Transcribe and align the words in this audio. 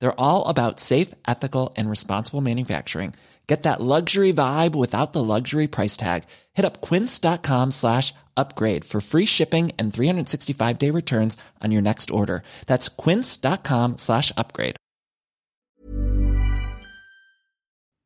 They're 0.00 0.20
all 0.20 0.48
about 0.48 0.80
safe, 0.80 1.14
ethical, 1.26 1.72
and 1.76 1.88
responsible 1.88 2.40
manufacturing. 2.40 3.14
Get 3.46 3.62
that 3.62 3.80
luxury 3.80 4.32
vibe 4.32 4.74
without 4.74 5.12
the 5.12 5.22
luxury 5.22 5.68
price 5.68 5.96
tag. 5.96 6.24
Hit 6.54 6.64
up 6.64 6.80
quince.com 6.80 7.70
slash 7.70 8.12
upgrade 8.36 8.84
for 8.84 9.00
free 9.00 9.26
shipping 9.26 9.70
and 9.78 9.94
365 9.94 10.78
day 10.78 10.90
returns 10.90 11.36
on 11.62 11.70
your 11.70 11.82
next 11.82 12.10
order. 12.10 12.42
That's 12.66 12.88
quince.com 12.88 13.98
slash 13.98 14.32
upgrade. 14.36 14.76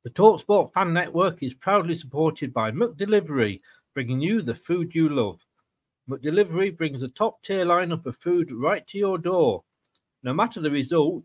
The 0.02 0.10
TalkSport 0.10 0.72
Fan 0.72 0.94
Network 0.94 1.42
is 1.42 1.52
proudly 1.52 1.94
supported 1.94 2.54
by 2.54 2.70
McDelivery, 2.70 3.60
bringing 3.94 4.20
you 4.20 4.40
the 4.40 4.54
food 4.54 4.94
you 4.94 5.10
love. 5.10 5.40
McDelivery 6.08 6.76
brings 6.76 7.02
a 7.02 7.08
top 7.08 7.42
tier 7.42 7.66
lineup 7.66 8.06
of 8.06 8.16
food 8.16 8.50
right 8.50 8.86
to 8.88 8.98
your 8.98 9.18
door. 9.18 9.62
No 10.22 10.32
matter 10.32 10.60
the 10.60 10.70
result, 10.70 11.24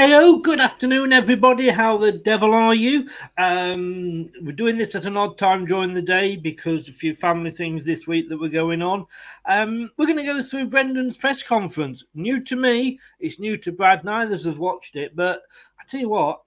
Hello, 0.00 0.38
good 0.38 0.60
afternoon, 0.60 1.12
everybody. 1.12 1.70
How 1.70 1.98
the 1.98 2.12
devil 2.12 2.54
are 2.54 2.72
you? 2.72 3.08
Um, 3.36 4.30
we're 4.42 4.52
doing 4.52 4.78
this 4.78 4.94
at 4.94 5.06
an 5.06 5.16
odd 5.16 5.36
time 5.36 5.66
during 5.66 5.92
the 5.92 6.00
day 6.00 6.36
because 6.36 6.88
a 6.88 6.92
few 6.92 7.16
family 7.16 7.50
things 7.50 7.84
this 7.84 8.06
week 8.06 8.28
that 8.28 8.38
were 8.38 8.48
going 8.48 8.80
on. 8.80 9.06
Um, 9.46 9.90
we're 9.98 10.06
going 10.06 10.24
to 10.24 10.24
go 10.24 10.40
through 10.40 10.70
Brendan's 10.70 11.16
press 11.16 11.42
conference. 11.42 12.04
New 12.14 12.44
to 12.44 12.54
me, 12.54 13.00
it's 13.18 13.40
new 13.40 13.56
to 13.56 13.72
Brad. 13.72 14.04
Neither 14.04 14.34
of 14.34 14.38
us 14.38 14.46
have 14.46 14.60
watched 14.60 14.94
it, 14.94 15.16
but 15.16 15.42
I 15.80 15.84
tell 15.88 15.98
you 15.98 16.10
what, 16.10 16.42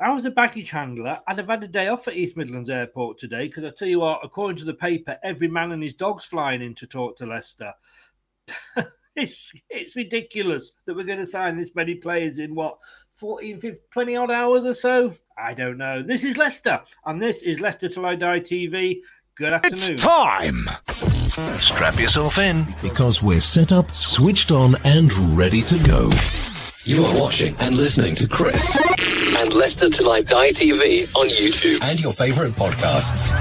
if 0.00 0.04
I 0.04 0.12
was 0.12 0.24
a 0.24 0.30
baggage 0.32 0.70
handler, 0.70 1.20
I'd 1.28 1.38
have 1.38 1.46
had 1.46 1.62
a 1.62 1.68
day 1.68 1.86
off 1.86 2.08
at 2.08 2.16
East 2.16 2.36
Midlands 2.36 2.70
Airport 2.70 3.20
today 3.20 3.46
because 3.46 3.62
I 3.62 3.70
tell 3.70 3.86
you 3.86 4.00
what, 4.00 4.18
according 4.24 4.58
to 4.58 4.64
the 4.64 4.74
paper, 4.74 5.16
every 5.22 5.46
man 5.46 5.70
and 5.70 5.80
his 5.80 5.94
dog's 5.94 6.24
flying 6.24 6.60
in 6.60 6.74
to 6.74 6.88
talk 6.88 7.16
to 7.18 7.26
Leicester. 7.26 7.72
it's 9.16 9.52
it's 9.70 9.96
ridiculous 9.96 10.72
that 10.86 10.94
we're 10.94 11.04
going 11.04 11.18
to 11.18 11.26
sign 11.26 11.56
this 11.56 11.74
many 11.74 11.94
players 11.94 12.38
in 12.38 12.54
what 12.54 12.78
14, 13.16 13.60
15, 13.60 13.80
20 13.90 14.16
odd 14.16 14.30
hours 14.30 14.66
or 14.66 14.74
so. 14.74 15.14
I 15.38 15.54
don't 15.54 15.78
know. 15.78 16.02
This 16.02 16.22
is 16.22 16.36
Leicester, 16.36 16.82
and 17.04 17.20
this 17.20 17.42
is 17.42 17.60
Leicester 17.60 17.88
Till 17.88 18.06
I 18.06 18.14
Die 18.14 18.40
TV. 18.40 19.00
Good 19.36 19.52
afternoon. 19.52 19.94
It's 19.94 20.02
time. 20.02 20.70
Strap 21.58 21.98
yourself 21.98 22.38
in 22.38 22.66
because 22.82 23.22
we're 23.22 23.40
set 23.40 23.72
up, 23.72 23.90
switched 23.90 24.50
on, 24.50 24.76
and 24.84 25.12
ready 25.36 25.62
to 25.62 25.78
go. 25.80 26.10
You 26.84 27.04
are 27.04 27.20
watching 27.20 27.56
and 27.58 27.76
listening 27.76 28.14
to 28.16 28.28
Chris 28.28 28.78
and 29.36 29.52
Leicester 29.52 29.90
Till 29.90 30.10
I 30.10 30.22
Die 30.22 30.50
TV 30.50 31.14
on 31.16 31.28
YouTube 31.28 31.82
and 31.82 32.00
your 32.00 32.12
favorite 32.12 32.52
podcasts. 32.52 33.32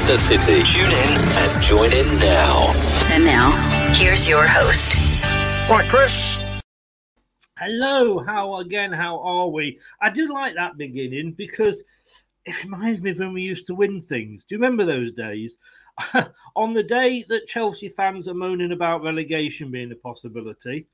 Leicester 0.00 0.38
City. 0.38 0.62
Tune 0.72 0.90
in 0.90 1.18
and 1.18 1.62
join 1.62 1.92
in 1.92 2.06
now. 2.20 2.72
And 3.10 3.22
now, 3.22 3.50
here's 3.92 4.26
your 4.26 4.46
host. 4.46 5.22
Right, 5.68 5.86
Chris. 5.90 6.38
Hello, 7.58 8.18
how 8.18 8.56
again, 8.60 8.92
how 8.92 9.18
are 9.20 9.48
we? 9.48 9.78
I 10.00 10.08
do 10.08 10.32
like 10.32 10.54
that 10.54 10.78
beginning 10.78 11.32
because 11.32 11.84
it 12.46 12.64
reminds 12.64 13.02
me 13.02 13.10
of 13.10 13.18
when 13.18 13.34
we 13.34 13.42
used 13.42 13.66
to 13.66 13.74
win 13.74 14.00
things. 14.00 14.44
Do 14.44 14.54
you 14.54 14.58
remember 14.58 14.86
those 14.86 15.12
days? 15.12 15.58
On 16.56 16.72
the 16.72 16.82
day 16.82 17.22
that 17.28 17.46
Chelsea 17.46 17.90
fans 17.90 18.26
are 18.26 18.34
moaning 18.34 18.72
about 18.72 19.02
relegation 19.02 19.70
being 19.70 19.92
a 19.92 19.96
possibility, 19.96 20.86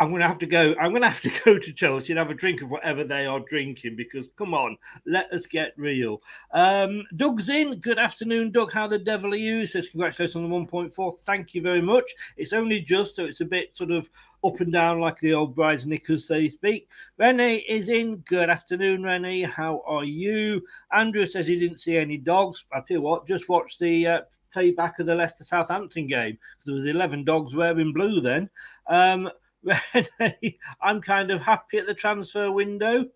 I'm 0.00 0.08
going 0.08 0.22
to 0.22 0.28
have 0.28 0.38
to 0.38 0.46
go. 0.46 0.74
I'm 0.80 0.90
going 0.90 1.02
to 1.02 1.08
have 1.08 1.20
to 1.20 1.32
go 1.44 1.58
to 1.58 1.72
Chelsea 1.72 2.12
and 2.12 2.18
have 2.18 2.30
a 2.30 2.34
drink 2.34 2.62
of 2.62 2.70
whatever 2.70 3.04
they 3.04 3.26
are 3.26 3.40
drinking 3.40 3.94
because, 3.96 4.28
come 4.36 4.52
on, 4.52 4.76
let 5.06 5.32
us 5.32 5.46
get 5.46 5.72
real. 5.76 6.20
Um, 6.52 7.04
Doug's 7.16 7.48
in. 7.48 7.76
Good 7.78 7.98
afternoon, 7.98 8.50
Doug. 8.50 8.72
How 8.72 8.88
the 8.88 8.98
devil 8.98 9.32
are 9.32 9.36
you? 9.36 9.66
Says, 9.66 9.88
Congratulations 9.88 10.36
on 10.36 10.42
the 10.42 10.48
1.4. 10.48 11.18
Thank 11.18 11.54
you 11.54 11.62
very 11.62 11.80
much. 11.80 12.10
It's 12.36 12.52
only 12.52 12.80
just, 12.80 13.14
so 13.16 13.24
it's 13.24 13.40
a 13.40 13.44
bit 13.44 13.76
sort 13.76 13.92
of 13.92 14.10
up 14.44 14.60
and 14.60 14.72
down 14.72 15.00
like 15.00 15.18
the 15.20 15.32
old 15.32 15.54
brides 15.54 15.86
knickers, 15.86 16.26
so 16.26 16.40
to 16.40 16.50
speak. 16.50 16.88
Renee 17.16 17.64
is 17.68 17.88
in. 17.88 18.16
Good 18.28 18.50
afternoon, 18.50 19.04
Renee. 19.04 19.42
How 19.42 19.82
are 19.86 20.04
you? 20.04 20.62
Andrew 20.92 21.26
says 21.26 21.46
he 21.46 21.58
didn't 21.58 21.80
see 21.80 21.96
any 21.96 22.18
dogs. 22.18 22.64
I 22.72 22.80
tell 22.80 22.96
you 22.96 23.00
what, 23.00 23.28
just 23.28 23.48
watch 23.48 23.78
the 23.78 24.06
uh, 24.06 24.20
playback 24.52 24.98
of 24.98 25.06
the 25.06 25.14
Leicester 25.14 25.44
Southampton 25.44 26.08
game 26.08 26.36
because 26.52 26.66
there 26.66 26.74
was 26.74 26.84
11 26.84 27.24
dogs 27.24 27.54
wearing 27.54 27.92
blue 27.92 28.20
then. 28.20 28.50
Um, 28.88 29.30
I'm 30.80 31.00
kind 31.00 31.30
of 31.30 31.40
happy 31.40 31.78
at 31.78 31.86
the 31.86 31.94
transfer 31.94 32.50
window. 32.50 33.06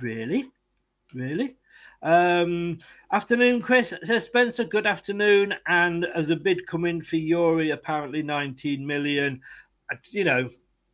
Really? 0.00 0.50
Really? 1.12 1.56
Um, 2.02 2.78
afternoon, 3.12 3.62
Chris 3.62 3.94
says 4.02 4.24
Spencer. 4.24 4.64
Good 4.64 4.86
afternoon. 4.86 5.54
And 5.66 6.04
as 6.14 6.30
a 6.30 6.36
bid 6.36 6.66
coming 6.66 7.02
for 7.02 7.16
Youri, 7.16 7.72
apparently 7.72 8.22
19 8.22 8.86
million. 8.86 9.40
You 10.10 10.24
know, 10.24 10.50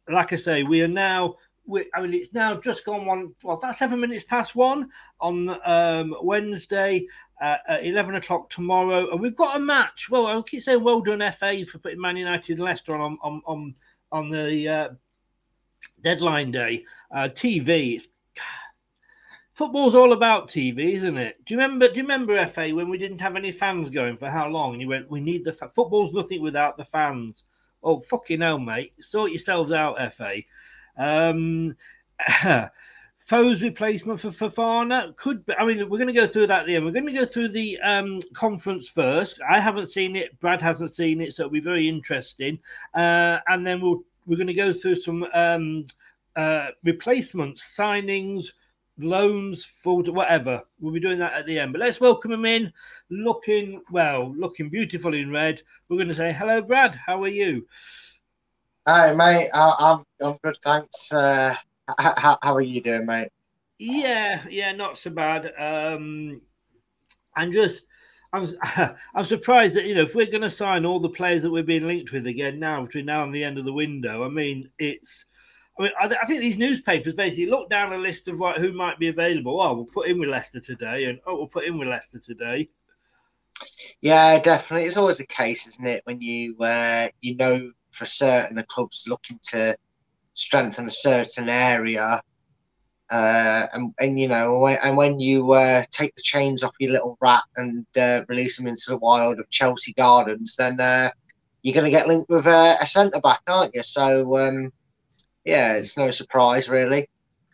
like 0.09 0.33
I 0.33 0.37
say, 0.37 0.63
we 0.63 0.83
are 0.83 0.89
now. 0.89 1.37
We, 1.67 1.89
I 1.95 2.01
mean, 2.01 2.15
it's 2.15 2.33
now 2.33 2.55
just 2.55 2.85
gone 2.85 3.07
one. 3.07 3.35
Well, 3.45 3.59
that's 3.61 3.79
seven 3.79 4.01
minutes 4.01 4.25
past 4.25 4.57
one 4.57 4.91
on 5.21 5.57
um, 5.65 6.17
Wednesday 6.23 7.07
uh, 7.41 7.57
at 7.69 7.87
11 7.87 8.17
o'clock 8.17 8.51
tomorrow, 8.51 9.11
and 9.11 9.21
we've 9.21 9.37
got 9.37 9.57
a 9.57 9.61
match. 9.61 10.09
Well, 10.11 10.27
I 10.27 10.41
keep 10.43 10.63
saying 10.63 10.83
well 10.83 11.01
done 11.01 11.23
FA 11.33 11.65
for 11.65 11.79
putting 11.79 12.01
Man 12.01 12.17
United 12.17 12.57
and 12.57 12.65
Leicester 12.65 12.97
on 12.97 13.19
on 13.23 13.43
on 13.47 13.75
on 14.13 14.31
the 14.31 14.69
uh, 14.69 14.89
deadline 16.03 16.51
day. 16.51 16.85
Uh, 17.11 17.29
TV, 17.29 17.97
it's 17.97 18.09
football's 19.61 19.95
all 19.95 20.13
about 20.13 20.49
TV, 20.49 20.95
isn't 20.95 21.19
it? 21.19 21.45
Do 21.45 21.55
you 21.55 21.61
remember? 21.61 21.89
Do 21.89 21.97
you 21.97 22.03
remember 22.03 22.47
FA 22.47 22.71
when 22.71 22.89
we 22.89 22.99
didn't 22.99 23.21
have 23.21 23.37
any 23.37 23.53
fans 23.53 23.91
going 23.91 24.17
for 24.17 24.31
how 24.31 24.49
long? 24.49 24.73
And 24.73 24.81
you 24.81 24.89
went, 24.89 25.11
"We 25.11 25.21
need 25.21 25.45
the 25.45 25.53
fa- 25.53 25.69
football's 25.69 26.13
nothing 26.15 26.41
without 26.41 26.77
the 26.77 26.85
fans." 26.85 27.45
Oh 27.83 28.01
fucking 28.01 28.41
hell, 28.41 28.59
mate! 28.59 28.95
Sort 29.01 29.33
yourselves 29.33 29.73
out, 29.73 30.15
FA. 30.15 30.37
Um, 30.97 31.77
Foe's 33.31 33.63
replacement 33.63 34.19
for 34.19 34.31
Fofana 34.31 35.15
could 35.15 35.47
be. 35.47 35.55
I 35.55 35.65
mean, 35.65 35.89
we're 35.89 35.99
going 35.99 36.09
to 36.09 36.13
go 36.13 36.27
through 36.27 36.49
that 36.49 36.63
at 36.63 36.67
the 36.67 36.75
end. 36.75 36.85
We're 36.85 36.91
going 36.91 37.07
to 37.07 37.13
go 37.13 37.25
through 37.25 37.51
the 37.51 37.79
um, 37.79 38.19
conference 38.35 38.89
first. 38.89 39.41
I 39.49 39.61
haven't 39.61 39.93
seen 39.93 40.17
it. 40.17 40.37
Brad 40.41 40.61
hasn't 40.61 40.93
seen 40.93 41.21
it, 41.21 41.33
so 41.33 41.45
it'll 41.45 41.53
be 41.53 41.61
very 41.61 41.89
interesting. 41.89 42.59
Uh, 42.93 43.39
and 43.47 43.65
then 43.65 43.81
we'll 43.81 44.03
we're 44.27 44.37
going 44.37 44.49
to 44.49 44.53
go 44.53 44.73
through 44.73 44.97
some 44.97 45.25
um, 45.33 45.87
uh, 46.35 46.71
replacements, 46.83 47.73
signings, 47.79 48.47
loans, 48.99 49.65
full 49.65 50.03
whatever. 50.03 50.65
We'll 50.81 50.93
be 50.93 50.99
doing 50.99 51.21
that 51.21 51.35
at 51.35 51.47
the 51.47 51.57
end. 51.57 51.73
But 51.73 51.83
let's 51.83 52.01
welcome 52.01 52.33
him 52.33 52.47
in, 52.47 52.73
looking 53.11 53.81
well, 53.93 54.35
looking 54.37 54.71
beautiful 54.71 55.15
in 55.15 55.31
red. 55.31 55.63
We're 55.89 55.99
going 55.99 56.09
to 56.09 56.17
say 56.17 56.33
hello, 56.33 56.63
Brad. 56.63 56.97
How 57.07 57.23
are 57.23 57.29
you? 57.29 57.65
Hi, 58.89 59.15
mate. 59.15 59.51
I, 59.55 59.75
I'm 59.79 60.05
I'm 60.21 60.37
good, 60.43 60.57
thanks. 60.65 61.13
Uh, 61.13 61.55
how, 61.99 62.39
how 62.43 62.55
are 62.55 62.61
you 62.61 62.81
doing, 62.81 63.07
mate? 63.07 63.31
Yeah, 63.79 64.43
yeah, 64.49 64.73
not 64.73 64.99
so 64.99 65.11
bad. 65.11 65.53
Um, 65.59 66.43
I'm 67.35 67.53
just, 67.53 67.87
I'm, 68.33 68.47
I'm 69.15 69.25
surprised 69.25 69.75
that 69.75 69.85
you 69.85 69.95
know 69.95 70.03
if 70.03 70.15
we're 70.15 70.31
going 70.31 70.43
to 70.43 70.51
sign 70.51 70.85
all 70.85 71.01
the 71.01 71.09
players 71.09 71.43
that 71.43 71.51
we're 71.51 71.63
being 71.63 71.87
linked 71.87 72.13
with 72.13 72.27
again 72.27 72.59
now 72.59 72.85
between 72.85 73.07
now 73.07 73.25
and 73.25 73.35
the 73.35 73.45
end 73.45 73.59
of 73.59 73.65
the 73.65 73.73
window. 73.73 74.25
I 74.25 74.29
mean, 74.29 74.71
it's. 74.79 75.27
I 75.79 75.85
mean, 75.85 75.93
I, 75.99 76.09
th- 76.09 76.21
I 76.23 76.27
think 76.27 76.41
these 76.41 76.59
newspapers 76.59 77.15
basically 77.15 77.47
look 77.47 77.71
down 77.71 77.95
a 77.95 77.97
list 77.97 78.29
of 78.29 78.39
what, 78.39 78.59
who 78.59 78.73
might 78.73 78.99
be 78.99 79.09
available. 79.09 79.63
Oh, 79.63 79.73
we'll 79.73 79.87
put 79.87 80.09
in 80.09 80.19
with 80.19 80.29
Leicester 80.29 80.61
today, 80.61 81.05
and 81.05 81.19
oh, 81.27 81.37
we'll 81.37 81.47
put 81.47 81.65
in 81.65 81.79
with 81.79 81.89
Leicester 81.89 82.19
today. 82.19 82.69
Yeah, 84.03 84.39
definitely. 84.41 84.87
It's 84.87 84.97
always 84.97 85.19
the 85.19 85.27
case, 85.27 85.67
isn't 85.67 85.87
it? 85.87 86.03
When 86.05 86.21
you 86.21 86.57
uh, 86.61 87.09
you 87.21 87.37
know 87.37 87.73
for 87.93 88.07
certain 88.07 88.57
the 88.57 88.63
club's 88.65 89.07
looking 89.09 89.39
to 89.43 89.77
strengthen 90.35 90.87
a 90.87 90.91
certain 90.91 91.49
area, 91.49 92.21
uh, 93.11 93.67
and 93.73 93.93
and 94.01 94.19
you 94.19 94.29
know, 94.29 94.67
and 94.67 94.97
when 94.97 95.19
you 95.19 95.53
uh, 95.53 95.85
take 95.91 96.15
the 96.15 96.23
chains 96.23 96.63
off 96.63 96.75
your 96.79 96.93
little 96.93 97.19
rat 97.21 97.43
and 97.57 97.87
uh, 97.99 98.23
release 98.29 98.57
them 98.57 98.67
into 98.67 98.85
the 98.89 98.99
wild 98.99 99.39
of 99.39 99.51
Chelsea 99.51 99.93
Gardens, 99.95 100.57
then 100.57 100.79
uh, 100.81 101.11
you're 101.63 101.75
going 101.75 101.85
to 101.85 101.91
get 101.91 102.09
linked 102.09 102.31
with 102.31 102.47
a, 102.47 102.77
a 102.81 102.87
centre 102.87 103.21
back, 103.21 103.41
aren't 103.47 103.75
you? 103.75 103.83
So 103.83 104.39
um, 104.39 104.73
yeah, 105.45 105.75
it's 105.75 105.97
no 105.97 106.11
surprise 106.11 106.69
really. 106.69 107.09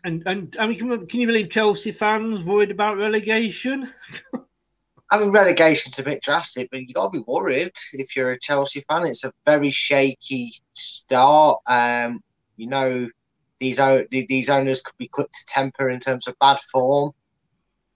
And 0.04 0.22
and 0.26 0.56
I 0.60 0.66
mean, 0.66 0.78
can, 0.78 1.06
can 1.06 1.20
you 1.20 1.26
believe 1.26 1.50
Chelsea 1.50 1.92
fans 1.92 2.42
worried 2.42 2.70
about 2.70 2.96
relegation? 2.96 3.92
I 5.10 5.18
mean, 5.18 5.30
relegation's 5.30 5.98
a 5.98 6.02
bit 6.02 6.22
drastic, 6.22 6.68
but 6.70 6.80
you 6.80 6.92
got 6.92 7.12
to 7.12 7.18
be 7.18 7.24
worried 7.26 7.72
if 7.92 8.16
you're 8.16 8.32
a 8.32 8.38
Chelsea 8.38 8.80
fan. 8.88 9.06
It's 9.06 9.24
a 9.24 9.32
very 9.44 9.70
shaky 9.70 10.52
start. 10.74 11.60
Um, 11.66 12.20
you 12.56 12.66
know, 12.66 13.08
these 13.60 13.80
these 14.10 14.50
owners 14.50 14.82
could 14.82 14.96
be 14.98 15.08
quick 15.08 15.30
to 15.30 15.46
temper 15.46 15.88
in 15.88 16.00
terms 16.00 16.26
of 16.28 16.38
bad 16.38 16.58
form. 16.60 17.12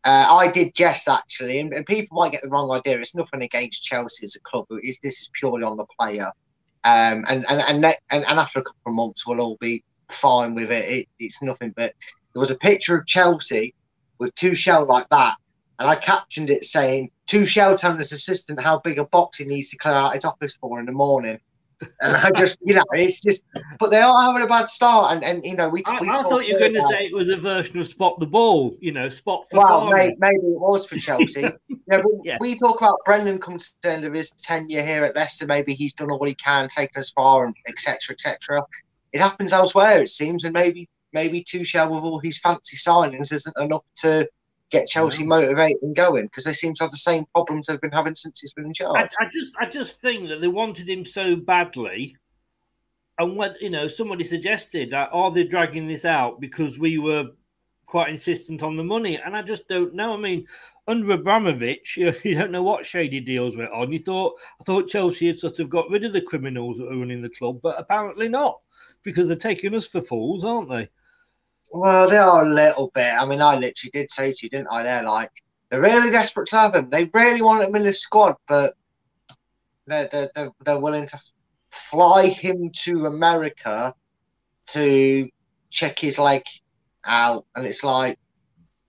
Uh, 0.05 0.27
I 0.31 0.49
did 0.49 0.75
jest 0.75 1.09
actually, 1.09 1.61
and, 1.61 1.75
and, 1.75 1.85
people 1.85 2.17
might 2.17 2.33
get 2.33 2.43
the 2.43 2.49
wrong 2.49 2.71
idea. 2.71 2.99
It's 2.99 3.15
nothing 3.15 3.43
against 3.43 3.83
Chelsea 3.83 4.25
as 4.25 4.35
a 4.35 4.41
club. 4.41 4.65
It's, 4.71 4.99
this 5.01 5.21
is 5.21 5.31
purely 5.35 5.63
on 5.63 5.77
the 5.77 5.85
player. 5.99 6.33
Um, 6.85 7.27
and 7.29 7.45
and 7.51 7.61
and, 7.61 7.85
and 7.85 7.97
and 8.11 8.41
after 8.41 8.61
a 8.61 8.63
couple 8.63 8.81
of 8.87 8.95
months, 8.95 9.27
we'll 9.27 9.43
all 9.43 9.59
be 9.61 9.85
fine 10.09 10.55
with 10.55 10.73
it. 10.73 10.89
it. 10.89 11.09
It's 11.19 11.43
nothing. 11.43 11.75
But 11.77 11.95
there 12.33 12.41
was 12.41 12.51
a 12.51 12.57
picture 12.57 12.97
of 12.97 13.07
Chelsea 13.07 13.75
with 14.19 14.35
Tuchel 14.37 14.89
like 14.89 15.09
that, 15.11 15.35
and 15.79 15.87
I 15.87 15.97
captioned 15.97 16.49
it 16.49 16.65
saying 16.65 17.11
Tuchel 17.27 17.77
telling 17.77 17.99
his 17.99 18.13
assistant 18.13 18.63
how 18.63 18.79
big 18.79 18.99
a 18.99 19.05
box 19.05 19.39
he 19.39 19.45
needs 19.45 19.69
to 19.71 19.77
clear 19.77 19.95
out 19.95 20.15
his 20.15 20.25
office 20.25 20.57
for 20.57 20.81
in 20.81 20.87
the 20.87 20.93
morning. 20.93 21.39
And 22.01 22.17
I 22.17 22.31
just, 22.33 22.59
you 22.63 22.75
know, 22.75 22.85
it's 22.93 23.21
just, 23.21 23.45
but 23.79 23.91
they 23.91 24.01
are 24.01 24.21
having 24.21 24.43
a 24.43 24.47
bad 24.47 24.69
start. 24.69 25.15
And, 25.15 25.25
and 25.25 25.45
you 25.45 25.57
know, 25.57 25.69
we. 25.69 25.83
I, 25.87 25.99
we 26.01 26.11
I 26.11 26.19
thought 26.19 26.47
you 26.47 26.55
were 26.55 26.61
going 26.61 26.75
to 26.75 26.83
say 26.83 27.07
it 27.07 27.15
was 27.15 27.29
a 27.29 27.37
version 27.37 27.79
of 27.79 27.87
spot 27.87 28.19
the 28.21 28.27
ball, 28.27 28.77
you 28.81 28.93
know, 28.93 29.09
spot 29.09 29.47
for 29.51 29.59
Well, 29.59 29.91
maybe, 29.91 30.15
maybe 30.19 30.37
it 30.37 30.61
was 30.61 30.87
for 30.87 30.97
Chelsea. 30.97 31.43
yeah, 31.69 32.03
we, 32.05 32.21
Yeah. 32.25 32.39
we 32.41 32.55
talk 32.57 32.81
about 32.81 32.99
Brendan 33.05 33.39
comes 33.39 33.71
to 33.71 33.77
the 33.83 33.93
end 33.93 34.05
of 34.05 34.13
his 34.13 34.31
tenure 34.31 34.83
here 34.83 35.05
at 35.05 35.17
Leicester. 35.17 35.47
Maybe 35.47 35.75
he's 35.75 35.95
done 35.95 36.11
all 36.11 36.25
he 36.25 36.35
can, 36.35 36.69
taken 36.69 37.01
us 37.01 37.11
far, 37.11 37.47
and 37.47 37.55
etc. 37.69 38.15
etc. 38.15 38.63
It 39.13 39.21
happens 39.21 39.53
elsewhere, 39.53 40.03
it 40.03 40.09
seems, 40.09 40.45
and 40.45 40.53
maybe 40.53 40.89
maybe 41.13 41.43
Tuchel 41.43 41.91
with 41.91 42.05
all 42.05 42.21
his 42.21 42.39
fancy 42.39 42.77
signings 42.77 43.33
isn't 43.33 43.57
enough 43.59 43.85
to 43.97 44.29
get 44.71 44.87
Chelsea 44.87 45.25
motivated 45.25 45.83
and 45.83 45.97
going 45.97 46.27
because 46.27 46.45
they 46.45 46.53
seem 46.53 46.75
to 46.75 46.85
have 46.85 46.91
the 46.91 46.97
same 46.97 47.25
problems 47.35 47.67
they've 47.67 47.81
been 47.81 47.91
having 47.91 48.15
since 48.15 48.41
he's 48.41 48.53
been 48.53 48.67
in 48.67 48.75
charge. 48.75 49.11
I, 49.19 49.25
I 49.25 49.29
just, 49.33 49.57
I 49.61 49.67
just 49.67 50.01
think 50.01 50.29
that 50.29 50.41
they 50.41 50.49
wanted 50.49 50.89
him 50.89 51.05
so 51.05 51.37
badly, 51.37 52.17
and 53.19 53.37
when 53.37 53.55
you 53.61 53.71
know, 53.71 53.89
somebody 53.89 54.25
suggested 54.25 54.91
that 54.91 55.11
oh, 55.13 55.25
are 55.25 55.33
they 55.33 55.45
dragging 55.45 55.87
this 55.87 56.05
out 56.05 56.41
because 56.41 56.79
we 56.79 56.99
were 56.99 57.27
quite 57.91 58.09
insistent 58.09 58.63
on 58.63 58.77
the 58.77 58.85
money, 58.85 59.19
and 59.19 59.37
I 59.37 59.43
just 59.43 59.67
don't 59.69 59.95
know. 59.95 60.15
I 60.15 60.17
mean, 60.17 60.47
under 60.87 61.13
Abramovich, 61.13 61.97
you, 61.97 62.15
you 62.23 62.35
don't 62.35 62.53
know 62.53 62.63
what 62.63 62.87
shady 62.87 63.21
deals 63.21 63.57
went 63.57 63.73
on. 63.73 63.93
You 63.93 63.99
thought, 63.99 64.39
I 64.61 64.65
thought 64.65 64.89
Chelsea 64.89 65.27
had 65.27 65.39
sort 65.39 65.59
of 65.59 65.69
got 65.69 65.91
rid 65.91 66.05
of 66.05 66.13
the 66.13 66.23
criminals 66.23 66.79
that 66.79 66.85
were 66.85 66.97
running 66.99 67.21
the 67.21 67.29
club, 67.29 67.61
but 67.63 67.79
apparently 67.79 68.29
not, 68.29 68.61
because 69.03 69.29
they're 69.29 69.37
taking 69.37 69.75
us 69.75 69.89
for 69.89 70.01
fools, 70.01 70.45
aren't 70.45 70.71
they? 70.71 70.89
Well, 71.71 72.09
they 72.09 72.17
are 72.17 72.45
a 72.45 72.49
little 72.49 72.91
bit. 72.95 73.15
I 73.15 73.25
mean, 73.25 73.41
I 73.41 73.55
literally 73.55 73.91
did 73.93 74.11
say 74.11 74.33
to 74.33 74.39
you, 74.43 74.51
didn't 74.51 74.69
I? 74.71 74.83
They're 74.83 75.05
like 75.05 75.31
they're 75.71 75.81
really 75.81 76.11
desperate 76.11 76.49
to 76.49 76.57
have 76.57 76.75
him. 76.75 76.91
They 76.91 77.09
really 77.15 77.43
want 77.43 77.65
him 77.65 77.77
in 77.77 77.85
the 77.85 77.93
squad, 77.93 78.35
but 78.49 78.75
they're 79.87 80.09
they're, 80.09 80.31
they're, 80.35 80.51
they're 80.65 80.81
willing 80.81 81.07
to 81.07 81.19
fly 81.71 82.27
him 82.27 82.71
to 82.71 83.07
America 83.07 83.95
to 84.69 85.29
check 85.71 85.99
his 85.99 86.19
leg 86.19 86.43
out, 87.05 87.47
and 87.55 87.65
it's 87.67 87.85
like, 87.85 88.19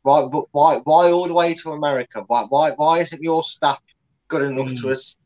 right, 0.04 0.28
but 0.32 0.46
why 0.52 0.78
why 0.84 1.12
all 1.12 1.28
the 1.28 1.34
way 1.34 1.54
to 1.54 1.72
America? 1.74 2.24
Why 2.26 2.46
why 2.50 2.72
why 2.72 3.00
isn't 3.00 3.22
your 3.22 3.44
staff 3.44 3.80
good 4.28 4.42
enough 4.42 4.74
to 4.74 4.82
hmm. 4.82 4.92
ass- 4.92 5.18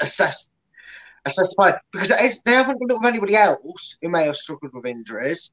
assess 0.00 0.50
assess 1.26 1.52
play? 1.54 1.74
Because 1.92 2.10
it 2.10 2.20
is, 2.22 2.40
they 2.42 2.52
haven't 2.52 2.78
done 2.80 2.90
it 2.90 3.00
with 3.00 3.08
anybody 3.08 3.36
else 3.36 3.98
who 4.00 4.08
may 4.08 4.24
have 4.24 4.36
struggled 4.36 4.72
with 4.72 4.86
injuries. 4.86 5.52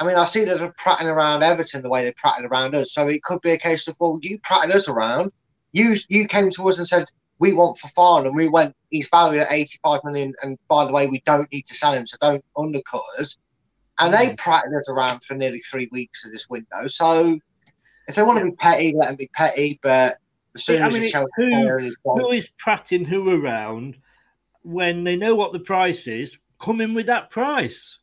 I 0.00 0.06
mean, 0.06 0.16
I 0.16 0.24
see 0.24 0.44
that 0.44 0.58
they're 0.58 0.72
prattling 0.76 1.10
around 1.10 1.42
Everton 1.42 1.82
the 1.82 1.88
way 1.88 2.04
they 2.04 2.12
prattled 2.12 2.50
around 2.50 2.74
us. 2.74 2.92
So 2.92 3.08
it 3.08 3.22
could 3.22 3.40
be 3.40 3.50
a 3.50 3.58
case 3.58 3.88
of, 3.88 3.96
well, 3.98 4.18
you 4.22 4.38
prattled 4.40 4.74
us 4.74 4.88
around. 4.88 5.32
You 5.72 5.96
you 6.08 6.26
came 6.26 6.50
to 6.50 6.68
us 6.68 6.78
and 6.78 6.86
said 6.88 7.04
we 7.40 7.52
want 7.52 7.78
Fofana, 7.78 8.26
and 8.26 8.36
we 8.36 8.48
went. 8.48 8.74
He's 8.90 9.08
valued 9.10 9.42
at 9.42 9.52
eighty 9.52 9.78
five 9.82 10.00
million, 10.04 10.32
and 10.42 10.58
by 10.68 10.84
the 10.84 10.92
way, 10.92 11.06
we 11.06 11.20
don't 11.26 11.50
need 11.52 11.66
to 11.66 11.74
sell 11.74 11.92
him, 11.92 12.06
so 12.06 12.16
don't 12.20 12.44
undercut 12.56 13.02
us. 13.18 13.36
And 14.00 14.14
they 14.14 14.28
mm. 14.28 14.38
prattled 14.38 14.74
us 14.74 14.88
around 14.88 15.24
for 15.24 15.34
nearly 15.34 15.58
three 15.58 15.88
weeks 15.92 16.24
of 16.24 16.32
this 16.32 16.48
window. 16.48 16.86
So 16.86 17.38
if 18.06 18.14
they 18.14 18.22
want 18.22 18.38
to 18.38 18.44
be 18.46 18.52
petty, 18.52 18.94
let 18.96 19.08
them 19.08 19.16
be 19.16 19.28
petty. 19.34 19.78
But 19.82 20.16
as 20.54 20.64
soon 20.64 20.76
Yeah, 20.78 20.84
I 20.84 20.86
as 20.86 20.94
mean, 20.94 21.02
it's 21.02 21.12
Chelsea 21.12 21.28
who- 21.36 21.50
player 21.50 21.80
is 21.80 21.96
gone- 22.04 22.20
Who 22.20 22.30
is 22.30 22.48
prattling 22.58 23.04
who 23.04 23.30
around 23.44 23.96
when 24.62 25.04
they 25.04 25.16
know 25.16 25.34
what 25.34 25.52
the 25.52 25.58
price 25.58 26.06
is? 26.06 26.38
Come 26.60 26.80
in 26.80 26.94
with 26.94 27.06
that 27.06 27.30
price, 27.30 27.98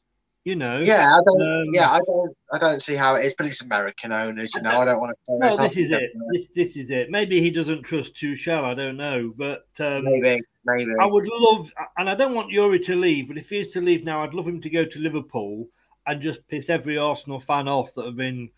you 0.46 0.56
know. 0.56 0.82
yeah, 0.86 1.10
I 1.12 1.20
don't. 1.26 1.42
Um, 1.42 1.74
yeah, 1.74 1.90
I 1.90 2.00
don't. 2.06 2.38
I 2.54 2.58
don't 2.60 2.82
see 2.82 2.96
how 2.96 3.16
it 3.16 3.26
is, 3.26 3.34
but 3.36 3.48
it's 3.48 3.62
American 3.64 4.14
owners. 4.14 4.54
You 4.56 4.62
know, 4.62 4.78
I 4.78 4.86
don't 4.86 5.00
want 5.00 5.18
to. 5.26 5.34
Well, 5.34 5.58
this 5.58 5.76
is 5.76 5.92
it. 5.92 6.12
This, 6.32 6.48
this 6.56 6.78
is 6.78 6.92
it. 6.92 7.10
Maybe 7.10 7.42
he 7.42 7.50
doesn't 7.50 7.82
trust 7.82 8.14
Tuchel. 8.14 8.64
I 8.64 8.76
don't 8.76 8.96
know, 8.96 9.34
but 9.36 9.66
um, 9.80 10.06
Maybe, 10.06 10.42
maybe. 10.64 10.92
I 11.02 11.08
would 11.08 11.28
love, 11.28 11.72
and 11.98 12.10
I 12.10 12.16
don't 12.16 12.36
want 12.36 12.52
Youri 12.52 12.84
to 12.86 12.96
leave, 12.96 13.28
but 13.28 13.38
if 13.38 13.50
he 13.50 13.58
is 13.58 13.72
to 13.72 13.82
leave 13.82 14.06
now, 14.06 14.24
I'd 14.24 14.36
love 14.36 14.48
him 14.48 14.62
to 14.62 14.70
go 14.70 14.86
to 14.86 15.00
Liverpool 15.00 15.68
and 16.06 16.22
just 16.22 16.48
piss 16.48 16.70
every 16.70 16.98
Arsenal 16.98 17.40
fan 17.40 17.68
off 17.68 17.96
that 17.96 18.06
have 18.06 18.16
been 18.16 18.50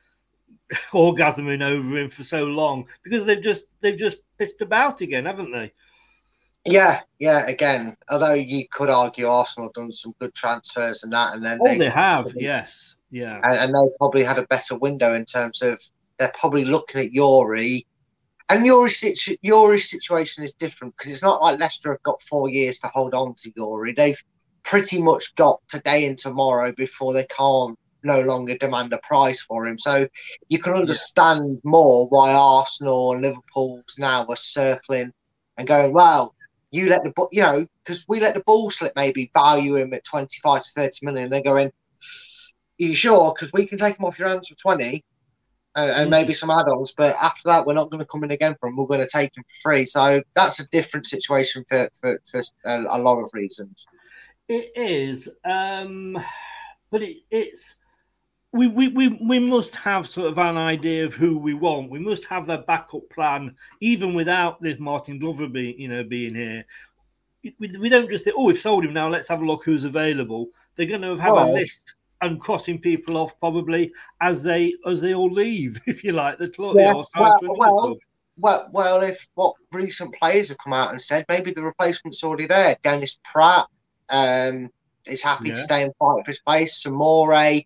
orgasming 0.91 1.63
over 1.63 1.97
him 1.97 2.09
for 2.09 2.23
so 2.23 2.43
long 2.43 2.85
because 3.01 3.25
they've 3.25 3.41
just 3.41 3.63
they've 3.79 3.97
just 3.97 4.17
pissed 4.37 4.61
about 4.61 4.99
again, 4.99 5.25
haven't 5.25 5.51
they? 5.51 5.71
Yeah, 6.69 7.01
yeah. 7.19 7.45
Again, 7.47 7.95
although 8.09 8.33
you 8.33 8.67
could 8.69 8.89
argue 8.89 9.27
Arsenal 9.27 9.69
have 9.69 9.73
done 9.73 9.91
some 9.91 10.13
good 10.19 10.33
transfers 10.33 11.03
and 11.03 11.13
that, 11.13 11.33
and 11.33 11.43
then 11.43 11.59
Oh, 11.61 11.77
they 11.77 11.89
have. 11.89 12.31
Yes. 12.35 12.95
Yeah. 13.09 13.39
and, 13.43 13.53
and 13.53 13.73
they 13.73 13.93
probably 13.97 14.23
had 14.23 14.37
a 14.37 14.45
better 14.47 14.77
window 14.77 15.13
in 15.13 15.23
terms 15.25 15.61
of 15.61 15.81
they're 16.19 16.31
probably 16.37 16.65
looking 16.65 17.01
at 17.01 17.11
Youri. 17.11 17.85
And 18.49 18.65
Youri's, 18.65 18.99
situ- 18.99 19.37
Youri's 19.45 19.89
situation 19.89 20.43
is 20.43 20.53
different 20.53 20.95
because 20.95 21.11
it's 21.11 21.21
not 21.23 21.41
like 21.41 21.59
Leicester 21.59 21.91
have 21.91 22.03
got 22.03 22.21
four 22.21 22.49
years 22.49 22.79
to 22.79 22.87
hold 22.87 23.13
on 23.13 23.33
to 23.35 23.51
Youri. 23.53 23.95
They've 23.95 24.21
pretty 24.63 25.01
much 25.01 25.35
got 25.35 25.61
today 25.69 26.05
and 26.05 26.17
tomorrow 26.17 26.71
before 26.73 27.13
they 27.13 27.25
can't 27.25 27.77
no 28.03 28.21
longer 28.21 28.57
demand 28.57 28.93
a 28.93 28.97
price 28.99 29.41
for 29.41 29.65
him. 29.65 29.77
So 29.77 30.07
you 30.49 30.59
can 30.59 30.73
understand 30.73 31.59
more 31.63 32.07
why 32.09 32.33
Arsenal 32.33 33.13
and 33.13 33.21
Liverpool's 33.21 33.95
now 33.97 34.25
are 34.27 34.35
circling 34.35 35.11
and 35.57 35.67
going, 35.67 35.93
well, 35.93 36.35
you 36.71 36.89
let 36.89 37.03
the 37.03 37.11
bu- 37.11 37.29
you 37.31 37.41
know 37.41 37.65
because 37.83 38.05
we 38.07 38.19
let 38.19 38.35
the 38.35 38.43
ball 38.45 38.69
slip 38.69 38.93
maybe 38.95 39.31
value 39.33 39.75
him 39.75 39.93
at 39.93 40.03
25 40.03 40.63
to 40.63 40.69
30 40.75 41.05
million 41.05 41.23
and 41.25 41.33
they're 41.33 41.41
going 41.41 41.67
are 41.67 42.83
you 42.83 42.93
sure? 42.93 43.33
Because 43.33 43.51
we 43.53 43.65
can 43.65 43.77
take 43.77 43.97
him 43.97 44.05
off 44.05 44.19
your 44.19 44.27
hands 44.27 44.49
for 44.49 44.55
20 44.55 45.03
and, 45.75 45.91
and 45.91 46.09
maybe 46.09 46.33
some 46.33 46.51
add-ons 46.51 46.93
but 46.95 47.15
after 47.21 47.41
that 47.45 47.65
we're 47.65 47.73
not 47.73 47.89
going 47.89 47.99
to 47.99 48.05
come 48.05 48.23
in 48.23 48.31
again 48.31 48.55
for 48.59 48.69
him. 48.69 48.77
We're 48.77 48.85
going 48.85 48.99
to 48.99 49.07
take 49.07 49.35
him 49.35 49.43
for 49.43 49.69
free. 49.69 49.85
So 49.85 50.21
that's 50.35 50.59
a 50.59 50.67
different 50.69 51.05
situation 51.05 51.63
for 51.67 51.89
for, 51.99 52.19
for 52.29 52.41
a, 52.65 52.85
a 52.89 52.99
lot 52.99 53.19
of 53.19 53.29
reasons. 53.33 53.87
It 54.47 54.71
is, 54.75 55.27
um, 55.43 56.17
but 56.89 57.01
it, 57.01 57.17
it's 57.29 57.73
we, 58.57 58.67
we 58.67 58.87
we 58.89 59.07
we 59.21 59.39
must 59.39 59.75
have 59.75 60.07
sort 60.07 60.27
of 60.27 60.37
an 60.37 60.57
idea 60.57 61.05
of 61.05 61.13
who 61.13 61.37
we 61.37 61.53
want. 61.53 61.91
We 61.91 61.99
must 61.99 62.25
have 62.25 62.49
a 62.49 62.57
backup 62.57 63.07
plan, 63.09 63.55
even 63.79 64.13
without 64.13 64.61
this 64.61 64.79
Martin 64.79 65.19
Glover 65.19 65.47
being 65.47 65.79
you 65.79 65.87
know 65.87 66.03
being 66.03 66.35
here. 66.35 66.65
We, 67.59 67.77
we 67.77 67.87
don't 67.87 68.09
just 68.09 68.25
say, 68.25 68.31
oh, 68.35 68.45
we've 68.45 68.57
sold 68.59 68.83
him 68.83 68.93
now. 68.93 69.07
Let's 69.07 69.27
have 69.27 69.41
a 69.41 69.45
look 69.45 69.63
who's 69.63 69.83
available. 69.83 70.47
They're 70.75 70.87
going 70.87 71.01
to 71.01 71.15
have 71.17 71.33
a 71.33 71.45
list 71.45 71.95
and 72.21 72.41
crossing 72.41 72.79
people 72.79 73.15
off 73.15 73.39
probably 73.39 73.93
as 74.21 74.41
they 74.41 74.73
as 74.85 74.99
they 75.01 75.13
all 75.13 75.31
leave, 75.31 75.79
if 75.87 76.03
you 76.03 76.11
like, 76.11 76.39
the 76.39 76.49
club. 76.49 76.75
Yeah, 76.77 76.93
or 76.93 77.05
sign 77.15 77.25
to 77.41 77.47
well- 77.47 77.75
well, 77.75 77.97
well 78.37 78.69
well 78.71 79.01
if 79.01 79.27
what 79.35 79.53
recent 79.71 80.13
players 80.15 80.49
have 80.49 80.57
come 80.57 80.73
out 80.73 80.91
and 80.91 81.01
said 81.01 81.25
maybe 81.29 81.51
the 81.51 81.63
replacement's 81.63 82.23
already 82.23 82.45
there 82.45 82.77
Dennis 82.83 83.19
Praet 83.23 83.65
um, 84.09 84.69
is 85.05 85.23
happy 85.23 85.49
Yeah. 85.49 85.55
to 85.55 85.59
stay 85.59 85.81
and 85.83 85.93
fight 85.97 86.23
for 86.23 86.31
his 86.31 86.39
place 86.39 86.83
Soumaré 86.83 87.65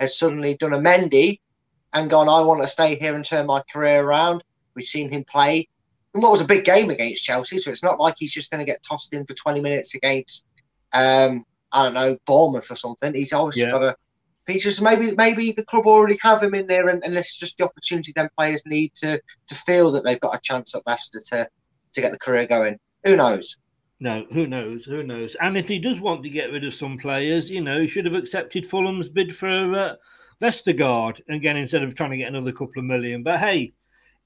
has 0.00 0.18
suddenly 0.18 0.56
done 0.56 0.72
a 0.72 0.78
mendy 0.78 1.38
and 1.92 2.10
gone 2.10 2.28
i 2.28 2.40
want 2.40 2.60
to 2.62 2.68
stay 2.68 2.96
here 2.96 3.14
and 3.14 3.24
turn 3.24 3.46
my 3.46 3.62
career 3.72 4.02
around 4.02 4.42
we've 4.74 4.84
seen 4.86 5.10
him 5.10 5.24
play 5.24 5.68
in 6.14 6.20
what 6.20 6.32
was 6.32 6.40
a 6.40 6.46
big 6.46 6.64
game 6.64 6.90
against 6.90 7.22
chelsea 7.24 7.58
so 7.58 7.70
it's 7.70 7.82
not 7.82 8.00
like 8.00 8.14
he's 8.18 8.32
just 8.32 8.50
going 8.50 8.58
to 8.58 8.70
get 8.70 8.82
tossed 8.82 9.14
in 9.14 9.24
for 9.26 9.34
20 9.34 9.60
minutes 9.60 9.94
against 9.94 10.46
um, 10.92 11.44
i 11.72 11.84
don't 11.84 11.94
know 11.94 12.16
bournemouth 12.26 12.70
or 12.70 12.76
something 12.76 13.14
he's 13.14 13.32
obviously 13.32 13.62
Yeah. 13.62 13.72
got 13.72 13.84
a 13.84 13.96
features 14.46 14.80
maybe 14.80 15.12
maybe 15.16 15.52
the 15.52 15.64
club 15.64 15.86
already 15.86 16.18
have 16.22 16.42
him 16.42 16.54
in 16.54 16.66
there 16.66 16.88
and, 16.88 17.04
and 17.04 17.16
this 17.16 17.28
is 17.28 17.36
just 17.36 17.58
the 17.58 17.64
opportunity 17.64 18.12
then 18.16 18.28
players 18.36 18.62
need 18.66 18.92
to 18.96 19.20
to 19.46 19.54
feel 19.54 19.92
that 19.92 20.02
they've 20.02 20.20
got 20.20 20.34
a 20.34 20.40
chance 20.40 20.74
at 20.74 20.82
Leicester 20.86 21.20
to 21.26 21.48
to 21.92 22.00
get 22.00 22.12
the 22.12 22.18
career 22.18 22.46
going. 22.46 22.78
Who 23.04 23.16
knows? 23.16 23.58
No, 24.02 24.24
who 24.32 24.46
knows? 24.46 24.86
Who 24.86 25.02
knows? 25.02 25.36
And 25.40 25.58
if 25.58 25.68
he 25.68 25.78
does 25.78 26.00
want 26.00 26.22
to 26.22 26.30
get 26.30 26.50
rid 26.50 26.64
of 26.64 26.72
some 26.72 26.96
players, 26.96 27.50
you 27.50 27.60
know, 27.60 27.82
he 27.82 27.86
should 27.86 28.06
have 28.06 28.14
accepted 28.14 28.68
Fulham's 28.68 29.10
bid 29.10 29.36
for 29.36 29.74
uh, 29.74 29.94
Vestergaard 30.40 31.20
again 31.28 31.58
instead 31.58 31.82
of 31.82 31.94
trying 31.94 32.12
to 32.12 32.16
get 32.16 32.28
another 32.28 32.52
couple 32.52 32.78
of 32.78 32.86
million. 32.86 33.22
But 33.22 33.40
hey, 33.40 33.74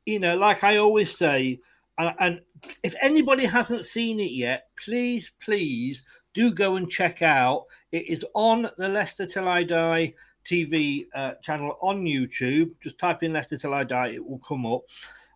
you 0.06 0.20
know, 0.20 0.36
like 0.36 0.62
I 0.62 0.76
always 0.76 1.16
say, 1.18 1.58
and, 1.98 2.14
and 2.20 2.40
if 2.84 2.94
anybody 3.02 3.46
hasn't 3.46 3.84
seen 3.84 4.20
it 4.20 4.30
yet, 4.30 4.68
please, 4.78 5.32
please 5.42 6.04
do 6.34 6.52
go 6.52 6.76
and 6.76 6.88
check 6.88 7.20
out. 7.22 7.64
It 7.90 8.08
is 8.08 8.24
on 8.32 8.70
the 8.78 8.88
Leicester 8.88 9.26
Till 9.26 9.48
I 9.48 9.64
Die 9.64 10.14
TV 10.48 11.06
uh, 11.16 11.32
channel 11.42 11.78
on 11.80 12.04
YouTube. 12.04 12.70
Just 12.80 12.98
type 12.98 13.24
in 13.24 13.32
Leicester 13.32 13.58
Till 13.58 13.74
I 13.74 13.82
Die, 13.82 14.08
it 14.08 14.24
will 14.24 14.38
come 14.38 14.66
up. 14.66 14.82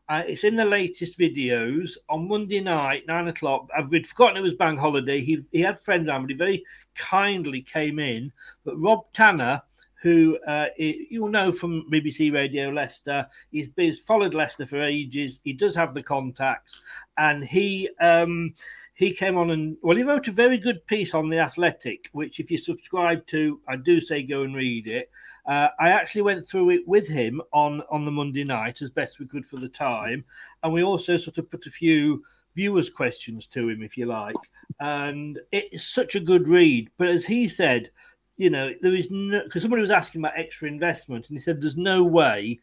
Uh, 0.08 0.22
it's 0.26 0.44
in 0.44 0.56
the 0.56 0.64
latest 0.64 1.18
videos 1.18 1.96
on 2.08 2.28
Monday 2.28 2.60
night, 2.60 3.06
nine 3.06 3.28
o'clock. 3.28 3.68
I've 3.76 3.90
we'd 3.90 4.06
forgotten 4.06 4.38
it 4.38 4.42
was 4.42 4.54
bank 4.54 4.78
holiday. 4.78 5.20
He 5.20 5.44
he 5.52 5.60
had 5.60 5.80
friends 5.80 6.08
on, 6.08 6.22
but 6.22 6.30
he 6.30 6.36
very 6.36 6.64
kindly 6.94 7.60
came 7.60 7.98
in. 7.98 8.32
But 8.64 8.80
Rob 8.80 9.04
Tanner, 9.12 9.60
who 10.00 10.38
uh, 10.46 10.68
you'll 10.78 11.28
know 11.28 11.52
from 11.52 11.90
BBC 11.92 12.32
Radio 12.32 12.70
Leicester, 12.70 13.26
he's 13.50 13.68
been 13.68 13.86
he's 13.86 14.00
followed 14.00 14.32
Leicester 14.32 14.66
for 14.66 14.82
ages. 14.82 15.40
He 15.44 15.52
does 15.52 15.74
have 15.74 15.92
the 15.92 16.02
contacts, 16.02 16.80
and 17.18 17.44
he 17.44 17.90
um, 18.00 18.54
he 18.98 19.12
came 19.12 19.38
on 19.38 19.50
and 19.50 19.76
well, 19.80 19.96
he 19.96 20.02
wrote 20.02 20.26
a 20.26 20.32
very 20.32 20.58
good 20.58 20.84
piece 20.88 21.14
on 21.14 21.28
the 21.28 21.38
Athletic, 21.38 22.08
which 22.10 22.40
if 22.40 22.50
you 22.50 22.58
subscribe 22.58 23.24
to, 23.28 23.60
I 23.68 23.76
do 23.76 24.00
say 24.00 24.24
go 24.24 24.42
and 24.42 24.56
read 24.56 24.88
it. 24.88 25.08
Uh, 25.46 25.68
I 25.78 25.90
actually 25.90 26.22
went 26.22 26.48
through 26.48 26.70
it 26.70 26.80
with 26.84 27.06
him 27.06 27.40
on 27.52 27.80
on 27.92 28.04
the 28.04 28.10
Monday 28.10 28.42
night 28.42 28.82
as 28.82 28.90
best 28.90 29.20
we 29.20 29.28
could 29.28 29.46
for 29.46 29.58
the 29.58 29.68
time, 29.68 30.24
and 30.64 30.72
we 30.72 30.82
also 30.82 31.16
sort 31.16 31.38
of 31.38 31.48
put 31.48 31.66
a 31.66 31.70
few 31.70 32.24
viewers' 32.56 32.90
questions 32.90 33.46
to 33.46 33.68
him, 33.68 33.84
if 33.84 33.96
you 33.96 34.06
like. 34.06 34.34
And 34.80 35.38
it's 35.52 35.86
such 35.86 36.16
a 36.16 36.20
good 36.20 36.48
read. 36.48 36.90
But 36.98 37.06
as 37.06 37.24
he 37.24 37.46
said, 37.46 37.92
you 38.36 38.50
know, 38.50 38.72
there 38.82 38.96
is 38.96 39.12
no 39.12 39.44
because 39.44 39.62
somebody 39.62 39.80
was 39.80 39.92
asking 39.92 40.22
about 40.22 40.36
extra 40.36 40.66
investment, 40.66 41.28
and 41.28 41.38
he 41.38 41.40
said 41.40 41.60
there's 41.60 41.76
no 41.76 42.02
way 42.02 42.58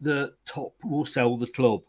the 0.00 0.34
top 0.46 0.72
will 0.84 1.04
sell 1.04 1.36
the 1.36 1.48
club. 1.48 1.82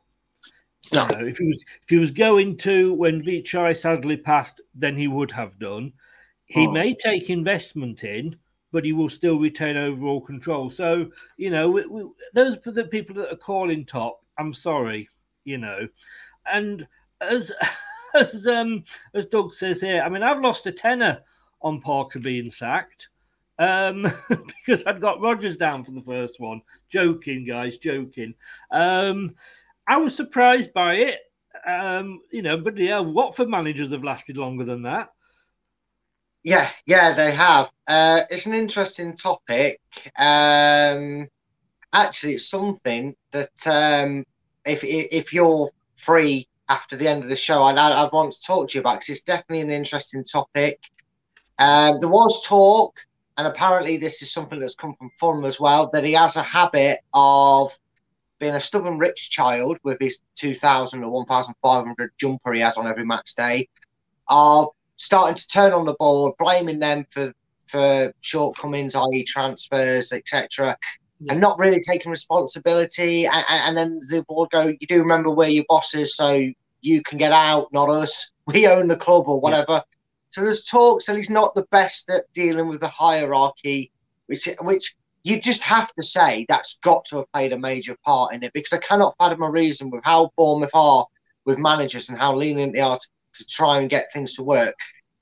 No. 0.94 1.04
You 1.04 1.18
know, 1.18 1.28
if 1.28 1.38
he 1.38 1.46
was 1.48 1.64
if 1.84 1.90
he 1.90 1.98
was 1.98 2.12
going 2.12 2.58
to 2.58 2.94
when 2.94 3.22
Vichai 3.24 3.76
sadly 3.78 4.18
passed, 4.18 4.62
then 4.74 4.98
he 4.98 5.08
would 5.08 5.32
have 5.32 5.60
done. 5.60 5.94
He 6.46 6.68
Oh. 6.68 6.72
may 6.72 6.94
take 6.94 7.30
investment 7.30 8.04
in, 8.04 8.36
but 8.72 8.84
he 8.84 8.92
will 8.94 9.10
still 9.10 9.38
retain 9.40 9.78
overall 9.78 10.22
control. 10.22 10.70
So 10.70 11.12
you 11.38 11.50
know, 11.50 11.70
we, 11.70 11.86
we, 11.86 12.04
those 12.34 12.58
are 12.66 12.72
the 12.72 12.86
people 12.86 13.16
that 13.16 13.32
are 13.32 13.38
calling 13.38 13.86
top. 13.86 14.22
I'm 14.38 14.54
sorry, 14.54 15.08
you 15.44 15.58
know, 15.58 15.88
and 16.52 16.88
as 17.22 17.52
as 18.16 18.48
um 18.48 18.84
as 19.14 19.26
Doug 19.28 19.54
says 19.54 19.82
here, 19.82 20.02
I 20.02 20.10
mean, 20.10 20.24
I've 20.24 20.42
lost 20.42 20.66
a 20.68 20.72
tenner 20.72 21.22
on 21.62 21.80
Parker 21.80 22.20
being 22.20 22.50
sacked 22.50 23.10
um, 23.60 24.12
because 24.30 24.84
I'd 24.86 25.00
got 25.00 25.22
Rodgers 25.22 25.58
down 25.58 25.84
for 25.84 25.92
the 25.92 26.02
first 26.02 26.40
one. 26.40 26.62
Joking, 26.90 27.46
guys, 27.46 27.78
joking. 27.78 28.34
Um, 28.72 29.36
I 29.88 29.98
was 29.98 30.16
surprised 30.16 30.74
by 30.74 30.96
it. 30.96 31.20
Um, 31.68 32.22
you 32.32 32.42
know, 32.42 32.58
but 32.58 32.78
yeah, 32.78 33.00
Watford 33.00 33.50
managers 33.50 33.92
have 33.92 34.04
lasted 34.04 34.38
longer 34.38 34.66
than 34.66 34.84
that. 34.84 35.10
Yeah, 36.44 36.70
yeah, 36.86 37.14
they 37.14 37.32
have. 37.36 37.70
Uh, 37.88 38.22
it's 38.30 38.48
an 38.48 38.54
interesting 38.54 39.16
topic. 39.16 39.80
Um, 40.18 41.28
actually, 41.94 42.34
it's 42.34 42.50
something 42.50 43.16
that 43.32 43.68
um, 43.68 44.26
if 44.66 44.84
if 44.84 45.34
you're 45.34 45.70
free 45.98 46.48
after 46.68 46.96
the 46.96 47.08
end 47.08 47.24
of 47.24 47.30
the 47.30 47.36
show, 47.36 47.62
I'd, 47.64 47.78
I'd 47.78 47.94
I'd 47.94 48.12
want 48.12 48.32
to 48.32 48.42
talk 48.42 48.70
to 48.70 48.76
you 48.76 48.80
about 48.80 48.96
because 48.96 49.10
it's 49.10 49.22
definitely 49.22 49.62
an 49.62 49.72
interesting 49.72 50.24
topic. 50.24 50.80
Um, 51.60 52.00
there 52.00 52.10
was 52.10 52.44
talk, 52.44 53.00
and 53.38 53.46
apparently 53.46 53.98
this 53.98 54.24
is 54.24 54.32
something 54.32 54.60
that's 54.60 54.74
come 54.74 54.96
from 54.96 55.12
Fulham 55.20 55.46
as 55.46 55.60
well, 55.60 55.92
that 55.94 56.04
he 56.04 56.14
has 56.14 56.38
a 56.38 56.44
habit 56.44 57.02
of 57.14 57.72
being 58.42 58.56
a 58.56 58.60
stubborn 58.60 58.98
rich 58.98 59.30
child 59.30 59.78
with 59.84 59.98
his 60.02 60.20
2,000 60.36 61.04
or 61.04 61.12
1,500 61.12 62.12
jumper 62.18 62.54
he 62.54 62.60
has 62.60 62.76
on 62.76 62.88
every 62.88 63.06
match 63.06 63.36
day, 63.36 63.70
are 64.28 64.68
starting 64.98 65.36
to 65.36 65.48
turn 65.48 65.72
on 65.72 65.86
the 65.86 65.94
board, 65.94 66.34
blaming 66.38 66.80
them 66.80 67.06
for 67.10 67.34
for 67.68 68.14
shortcomings, 68.20 68.96
i.e., 68.96 69.24
transfers, 69.24 70.12
etc., 70.12 70.76
and 71.30 71.40
not 71.40 71.58
really 71.58 71.80
taking 71.80 72.12
responsibility. 72.12 73.26
And, 73.26 73.46
and 73.48 73.78
then 73.78 74.00
the 74.10 74.26
board 74.28 74.50
go, 74.52 74.64
"You 74.68 74.88
do 74.88 75.00
remember 75.00 75.30
we're 75.30 75.48
your 75.48 75.64
bosses, 75.70 76.18
so 76.18 76.50
you 76.82 77.02
can 77.04 77.18
get 77.18 77.32
out, 77.32 77.72
not 77.72 77.90
us. 77.90 78.32
We 78.48 78.68
own 78.68 78.88
the 78.88 78.98
club 78.98 79.30
or 79.30 79.40
whatever." 79.40 79.84
So 80.32 80.44
there's 80.44 80.64
talks 80.64 81.06
that 81.06 81.16
he's 81.16 81.30
not 81.30 81.54
the 81.54 81.68
best 81.72 82.10
at 82.10 82.24
dealing 82.34 82.68
with 82.68 82.82
the 82.82 82.88
hierarchy, 82.88 83.92
which 84.26 84.50
which 84.62 84.96
you 85.24 85.40
just 85.40 85.62
have 85.62 85.94
to 85.94 86.04
say 86.04 86.46
that's 86.50 86.80
got 86.84 87.06
to 87.06 87.18
have 87.18 87.32
played 87.34 87.54
a 87.54 87.60
major 87.60 87.96
part 88.04 88.34
in 88.34 88.44
it 88.44 88.54
because 88.54 88.74
I 88.74 88.78
cannot 88.78 89.16
fathom 89.20 89.44
a 89.44 89.52
reason 89.52 89.90
with 89.90 90.04
how 90.04 90.32
Bournemouth 90.38 90.72
are 90.74 91.06
with 91.46 91.60
managers 91.60 92.10
and 92.10 92.18
how 92.18 92.36
lenient 92.36 92.74
they 92.74 92.80
are 92.80 92.98
to, 92.98 93.08
to 93.36 93.46
try 93.46 93.80
and 93.80 93.90
get 93.90 94.12
things 94.12 94.36
to 94.36 94.44
work. 94.44 94.76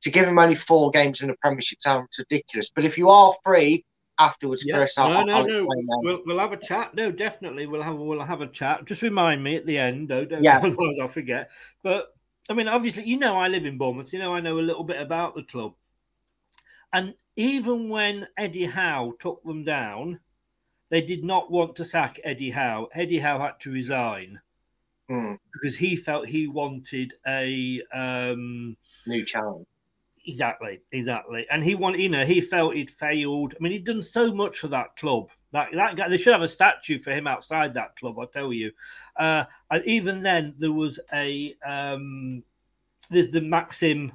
To 0.03 0.12
give 0.12 0.25
him 0.25 0.39
only 0.39 0.56
four 0.56 0.91
games 0.91 1.22
in 1.22 1.27
the 1.27 1.36
Premiership 1.41 1.82
sounds 1.82 2.08
ridiculous. 2.18 2.72
But 2.74 2.86
if 2.86 2.98
you 2.98 3.10
are 3.10 3.34
free 3.44 3.84
afterwards, 4.18 4.63
Yeah. 4.65 4.77
Chris, 4.77 4.98
I'll, 4.98 5.12
no, 5.12 5.24
no, 5.24 5.34
I'll 5.34 5.48
no. 5.48 5.68
We'll, 6.01 6.22
we'll 6.25 6.39
have 6.39 6.53
a 6.53 6.58
chat. 6.58 6.94
No, 6.96 7.12
definitely, 7.12 7.68
we'll 7.68 7.84
have 7.84 7.98
we'll 7.98 8.24
have 8.24 8.39
a 8.41 8.48
chat. 8.48 8.86
Just 8.86 9.01
remind 9.01 9.44
me 9.44 9.58
at 9.58 9.65
the 9.65 9.77
end, 9.77 10.08
though. 10.08 10.24
Don't, 10.24 10.44
Yeah. 10.44 10.58
otherwise 10.63 10.96
I'll 11.01 11.10
forget. 11.10 11.51
But 11.84 12.13
I 12.50 12.53
mean, 12.53 12.70
obviously, 12.70 13.03
you 13.03 13.18
know, 13.18 13.38
I 13.38 13.50
live 13.50 13.65
in 13.65 13.77
Bournemouth. 13.77 14.13
You 14.13 14.20
know, 14.20 14.34
I 14.34 14.39
know 14.39 14.58
a 14.58 14.62
little 14.62 14.84
bit 14.84 15.01
about 15.01 15.36
the 15.36 15.44
club. 15.44 15.74
And 16.94 17.13
even 17.39 17.88
when 17.88 18.27
Eddie 18.38 18.65
Howe 18.65 19.13
took 19.17 19.41
them 19.46 19.63
down, 19.63 20.19
they 20.89 21.00
did 21.00 21.24
not 21.24 21.50
want 21.50 21.74
to 21.77 21.86
sack 21.86 22.19
Eddie 22.25 22.50
Howe. 22.51 22.89
Eddie 22.93 23.19
Howe 23.19 23.39
had 23.39 23.62
to 23.62 23.72
resign 23.72 24.41
Hmm. 25.08 25.36
because 25.53 25.77
he 25.77 25.96
felt 25.96 26.27
he 26.27 26.48
wanted 26.48 27.13
a 27.25 27.81
um, 27.93 28.75
New 29.08 29.24
challenge. 29.24 29.65
Exactly, 30.25 30.81
exactly. 30.91 31.48
And 31.50 31.63
he 31.63 31.75
wanted, 31.75 32.01
you 32.01 32.10
know, 32.10 32.25
he 32.25 32.41
felt 32.41 32.75
he'd 32.75 32.91
failed. 32.91 33.53
I 33.55 33.63
mean, 33.63 33.72
he'd 33.72 33.86
done 33.86 34.03
so 34.03 34.34
much 34.34 34.60
for 34.60 34.67
that 34.67 34.98
club. 34.98 35.29
That 35.53 35.69
that 35.74 35.96
guy, 35.96 36.10
they 36.10 36.17
should 36.17 36.34
have 36.34 36.41
a 36.41 36.48
statue 36.48 37.00
for 37.00 37.12
him 37.12 37.25
outside 37.25 37.74
that 37.74 37.96
club. 37.96 38.19
I 38.19 38.25
tell 38.25 38.51
you. 38.51 38.72
Uh, 39.15 39.46
and 39.72 39.86
even 39.86 40.22
then, 40.22 40.55
there 40.58 40.74
was 40.74 41.00
a 41.13 41.55
um, 41.65 42.43
the, 43.10 43.27
the 43.27 43.41
Maxim 43.41 44.12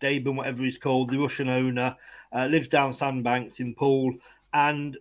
Demin, 0.00 0.36
whatever 0.36 0.64
he's 0.64 0.78
called, 0.78 1.10
the 1.10 1.18
Russian 1.18 1.48
owner, 1.48 1.96
uh, 2.34 2.46
lives 2.46 2.68
down 2.68 2.92
Sandbanks 2.92 3.60
in 3.60 3.74
Poole, 3.74 4.14
and 4.52 4.96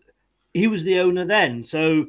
he 0.54 0.68
was 0.68 0.84
the 0.84 1.00
owner 1.00 1.26
then. 1.26 1.64
So, 1.64 2.06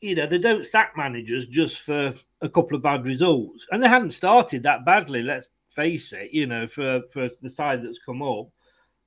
you 0.00 0.14
know, 0.14 0.26
they 0.26 0.38
don't 0.38 0.64
sack 0.64 0.94
managers 0.96 1.46
just 1.46 1.80
for 1.80 2.14
a 2.40 2.48
couple 2.48 2.76
of 2.76 2.82
bad 2.82 3.04
results, 3.04 3.66
and 3.70 3.82
they 3.82 3.88
hadn't 3.88 4.12
started 4.12 4.62
that 4.62 4.84
badly. 4.84 5.22
Let's 5.22 5.48
face 5.70 6.12
it, 6.12 6.32
you 6.32 6.46
know, 6.46 6.66
for 6.66 7.02
for 7.12 7.28
the 7.42 7.48
side 7.50 7.84
that's 7.84 7.98
come 7.98 8.22
up. 8.22 8.48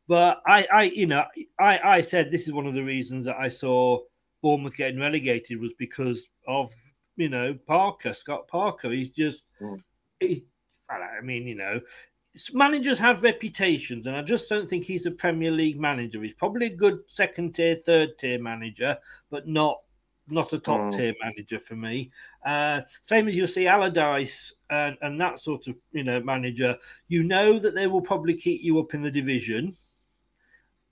But 0.08 0.42
I, 0.46 0.68
I, 0.72 0.84
you 0.84 1.08
know, 1.08 1.24
I, 1.60 1.80
I 1.80 2.02
said 2.02 2.30
this 2.30 2.46
is 2.46 2.54
one 2.54 2.68
of 2.68 2.74
the 2.74 2.84
reasons 2.84 3.26
that 3.26 3.38
I 3.38 3.48
saw 3.48 4.00
Bournemouth 4.42 4.76
getting 4.76 5.00
relegated 5.00 5.60
was 5.60 5.74
because 5.80 6.28
of 6.48 6.72
you 7.16 7.30
know 7.30 7.58
Parker, 7.68 8.14
Scott 8.14 8.48
Parker. 8.48 8.92
He's 8.92 9.10
just, 9.10 9.46
Mm. 9.62 9.82
he, 10.20 10.46
I 10.90 11.22
mean, 11.24 11.48
you 11.48 11.56
know, 11.56 11.80
managers 12.54 13.00
have 13.00 13.24
reputations, 13.24 14.08
and 14.08 14.16
I 14.16 14.22
just 14.22 14.50
don't 14.50 14.70
think 14.70 14.84
he's 14.84 15.06
a 15.06 15.12
Premier 15.12 15.52
League 15.52 15.80
manager. 15.80 16.22
He's 16.22 16.34
probably 16.34 16.68
a 16.68 16.76
good 16.76 17.00
second 17.08 17.54
tier, 17.56 17.76
third 17.76 18.18
tier 18.18 18.40
manager, 18.40 18.98
but 19.30 19.48
not 19.48 19.80
not 20.30 20.54
a 20.54 20.58
top 20.60 20.80
Mm. 20.80 20.96
tier 20.96 21.14
manager 21.22 21.60
for 21.60 21.76
me. 21.76 22.10
Uh, 22.46 22.80
same 23.02 23.28
as 23.28 23.36
you'll 23.36 23.46
see 23.46 23.68
Allardyce 23.68 24.54
and, 24.70 24.98
and 25.02 25.20
that 25.20 25.40
sort 25.40 25.68
of 25.68 25.76
you 25.92 26.04
know 26.04 26.22
manager. 26.22 26.78
You 27.08 27.24
know 27.24 27.60
that 27.60 27.76
they 27.76 27.88
will 27.88 28.02
probably 28.02 28.34
keep 28.36 28.62
you 28.64 28.80
up 28.80 28.94
in 28.94 29.02
the 29.02 29.12
division, 29.12 29.76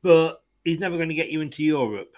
but 0.02 0.44
he's 0.64 0.80
never 0.80 0.98
going 0.98 1.10
to 1.10 1.16
get 1.16 1.30
you 1.30 1.42
into 1.42 1.64
Europe. 1.64 2.14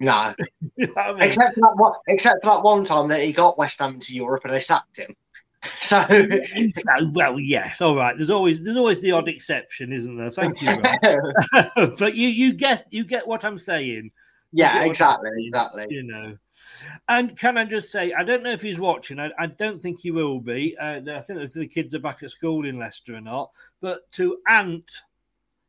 No, 0.00 0.34
You 0.76 0.88
know 0.88 0.94
I 1.00 1.12
mean? 1.12 1.22
except 1.22 1.54
for 1.54 1.60
that 1.60 1.76
one, 1.76 1.92
except 2.08 2.42
for 2.42 2.50
that 2.50 2.64
one 2.64 2.82
time 2.84 3.06
that 3.08 3.22
he 3.22 3.32
got 3.32 3.56
West 3.56 3.78
Ham 3.78 3.94
into 3.94 4.14
Europe 4.16 4.44
and 4.44 4.52
they 4.52 4.58
sacked 4.60 4.96
him. 4.98 5.14
So 5.68 6.04
So, 6.08 7.10
well, 7.12 7.38
yes, 7.38 7.80
all 7.80 7.94
right. 7.96 8.16
There's 8.16 8.30
always 8.30 8.60
there's 8.60 8.76
always 8.76 9.00
the 9.00 9.12
odd 9.12 9.28
exception, 9.28 9.92
isn't 9.92 10.16
there? 10.16 10.30
Thank 10.30 10.60
you. 10.60 10.76
But 11.98 12.14
you 12.14 12.28
you 12.28 12.52
get 12.52 12.86
you 12.90 13.04
get 13.04 13.26
what 13.26 13.44
I'm 13.44 13.58
saying. 13.58 14.10
yeah, 14.52 14.66
You 14.66 14.72
get 14.72 14.74
what 14.74 14.82
I'm 14.82 14.90
exactly, 14.90 15.30
saying, 15.30 15.46
exactly. 15.48 15.86
You 15.90 16.02
know. 16.02 16.36
And 17.08 17.38
can 17.38 17.56
I 17.58 17.64
just 17.64 17.92
say, 17.92 18.12
I 18.12 18.24
don't 18.24 18.42
know 18.42 18.52
if 18.52 18.62
he's 18.62 18.78
watching. 18.78 19.18
I, 19.20 19.30
I 19.38 19.46
don't 19.46 19.80
think 19.80 20.00
he 20.00 20.10
will 20.10 20.40
be. 20.40 20.76
Uh, 20.80 21.00
I 21.14 21.20
think 21.20 21.40
if 21.40 21.52
the 21.52 21.66
kids 21.66 21.94
are 21.94 22.00
back 22.00 22.22
at 22.22 22.30
school 22.30 22.66
in 22.66 22.78
Leicester 22.78 23.14
or 23.14 23.20
not. 23.20 23.50
But 23.80 24.10
to 24.12 24.38
Ant 24.48 24.90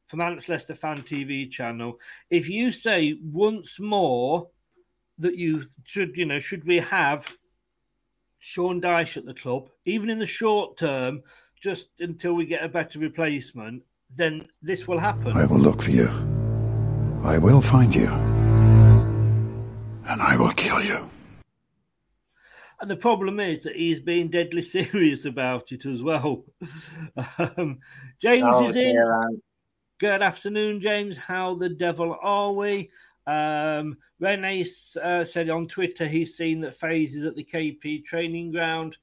from 0.07 0.21
Ant's 0.21 0.49
Leicester 0.49 0.75
Fan 0.75 1.03
TV 1.03 1.49
channel, 1.49 1.99
if 2.29 2.49
you 2.49 2.71
say 2.71 3.17
once 3.21 3.79
more 3.79 4.49
that 5.19 5.37
you 5.37 5.63
should, 5.83 6.15
you 6.15 6.25
know, 6.25 6.39
should 6.39 6.65
we 6.65 6.77
have 6.79 7.31
Sean 8.45 8.81
Dyche 8.81 9.15
at 9.15 9.25
the 9.25 9.33
club, 9.33 9.69
even 9.85 10.09
in 10.09 10.19
the 10.19 10.25
short 10.25 10.75
term, 10.75 11.23
just 11.61 11.87
until 11.99 12.33
we 12.33 12.45
get 12.45 12.61
a 12.61 12.67
better 12.67 12.99
replacement, 12.99 13.83
then 14.13 14.49
this 14.61 14.85
will 14.85 14.99
happen. 14.99 15.31
I 15.31 15.45
will 15.45 15.59
look 15.59 15.81
for 15.81 15.91
you. 15.91 16.09
I 17.23 17.37
will 17.37 17.61
find 17.61 17.95
you. 17.95 18.07
And 20.05 20.21
I 20.21 20.35
will 20.35 20.51
kill 20.51 20.81
you. 20.83 21.09
And 22.81 22.91
the 22.91 22.97
problem 22.97 23.39
is 23.39 23.63
that 23.63 23.77
he's 23.77 24.01
being 24.01 24.27
deadly 24.27 24.61
serious 24.77 25.23
about 25.23 25.71
it 25.71 25.85
as 25.85 26.03
well. 26.03 26.43
um, 27.37 27.79
James 28.21 28.45
Oh, 28.45 28.67
is 28.69 28.75
in. 28.75 28.83
dear, 28.95 29.29
Good 29.99 30.21
afternoon, 30.21 30.81
James. 30.81 31.15
How 31.15 31.55
the 31.55 31.69
devil 31.69 32.17
are 32.21 32.51
we? 32.51 32.89
Um, 33.25 33.97
Rene 34.19 34.65
uh, 35.01 35.23
said 35.23 35.49
on 35.49 35.67
Twitter 35.67 36.07
he's 36.07 36.35
seen 36.35 36.61
that 36.61 36.79
Faes 36.79 37.13
is 37.13 37.23
at 37.23 37.35
the 37.35 37.43
KP 37.43 38.03
training 38.03 38.51
ground. 38.51 38.97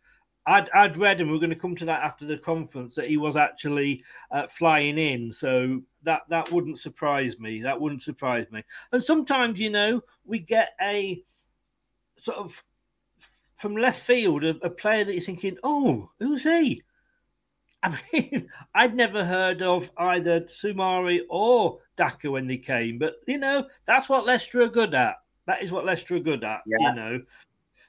I'd, 0.47 0.71
I'd 0.71 0.97
read, 0.97 1.21
and 1.21 1.31
we're 1.31 1.39
going 1.39 1.51
to 1.51 1.57
come 1.57 1.77
to 1.77 1.85
that 1.85 2.03
after 2.03 2.25
the 2.25 2.39
conference, 2.39 2.95
that 2.95 3.09
he 3.09 3.17
was 3.17 3.37
actually 3.37 4.03
uh, 4.31 4.47
flying 4.47 4.99
in. 4.99 5.31
So 5.31 5.83
that, 6.03 6.23
that 6.31 6.51
wouldn't 6.51 6.79
surprise 6.79 7.39
me. 7.39 7.63
That 7.63 7.81
wouldn't 7.81 8.03
surprise 8.03 8.47
me. 8.51 8.65
And 8.93 9.03
sometimes, 9.03 9.61
you 9.61 9.71
know, 9.71 10.03
we 10.25 10.39
get 10.39 10.71
a 10.81 11.23
sort 12.19 12.39
of 12.39 12.63
from 13.59 13.77
left 13.77 14.03
field 14.03 14.43
a, 14.43 14.57
a 14.63 14.71
player 14.71 15.05
that 15.05 15.13
you're 15.13 15.23
thinking, 15.23 15.59
oh, 15.63 16.11
who's 16.19 16.43
he? 16.43 16.83
I 17.83 17.99
mean, 18.13 18.49
I'd 18.75 18.95
never 18.95 19.25
heard 19.25 19.63
of 19.63 19.91
either 19.97 20.43
Soumaré 20.43 21.21
or 21.31 21.79
Daka 21.97 22.31
when 22.31 22.47
they 22.47 22.59
came, 22.59 22.99
but 22.99 23.15
you 23.27 23.39
know, 23.39 23.67
that's 23.87 24.09
what 24.09 24.27
Leicester 24.27 24.63
are 24.63 24.69
good 24.69 24.95
at. 24.95 25.17
That 25.47 25.63
is 25.63 25.73
what 25.73 25.87
Leicester 25.87 26.17
are 26.17 26.21
good 26.21 26.45
at. 26.45 26.61
Yeah. 26.67 26.77
You 26.81 26.95
know, 26.95 27.21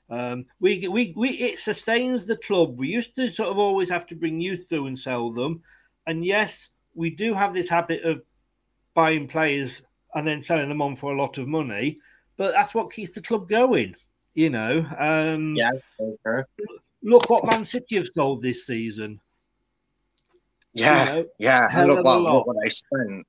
um, 0.09 0.45
we 0.61 0.87
we 0.87 1.13
we 1.17 1.29
it 1.31 1.59
sustains 1.59 2.25
the 2.25 2.37
club. 2.37 2.77
We 2.77 2.87
used 2.87 3.15
to 3.17 3.29
sort 3.29 3.49
of 3.49 3.57
always 3.57 3.89
have 3.89 4.05
to 4.07 4.15
bring 4.15 4.39
youth 4.39 4.67
through 4.69 4.87
and 4.87 4.97
sell 4.97 5.29
them, 5.31 5.61
and 6.07 6.23
yes, 6.23 6.69
we 6.95 7.09
do 7.09 7.33
have 7.33 7.53
this 7.53 7.67
habit 7.67 8.03
of 8.03 8.21
buying 8.93 9.27
players 9.27 9.81
and 10.15 10.27
then 10.27 10.41
selling 10.41 10.69
them 10.69 10.81
on 10.81 10.95
for 10.95 11.13
a 11.13 11.17
lot 11.17 11.37
of 11.37 11.47
money. 11.47 11.97
But 12.37 12.53
that's 12.53 12.73
what 12.73 12.91
keeps 12.93 13.11
the 13.11 13.21
club 13.21 13.49
going. 13.49 13.95
You 14.33 14.49
know, 14.49 14.85
um, 14.97 15.55
Yeah, 15.55 15.71
look 17.03 17.29
what 17.29 17.49
Man 17.51 17.65
City 17.65 17.97
have 17.97 18.07
sold 18.07 18.41
this 18.41 18.65
season. 18.65 19.19
Yeah, 20.73 21.05
You 21.05 21.13
know, 21.21 21.25
yeah. 21.37 21.85
look 21.85 22.03
what, 22.03 22.21
look 22.21 22.47
what 22.47 22.57
they 22.63 22.69
spent. 22.69 23.25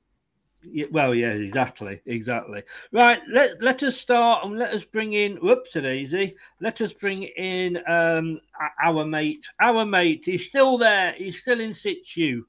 Yeah, 0.64 0.86
well, 0.92 1.14
yeah, 1.14 1.32
exactly, 1.32 2.00
exactly. 2.06 2.62
Right, 2.92 3.20
let 3.28 3.60
let 3.60 3.82
us 3.82 3.96
start 3.96 4.44
and 4.44 4.58
let 4.58 4.72
us 4.72 4.84
bring 4.84 5.12
in. 5.12 5.36
Whoops, 5.36 5.72
daisy. 5.72 6.36
Let 6.60 6.80
us 6.80 6.92
bring 6.92 7.24
in 7.24 7.78
um 7.88 8.40
our 8.82 9.04
mate. 9.04 9.44
Our 9.60 9.84
mate. 9.84 10.22
He's 10.24 10.46
still 10.46 10.78
there. 10.78 11.14
He's 11.18 11.40
still 11.40 11.60
in 11.60 11.74
situ. 11.74 12.44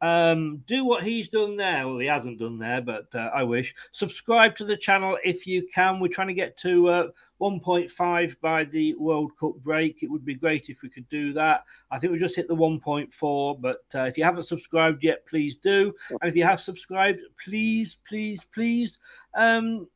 Um, 0.00 0.62
do 0.66 0.84
what 0.84 1.02
he's 1.02 1.28
done 1.28 1.56
there. 1.56 1.86
Well, 1.86 1.98
he 1.98 2.06
hasn't 2.06 2.38
done 2.38 2.58
there, 2.58 2.80
but 2.80 3.08
uh, 3.14 3.30
I 3.34 3.42
wish. 3.42 3.74
Subscribe 3.92 4.54
to 4.56 4.64
the 4.64 4.76
channel 4.76 5.18
if 5.24 5.46
you 5.46 5.66
can. 5.74 5.98
We're 5.98 6.08
trying 6.08 6.28
to 6.28 6.34
get 6.34 6.56
to 6.58 6.88
uh, 6.88 7.08
1.5 7.40 8.40
by 8.40 8.64
the 8.64 8.94
World 8.94 9.32
Cup 9.38 9.54
break. 9.56 10.02
It 10.02 10.10
would 10.10 10.24
be 10.24 10.34
great 10.34 10.68
if 10.68 10.82
we 10.82 10.88
could 10.88 11.08
do 11.08 11.32
that. 11.32 11.64
I 11.90 11.98
think 11.98 12.12
we 12.12 12.18
just 12.18 12.36
hit 12.36 12.48
the 12.48 12.54
1.4, 12.54 13.60
but 13.60 13.84
uh, 13.94 14.04
if 14.04 14.16
you 14.16 14.24
haven't 14.24 14.44
subscribed 14.44 15.02
yet, 15.02 15.26
please 15.26 15.56
do. 15.56 15.92
And 16.10 16.28
if 16.28 16.36
you 16.36 16.44
have 16.44 16.60
subscribed, 16.60 17.20
please, 17.42 17.98
please, 18.06 18.44
please 18.54 18.98
um, 19.34 19.88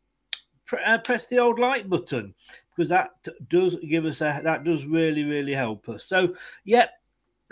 pr- 0.65 0.77
uh, 0.85 0.99
press 0.99 1.27
the 1.27 1.39
old 1.39 1.59
like 1.59 1.89
button 1.89 2.35
because 2.75 2.89
that 2.89 3.11
does 3.49 3.77
give 3.89 4.07
us 4.07 4.21
a 4.23 4.41
that 4.43 4.65
does 4.65 4.87
really 4.87 5.25
really 5.25 5.53
help 5.53 5.89
us. 5.89 6.05
So, 6.05 6.35
yeah, 6.65 6.87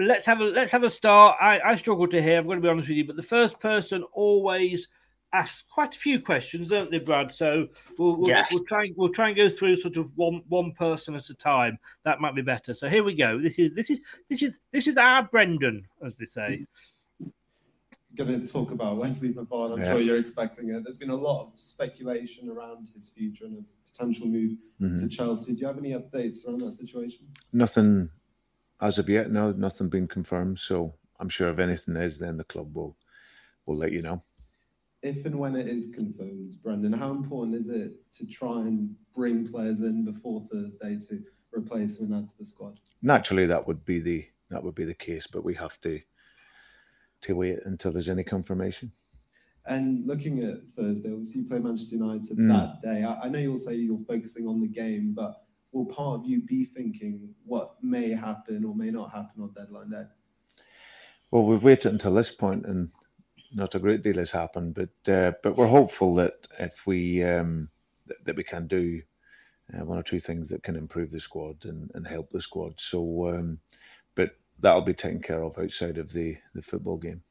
let's 0.06 0.26
have 0.26 0.40
a 0.40 0.44
let's 0.44 0.72
have 0.72 0.82
a 0.84 0.90
start. 0.90 1.36
I, 1.40 1.60
I 1.60 1.74
struggle 1.76 2.06
to 2.08 2.22
hear. 2.22 2.38
I'm 2.38 2.46
going 2.46 2.58
to 2.58 2.62
be 2.62 2.68
honest 2.68 2.88
with 2.88 2.96
you, 2.96 3.06
but 3.06 3.16
the 3.16 3.22
first 3.22 3.58
person 3.60 4.02
always 4.12 4.88
asks 5.32 5.64
quite 5.70 5.94
a 5.94 5.98
few 5.98 6.20
questions, 6.20 6.68
don't 6.70 6.90
they, 6.90 6.98
Brad? 6.98 7.30
So 7.32 7.68
we'll 7.98 8.16
we'll, 8.16 8.28
Yes. 8.28 8.48
we'll 8.50 8.64
try 8.66 8.90
we'll 8.96 9.12
try 9.12 9.28
and 9.28 9.36
go 9.36 9.48
through 9.48 9.76
sort 9.76 9.96
of 9.96 10.16
one 10.16 10.42
one 10.48 10.72
person 10.72 11.14
at 11.14 11.28
a 11.30 11.34
time. 11.34 11.78
That 12.04 12.20
might 12.20 12.34
be 12.34 12.42
better. 12.42 12.74
So 12.74 12.88
here 12.88 13.04
we 13.04 13.14
go. 13.14 13.40
This 13.40 13.58
is 13.58 13.72
this 13.74 13.90
is 13.90 14.00
this 14.28 14.42
is 14.42 14.58
this 14.72 14.86
is 14.86 14.96
our 14.96 15.22
Brendan, 15.24 15.86
as 16.04 16.16
they 16.16 16.24
say. 16.24 16.66
going 18.16 18.40
to 18.44 18.52
talk 18.52 18.72
about 18.72 18.96
Wesley 18.96 19.32
Fofana. 19.32 19.74
I'm 19.74 19.78
Yeah. 19.80 19.92
sure 19.92 20.00
you're 20.00 20.18
expecting 20.18 20.68
it. 20.70 20.82
There's 20.82 20.96
been 20.98 21.10
a 21.10 21.14
lot 21.14 21.46
of 21.46 21.58
speculation 21.60 22.50
around 22.50 22.88
his 22.94 23.08
future 23.08 23.44
and 23.44 23.58
a 23.58 23.64
potential 23.88 24.26
move 24.26 24.58
Mhm. 24.80 25.00
to 25.00 25.08
Chelsea. 25.08 25.52
Do 25.54 25.60
you 25.60 25.66
have 25.68 25.78
any 25.78 25.92
updates 25.92 26.44
around 26.46 26.60
that 26.62 26.72
situation? 26.72 27.26
Nothing 27.52 28.10
as 28.80 28.98
of 28.98 29.08
yet. 29.08 29.30
No, 29.30 29.52
nothing 29.52 29.88
been 29.88 30.06
confirmed. 30.08 30.58
So 30.58 30.94
I'm 31.18 31.28
sure 31.28 31.50
if 31.50 31.58
anything 31.58 31.96
is, 31.96 32.18
then 32.18 32.36
the 32.36 32.44
club 32.44 32.74
will 32.74 32.96
will 33.66 33.76
let 33.76 33.92
you 33.92 34.02
know. 34.02 34.22
If 35.02 35.24
and 35.24 35.38
when 35.38 35.56
it 35.56 35.66
is 35.68 35.88
confirmed, 35.94 36.56
Brendan, 36.62 36.92
how 36.92 37.10
important 37.10 37.54
is 37.56 37.68
it 37.68 37.92
to 38.12 38.26
try 38.26 38.60
and 38.60 38.94
bring 39.14 39.48
players 39.48 39.80
in 39.80 40.04
before 40.04 40.46
Thursday 40.52 40.98
to 41.08 41.22
replace 41.52 41.98
him 41.98 42.12
and 42.12 42.22
add 42.24 42.28
to 42.30 42.38
the 42.38 42.44
squad? 42.44 42.80
Naturally, 43.00 43.46
that 43.46 43.66
would 43.66 43.84
be 43.84 44.00
the 44.00 44.26
that 44.50 44.62
would 44.62 44.74
be 44.74 44.84
the 44.84 44.94
case, 44.94 45.26
but 45.26 45.44
we 45.44 45.54
have 45.54 45.80
to 45.82 46.00
to 47.22 47.34
wait 47.36 47.58
until 47.64 47.92
there's 47.92 48.08
any 48.08 48.24
confirmation. 48.24 48.92
And 49.66 50.06
looking 50.06 50.42
at 50.42 50.56
Thursday, 50.76 51.12
obviously 51.12 51.42
you 51.42 51.46
play 51.46 51.58
Manchester 51.58 51.96
United 51.96 52.36
Mm. 52.38 52.48
that 52.48 52.82
day. 52.82 53.04
I, 53.04 53.20
I 53.22 53.28
know 53.28 53.38
you'll 53.38 53.58
say 53.58 53.74
you're 53.74 53.98
focusing 54.08 54.46
on 54.46 54.60
the 54.60 54.66
game, 54.68 55.12
but 55.14 55.44
will 55.72 55.86
part 55.86 56.20
of 56.20 56.26
you 56.26 56.42
be 56.42 56.64
thinking 56.64 57.34
what 57.44 57.82
may 57.82 58.10
happen 58.10 58.64
or 58.64 58.74
may 58.74 58.90
not 58.90 59.12
happen 59.12 59.42
on 59.42 59.52
deadline 59.52 59.90
day? 59.90 60.04
Well, 61.30 61.44
we've 61.44 61.62
waited 61.62 61.92
until 61.92 62.14
this 62.14 62.32
point, 62.32 62.66
and 62.66 62.90
not 63.52 63.74
a 63.74 63.78
great 63.78 64.02
deal 64.02 64.16
has 64.16 64.32
happened. 64.32 64.74
But 64.74 65.12
uh, 65.12 65.32
but 65.42 65.56
we're 65.56 65.66
hopeful 65.66 66.14
that 66.16 66.48
if 66.58 66.86
we 66.86 67.22
um, 67.22 67.70
that, 68.06 68.24
that 68.24 68.36
we 68.36 68.44
can 68.44 68.66
do 68.66 69.02
uh, 69.72 69.84
one 69.84 69.98
or 69.98 70.02
two 70.02 70.20
things 70.20 70.48
that 70.48 70.62
can 70.62 70.76
improve 70.76 71.10
the 71.10 71.20
squad 71.20 71.64
and, 71.64 71.90
and 71.94 72.06
help 72.06 72.30
the 72.30 72.40
squad. 72.40 72.80
So, 72.80 73.28
um, 73.28 73.60
but 74.14 74.36
that'll 74.58 74.82
be 74.82 74.94
taken 74.94 75.22
care 75.22 75.42
of 75.42 75.58
outside 75.58 75.98
of 75.98 76.12
the 76.12 76.38
the 76.54 76.62
football 76.62 76.96
game. 76.96 77.22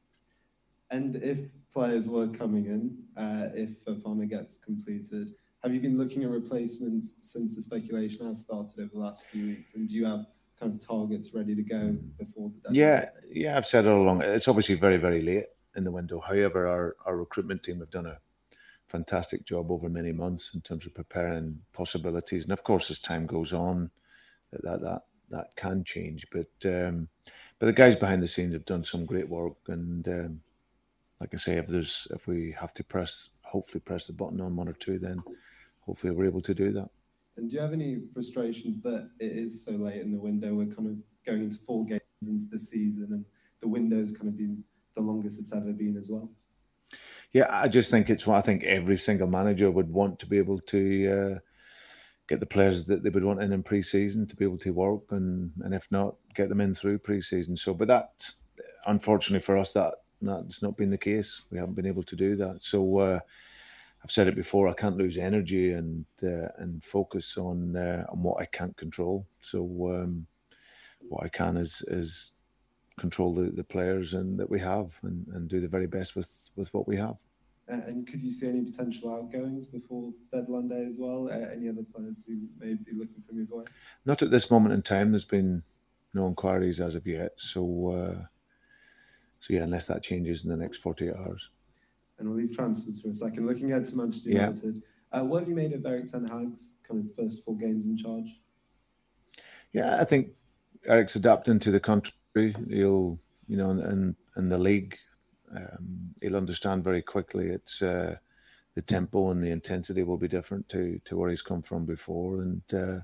And 0.91 1.17
if 1.17 1.39
players 1.71 2.10
were 2.10 2.28
coming 2.28 2.65
in, 2.65 2.97
uh, 3.15 3.49
if 3.54 3.84
Fofana 3.86 4.28
gets 4.28 4.58
completed, 4.58 5.36
have 5.63 5.74
you 5.74 5.80
been 5.80 5.98
looking 5.98 6.24
at 6.24 6.30
replacements 6.30 7.15
since 7.22 7.56
the 7.56 7.62
speculation 7.62 8.26
has 8.26 8.41
started 8.41 8.80
over 8.80 8.89
the 8.93 9.00
last 9.00 9.26
few 9.26 9.48
weeks? 9.48 9.76
And 9.76 9.89
do 9.89 9.95
you 9.95 10.06
have 10.06 10.26
kind 10.60 10.74
of 10.74 10.86
targets 10.86 11.34
ready 11.34 11.56
to 11.56 11.63
go 11.63 11.98
before 12.17 12.50
the 12.50 12.60
deadline? 12.60 12.76
Yeah, 12.76 13.10
yeah, 13.32 13.58
I've 13.58 13.65
said 13.65 13.88
all 13.88 14.02
along. 14.02 14.22
It's 14.22 14.48
obviously 14.48 14.76
very, 14.76 14.98
very 14.98 15.22
late 15.22 15.48
in 15.76 15.84
the 15.84 15.91
window. 15.91 16.19
However, 16.19 16.67
our, 16.67 16.95
our 17.06 17.17
recruitment 17.17 17.63
team 17.63 17.80
have 17.80 17.91
done 17.91 18.06
a 18.06 18.19
fantastic 18.88 19.45
job 19.45 19.72
over 19.72 19.88
many 19.89 20.12
months 20.12 20.52
in 20.54 20.62
terms 20.62 20.86
of 20.86 20.93
preparing 20.93 21.60
possibilities. 21.74 22.43
And 22.43 22.54
of 22.54 22.63
course, 22.63 22.89
as 22.89 23.00
time 23.00 23.26
goes 23.26 23.54
on, 23.54 23.91
that 24.52 24.63
that 24.63 24.82
that, 24.82 25.02
that 25.30 25.56
can 25.56 25.84
change. 25.84 26.26
But 26.32 26.50
um, 26.65 27.08
but 27.60 27.67
the 27.67 27.74
guys 27.74 27.95
behind 27.95 28.24
the 28.24 28.28
scenes 28.28 28.54
have 28.54 28.65
done 28.65 28.84
some 28.84 29.06
great 29.06 29.30
work. 29.30 29.58
And 29.67 30.08
um, 30.08 30.41
like 31.19 31.34
I 31.34 31.38
say, 31.38 31.58
if 31.58 31.67
there's 31.67 32.08
if 32.12 32.28
we 32.28 32.56
have 32.60 32.74
to 32.76 32.84
press, 32.84 33.30
hopefully 33.50 33.82
press 33.82 34.08
the 34.08 34.14
button 34.14 34.42
on 34.42 34.56
one 34.56 34.68
or 34.68 34.74
two, 34.74 35.00
then 35.00 35.22
hopefully 35.82 36.14
we're 36.14 36.26
able 36.26 36.42
to 36.42 36.54
do 36.54 36.72
that. 36.74 36.90
And 37.38 37.50
do 37.50 37.56
you 37.56 37.62
have 37.62 37.74
any 37.74 38.02
frustrations 38.14 38.82
that 38.82 39.10
it 39.20 39.32
is 39.32 39.64
so 39.64 39.72
late 39.72 40.02
in 40.02 40.12
the 40.12 40.20
window? 40.20 40.54
We're 40.54 40.68
kind 40.68 40.88
of 40.88 41.02
going 41.26 41.42
into 41.44 41.58
four 41.58 41.86
games 41.86 42.02
into 42.28 42.46
the 42.46 42.60
season, 42.60 43.08
and 43.12 43.26
the 43.62 43.68
window's 43.68 44.12
kind 44.12 44.28
of 44.28 44.38
been 44.38 44.64
the 44.96 45.02
longest 45.02 45.40
it's 45.40 45.54
ever 45.54 45.72
been 45.72 45.96
as 45.98 46.10
well. 46.10 46.30
Yeah, 47.32 47.48
I 47.50 47.68
just 47.68 47.92
think 47.92 48.10
it's 48.10 48.28
what 48.28 48.38
I 48.38 48.42
think 48.42 48.64
every 48.64 48.98
single 48.98 49.28
manager 49.28 49.72
would 49.72 49.90
want 49.90 50.20
to 50.20 50.26
be 50.26 50.38
able 50.38 50.60
to 50.60 51.08
uh, 51.08 51.40
get 52.28 52.40
the 52.40 52.46
players 52.46 52.86
that 52.86 53.04
they 53.04 53.10
would 53.10 53.24
want 53.24 53.42
in 53.42 53.54
in 53.54 53.64
pre-season 53.64 54.28
to 54.28 54.36
be 54.36 54.46
able 54.46 54.58
to 54.58 54.72
work, 54.72 55.04
and 55.12 55.52
and 55.62 55.74
if 55.74 55.90
not, 55.92 56.16
get 56.36 56.50
them 56.50 56.62
in 56.62 56.76
through 56.76 57.00
pre-season. 57.00 57.56
So, 57.56 57.74
but 57.74 57.88
that, 57.88 58.30
unfortunately 58.86 59.46
for 59.46 59.58
us, 59.58 59.72
that 59.74 59.94
that's 60.21 60.62
not 60.62 60.77
been 60.77 60.89
the 60.89 60.97
case. 60.97 61.41
We 61.49 61.58
haven't 61.58 61.75
been 61.75 61.88
able 61.88 62.03
to 62.03 62.15
do 62.15 62.36
that. 62.38 62.63
So. 62.63 62.99
Uh, 62.99 63.19
I've 64.03 64.12
said 64.12 64.27
it 64.27 64.36
before. 64.36 64.67
I 64.69 64.73
can't 64.73 64.97
lose 64.97 65.17
energy 65.17 65.73
and 65.73 66.05
uh, 66.23 66.47
and 66.58 66.82
focus 66.84 67.38
on 67.38 67.75
uh, 67.75 68.05
on 68.10 68.23
what 68.23 68.41
I 68.41 68.45
can't 68.45 68.75
control. 68.77 69.27
So 69.41 69.60
um, 69.93 70.25
what 71.01 71.23
I 71.23 71.27
can 71.29 71.58
is 71.58 71.84
is 71.88 72.32
control 72.97 73.34
the, 73.34 73.49
the 73.51 73.63
players 73.63 74.13
and 74.13 74.38
that 74.39 74.49
we 74.49 74.60
have 74.60 74.97
and, 75.03 75.25
and 75.34 75.49
do 75.49 75.60
the 75.60 75.67
very 75.67 75.88
best 75.88 76.15
with 76.15 76.49
with 76.55 76.73
what 76.73 76.88
we 76.88 76.95
have. 76.97 77.17
And 77.67 78.08
could 78.08 78.23
you 78.23 78.32
see 78.32 78.47
any 78.47 78.63
potential 78.63 79.13
outgoings 79.13 79.67
before 79.67 80.12
deadline 80.32 80.69
day 80.69 80.86
as 80.86 80.97
well? 80.97 81.29
any 81.29 81.69
other 81.69 81.84
players 81.93 82.25
who 82.25 82.47
may 82.58 82.73
be 82.73 82.93
looking 82.93 83.21
for 83.27 83.34
move 83.34 83.51
away? 83.51 83.65
Not 84.05 84.23
at 84.23 84.32
this 84.32 84.49
moment 84.49 84.73
in 84.73 84.82
time. 84.82 85.12
There's 85.12 85.23
been 85.23 85.62
no 86.15 86.25
inquiries 86.25 86.82
as 86.82 86.95
of 86.95 87.05
yet. 87.05 87.34
So 87.38 87.91
uh, 87.91 88.25
so 89.39 89.54
yeah, 89.54 89.63
unless 89.63 89.86
that 89.88 90.04
changes 90.04 90.43
in 90.43 90.49
the 90.49 90.58
next 90.58 90.80
48 90.80 91.13
hours 91.15 91.49
and 92.19 92.30
we'll 92.30 92.38
leave 92.38 92.56
transfers 92.56 93.02
for 93.02 93.10
a 93.10 93.13
second. 93.13 93.47
Looking 93.47 93.71
at 93.71 93.86
to 93.86 93.95
Manchester 93.95 94.30
yeah. 94.30 94.47
United, 94.47 94.84
uh, 95.12 95.23
what 95.23 95.39
have 95.39 95.49
you 95.49 95.56
made 95.56 95.73
of 95.73 95.86
Erik 95.86 96.08
Ten 96.08 96.25
Hag's 96.25 96.73
kind 96.88 97.04
of 97.04 97.13
first 97.15 97.43
four 97.43 97.58
games 97.58 97.88
in 97.88 97.97
charge? 97.97 98.39
Yeah, 99.73 99.99
I 99.99 100.04
think 100.04 100.30
Erik's 100.86 101.15
adapting 101.15 101.60
to 101.60 101.71
the 101.71 101.80
country. 101.80 102.13
He'll, 102.36 103.19
you 103.47 103.58
know, 103.58 103.69
and 103.69 104.15
and 104.36 104.52
the 104.52 104.58
league, 104.58 104.97
um, 105.56 106.13
he'll 106.21 106.36
understand 106.36 106.84
very 106.84 107.02
quickly. 107.02 107.47
It's 107.47 107.82
uh, 107.82 108.17
the 108.75 108.82
tempo 108.82 109.32
and 109.32 109.43
the 109.43 109.52
intensity 109.52 110.04
will 110.04 110.17
be 110.17 110.28
different 110.28 110.67
to 110.69 110.99
to 111.06 111.17
where 111.17 111.30
he's 111.30 111.41
come 111.41 111.62
from 111.62 111.86
before, 111.86 112.41
and 112.41 112.62
uh, 112.73 112.99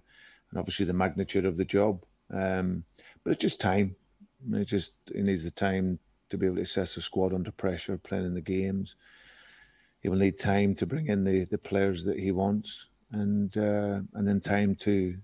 and 0.49 0.57
obviously 0.57 0.85
the 0.85 0.93
magnitude 0.93 1.45
of 1.45 1.57
the 1.57 1.65
job. 1.65 2.03
Um, 2.31 2.83
but 3.23 3.31
it's 3.31 3.41
just 3.41 3.59
time. 3.59 3.95
It 4.51 4.65
just 4.65 4.91
he 5.13 5.21
needs 5.21 5.43
the 5.43 5.51
time 5.51 5.99
to 6.29 6.37
be 6.37 6.45
able 6.45 6.57
to 6.57 6.61
assess 6.61 6.95
the 6.95 7.01
squad 7.01 7.33
under 7.33 7.51
pressure, 7.51 7.97
playing 7.97 8.25
in 8.25 8.33
the 8.33 8.41
games. 8.41 8.95
He 9.99 10.09
will 10.09 10.17
need 10.17 10.39
time 10.39 10.75
to 10.75 10.85
bring 10.85 11.07
in 11.07 11.23
the, 11.23 11.45
the 11.45 11.57
players 11.57 12.03
that 12.05 12.19
he 12.19 12.31
wants, 12.31 12.87
and 13.11 13.55
uh, 13.57 14.01
and 14.13 14.27
then 14.27 14.39
time 14.39 14.75
to 14.75 15.15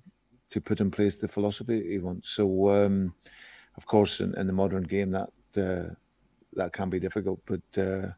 to 0.49 0.61
put 0.61 0.81
in 0.81 0.91
place 0.91 1.17
the 1.17 1.27
philosophy 1.27 1.87
he 1.87 1.99
wants. 1.99 2.29
So, 2.29 2.69
um, 2.69 3.13
of 3.77 3.85
course, 3.85 4.19
in, 4.19 4.37
in, 4.37 4.47
the 4.47 4.53
modern 4.53 4.83
game, 4.83 5.11
that 5.11 5.29
uh, 5.57 5.93
that 6.53 6.73
can 6.73 6.89
be 6.89 6.99
difficult, 6.99 7.39
but 7.45 7.81
uh, 7.81 8.09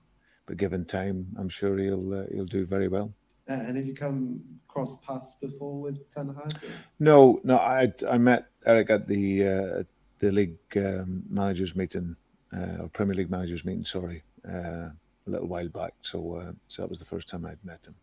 but 0.46 0.58
given 0.58 0.86
time, 0.86 1.28
I'm 1.38 1.50
sure 1.50 1.78
he'll 1.78 2.14
uh, 2.14 2.26
he'll 2.34 2.46
do 2.46 2.66
very 2.66 2.88
well. 2.88 3.14
Uh, 3.50 3.54
and 3.54 3.76
have 3.76 3.86
you 3.86 3.94
come 3.94 4.42
cross 4.68 5.02
paths 5.06 5.36
before 5.42 5.82
with 5.82 6.10
Ten 6.10 6.34
Hag? 6.34 6.58
No, 7.00 7.40
no. 7.44 7.58
I 7.58 7.92
I 8.10 8.18
met 8.18 8.48
Erik 8.66 8.90
at 8.90 9.08
the 9.08 9.48
uh, 9.48 9.84
the 10.20 10.32
league 10.32 10.58
um, 10.78 11.24
managers 11.30 11.76
meeting 11.76 12.16
uh, 12.56 12.84
or 12.84 12.90
Premier 12.90 13.16
League 13.16 13.30
managers 13.30 13.66
meeting, 13.66 13.86
sorry, 13.86 14.24
uh, 14.48 14.90
a 14.90 15.28
little 15.28 15.48
while 15.48 15.70
back. 15.70 15.94
So, 16.02 16.36
uh, 16.38 16.52
so 16.68 16.82
that 16.82 16.90
was 16.90 17.00
the 17.00 17.06
first 17.06 17.30
time 17.30 17.46
I'd 17.46 17.64
met 17.64 17.86
him. 17.86 17.96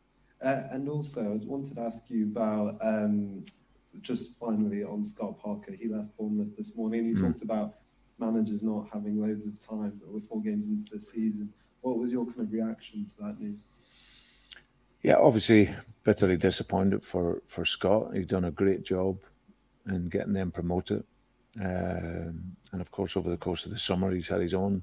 Uh, 0.43 0.63
and 0.71 0.89
also, 0.89 1.21
I 1.35 1.47
wanted 1.47 1.75
to 1.75 1.83
ask 1.83 2.09
you 2.09 2.25
about 2.25 2.77
um, 2.81 3.45
just 4.01 4.39
finally 4.39 4.83
on 4.85 5.05
Scott 5.05 5.39
Parker. 5.39 5.73
He 5.73 5.89
left 5.89 6.17
Bournemouth 6.17 6.57
this 6.57 6.77
morning. 6.77 7.07
You 7.07 7.15
mm. 7.15 7.21
talked 7.21 7.43
about 7.43 7.75
managers 8.19 8.63
not 8.63 8.89
having 8.93 9.21
loads 9.21 9.47
of 9.47 9.59
time, 9.59 10.01
but 10.01 10.13
we're 10.13 10.21
four 10.21 10.41
games 10.41 10.69
into 10.69 10.93
the 10.93 11.01
season. 11.01 11.53
What 11.83 11.99
was 11.99 12.13
your 12.13 12.27
kind 12.27 12.41
of 12.41 12.53
reaction 12.53 13.07
to 13.07 13.15
that 13.23 13.41
news? 13.41 13.65
Yeah, 15.03 15.17
obviously 15.17 15.75
bitterly 16.05 16.37
disappointed 16.37 17.05
for 17.05 17.43
for 17.47 17.65
Scott. 17.65 18.15
He's 18.15 18.27
done 18.27 18.45
a 18.45 18.51
great 18.51 18.83
job 18.83 19.19
in 19.87 20.09
getting 20.09 20.35
them 20.35 20.51
promoted. 20.51 21.05
Um, 21.59 22.57
and 22.73 22.81
of 22.81 22.91
course, 22.91 23.17
over 23.17 23.29
the 23.29 23.37
course 23.37 23.65
of 23.65 23.73
the 23.73 23.79
summer, 23.79 24.11
he's 24.13 24.29
had 24.29 24.41
his 24.41 24.55
own 24.55 24.83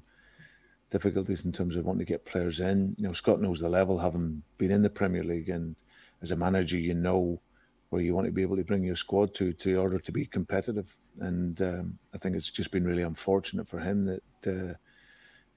difficulties 0.90 1.44
in 1.44 1.52
terms 1.52 1.76
of 1.76 1.84
wanting 1.84 2.00
to 2.00 2.12
get 2.12 2.24
players 2.24 2.60
in. 2.60 2.94
You 2.98 3.04
know, 3.04 3.12
Scott 3.12 3.40
knows 3.40 3.60
the 3.60 3.68
level, 3.68 3.98
having 3.98 4.42
been 4.58 4.70
in 4.70 4.82
the 4.82 4.90
Premier 4.90 5.24
League, 5.24 5.48
and 5.48 5.76
as 6.22 6.30
a 6.30 6.36
manager, 6.36 6.78
you 6.78 6.94
know 6.94 7.40
where 7.90 8.02
you 8.02 8.14
want 8.14 8.26
to 8.26 8.32
be 8.32 8.42
able 8.42 8.56
to 8.56 8.64
bring 8.64 8.84
your 8.84 8.96
squad 8.96 9.34
to 9.34 9.52
to 9.54 9.76
order 9.76 9.98
to 9.98 10.12
be 10.12 10.26
competitive. 10.26 10.94
And 11.20 11.60
um, 11.62 11.98
I 12.14 12.18
think 12.18 12.36
it's 12.36 12.50
just 12.50 12.70
been 12.70 12.84
really 12.84 13.02
unfortunate 13.02 13.66
for 13.66 13.80
him 13.80 14.04
that 14.04 14.46
uh, 14.46 14.74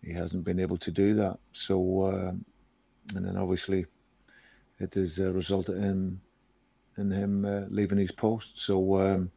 he 0.02 0.13
hasn't 0.13 0.45
been 0.45 0.60
able 0.60 0.78
to 0.78 0.91
do 0.91 1.13
that. 1.15 1.38
So, 1.52 2.04
uh, 2.04 2.32
and 3.15 3.26
then 3.26 3.38
obviously, 3.38 3.86
it 4.80 4.93
has 4.93 5.19
uh, 5.19 5.32
resulted 5.34 5.78
in 5.78 6.21
in 6.97 7.12
him 7.12 7.45
uh, 7.45 7.65
leaving 7.69 7.97
his 7.97 8.13
post. 8.13 8.52
So. 8.56 9.02
Um, 9.02 9.32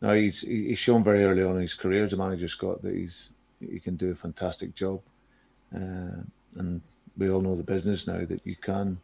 no, 0.00 0.14
he's 0.14 0.40
he's 0.40 0.78
shown 0.78 1.02
very 1.02 1.24
early 1.24 1.42
on 1.42 1.56
in 1.56 1.62
his 1.62 1.74
career 1.74 2.04
as 2.04 2.12
a 2.12 2.16
manager, 2.16 2.48
Scott, 2.48 2.82
that 2.82 2.94
he's 2.94 3.30
he 3.60 3.80
can 3.80 3.96
do 3.96 4.10
a 4.10 4.14
fantastic 4.14 4.74
job, 4.74 5.00
uh, 5.74 6.22
and 6.56 6.80
we 7.16 7.28
all 7.28 7.40
know 7.40 7.56
the 7.56 7.62
business 7.62 8.06
now 8.06 8.24
that 8.24 8.40
you 8.44 8.56
can 8.56 9.00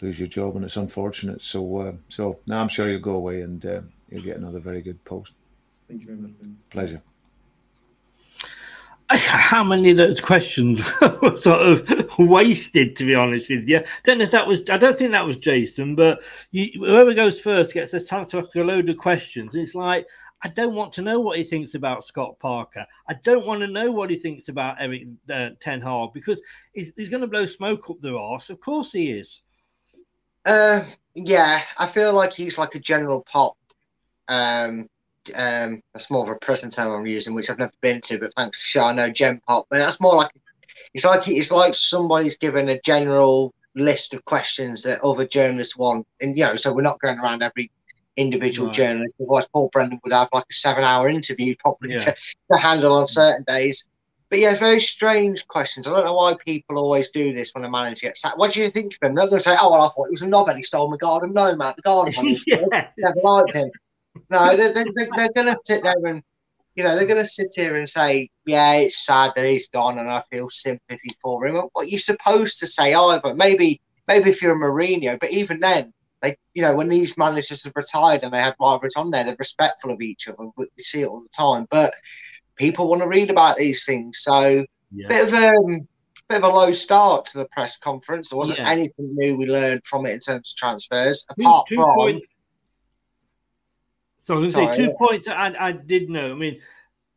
lose 0.00 0.18
your 0.18 0.28
job, 0.28 0.56
and 0.56 0.64
it's 0.64 0.76
unfortunate. 0.76 1.42
So, 1.42 1.78
uh, 1.78 1.92
so 2.08 2.38
now 2.46 2.60
I'm 2.60 2.68
sure 2.68 2.88
you'll 2.88 3.00
go 3.00 3.14
away 3.14 3.42
and 3.42 3.64
uh, 3.64 3.80
you'll 4.10 4.22
get 4.22 4.36
another 4.36 4.58
very 4.58 4.82
good 4.82 5.02
post. 5.04 5.32
Thank 5.88 6.00
you 6.00 6.06
very 6.06 6.18
much. 6.18 6.32
Ben. 6.40 6.56
Pleasure. 6.70 7.02
How 9.08 9.62
many 9.62 9.90
of 9.90 9.96
those 9.96 10.20
questions 10.20 10.80
were 11.22 11.36
sort 11.38 11.60
of 11.60 12.18
wasted? 12.18 12.96
To 12.96 13.04
be 13.04 13.14
honest 13.14 13.48
with 13.48 13.68
you, 13.68 13.78
I 13.78 13.84
don't 14.04 14.18
know 14.18 14.24
if 14.24 14.30
that 14.32 14.46
was. 14.46 14.68
I 14.68 14.78
don't 14.78 14.98
think 14.98 15.12
that 15.12 15.26
was 15.26 15.36
Jason, 15.36 15.94
but 15.94 16.22
you, 16.50 16.70
whoever 16.74 17.14
goes 17.14 17.38
first 17.38 17.72
gets 17.72 17.94
a 17.94 18.04
chance 18.04 18.30
to 18.30 18.38
ask 18.38 18.54
a 18.56 18.64
load 18.64 18.88
of 18.88 18.96
questions. 18.96 19.54
It's 19.54 19.74
like 19.74 20.06
I 20.42 20.48
don't 20.48 20.74
want 20.74 20.92
to 20.94 21.02
know 21.02 21.20
what 21.20 21.38
he 21.38 21.44
thinks 21.44 21.74
about 21.74 22.04
Scott 22.04 22.38
Parker. 22.38 22.86
I 23.08 23.14
don't 23.24 23.46
want 23.46 23.60
to 23.62 23.66
know 23.66 23.90
what 23.90 24.10
he 24.10 24.18
thinks 24.18 24.48
about 24.48 24.80
Erik 24.80 25.06
uh, 25.32 25.50
Ten 25.60 25.80
Hag 25.80 26.12
because 26.12 26.42
he's, 26.72 26.92
he's 26.96 27.08
going 27.08 27.22
to 27.22 27.26
blow 27.26 27.46
smoke 27.46 27.88
up 27.90 28.00
their 28.00 28.16
arse. 28.16 28.50
Of 28.50 28.60
course 28.60 28.92
he 28.92 29.10
is. 29.10 29.40
Uh, 30.44 30.84
yeah, 31.14 31.62
I 31.78 31.86
feel 31.86 32.12
like 32.12 32.32
he's 32.32 32.58
like 32.58 32.74
a 32.74 32.80
general 32.80 33.22
pop 33.22 33.56
um, 34.28 34.88
um, 35.34 35.82
that's 35.92 36.10
more 36.10 36.22
of 36.22 36.28
a 36.28 36.36
present 36.36 36.72
term 36.72 36.92
I'm 36.92 37.06
using, 37.06 37.34
which 37.34 37.50
I've 37.50 37.58
never 37.58 37.72
been 37.80 38.00
to, 38.02 38.18
but 38.18 38.32
thanks 38.36 38.60
to 38.60 38.66
Shah, 38.66 38.88
I 38.88 38.92
know 38.92 39.10
Gen 39.10 39.40
Pop. 39.46 39.66
But 39.70 39.78
that's 39.78 40.00
more 40.00 40.14
like 40.14 40.30
it's 40.94 41.04
like 41.04 41.28
it's 41.28 41.50
like 41.50 41.74
somebody's 41.74 42.36
given 42.36 42.68
a 42.68 42.80
general 42.80 43.54
list 43.74 44.14
of 44.14 44.24
questions 44.24 44.82
that 44.82 45.02
other 45.02 45.26
journalists 45.26 45.76
want, 45.76 46.06
and 46.20 46.36
you 46.36 46.44
know, 46.44 46.56
so 46.56 46.72
we're 46.72 46.82
not 46.82 47.00
going 47.00 47.18
around 47.18 47.42
every 47.42 47.70
individual 48.16 48.68
right. 48.68 48.76
journalist. 48.76 49.14
Otherwise, 49.20 49.48
Paul 49.52 49.70
Brendan 49.72 50.00
would 50.04 50.12
have 50.12 50.28
like 50.32 50.46
a 50.50 50.54
seven-hour 50.54 51.08
interview 51.08 51.54
probably 51.58 51.92
yeah. 51.92 51.98
to, 51.98 52.14
to 52.52 52.58
handle 52.58 52.94
on 52.94 53.06
certain 53.06 53.44
days. 53.46 53.88
But 54.28 54.40
yeah, 54.40 54.56
very 54.56 54.80
strange 54.80 55.46
questions. 55.46 55.86
I 55.86 55.92
don't 55.92 56.04
know 56.04 56.14
why 56.14 56.34
people 56.44 56.78
always 56.78 57.10
do 57.10 57.32
this 57.32 57.52
when 57.54 57.64
a 57.64 57.70
manager 57.70 58.08
gets 58.08 58.22
sacked. 58.22 58.38
What 58.38 58.52
do 58.52 58.60
you 58.60 58.70
think 58.70 58.94
of 58.94 59.08
him? 59.08 59.14
They're 59.14 59.28
going 59.28 59.38
to 59.38 59.44
say, 59.44 59.56
"Oh 59.60 59.70
well, 59.70 59.82
I 59.82 59.88
thought 59.88 60.08
he 60.08 60.12
was 60.12 60.22
a 60.22 60.26
knob 60.26 60.50
he 60.56 60.62
stole 60.62 60.90
my 60.90 60.96
garden." 60.96 61.32
No, 61.32 61.54
man, 61.54 61.74
the 61.76 61.82
garden 61.82 62.14
one 62.16 62.36
yeah. 62.46 62.88
never 62.98 63.20
liked 63.22 63.54
him. 63.54 63.70
No, 64.30 64.56
they're, 64.56 64.72
they're, 64.72 64.84
they're 65.16 65.28
going 65.34 65.46
to 65.54 65.58
sit 65.64 65.82
there 65.82 65.94
and, 66.06 66.22
you 66.74 66.84
know, 66.84 66.94
they're 66.96 67.06
going 67.06 67.22
to 67.22 67.28
sit 67.28 67.48
here 67.54 67.76
and 67.76 67.88
say, 67.88 68.28
yeah, 68.44 68.74
it's 68.74 68.98
sad 69.04 69.32
that 69.36 69.46
he's 69.48 69.68
gone 69.68 69.98
and 69.98 70.10
I 70.10 70.22
feel 70.30 70.48
sympathy 70.50 71.10
for 71.22 71.46
him. 71.46 71.54
What 71.56 71.70
are 71.76 71.84
you're 71.84 71.98
supposed 72.00 72.58
to 72.60 72.66
say 72.66 72.92
either, 72.94 73.34
maybe 73.34 73.80
maybe 74.08 74.30
if 74.30 74.40
you're 74.42 74.54
a 74.54 74.58
Mourinho, 74.58 75.18
but 75.18 75.30
even 75.32 75.60
then, 75.60 75.92
Like 76.22 76.38
you 76.54 76.62
know, 76.62 76.74
when 76.74 76.88
these 76.88 77.16
managers 77.18 77.64
have 77.64 77.72
retired 77.76 78.22
and 78.22 78.32
they 78.32 78.40
have 78.42 78.54
rivalries 78.60 78.96
on 78.96 79.10
there, 79.10 79.24
they're 79.24 79.36
respectful 79.38 79.90
of 79.92 80.00
each 80.00 80.28
other. 80.28 80.48
We 80.56 80.66
see 80.78 81.02
it 81.02 81.08
all 81.08 81.20
the 81.22 81.28
time, 81.30 81.66
but 81.70 81.92
people 82.56 82.88
want 82.88 83.02
to 83.02 83.08
read 83.08 83.30
about 83.30 83.56
these 83.56 83.84
things. 83.84 84.20
So 84.22 84.64
Yeah. 84.92 85.08
bit 85.08 85.26
of 85.26 85.34
um, 85.34 85.88
bit 86.28 86.38
of 86.38 86.44
a 86.44 86.48
low 86.48 86.72
start 86.72 87.26
to 87.26 87.38
the 87.38 87.44
press 87.46 87.78
conference. 87.78 88.30
There 88.30 88.38
wasn't 88.38 88.58
Yeah. 88.60 88.70
anything 88.70 89.14
new 89.14 89.36
we 89.36 89.46
learned 89.46 89.82
from 89.84 90.06
it 90.06 90.12
in 90.12 90.20
terms 90.20 90.52
of 90.52 90.56
transfers, 90.56 91.24
Two- 91.38 91.42
apart 91.44 91.66
two 91.68 91.74
from 91.76 91.94
point- 91.98 92.24
So 94.26 94.34
I 94.34 94.38
was 94.38 94.54
going 94.54 94.68
to 94.68 94.74
say 94.74 94.82
two 94.84 94.90
yeah. 94.90 94.96
points 94.98 95.24
that 95.26 95.36
I, 95.38 95.68
I 95.68 95.72
did 95.72 96.10
know. 96.10 96.32
I 96.32 96.34
mean, 96.34 96.60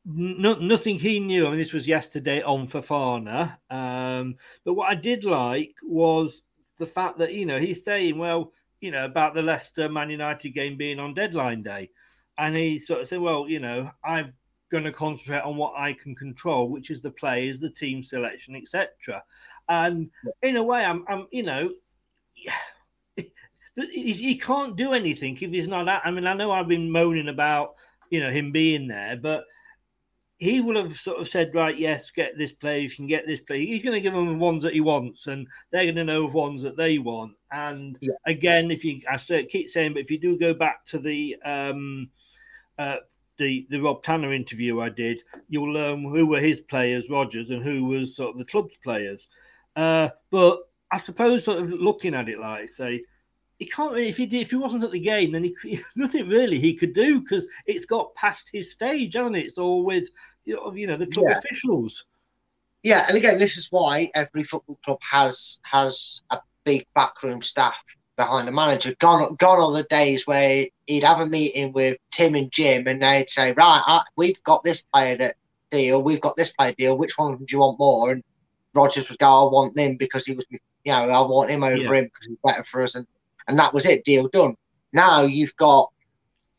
no, 0.05 0.53
nothing 0.55 0.99
he 0.99 1.19
knew. 1.19 1.47
I 1.47 1.49
mean, 1.49 1.57
this 1.57 1.73
was 1.73 1.87
yesterday 1.87 2.43
on 2.43 2.67
Fofana. 2.67 3.57
Um, 3.71 4.35
but 4.63 4.75
what 4.75 4.89
I 4.89 4.95
did 4.95 5.25
like 5.25 5.73
was 5.83 6.43
the 6.77 6.85
fact 6.85 7.17
that, 7.17 7.33
you 7.33 7.47
know, 7.47 7.57
he's 7.57 7.83
saying, 7.83 8.17
well, 8.17 8.53
you 8.79 8.91
know, 8.91 9.05
about 9.05 9.33
the 9.33 9.41
Leicester 9.41 9.89
Man 9.89 10.11
United 10.11 10.51
game 10.51 10.77
being 10.77 10.99
on 10.99 11.15
deadline 11.15 11.63
day. 11.63 11.89
And 12.37 12.55
he 12.55 12.77
sort 12.77 13.01
of 13.01 13.07
said, 13.07 13.19
well, 13.19 13.49
you 13.49 13.59
know, 13.59 13.89
I'm 14.03 14.33
going 14.71 14.83
to 14.83 14.91
concentrate 14.91 15.41
on 15.41 15.57
what 15.57 15.73
I 15.75 15.93
can 15.93 16.15
control, 16.15 16.69
which 16.69 16.91
is 16.91 17.01
the 17.01 17.11
players, 17.11 17.59
the 17.59 17.71
team 17.71 18.03
selection, 18.03 18.55
etc. 18.55 19.23
And 19.67 20.11
in 20.43 20.57
a 20.57 20.63
way, 20.63 20.85
I'm, 20.85 21.05
I'm 21.09 21.25
you 21.31 21.43
know, 21.43 21.71
he, 23.91 24.13
he 24.13 24.35
can't 24.35 24.75
do 24.75 24.93
anything 24.93 25.37
if 25.39 25.51
he's 25.51 25.67
not. 25.67 25.87
At, 25.87 26.01
I 26.05 26.11
mean, 26.11 26.27
I 26.27 26.33
know 26.33 26.51
I've 26.51 26.67
been 26.67 26.91
moaning 26.91 27.29
about 27.29 27.75
you 28.09 28.19
know 28.21 28.29
him 28.29 28.51
being 28.51 28.87
there, 28.87 29.17
but 29.17 29.45
he 30.39 30.61
will 30.61 30.81
have 30.81 30.95
sort 30.97 31.19
of 31.19 31.27
said, 31.27 31.53
right, 31.53 31.77
yes, 31.77 32.11
get 32.11 32.37
this 32.37 32.53
player, 32.53 32.79
you 32.79 32.89
can 32.89 33.07
get 33.07 33.27
this 33.27 33.41
player. 33.41 33.59
He's 33.59 33.83
going 33.83 33.95
to 33.95 33.99
give 34.01 34.13
them 34.13 34.27
the 34.27 34.33
ones 34.33 34.63
that 34.63 34.73
he 34.73 34.79
wants, 34.79 35.27
and 35.27 35.45
they're 35.69 35.83
going 35.83 35.95
to 35.95 36.05
know 36.05 36.25
of 36.25 36.33
ones 36.33 36.61
that 36.61 36.77
they 36.77 36.97
want. 36.97 37.33
And 37.51 37.97
again, 38.25 38.71
if 38.71 38.85
you, 38.85 39.01
I 39.09 39.17
keep 39.17 39.67
saying, 39.67 39.93
but 39.93 40.01
if 40.01 40.09
you 40.09 40.17
do 40.17 40.39
go 40.39 40.53
back 40.53 40.85
to 40.87 40.97
the 40.97 41.35
um, 41.43 42.09
uh, 42.77 42.97
the 43.37 43.67
the 43.69 43.81
Rob 43.81 44.01
Tanner 44.01 44.33
interview 44.33 44.79
I 44.79 44.89
did, 44.89 45.21
you'll 45.49 45.73
learn 45.73 46.03
who 46.03 46.25
were 46.25 46.39
his 46.39 46.61
players, 46.61 47.09
Rodgers, 47.09 47.49
and 47.49 47.61
who 47.61 47.85
was 47.85 48.15
sort 48.15 48.31
of 48.31 48.37
the 48.37 48.45
club's 48.45 48.77
players. 48.81 49.27
Uh, 49.75 50.09
but 50.31 50.59
I 50.89 50.97
suppose, 50.97 51.43
sort 51.43 51.63
of 51.63 51.69
looking 51.69 52.15
at 52.15 52.29
it 52.29 52.39
like 52.39 52.71
say, 52.71 53.03
he 53.59 53.65
can't 53.65 53.93
really. 53.93 54.09
If 54.09 54.17
he 54.17 54.25
did, 54.25 54.41
if 54.41 54.49
he 54.51 54.55
wasn't 54.55 54.85
at 54.85 54.91
the 54.91 54.99
game, 54.99 55.33
then 55.33 55.43
he 55.43 55.81
nothing 55.95 56.27
really 56.27 56.57
he 56.59 56.73
could 56.73 56.93
do 56.93 57.21
because 57.21 57.47
it's 57.65 57.85
got 57.85 58.15
past 58.15 58.49
his 58.51 58.71
stage, 58.71 59.13
hasn't 59.13 59.35
it? 59.35 59.45
It's 59.45 59.57
all 59.57 59.83
with 59.85 60.07
you 60.45 60.87
know, 60.87 60.97
the 60.97 61.05
club 61.05 61.27
Yeah. 61.29 61.37
officials. 61.37 62.05
Yeah, 62.81 63.05
and 63.07 63.17
again, 63.17 63.37
this 63.37 63.57
is 63.57 63.67
why 63.69 64.09
every 64.15 64.43
football 64.43 64.79
club 64.83 64.99
has 65.01 65.59
has 65.63 66.21
a 66.31 66.39
big 66.63 66.87
backroom 66.95 67.41
staff 67.41 67.77
behind 68.15 68.47
the 68.47 68.51
manager. 68.53 68.95
Gone, 68.99 69.35
gone 69.35 69.59
are 69.59 69.71
the 69.73 69.83
days 69.89 70.25
where 70.25 70.65
he'd 70.87 71.03
have 71.03 71.19
a 71.19 71.25
meeting 71.25 71.73
with 71.73 71.97
Tim 72.11 72.35
and 72.35 72.51
Jim, 72.51 72.87
and 72.87 73.01
they'd 73.01 73.29
say, 73.29 73.51
"Right, 73.51 73.83
uh, 73.85 74.01
we've 74.15 74.41
got 74.43 74.63
this 74.63 74.85
player 74.93 75.17
that 75.17 75.35
deal, 75.71 76.01
we've 76.01 76.21
got 76.21 76.37
this 76.37 76.53
player 76.53 76.73
deal. 76.77 76.97
Which 76.97 77.17
one 77.17 77.37
do 77.37 77.45
you 77.49 77.59
want 77.59 77.79
more?" 77.79 78.11
And 78.11 78.23
Rodgers 78.73 79.09
would 79.09 79.19
go, 79.19 79.27
"I 79.47 79.51
want 79.51 79.77
him 79.77 79.97
because 79.97 80.25
he 80.25 80.33
was, 80.33 80.45
you 80.49 80.59
know, 80.85 81.09
I 81.09 81.21
want 81.21 81.51
him 81.51 81.63
over 81.63 81.77
Yeah. 81.77 81.93
him 81.99 82.05
because 82.05 82.27
he's 82.27 82.37
better 82.43 82.63
for 82.63 82.81
us," 82.81 82.95
and 82.95 83.05
and 83.47 83.57
that 83.59 83.73
was 83.73 83.85
it, 83.85 84.03
deal 84.05 84.27
done. 84.29 84.55
Now 84.93 85.21
you've 85.23 85.55
got 85.55 85.91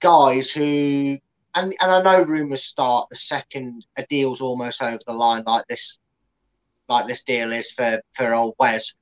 guys 0.00 0.50
who, 0.52 1.18
and 1.54 1.74
and 1.80 1.90
I 1.92 2.02
know 2.02 2.22
rumours 2.22 2.62
start 2.62 3.08
the 3.10 3.16
second 3.16 3.84
a 3.96 4.04
deal's 4.08 4.40
almost 4.40 4.82
over 4.82 4.98
the 5.06 5.12
line, 5.12 5.44
like 5.46 5.66
this 5.68 5.98
like 6.88 7.06
this 7.06 7.22
deal 7.24 7.52
is 7.52 7.70
for 7.72 8.00
for 8.12 8.34
old 8.34 8.54
Wes, 8.58 8.96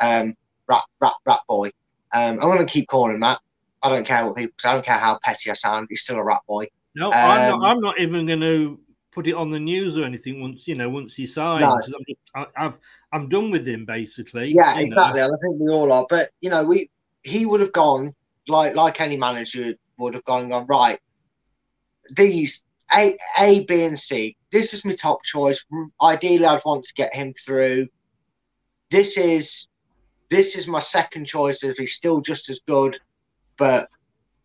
um, 0.00 0.34
rat 0.68 0.84
rat 1.00 1.14
rat 1.26 1.40
boy. 1.48 1.68
Um, 2.14 2.38
I'm 2.40 2.50
gonna 2.50 2.66
keep 2.66 2.88
calling 2.88 3.14
him 3.14 3.20
that. 3.20 3.38
I 3.82 3.88
don't 3.88 4.06
care 4.06 4.24
what 4.24 4.36
people. 4.36 4.54
I 4.64 4.72
don't 4.74 4.84
care 4.84 4.98
how 4.98 5.18
petty 5.22 5.50
I 5.50 5.54
sound. 5.54 5.88
He's 5.90 6.02
still 6.02 6.16
a 6.16 6.22
rat 6.24 6.42
boy. 6.46 6.68
No, 6.94 7.10
I'm 7.10 7.54
Um, 7.54 7.60
not. 7.60 7.68
I'm 7.68 7.80
not 7.80 8.00
even 8.00 8.26
going 8.26 8.40
to 8.40 8.78
put 9.12 9.26
it 9.26 9.34
on 9.34 9.50
the 9.50 9.58
news 9.58 9.96
or 9.96 10.04
anything. 10.04 10.40
Once 10.40 10.68
you 10.68 10.74
know, 10.74 10.88
once 10.88 11.16
he 11.16 11.26
signs, 11.26 11.62
No. 11.62 11.70
I'm, 11.70 12.04
just, 12.06 12.20
I, 12.34 12.46
I've 12.56 12.78
I'm 13.12 13.28
done 13.28 13.50
with 13.50 13.66
him 13.66 13.84
basically. 13.84 14.52
Yeah, 14.54 14.78
you 14.78 14.88
know. 14.88 14.96
exactly. 14.96 15.22
I 15.22 15.26
think 15.26 15.58
we 15.58 15.68
all 15.72 15.92
are. 15.92 16.06
But 16.08 16.30
you 16.40 16.50
know, 16.50 16.62
we 16.64 16.90
he 17.22 17.46
would 17.46 17.60
have 17.60 17.72
gone 17.72 18.14
like 18.48 18.74
like 18.74 19.00
any 19.00 19.16
manager 19.16 19.74
would 19.98 20.14
have 20.14 20.24
gone 20.24 20.42
and 20.42 20.50
gone 20.50 20.66
right. 20.66 20.98
These 22.16 22.64
A, 22.94 23.16
A, 23.38 23.60
B, 23.64 23.84
and 23.84 23.98
C. 23.98 24.36
This 24.50 24.74
is 24.74 24.84
my 24.84 24.92
top 24.92 25.22
choice. 25.22 25.64
Ideally, 26.02 26.46
I'd 26.46 26.64
want 26.64 26.84
to 26.84 26.94
get 26.94 27.14
him 27.14 27.32
through. 27.34 27.88
This 28.90 29.16
is 29.16 29.68
this 30.30 30.56
is 30.56 30.66
my 30.66 30.80
second 30.80 31.26
choice. 31.26 31.62
If 31.62 31.76
he's 31.76 31.94
still 31.94 32.20
just 32.20 32.50
as 32.50 32.60
good, 32.66 32.98
but 33.56 33.88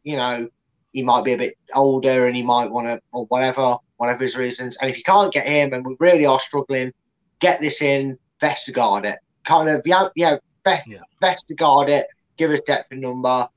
you 0.04 0.16
know, 0.16 0.48
he 0.94 1.02
might 1.04 1.26
be 1.26 1.34
a 1.34 1.38
bit 1.38 1.58
older 1.76 2.28
and 2.28 2.36
he 2.36 2.44
might 2.44 2.72
want 2.72 2.88
to 2.88 3.02
or 3.12 3.26
whatever, 3.26 3.78
whatever 3.98 4.24
his 4.24 4.38
reasons. 4.38 4.78
And 4.78 4.90
if 4.90 4.98
you 4.98 5.04
can't 5.04 5.34
get 5.34 5.50
him, 5.50 5.74
and 5.74 5.86
we 5.86 5.96
really 6.00 6.26
are 6.26 6.40
struggling, 6.40 6.94
get 7.40 7.60
this 7.60 7.82
in. 7.82 8.18
Vestergaard 8.40 9.06
it. 9.06 9.18
Kind 9.44 9.68
of 9.68 9.82
yeah, 9.86 10.10
yeah. 10.16 10.38
Best 10.64 10.88
Yeah. 10.88 11.00
Vestergaard 11.24 11.90
it. 11.90 12.08
Give 12.38 12.52
us 12.52 12.62
depth 12.62 12.90
and 12.92 13.02
number. 13.02 13.48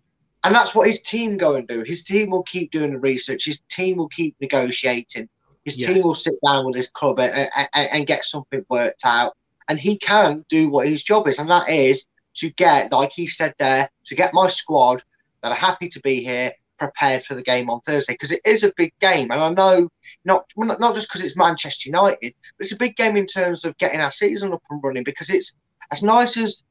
And 0.43 0.55
that's 0.55 0.75
what 0.75 0.87
his 0.87 1.03
team 1.03 1.37
go 1.37 1.57
and 1.57 1.69
do. 1.69 1.83
His 1.83 2.03
team 2.03 2.31
will 2.31 2.43
keep 2.43 2.71
doing 2.71 2.93
the 2.93 2.99
research. 2.99 3.45
His 3.45 3.61
team 3.69 3.99
will 3.99 4.09
keep 4.09 4.35
negotiating. 4.41 5.29
His 5.65 5.77
team 5.77 6.03
will 6.03 6.15
sit 6.15 6.35
down 6.45 6.67
with 6.67 6.77
his 6.77 6.91
club 6.91 7.21
and, 7.21 7.51
and, 7.55 7.69
and 7.75 8.07
get 8.07 8.25
something 8.25 8.65
worked 8.71 9.03
out. 9.05 9.37
And 9.69 9.79
he 9.79 9.99
can 9.99 10.45
do 10.49 10.71
what 10.71 10.89
his 10.89 11.03
job 11.03 11.29
is, 11.29 11.39
and 11.39 11.51
that 11.51 11.69
is 11.69 12.07
to 12.37 12.51
get, 12.51 12.91
like 12.93 13.13
he 13.13 13.27
said 13.27 13.55
there, 13.59 13.89
to 14.07 14.15
get 14.15 14.35
my 14.35 14.49
squad 14.49 15.03
that 15.43 15.53
are 15.53 15.55
happy 15.55 15.89
to 15.91 16.01
be 16.01 16.25
here 16.25 16.53
prepared 16.79 17.23
for 17.23 17.35
the 17.35 17.43
game 17.43 17.69
on 17.69 17.81
Thursday 17.83 18.15
because 18.15 18.33
it 18.33 18.41
is 18.45 18.65
a 18.65 18.73
big 18.77 18.93
game. 19.01 19.31
And 19.31 19.41
I 19.41 19.51
know 19.51 19.89
not 20.25 20.51
not, 20.57 20.81
not 20.81 20.95
just 20.95 21.09
because 21.09 21.23
it's 21.23 21.37
Manchester 21.37 21.89
United, 21.89 22.35
but 22.57 22.65
it's 22.65 22.73
a 22.73 22.77
big 22.77 22.97
game 22.97 23.17
in 23.17 23.27
terms 23.27 23.65
of 23.65 23.77
getting 23.79 24.01
our 24.01 24.11
season 24.11 24.53
up 24.53 24.63
and 24.71 24.83
running 24.83 25.05
because 25.05 25.31
it's 25.31 25.55
as 25.93 26.03
nice 26.03 26.37
as 26.37 26.65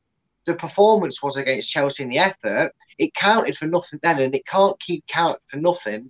the 0.49 0.55
performance 0.55 1.21
was 1.21 1.37
against 1.37 1.69
Chelsea 1.69 2.01
in 2.03 2.09
the 2.09 2.17
effort, 2.17 2.73
it 2.97 3.13
counted 3.13 3.55
for 3.55 3.67
nothing 3.67 3.99
then, 4.01 4.19
and 4.19 4.33
it 4.33 4.45
can't 4.47 4.79
keep 4.79 5.05
counting 5.07 5.41
for 5.47 5.57
nothing 5.57 6.09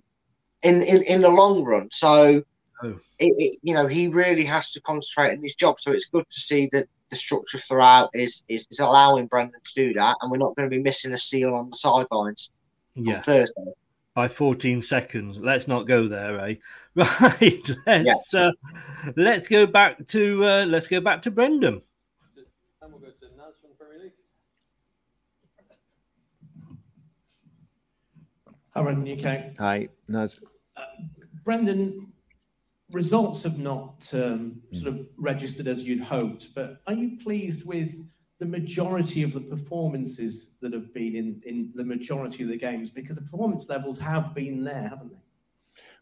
in 0.62 0.82
in, 0.82 1.02
in 1.02 1.20
the 1.20 1.28
long 1.28 1.62
run. 1.62 1.88
So, 1.92 2.42
Oh. 2.82 2.98
it, 3.18 3.34
it, 3.36 3.58
you 3.62 3.74
know, 3.74 3.86
he 3.86 4.08
really 4.08 4.44
has 4.46 4.72
to 4.72 4.80
concentrate 4.80 5.32
on 5.36 5.42
his 5.42 5.54
job. 5.54 5.78
So 5.78 5.92
it's 5.92 6.06
good 6.08 6.24
to 6.30 6.40
see 6.40 6.70
that 6.72 6.86
the 7.10 7.16
structure 7.16 7.58
throughout 7.58 8.08
is 8.14 8.42
is, 8.48 8.66
is 8.70 8.80
allowing 8.80 9.26
Brendan 9.26 9.60
to 9.62 9.74
do 9.74 9.92
that, 10.00 10.16
and 10.20 10.30
we're 10.30 10.38
not 10.38 10.56
going 10.56 10.70
to 10.70 10.74
be 10.76 10.82
missing 10.82 11.12
a 11.12 11.18
seal 11.18 11.54
on 11.54 11.68
the 11.70 11.76
sidelines 11.76 12.50
Yeah. 12.94 13.16
on 13.16 13.20
Thursday. 13.20 13.64
by 14.14 14.28
14 14.28 14.80
seconds. 14.82 15.36
Let's 15.38 15.68
not 15.68 15.86
go 15.86 16.08
there, 16.08 16.40
eh? 16.40 16.54
Right. 16.94 17.68
Let's 17.86 18.06
Yes. 18.06 18.34
uh, 18.34 18.50
let's 19.16 19.46
go 19.48 19.66
back 19.66 20.06
to 20.08 20.44
uh, 20.44 20.64
let's 20.64 20.88
go 20.88 21.00
back 21.00 21.22
to 21.24 21.30
Brendan. 21.30 21.82
Hi, 28.74 28.79
Brendan, 28.94 29.24
UK. 29.24 29.56
Hi, 29.58 29.88
Naz. 30.08 30.40
Brendan, 31.44 32.12
results 32.90 33.42
have 33.44 33.58
not 33.58 34.08
um, 34.14 34.60
sort 34.72 34.88
of 34.88 35.06
registered 35.16 35.68
as 35.68 35.86
you'd 35.86 36.02
hoped, 36.02 36.54
but 36.54 36.80
are 36.86 36.94
you 36.94 37.16
pleased 37.18 37.64
with 37.66 37.94
the 38.38 38.46
majority 38.46 39.22
of 39.22 39.32
the 39.32 39.40
performances 39.40 40.56
that 40.60 40.72
have 40.72 40.92
been 40.92 41.14
in, 41.14 41.40
in 41.46 41.70
the 41.74 41.84
majority 41.84 42.42
of 42.42 42.48
the 42.48 42.56
games? 42.56 42.90
Because 42.90 43.16
the 43.16 43.22
performance 43.22 43.68
levels 43.68 43.98
have 43.98 44.34
been 44.34 44.64
there, 44.64 44.88
haven't 44.88 45.12
they? 45.12 45.18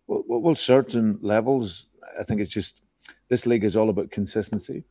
Well, 0.07 0.25
well, 0.27 0.41
well, 0.41 0.55
certain 0.55 1.19
levels, 1.21 1.87
I 2.19 2.23
think 2.23 2.41
it's 2.41 2.53
just 2.53 2.81
this 3.29 3.45
league 3.45 3.65
is 3.65 3.77
all 3.77 3.91
about 3.91 4.11
consistency. 4.11 4.85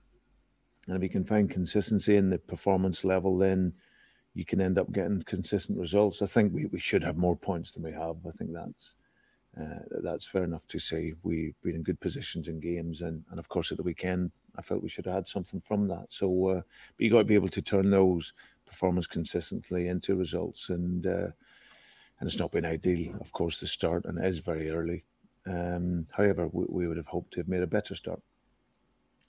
And 0.87 0.95
if 0.95 1.03
you 1.03 1.09
can 1.09 1.25
find 1.25 1.49
consistency 1.49 2.15
in 2.15 2.29
the 2.29 2.37
performance 2.37 3.03
level, 3.03 3.37
then 3.37 3.73
you 4.37 4.45
can 4.45 4.61
end 4.61 4.77
up 4.77 4.91
getting 4.91 5.23
consistent 5.23 5.79
results. 5.79 6.21
I 6.21 6.27
think 6.27 6.53
we, 6.53 6.65
we 6.67 6.77
should 6.77 7.03
have 7.03 7.17
more 7.17 7.35
points 7.35 7.71
than 7.71 7.81
we 7.81 7.91
have. 7.91 8.17
I 8.25 8.29
think 8.29 8.53
that's 8.53 8.93
uh, 9.59 9.79
that's 10.03 10.27
fair 10.27 10.43
enough 10.43 10.67
to 10.67 10.77
say. 10.77 11.13
We've 11.23 11.55
been 11.63 11.73
in 11.73 11.81
good 11.81 11.99
positions 11.99 12.47
in 12.47 12.59
games, 12.59 13.01
and, 13.01 13.23
and 13.31 13.39
of 13.39 13.49
course 13.49 13.71
at 13.71 13.77
the 13.77 13.83
weekend, 13.83 14.29
I 14.55 14.61
felt 14.61 14.83
we 14.83 14.89
should 14.89 15.07
have 15.07 15.15
had 15.15 15.27
something 15.27 15.59
from 15.61 15.87
that. 15.87 16.05
So, 16.09 16.49
uh, 16.49 16.61
but 16.61 17.03
you 17.03 17.09
got 17.09 17.17
to 17.17 17.23
be 17.23 17.33
able 17.33 17.49
to 17.49 17.63
turn 17.63 17.89
those 17.89 18.33
performance 18.67 19.07
consistently 19.07 19.87
into 19.87 20.15
results, 20.15 20.69
and 20.69 21.07
uh, 21.07 21.29
and 22.19 22.27
it's 22.27 22.37
not 22.37 22.51
been 22.51 22.65
ideal, 22.65 23.15
of 23.19 23.31
course, 23.31 23.59
the 23.59 23.65
start, 23.65 24.05
and 24.05 24.19
it 24.19 24.25
is 24.25 24.37
very 24.37 24.69
early. 24.69 25.03
Um, 25.47 26.05
however, 26.11 26.47
we, 26.47 26.65
we 26.69 26.87
would 26.87 26.97
have 26.97 27.07
hoped 27.07 27.33
to 27.33 27.39
have 27.39 27.47
made 27.47 27.63
a 27.63 27.67
better 27.67 27.95
start. 27.95 28.21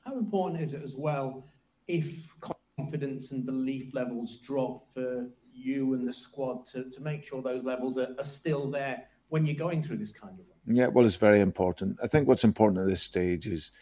How 0.05 0.19
important 0.19 0.61
is 0.61 0.75
it 0.75 0.83
as 0.83 0.97
well 0.97 1.47
if 1.87 2.35
confidence 2.79 3.33
and 3.33 3.45
belief 3.45 3.95
levels 3.95 4.37
drop 4.37 4.93
for 4.95 5.29
you 5.53 5.95
and 5.95 6.07
the 6.07 6.13
squad 6.13 6.65
to, 6.65 6.89
to 6.91 7.01
make 7.03 7.25
sure 7.25 7.43
those 7.43 7.65
levels 7.65 7.99
are, 7.99 8.15
are 8.17 8.25
still 8.25 8.71
there 8.71 9.03
when 9.29 9.45
you're 9.45 9.57
going 9.57 9.83
through 9.83 9.97
this 9.97 10.13
kind 10.13 10.39
of? 10.39 10.47
Yeah, 10.67 10.87
well, 10.87 11.05
it's 11.05 11.17
very 11.17 11.41
important. 11.41 11.99
I 12.03 12.07
think 12.07 12.29
what's 12.29 12.45
important 12.45 12.81
at 12.81 12.87
this 12.87 13.03
stage 13.03 13.47
is 13.47 13.73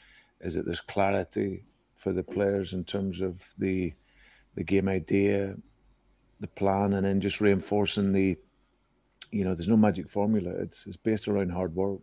is 0.41 0.55
that 0.55 0.67
there's 0.67 0.81
clarity 0.81 1.65
for 1.95 2.13
the 2.13 2.23
players 2.23 2.73
in 2.73 2.85
terms 2.85 3.21
of 3.21 3.55
the 3.59 3.93
the 4.55 4.65
game 4.65 4.89
idea, 4.89 5.57
the 6.41 6.47
plan 6.49 6.95
and 6.95 7.07
then 7.07 7.21
just 7.21 7.41
reinforcing 7.41 8.13
the 8.13 8.37
you 9.31 9.45
know 9.45 9.55
there's 9.55 9.69
no 9.69 9.77
magic 9.77 10.09
formula 10.09 10.51
it's 10.51 10.87
it's 10.87 10.97
based 10.97 11.29
around 11.29 11.51
hard 11.51 11.75
work 11.75 12.01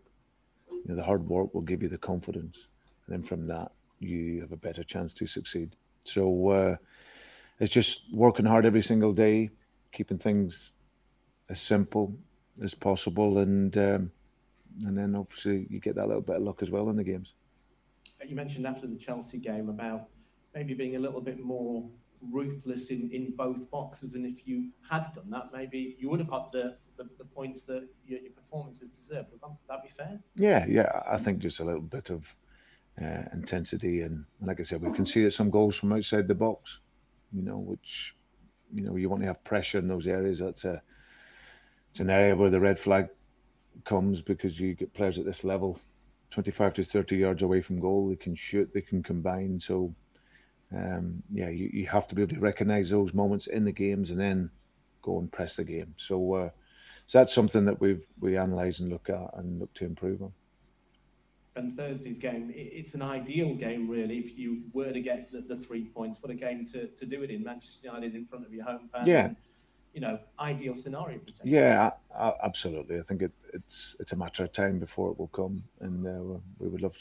you 0.69 0.84
know 0.88 0.95
the 0.95 1.03
hard 1.03 1.27
work 1.27 1.53
will 1.53 1.62
give 1.62 1.82
you 1.82 1.88
the 1.88 1.97
confidence 1.97 2.67
and 3.06 3.15
then 3.15 3.23
from 3.23 3.47
that 3.47 3.71
you 3.99 4.41
have 4.41 4.51
a 4.51 4.58
better 4.58 4.84
chance 4.84 5.13
to 5.13 5.25
succeed 5.25 5.75
so 6.04 6.50
uh, 6.50 6.76
it's 7.60 7.74
just 7.74 8.04
working 8.13 8.46
hard 8.46 8.66
every 8.66 8.82
single 8.82 9.13
day 9.13 9.50
keeping 9.92 10.18
things 10.18 10.74
as 11.50 11.60
simple 11.60 12.16
as 12.62 12.74
possible 12.74 13.39
and 13.39 13.78
um, 13.78 14.12
and 14.86 14.98
then 14.98 15.16
obviously 15.16 15.68
you 15.70 15.80
get 15.80 15.96
that 15.96 16.08
little 16.08 16.22
bit 16.22 16.38
of 16.38 16.42
luck 16.42 16.62
as 16.62 16.72
well 16.72 16.89
in 16.89 16.96
the 16.96 17.04
games 17.04 17.34
you 18.28 18.36
mentioned 18.36 18.66
after 18.66 18.88
the 18.88 18.96
Chelsea 18.96 19.38
game 19.38 19.70
about 19.70 20.08
maybe 20.56 20.74
being 20.74 20.96
a 20.96 21.00
little 21.00 21.22
bit 21.22 21.44
more 21.44 21.89
ruthless 22.32 22.89
in, 22.89 23.10
in 23.12 23.34
both 23.36 23.70
boxes. 23.70 24.16
And 24.16 24.26
if 24.26 24.48
you 24.48 24.70
had 24.89 25.13
done 25.13 25.30
that, 25.32 25.50
maybe 25.54 25.96
you 26.00 26.10
would 26.10 26.20
have 26.20 26.30
had 26.30 26.44
the, 26.52 26.78
the, 26.98 27.10
the 27.18 27.26
points 27.26 27.63
that 27.63 27.88
your, 28.06 28.20
your, 28.22 28.32
performances 28.32 28.89
deserve. 28.89 29.26
Would 29.32 29.42
that 29.68 29.84
be 29.84 29.89
fair? 29.89 30.20
Yeah, 30.36 30.66
yeah. 30.68 31.02
I 31.10 31.18
think 31.18 31.39
just 31.39 31.60
a 31.60 31.66
little 31.66 31.82
bit 31.82 32.10
of 32.10 32.36
uh, 33.01 33.23
intensity. 33.34 34.01
And 34.01 34.25
like 34.41 34.60
I 34.60 34.63
said, 34.63 34.82
we 34.82 34.88
can 34.88 34.95
conceded 34.95 35.34
some 35.34 35.49
goals 35.49 35.75
from 35.75 35.93
outside 35.93 36.27
the 36.27 36.36
box, 36.36 36.79
you 37.32 37.41
know, 37.41 37.58
which, 37.58 38.15
you 38.73 38.84
know, 38.84 38.95
you 38.95 39.10
want 39.10 39.21
to 39.21 39.27
have 39.27 39.43
pressure 39.43 39.79
in 39.79 39.88
those 39.88 40.08
areas. 40.08 40.39
That's 40.39 40.65
a, 40.65 40.82
it's 41.91 41.99
an 41.99 42.10
area 42.10 42.36
where 42.36 42.49
the 42.49 42.60
red 42.60 42.79
flag 42.79 43.10
comes 43.86 44.21
because 44.21 44.60
you 44.60 44.73
get 44.75 44.93
players 44.93 45.19
at 45.19 45.25
this 45.25 45.43
level 45.43 45.79
25 46.32 46.73
to 46.75 46.84
30 46.84 47.17
yards 47.17 47.43
away 47.43 47.62
from 47.62 47.79
goal. 47.79 48.10
They 48.10 48.15
can 48.15 48.36
shoot, 48.36 48.71
they 48.73 48.82
can 48.82 49.03
combine. 49.03 49.60
So, 49.60 49.93
um, 50.75 51.21
yeah, 51.29 51.49
you, 51.49 51.69
you 51.71 51.86
have 51.88 52.08
to 52.08 52.15
be 52.15 52.23
able 52.23 52.36
to 52.36 52.39
recognize 52.39 52.89
those 52.89 53.13
moments 53.13 53.47
in 53.47 53.63
the 53.63 53.71
games 53.71 54.10
and 54.10 54.19
then 54.19 54.49
go 55.03 55.19
and 55.19 55.32
press 55.32 55.58
the 55.58 55.63
game. 55.63 55.93
So, 55.97 56.34
uh, 56.34 56.49
so 57.06 57.19
that's 57.19 57.34
something 57.34 57.65
that 57.65 57.79
we've 57.79 58.06
we 58.19 58.38
analyze 58.38 58.79
and 58.79 58.89
look 58.89 59.10
at 59.10 59.29
and 59.36 59.60
look 59.60 59.73
to 59.75 59.86
improve 59.86 60.21
on. 60.21 60.34
And 61.56 61.72
Thursday's 61.72 62.18
game, 62.18 62.52
it's 62.56 62.96
an 62.96 63.04
ideal 63.04 63.54
game, 63.54 63.88
really. 63.88 64.18
If 64.18 64.38
you 64.39 64.63
were 64.74 64.92
to 64.92 65.00
get 65.00 65.32
the, 65.32 65.39
the 65.42 65.56
three 65.56 65.86
points, 65.86 66.20
what 66.22 66.32
a 66.32 66.34
game 66.34 66.66
to, 66.74 66.88
to 66.88 67.06
do 67.06 67.22
it 67.22 67.30
in 67.30 67.44
Manchester 67.44 67.88
United 67.88 68.16
in 68.16 68.26
front 68.26 68.44
of 68.44 68.52
your 68.52 68.66
home 68.66 68.89
fans. 68.92 69.08
Yeah. 69.08 69.26
And, 69.26 69.36
you 69.94 70.02
know, 70.02 70.20
ideal 70.39 70.74
scenario. 70.74 71.20
Yeah, 71.44 71.92
absolutely. 72.44 72.98
I 72.98 73.04
think 73.04 73.22
it, 73.22 73.32
it's 73.54 73.96
it's 74.00 74.12
a 74.12 74.16
matter 74.16 74.44
of 74.44 74.52
time 74.52 74.80
before 74.80 75.12
it 75.12 75.20
will 75.20 75.28
come, 75.28 75.63
and 75.82 76.08
uh, 76.08 76.39
we 76.58 76.68
would 76.68 76.82
love 76.82 76.98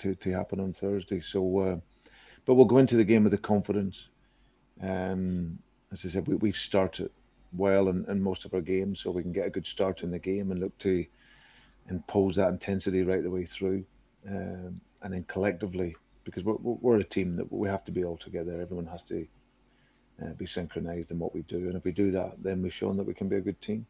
to 0.00 0.14
to 0.14 0.30
happen 0.32 0.60
on 0.60 0.74
Thursday. 0.74 1.20
So, 1.20 1.58
uh, 1.58 1.76
but 2.44 2.54
we'll 2.54 2.66
go 2.66 2.76
into 2.76 2.96
the 2.96 3.04
game 3.04 3.24
with 3.24 3.32
the 3.32 3.38
confidence. 3.38 4.08
Um, 4.82 5.58
as 5.90 6.04
I 6.04 6.10
said, 6.10 6.26
we, 6.26 6.34
we've 6.34 6.56
started 6.56 7.10
well 7.54 7.88
in, 7.88 8.04
in 8.10 8.22
most 8.22 8.44
of 8.44 8.52
our 8.52 8.60
games, 8.60 9.00
so 9.00 9.10
we 9.10 9.22
can 9.22 9.32
get 9.32 9.46
a 9.46 9.50
good 9.50 9.66
start 9.66 10.02
in 10.02 10.10
the 10.10 10.18
game 10.18 10.50
and 10.50 10.60
look 10.60 10.76
to 10.80 11.06
impose 11.88 12.36
that 12.36 12.48
intensity 12.48 13.02
right 13.02 13.22
the 13.22 13.30
way 13.30 13.44
through, 13.44 13.84
um, 14.28 14.80
and 15.02 15.14
then 15.14 15.24
collectively, 15.28 15.96
because 16.24 16.44
we're, 16.44 16.56
we're 16.60 16.98
a 16.98 17.04
team 17.04 17.36
that 17.36 17.50
we 17.52 17.68
have 17.68 17.84
to 17.84 17.92
be 17.92 18.04
all 18.04 18.16
together. 18.16 18.60
Everyone 18.60 18.86
has 18.86 19.02
to 19.04 19.26
uh, 20.22 20.30
be 20.30 20.46
synchronized 20.46 21.10
in 21.10 21.18
what 21.18 21.34
we 21.34 21.42
do. 21.42 21.68
And 21.68 21.74
if 21.74 21.84
we 21.84 21.92
do 21.92 22.10
that, 22.10 22.42
then 22.42 22.62
we've 22.62 22.72
shown 22.72 22.96
that 22.96 23.06
we 23.06 23.14
can 23.14 23.28
be 23.28 23.36
a 23.36 23.40
good 23.40 23.60
team. 23.62 23.86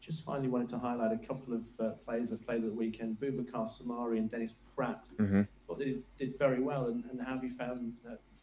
Just 0.00 0.24
finally 0.24 0.48
wanted 0.48 0.68
to 0.70 0.78
highlight 0.78 1.12
a 1.12 1.26
couple 1.26 1.54
of 1.54 1.64
uh, 1.80 1.90
players 2.06 2.30
that 2.30 2.46
played 2.46 2.62
at 2.62 2.70
the 2.70 2.76
weekend 2.76 3.18
Boubacar 3.20 3.68
Soumaré 3.68 4.18
and 4.18 4.30
Dennis 4.30 4.54
Praet. 4.74 4.96
Mm-hmm. 5.18 5.42
Thought 5.66 5.78
they 5.80 5.96
did, 6.16 6.38
very 6.38 6.60
well. 6.60 6.86
And, 6.86 7.04
and 7.10 7.20
how 7.20 7.34
have 7.34 7.44
you 7.44 7.50
found 7.50 7.94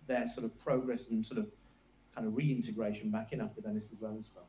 their 0.05 0.27
sort 0.27 0.45
of 0.45 0.59
progress 0.59 1.09
and 1.09 1.25
sort 1.25 1.39
of 1.39 1.47
kind 2.13 2.27
of 2.27 2.35
reintegration 2.35 3.09
back 3.09 3.31
in 3.31 3.41
after 3.41 3.61
Dennis's 3.61 4.01
loan 4.01 4.17
as 4.19 4.29
well? 4.35 4.47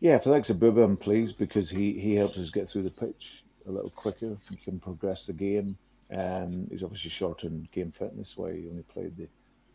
Yeah, 0.00 0.18
for 0.18 0.36
of 0.36 0.46
Bouba, 0.58 0.84
I'm 0.84 0.96
pleased 0.96 1.38
because 1.38 1.70
he, 1.70 1.98
he 1.98 2.14
helps 2.14 2.36
us 2.36 2.50
get 2.50 2.68
through 2.68 2.82
the 2.82 2.90
pitch 2.90 3.44
a 3.66 3.70
little 3.70 3.90
quicker. 3.90 4.36
He 4.50 4.56
can 4.56 4.78
progress 4.78 5.26
the 5.26 5.32
game. 5.32 5.78
Um, 6.14 6.68
he's 6.70 6.82
obviously 6.82 7.10
short 7.10 7.44
in 7.44 7.66
game 7.72 7.92
fitness, 7.92 8.36
why 8.36 8.52
he 8.52 8.68
only 8.68 8.82
played 8.82 9.16
the 9.16 9.26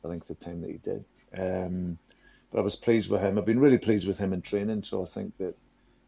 I 0.03 0.09
think 0.09 0.25
the 0.25 0.35
time 0.35 0.61
that 0.61 0.71
he 0.71 0.77
did. 0.77 1.05
Um, 1.37 1.97
but 2.51 2.59
I 2.59 2.61
was 2.61 2.75
pleased 2.75 3.09
with 3.09 3.21
him. 3.21 3.37
I've 3.37 3.45
been 3.45 3.59
really 3.59 3.77
pleased 3.77 4.07
with 4.07 4.17
him 4.17 4.33
in 4.33 4.41
training. 4.41 4.83
So 4.83 5.03
I 5.03 5.05
think 5.05 5.37
that 5.37 5.55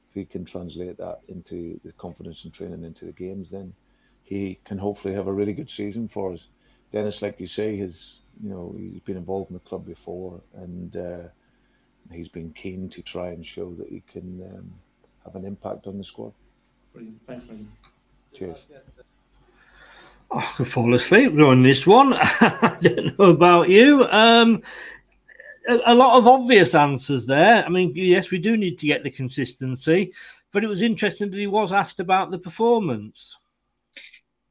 if 0.09 0.13
he 0.13 0.25
can 0.25 0.45
translate 0.45 0.97
that 0.97 1.19
into 1.27 1.79
the 1.83 1.91
confidence 1.93 2.43
and 2.43 2.53
training 2.53 2.83
into 2.83 3.05
the 3.05 3.11
games, 3.11 3.49
then 3.49 3.73
he 4.23 4.59
can 4.65 4.77
hopefully 4.77 5.13
have 5.13 5.27
a 5.27 5.33
really 5.33 5.53
good 5.53 5.69
season 5.69 6.07
for 6.07 6.33
us. 6.33 6.47
Dennis, 6.91 7.21
like 7.21 7.39
you 7.39 7.47
say, 7.47 7.77
has 7.77 8.17
you 8.41 8.49
know 8.49 8.75
he's 8.77 9.01
been 9.01 9.17
involved 9.17 9.49
in 9.49 9.55
the 9.55 9.59
club 9.61 9.85
before, 9.85 10.41
and 10.55 10.95
uh, 10.95 11.27
he's 12.11 12.27
been 12.27 12.51
keen 12.51 12.89
to 12.89 13.01
try 13.01 13.29
and 13.29 13.45
show 13.45 13.73
that 13.75 13.89
he 13.89 14.01
can 14.11 14.41
um, 14.55 14.73
have 15.23 15.35
an 15.35 15.45
impact 15.45 15.87
on 15.87 15.97
the 15.97 16.03
squad. 16.03 16.33
Brilliant, 16.93 17.25
thanks, 17.25 17.45
Brilliant. 17.45 17.69
Cheers. 18.35 18.57
Oh, 20.31 20.39
I 20.39 20.53
could 20.55 20.67
fall 20.67 20.93
asleep 20.95 21.35
during 21.35 21.61
this 21.61 21.85
one. 21.85 22.13
I 22.17 22.77
don't 22.81 23.17
know 23.17 23.25
about 23.25 23.69
you. 23.69 24.05
Um, 24.05 24.63
a, 25.67 25.79
a, 25.87 25.95
lot 25.95 26.17
of 26.17 26.27
obvious 26.27 26.73
answers 26.73 27.25
there. 27.25 27.63
I 27.63 27.69
mean, 27.69 27.93
yes, 27.95 28.31
we 28.31 28.39
do 28.39 28.57
need 28.57 28.79
to 28.79 28.87
get 28.87 29.03
the 29.03 29.11
consistency, 29.11 30.11
but 30.51 30.63
it 30.63 30.67
was 30.67 30.81
interesting 30.81 31.29
that 31.29 31.37
he 31.37 31.47
was 31.47 31.71
asked 31.71 31.99
about 31.99 32.31
the 32.31 32.39
performance. 32.39 33.37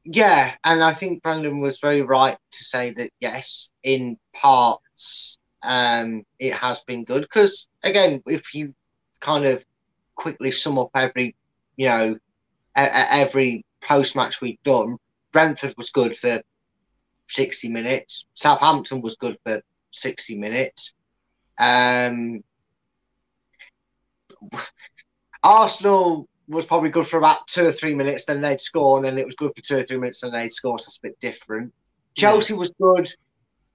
Yeah, 0.05 0.53
and 0.63 0.83
I 0.83 0.93
think 0.93 1.23
Brandon 1.23 1.61
was 1.61 1.79
very 1.79 2.01
right 2.01 2.37
to 2.51 2.63
say 2.63 2.91
that 2.91 3.11
yes, 3.19 3.69
in 3.83 4.17
parts, 4.33 5.39
um, 5.63 6.23
it 6.39 6.53
has 6.53 6.83
been 6.83 7.03
good 7.03 7.21
because 7.21 7.67
again, 7.83 8.21
if 8.27 8.53
you 8.53 8.73
kind 9.19 9.45
of 9.45 9.65
quickly 10.15 10.51
sum 10.51 10.77
up 10.77 10.89
every, 10.95 11.35
you 11.75 11.87
know, 11.87 12.17
every 12.75 13.65
post 13.81 14.15
match 14.15 14.41
we've 14.41 14.61
done, 14.63 14.97
Brentford 15.31 15.73
was 15.77 15.89
good 15.89 16.17
for 16.17 16.41
60 17.29 17.69
minutes. 17.69 18.25
Southampton 18.33 19.01
was 19.01 19.15
good 19.15 19.37
for 19.45 19.61
60 19.91 20.37
minutes. 20.37 20.93
Um, 21.57 22.43
Arsenal 25.43 26.27
was 26.47 26.65
probably 26.65 26.89
good 26.89 27.07
for 27.07 27.17
about 27.17 27.47
two 27.47 27.65
or 27.65 27.71
three 27.71 27.95
minutes, 27.95 28.25
then 28.25 28.41
they'd 28.41 28.59
score, 28.59 28.97
and 28.97 29.05
then 29.05 29.17
it 29.17 29.25
was 29.25 29.35
good 29.35 29.51
for 29.55 29.61
two 29.61 29.77
or 29.77 29.83
three 29.83 29.97
minutes, 29.97 30.23
and 30.23 30.33
they'd 30.33 30.51
score. 30.51 30.77
So 30.77 30.85
that's 30.85 30.97
a 30.97 31.01
bit 31.01 31.19
different. 31.19 31.73
Chelsea 32.15 32.53
was 32.53 32.71
good 32.79 33.09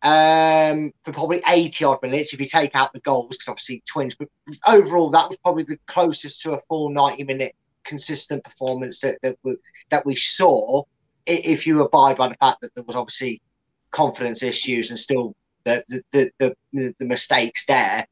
um, 0.03 0.93
for 1.05 1.13
probably 1.13 1.43
80 1.47 1.85
odd 1.85 2.03
minutes 2.03 2.33
if 2.33 2.41
you 2.41 2.47
take 2.47 2.75
out 2.75 2.93
the 2.93 3.01
goals, 3.01 3.29
because 3.31 3.49
obviously 3.49 3.83
twins. 3.87 4.15
But 4.15 4.29
overall, 4.67 5.11
that 5.11 5.29
was 5.29 5.39
probably 5.39 5.65
the 5.65 5.79
closest 5.87 6.43
to 6.43 6.53
a 6.53 6.61
full 6.69 6.91
90 6.91 7.25
minute 7.25 7.55
consistent 7.85 8.45
performance 8.45 9.01
that, 9.01 9.19
that, 9.23 9.37
we, 9.43 9.57
that 9.91 10.07
we 10.07 10.15
saw 10.15 10.83
if 11.27 11.67
you 11.67 11.83
abide 11.83 12.17
by 12.17 12.29
the 12.29 12.35
fact 12.35 12.61
that 12.61 12.75
there 12.75 12.85
was 12.85 12.97
obviously 12.97 13.41
confidence 13.91 14.43
issues 14.43 14.91
and 14.91 14.99
still 14.99 15.35
the 15.65 15.85
the 15.89 16.31
the, 16.39 16.57
the, 16.73 16.95
the 16.99 17.07
mistakes 17.07 17.67
there. 17.67 18.07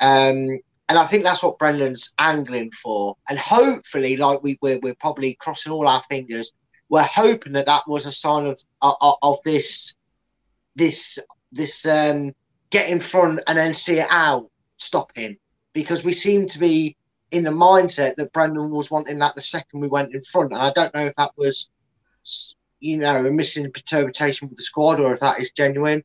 Um, 0.00 0.60
and 0.88 0.98
I 0.98 1.06
think 1.06 1.24
that's 1.24 1.42
what 1.42 1.58
Brendan's 1.58 2.12
angling 2.18 2.70
for. 2.72 3.16
And 3.28 3.38
hopefully, 3.38 4.16
like 4.16 4.42
we 4.42 4.58
we're, 4.60 4.78
we're 4.80 4.94
probably 4.94 5.34
crossing 5.34 5.72
all 5.72 5.88
our 5.88 6.02
fingers. 6.04 6.52
We're 6.90 7.02
hoping 7.02 7.52
that 7.54 7.66
that 7.66 7.82
was 7.88 8.06
a 8.06 8.12
sign 8.12 8.46
of 8.46 8.60
of, 8.82 9.16
of 9.22 9.38
this 9.44 9.96
this 10.76 11.18
this 11.52 11.86
um, 11.86 12.32
get 12.70 12.88
in 12.88 13.00
front 13.00 13.40
and 13.46 13.58
then 13.58 13.74
see 13.74 13.98
it 13.98 14.08
out 14.10 14.50
stopping 14.78 15.36
because 15.72 16.04
we 16.04 16.12
seem 16.12 16.46
to 16.48 16.58
be 16.58 16.96
in 17.30 17.44
the 17.44 17.50
mindset 17.50 18.16
that 18.16 18.32
Brendan 18.32 18.70
was 18.70 18.90
wanting 18.90 19.18
that 19.18 19.34
the 19.34 19.40
second 19.40 19.80
we 19.80 19.88
went 19.88 20.14
in 20.14 20.22
front. 20.22 20.52
And 20.52 20.60
I 20.60 20.72
don't 20.72 20.94
know 20.94 21.06
if 21.06 21.14
that 21.16 21.32
was 21.36 21.70
you 22.84 22.98
know, 22.98 23.16
a 23.16 23.30
misinterpretation 23.30 24.48
with 24.48 24.58
the 24.58 24.62
squad 24.62 25.00
or 25.00 25.12
if 25.14 25.20
that 25.20 25.40
is 25.40 25.50
genuine. 25.52 26.02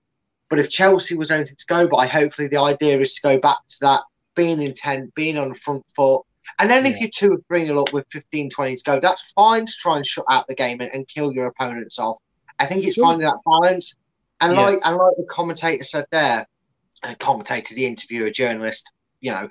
But 0.49 0.59
if 0.59 0.69
Chelsea 0.69 1.15
was 1.15 1.29
anything 1.29 1.57
to 1.57 1.65
go 1.67 1.87
by, 1.87 2.07
hopefully 2.07 2.47
the 2.47 2.57
idea 2.57 2.99
is 2.99 3.15
to 3.15 3.21
go 3.21 3.37
back 3.37 3.57
to 3.67 3.77
that 3.81 4.01
being 4.33 4.61
intent, 4.61 5.13
being 5.13 5.37
on 5.37 5.49
the 5.49 5.55
front 5.55 5.83
foot. 5.93 6.23
And 6.57 6.69
then 6.69 6.85
yeah. 6.85 6.93
if 6.93 6.99
you're 7.01 7.09
two 7.13 7.33
or 7.33 7.41
three 7.47 7.65
nil 7.65 7.81
up 7.81 7.93
with 7.93 8.05
15, 8.11 8.49
20 8.49 8.75
to 8.77 8.83
go, 8.83 8.99
that's 8.99 9.31
fine 9.33 9.65
to 9.65 9.73
try 9.73 9.97
and 9.97 10.05
shut 10.05 10.25
out 10.31 10.47
the 10.47 10.55
game 10.55 10.79
and, 10.79 10.89
and 10.93 11.07
kill 11.07 11.33
your 11.33 11.47
opponents 11.47 11.99
off. 11.99 12.17
I 12.57 12.65
think 12.65 12.85
it's 12.85 12.95
sure. 12.95 13.05
finding 13.05 13.27
that 13.27 13.37
balance. 13.45 13.95
And 14.41 14.55
yeah. 14.55 14.61
like 14.61 14.79
and 14.83 14.95
like 14.95 15.15
the 15.17 15.25
commentator 15.29 15.83
said 15.83 16.05
there, 16.11 16.47
a 17.03 17.15
commentator, 17.15 17.75
the 17.75 17.85
interviewer, 17.85 18.29
journalist, 18.29 18.91
you 19.21 19.31
know, 19.31 19.49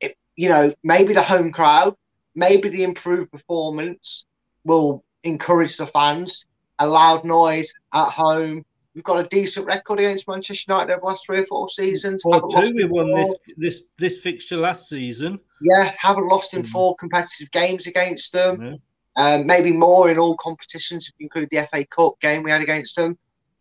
it, 0.00 0.16
you 0.36 0.48
know, 0.48 0.72
maybe 0.82 1.14
the 1.14 1.22
home 1.22 1.52
crowd, 1.52 1.94
maybe 2.34 2.68
the 2.68 2.84
improved 2.84 3.30
performance 3.30 4.24
will 4.64 5.04
encourage 5.24 5.76
the 5.76 5.86
fans. 5.86 6.46
A 6.80 6.86
loud 6.86 7.24
noise 7.24 7.72
at 7.92 8.08
home. 8.08 8.64
We've 8.94 9.02
got 9.02 9.24
a 9.24 9.28
decent 9.28 9.66
record 9.66 9.98
against 9.98 10.28
Manchester 10.28 10.72
United 10.72 10.92
over 10.92 11.00
the 11.00 11.06
last 11.06 11.26
three 11.26 11.40
or 11.40 11.46
four 11.46 11.68
seasons. 11.68 12.22
Four 12.22 12.40
two, 12.50 12.72
we 12.74 12.84
won 12.84 13.12
this, 13.12 13.34
this 13.56 13.82
this 13.96 14.18
fixture 14.18 14.56
last 14.56 14.88
season. 14.88 15.40
Yeah, 15.60 15.92
haven't 15.98 16.28
lost 16.28 16.54
in 16.54 16.62
mm. 16.62 16.68
four 16.68 16.94
competitive 16.96 17.50
games 17.50 17.88
against 17.88 18.32
them. 18.32 18.62
Yeah. 18.62 18.74
Um, 19.16 19.46
maybe 19.46 19.72
more 19.72 20.08
in 20.08 20.18
all 20.18 20.36
competitions 20.36 21.08
if 21.08 21.14
you 21.18 21.24
include 21.24 21.48
the 21.50 21.66
FA 21.66 21.84
Cup 21.84 22.20
game 22.20 22.44
we 22.44 22.52
had 22.52 22.62
against 22.62 22.94
them. 22.94 23.18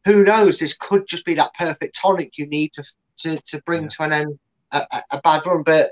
Who 0.08 0.24
knows? 0.24 0.58
This 0.58 0.74
could 0.74 1.06
just 1.06 1.26
be 1.26 1.36
that 1.36 1.54
perfect 1.54 2.00
tonic 2.00 2.38
you 2.38 2.48
need 2.48 2.72
to 2.74 2.84
to, 3.20 3.38
to 3.48 3.62
bring 3.64 3.84
yeah. 3.84 3.90
to 3.90 4.04
an 4.04 4.14
end 4.14 4.40
a, 4.72 4.86
a, 4.92 5.04
a 5.12 5.22
bad 5.22 5.46
run, 5.46 5.64
but 5.64 5.92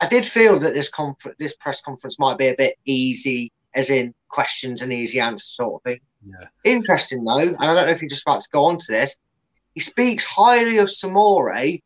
I 0.00 0.08
did 0.08 0.24
feel 0.24 0.58
that 0.60 0.74
this 0.74 0.88
confer- 0.88 1.34
this 1.38 1.56
press 1.56 1.80
conference 1.80 2.18
might 2.18 2.38
be 2.38 2.48
a 2.48 2.56
bit 2.56 2.76
easy, 2.84 3.52
as 3.74 3.90
in 3.90 4.14
questions 4.28 4.82
and 4.82 4.92
easy 4.92 5.20
answers 5.20 5.48
sort 5.48 5.74
of 5.74 5.82
thing. 5.82 6.00
Yeah. 6.26 6.46
Interesting 6.64 7.24
though, 7.24 7.38
and 7.38 7.56
I 7.58 7.74
don't 7.74 7.86
know 7.86 7.92
if 7.92 8.00
you're 8.00 8.08
just 8.08 8.22
about 8.22 8.40
to 8.40 8.48
go 8.52 8.64
on 8.64 8.78
to 8.78 8.92
this. 8.92 9.16
He 9.74 9.80
speaks 9.80 10.24
highly 10.24 10.78
of 10.78 10.88
Soumaré, 10.88 11.82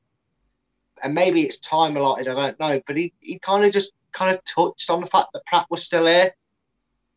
and 1.02 1.14
maybe 1.14 1.42
it's 1.42 1.58
time 1.58 1.96
allotted, 1.96 2.28
I 2.28 2.34
don't 2.34 2.60
know, 2.60 2.80
but 2.86 2.96
he, 2.96 3.12
he 3.20 3.38
kind 3.38 3.64
of 3.64 3.72
just 3.72 3.92
kind 4.12 4.34
of 4.34 4.42
touched 4.44 4.90
on 4.90 5.00
the 5.00 5.06
fact 5.06 5.28
that 5.32 5.44
Praet 5.46 5.66
was 5.70 5.82
still 5.82 6.06
here. 6.06 6.32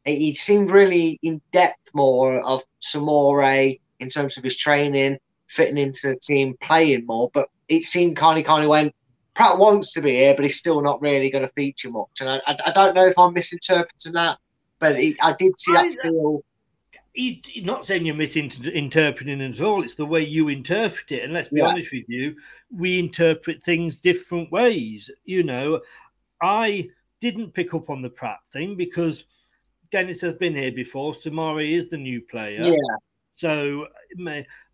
He 0.06 0.16
he 0.18 0.34
seemed 0.34 0.70
really 0.70 1.20
in 1.22 1.42
depth 1.52 1.92
more 1.94 2.40
of 2.42 2.64
Soumaré 2.82 3.80
in 4.00 4.10
terms 4.10 4.38
of 4.38 4.44
his 4.44 4.58
training, 4.58 5.18
fitting 5.48 5.78
into 5.78 6.08
the 6.10 6.16
team, 6.18 6.56
playing 6.62 7.06
more, 7.06 7.30
but 7.34 7.50
it 7.68 7.84
seemed 7.84 8.16
kind 8.18 8.38
of 8.38 8.46
kind 8.46 8.64
of 8.64 8.70
went 8.70 8.94
Praet 9.36 9.60
wants 9.60 9.92
to 9.94 10.02
be 10.02 10.12
here, 10.12 10.34
but 10.34 10.46
he's 10.46 10.58
still 10.58 10.82
not 10.82 11.02
really 11.02 11.30
going 11.30 11.46
to 11.46 11.54
feature 11.54 11.92
much. 11.92 12.22
And 12.22 12.30
I, 12.30 12.42
I, 12.48 12.58
I 12.68 12.72
don't 12.72 12.96
know 12.96 13.06
if 13.06 13.20
I'm 13.20 13.34
misinterpreting 13.34 14.14
that, 14.14 14.38
but 14.80 14.98
he, 14.98 15.18
I 15.22 15.36
did 15.38 15.60
see 15.60 15.74
that 15.74 15.88
uh, 15.88 16.08
feel. 16.08 16.42
He, 17.14 17.42
not 17.66 17.86
saying 17.86 18.06
you're 18.06 18.16
misinterpreting 18.16 19.42
it 19.42 19.56
at 19.56 19.62
all. 19.62 19.84
It's 19.84 19.96
the 19.96 20.06
way 20.06 20.22
you 20.22 20.48
interpret 20.48 21.12
it. 21.12 21.24
And 21.24 21.34
let's 21.34 21.50
be 21.50 21.60
Yeah. 21.60 21.68
honest 21.68 21.92
with 21.92 22.06
you, 22.08 22.36
we 22.72 22.98
interpret 22.98 23.62
things 23.62 23.98
different 23.98 24.52
ways. 24.52 25.10
You 25.26 25.44
know, 25.44 25.82
I 26.42 26.90
didn't 27.20 27.54
pick 27.54 27.74
up 27.74 27.90
on 27.90 28.02
the 28.02 28.10
Praet 28.10 28.38
thing 28.54 28.76
because 28.76 29.26
Dennis 29.92 30.22
has 30.22 30.34
been 30.34 30.56
here 30.56 30.72
before. 30.72 31.14
Soumaré 31.14 31.74
is 31.76 31.90
the 31.90 31.98
new 31.98 32.22
player. 32.22 32.64
Yeah. 32.64 32.96
So 33.36 33.88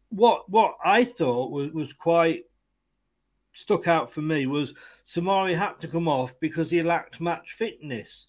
what 0.10 0.50
what 0.50 0.76
I 0.84 1.04
thought 1.04 1.52
was, 1.52 1.72
was 1.72 1.94
quite 1.94 2.44
stuck 3.54 3.88
out 3.88 4.12
for 4.12 4.22
me 4.22 4.46
was 4.46 4.74
Soumaré 5.08 5.58
had 5.58 5.80
to 5.80 5.88
come 5.88 6.08
off 6.08 6.34
because 6.40 6.70
he 6.72 6.82
lacked 6.82 7.20
match 7.20 7.54
fitness. 7.54 8.28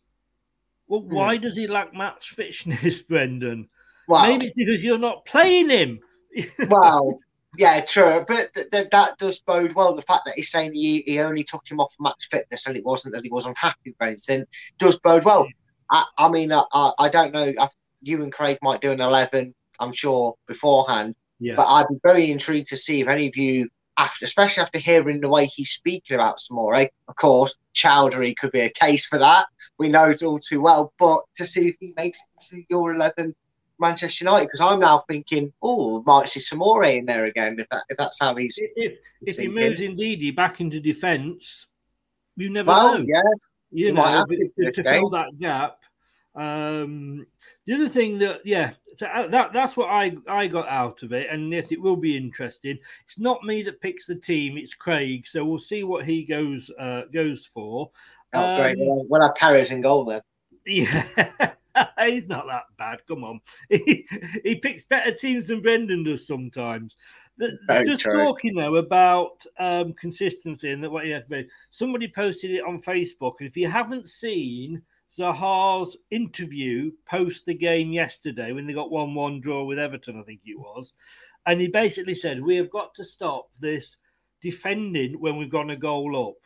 Well, 0.88 1.00
Hmm. 1.00 1.14
why 1.14 1.36
does 1.36 1.56
he 1.56 1.66
lack 1.66 1.94
match 1.94 2.30
fitness, 2.30 3.00
Brendan? 3.08 3.68
Well- 4.08 4.22
Maybe 4.28 4.46
it's 4.46 4.54
because 4.56 4.82
you're 4.82 4.98
not 4.98 5.24
playing 5.26 5.70
him. 5.70 6.00
well, 6.68 7.18
yeah, 7.58 7.82
true, 7.82 8.24
but 8.26 8.52
th- 8.54 8.70
th- 8.70 8.90
that 8.90 9.18
does 9.18 9.38
bode 9.40 9.74
well. 9.74 9.94
The 9.94 10.02
fact 10.02 10.22
that 10.24 10.34
he's 10.34 10.50
saying 10.50 10.72
he, 10.72 11.02
he 11.06 11.20
only 11.20 11.44
took 11.44 11.70
him 11.70 11.78
off 11.80 11.94
match 12.00 12.28
fitness 12.30 12.66
and 12.66 12.76
it 12.76 12.84
wasn't 12.84 13.14
that 13.14 13.22
he 13.22 13.30
was 13.30 13.44
unhappy 13.46 13.90
with 13.90 14.00
anything 14.00 14.44
does 14.78 14.98
bode 15.00 15.24
well. 15.24 15.46
I, 15.90 16.04
I 16.16 16.28
mean, 16.30 16.50
I, 16.52 16.64
I, 16.98 17.08
don't 17.10 17.32
know. 17.32 17.52
I, 17.58 17.68
you 18.00 18.22
and 18.22 18.32
Craig 18.32 18.58
might 18.62 18.80
do 18.80 18.90
an 18.92 19.00
eleven, 19.02 19.54
I'm 19.80 19.92
sure, 19.92 20.34
beforehand. 20.46 21.14
Yeah. 21.38 21.54
But 21.56 21.66
I'd 21.66 21.88
be 21.88 21.96
very 22.04 22.30
intrigued 22.30 22.68
to 22.68 22.76
see 22.76 23.00
if 23.00 23.08
any 23.08 23.26
of 23.28 23.36
you, 23.36 23.68
after, 23.98 24.24
especially 24.24 24.62
after 24.62 24.78
hearing 24.78 25.20
the 25.20 25.28
way 25.28 25.46
he's 25.46 25.70
speaking 25.70 26.14
about 26.14 26.38
Soumaré, 26.38 26.88
of 27.08 27.16
course, 27.16 27.56
Choudhury 27.74 28.36
could 28.36 28.52
be 28.52 28.60
a 28.60 28.70
case 28.70 29.06
for 29.06 29.18
that. 29.18 29.46
We 29.78 29.88
know 29.88 30.10
it 30.10 30.22
all 30.22 30.38
too 30.38 30.60
well. 30.60 30.92
But 30.98 31.22
to 31.34 31.44
see 31.46 31.68
if 31.68 31.76
he 31.80 31.92
makes 31.96 32.20
it 32.22 32.44
to 32.50 32.62
your 32.70 32.94
11 32.94 33.34
Manchester 33.80 34.24
United, 34.24 34.46
because 34.46 34.60
I'm 34.60 34.78
now 34.80 35.04
thinking, 35.08 35.52
oh, 35.62 36.02
might 36.06 36.28
see 36.28 36.40
Soumaré 36.40 36.98
in 36.98 37.06
there 37.06 37.24
again 37.24 37.56
if, 37.58 37.68
that, 37.70 37.82
if 37.88 37.96
that's 37.96 38.18
how 38.20 38.36
he's. 38.36 38.58
if 38.76 38.98
if 39.24 39.36
he 39.36 39.48
moves 39.48 39.80
Ndidi 39.80 40.34
back 40.34 40.60
into 40.60 40.80
defence, 40.80 41.66
you 42.36 42.50
never 42.50 42.68
Well, 42.68 42.98
know. 42.98 43.04
yeah. 43.06 43.20
you 43.70 43.92
might 43.94 44.12
know, 44.14 44.24
to 44.24 44.50
to, 44.64 44.72
to 44.72 44.84
fill 44.84 45.10
that 45.10 45.38
gap. 45.38 45.78
Um, 46.34 47.26
the 47.66 47.74
other 47.74 47.88
thing 47.88 48.18
that, 48.20 48.40
yeah, 48.44 48.72
so 48.94 49.06
uh, 49.06 49.26
that 49.28 49.52
that's 49.52 49.76
what 49.76 49.88
I 49.88 50.16
I 50.28 50.46
got 50.46 50.68
out 50.68 51.02
of 51.02 51.12
it, 51.12 51.28
and 51.30 51.50
yes, 51.52 51.72
it 51.72 51.80
will 51.80 51.96
be 51.96 52.16
interesting. 52.16 52.78
It's 53.06 53.18
not 53.18 53.42
me 53.44 53.62
that 53.62 53.80
picks 53.80 54.06
the 54.06 54.14
team; 54.14 54.56
it's 54.56 54.74
Craig. 54.74 55.26
So 55.26 55.44
we'll 55.44 55.58
see 55.58 55.84
what 55.84 56.04
he 56.04 56.24
goes 56.24 56.70
uh, 56.78 57.02
goes 57.12 57.46
for. 57.52 57.90
Oh, 58.34 58.56
great. 58.56 58.78
Um, 58.78 58.86
Well, 58.86 59.04
When 59.08 59.22
I 59.22 59.30
Paris 59.36 59.70
in 59.70 59.80
goal 59.80 60.04
then. 60.04 60.20
yeah, 60.66 61.52
he's 62.00 62.26
not 62.28 62.46
that 62.46 62.64
bad. 62.78 63.00
Come 63.06 63.24
on, 63.24 63.40
he, 63.68 64.06
he 64.44 64.56
picks 64.56 64.84
better 64.84 65.12
teams 65.12 65.46
than 65.48 65.62
Brendan 65.62 66.04
does 66.04 66.26
sometimes. 66.26 66.96
The- 67.38 67.58
just 67.86 68.02
true. 68.02 68.12
talking 68.24 68.54
though 68.54 68.76
about 68.76 69.42
um, 69.58 69.94
consistency 69.94 70.70
and 70.70 70.84
that 70.84 70.90
what 70.90 71.06
you 71.06 71.14
have 71.14 71.24
to 71.24 71.28
be. 71.30 71.48
Somebody 71.70 72.08
posted 72.08 72.50
it 72.50 72.64
on 72.64 72.82
Facebook, 72.82 73.34
and 73.40 73.48
if 73.48 73.56
you 73.56 73.68
haven't 73.68 74.08
seen 74.08 74.82
Zaha's 75.16 75.96
interview 76.10 76.90
post 77.06 77.44
the 77.46 77.54
game 77.54 77.92
yesterday 77.92 78.52
when 78.52 78.66
they 78.66 78.72
got 78.72 78.90
one-one 78.90 79.40
draw 79.40 79.64
with 79.64 79.78
Everton, 79.78 80.18
I 80.18 80.22
think 80.22 80.40
it 80.44 80.58
was, 80.58 80.92
and 81.46 81.60
he 81.60 81.68
basically 81.68 82.14
said 82.14 82.42
we 82.42 82.56
have 82.56 82.70
got 82.70 82.94
to 82.94 83.04
stop 83.04 83.48
this 83.60 83.98
defending 84.40 85.20
when 85.20 85.36
we've 85.36 85.50
gone 85.50 85.70
a 85.70 85.76
goal 85.76 86.28
up. 86.30 86.36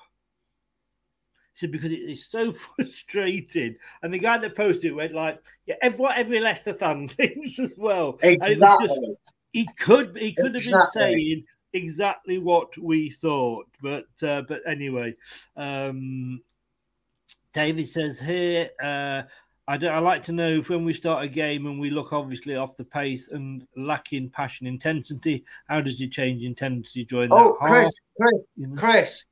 He 1.55 1.61
said 1.61 1.73
because 1.73 1.93
it 1.93 1.97
is 2.01 2.27
so 2.27 2.53
frustrating. 2.77 3.77
And 4.03 4.13
the 4.13 4.19
guy 4.19 4.39
that 4.39 4.57
posted 4.57 4.91
it 4.93 4.95
went 4.95 5.15
like, 5.15 5.41
"Yeah, 5.67 5.77
every, 5.83 6.07
every 6.15 6.41
Leicester 6.41 6.75
fan 6.75 7.09
thinks 7.09 7.59
as 7.59 7.73
well." 7.79 8.19
And 8.43 8.53
it 8.53 8.61
was 8.61 8.79
just- 8.81 8.93
Exactly. 8.95 9.17
he 9.53 9.69
could 9.79 10.17
he 10.19 10.33
could 10.35 10.55
have 10.55 10.63
been 10.63 10.83
saying 10.93 11.45
exactly 11.73 12.39
what 12.39 12.77
we 12.79 13.11
thought, 13.11 13.67
but 13.83 14.07
uh, 14.23 14.43
but 14.49 14.61
anyway, 14.67 15.15
um, 15.57 16.41
David 17.57 17.89
says 17.89 18.21
here. 18.21 18.69
Uh, 18.83 19.23
I, 19.67 19.79
do, 19.79 19.89
I 19.89 19.99
like 19.99 20.23
to 20.25 20.33
know 20.33 20.59
if 20.59 20.69
when 20.69 20.85
we 20.85 20.93
start 20.93 21.25
a 21.25 21.29
game 21.29 21.65
and 21.65 21.81
we 21.81 21.89
look 21.89 22.13
obviously 22.13 22.55
off 22.55 22.77
the 22.77 22.85
pace 22.85 23.29
and 23.29 23.67
lacking 23.75 24.29
passion 24.29 24.67
intensity, 24.67 25.43
how 25.67 25.81
does 25.81 25.99
he 25.99 26.07
change 26.07 26.43
intensity 26.43 27.07
during 27.07 27.31
that 27.31 27.39
Oh. 27.39 27.55
Chris, 27.55 27.91
Chris, 28.21 28.43
you 28.57 28.67
know? 28.67 28.77
Chris. 28.77 29.25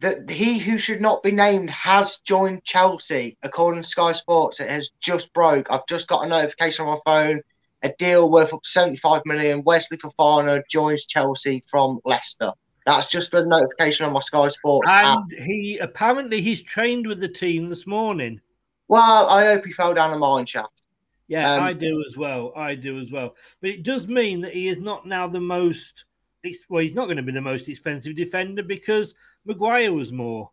The, 0.00 0.26
he 0.28 0.58
who 0.58 0.76
should 0.76 1.00
not 1.00 1.22
be 1.22 1.32
named 1.32 1.70
has 1.70 2.18
joined 2.18 2.64
Chelsea, 2.64 3.38
according 3.42 3.80
to 3.80 3.88
Sky 3.88 4.12
Sports. 4.12 4.60
It 4.60 4.68
has 4.68 4.90
just 5.00 5.32
broke. 5.32 5.68
I've 5.70 5.86
just 5.86 6.08
got 6.08 6.26
a 6.26 6.28
notification 6.28 6.84
on 6.84 6.98
my 6.98 7.00
phone. 7.06 7.40
A 7.82 7.94
deal 7.98 8.30
worth 8.30 8.52
up 8.52 8.66
75 8.66 9.22
million. 9.24 9.62
Wesley 9.64 9.96
Fofana 9.96 10.60
joins 10.68 11.06
Chelsea 11.06 11.62
from 11.66 11.98
Leicester. 12.04 12.52
That's 12.86 13.08
just 13.08 13.34
a 13.34 13.44
notification 13.44 14.06
on 14.06 14.12
my 14.12 14.20
Sky 14.20 14.48
Sports 14.48 14.88
app. 14.88 15.18
And 15.18 15.44
he 15.44 15.78
apparently 15.78 16.40
he's 16.40 16.62
trained 16.62 17.06
with 17.06 17.20
the 17.20 17.28
team 17.28 17.68
this 17.68 17.86
morning. 17.86 18.40
Well, 18.88 19.28
I 19.28 19.44
hope 19.46 19.66
he 19.66 19.72
fell 19.72 19.92
down 19.92 20.14
a 20.14 20.18
mine 20.18 20.46
shaft. 20.46 20.82
Yeah, 21.26 21.54
Um, 21.54 21.64
I 21.64 21.72
do 21.72 22.04
as 22.08 22.16
well. 22.16 22.52
I 22.56 22.76
do 22.76 23.00
as 23.00 23.10
well. 23.10 23.34
But 23.60 23.70
it 23.70 23.82
does 23.82 24.06
mean 24.06 24.40
that 24.42 24.54
he 24.54 24.68
is 24.68 24.78
not 24.78 25.06
now 25.06 25.26
the 25.26 25.40
most. 25.40 26.04
Well, 26.68 26.82
he's 26.82 26.94
not 26.94 27.06
going 27.06 27.16
to 27.16 27.24
be 27.24 27.32
the 27.32 27.40
most 27.40 27.68
expensive 27.68 28.14
defender 28.14 28.62
because 28.62 29.16
Maguire 29.44 29.92
was 29.92 30.12
more. 30.12 30.48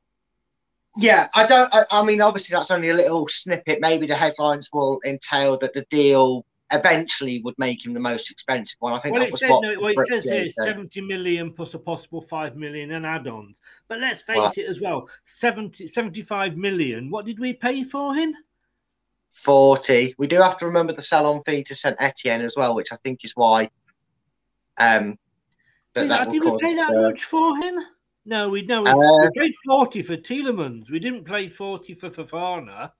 Yeah, 0.97 1.27
I 1.36 1.45
don't. 1.45 1.71
I, 1.71 1.86
I 1.91 2.03
mean, 2.03 2.19
obviously, 2.21 2.55
that's 2.55 2.71
only 2.71 2.89
a 2.89 2.95
little 2.95 3.27
snippet. 3.27 3.79
Maybe 3.79 4.07
the 4.07 4.15
headlines 4.15 4.69
will 4.73 4.99
entail 5.05 5.57
that 5.59 5.75
the 5.75 5.86
deal 5.91 6.45
eventually 6.74 7.41
would 7.43 7.57
make 7.57 7.86
him 7.86 7.93
the 7.93 7.99
most 7.99 8.30
expensive 8.32 8.78
one. 8.80 8.93
I 8.93 8.99
think 8.99 9.13
Well, 9.13 9.24
it 9.24 9.32
what 9.32 9.63
no. 9.63 9.80
Well, 9.80 9.93
it 9.95 10.07
says 10.07 10.24
here 10.26 10.49
seventy 10.49 11.01
million 11.01 11.53
plus 11.53 11.74
a 11.74 11.80
possible 11.80 12.21
five 12.21 12.55
million 12.55 12.91
and 12.91 13.05
add-ons. 13.05 13.61
But 13.88 13.99
let's 13.99 14.21
face 14.21 14.38
Well- 14.38 14.53
it 14.57 14.65
as 14.67 14.82
well. 14.82 15.09
70, 15.26 15.88
75 15.88 16.57
million. 16.57 17.09
What 17.09 17.26
did 17.26 17.39
we 17.39 17.53
pay 17.53 17.84
for 17.84 18.15
him? 18.15 18.36
40. 19.32 20.15
We 20.17 20.28
do 20.28 20.39
have 20.41 20.57
to 20.59 20.65
remember 20.65 20.93
the 20.93 21.01
sell-on 21.01 21.43
fee 21.43 21.63
to 21.63 21.76
Saint 21.76 21.97
Etienne 21.99 22.41
as 22.41 22.55
well, 22.55 22.76
which 22.76 22.91
I 22.91 22.97
think 22.97 23.24
is 23.26 23.36
why. 23.36 23.69
Um, 24.78 25.17
that, 25.93 26.01
Did, 26.01 26.11
that 26.11 26.30
did 26.32 26.43
we 26.43 26.57
pay 26.57 26.74
that 26.76 26.89
uh, 26.91 27.01
much 27.01 27.26
for 27.26 27.57
him? 27.57 27.76
No, 28.26 28.49
we 28.49 28.61
no. 28.63 28.82
We, 28.82 28.89
Uh, 28.89 28.95
we 28.95 29.30
paid 29.36 29.53
forty 29.65 30.01
for 30.01 30.15
Tielemans. 30.15 30.89
We 30.89 30.99
didn't 30.99 31.26
pay 31.26 31.49
forty 31.49 31.93
for 31.93 32.09
Fofana. 32.09 32.91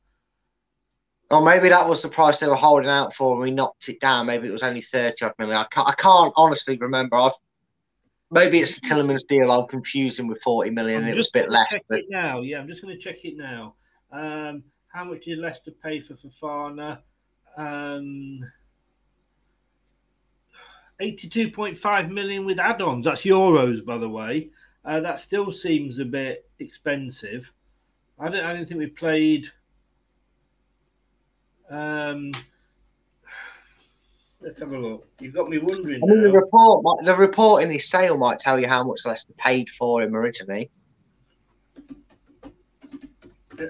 Or 1.34 1.42
maybe 1.42 1.70
that 1.70 1.90
was 1.90 2.02
the 2.02 2.10
price 2.10 2.40
they 2.40 2.48
were 2.48 2.56
holding 2.56 2.90
out 2.90 3.14
for, 3.14 3.34
and 3.34 3.42
we 3.42 3.52
knocked 3.52 3.90
it 3.90 4.00
down. 4.00 4.28
Maybe 4.28 4.48
it 4.48 4.52
was 4.52 4.62
only 4.62 4.82
30 4.82 5.26
odd 5.26 5.34
million. 5.40 5.58
I 5.58 5.66
can't, 5.72 5.88
I 5.88 5.94
can't 5.94 6.32
honestly 6.38 6.78
remember. 6.78 7.16
I've 7.16 7.34
maybe 8.30 8.60
it's 8.60 8.80
the 8.80 8.88
Tielemans 8.88 9.28
deal. 9.28 9.52
I'm 9.52 9.68
confusing 9.68 10.28
with 10.28 10.42
40 10.44 10.70
million. 10.70 11.02
And 11.02 11.12
it 11.12 11.16
was 11.16 11.30
a 11.30 11.40
bit 11.40 11.50
less, 11.50 11.72
Check 11.72 11.86
but 11.90 12.00
it 12.00 12.06
now. 12.10 12.42
Yeah, 12.42 12.60
I'm 12.60 12.68
just 12.68 12.82
going 12.82 12.96
to 12.96 13.02
check 13.02 13.26
it 13.26 13.36
now. 13.36 13.76
Um, 14.12 14.64
how 14.88 15.06
much 15.06 15.26
did 15.26 15.40
Leicester 15.40 15.72
pay 15.72 16.02
for 16.02 16.14
Fofana? 16.14 17.00
Um, 17.58 18.42
82.5 21.02 22.12
million 22.12 22.46
with 22.46 22.60
add-ons. 22.60 23.06
That's 23.06 23.24
euros, 23.24 23.84
by 23.84 23.98
the 23.98 24.10
way. 24.10 24.52
Uh, 24.86 25.00
that 25.00 25.20
still 25.20 25.52
seems 25.52 26.00
a 26.00 26.06
bit 26.06 26.48
expensive. 26.60 27.52
I 28.20 28.30
don't. 28.30 28.46
I 28.46 28.54
don't 28.54 28.68
think 28.68 28.80
we 28.80 28.88
played. 28.88 29.52
Um, 31.74 32.32
let's 34.42 34.60
have 34.60 34.72
a 34.72 34.78
look. 34.78 35.08
You've 35.20 35.34
got 35.34 35.50
me 35.50 35.58
wondering. 35.58 36.04
I 36.04 36.06
mean, 36.06 36.22
the 36.22 36.32
report, 36.32 37.04
the 37.04 37.16
report 37.16 37.64
in 37.64 37.72
his 37.72 37.90
sale 37.90 38.16
might 38.16 38.38
tell 38.38 38.60
you 38.60 38.68
how 38.68 38.84
much 38.84 39.00
Leicester 39.06 39.34
paid 39.38 39.70
for 39.70 40.04
him 40.04 40.16
originally. 40.16 40.70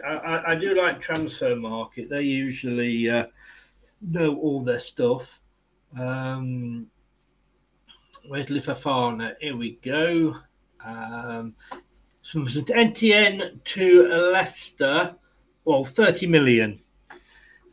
I, 0.05 0.43
I, 0.47 0.55
do 0.55 0.75
like 0.75 1.01
Transfermarkt. 1.01 2.09
They 2.09 2.21
usually 2.23 3.09
uh, 3.09 3.27
know 4.01 4.35
all 4.37 4.63
their 4.63 4.79
stuff. 4.79 5.39
Um, 5.97 6.87
Wesley 8.29 8.61
Fofana, 8.61 9.35
here 9.39 9.55
we 9.55 9.77
go. 9.81 10.35
Um, 10.83 11.53
from 12.23 12.49
St 12.49 12.71
Etienne 12.71 13.61
to 13.63 14.07
Leicester, 14.07 15.15
well, 15.65 15.85
30 15.85 16.27
million. 16.27 16.79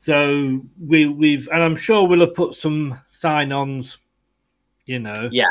So 0.00 0.62
we, 0.82 1.04
we've, 1.04 1.46
and 1.52 1.62
I'm 1.62 1.76
sure 1.76 2.08
we'll 2.08 2.20
have 2.20 2.34
put 2.34 2.54
some 2.54 2.98
sign 3.10 3.52
ons, 3.52 3.98
you 4.86 4.98
know. 4.98 5.28
Yeah. 5.30 5.44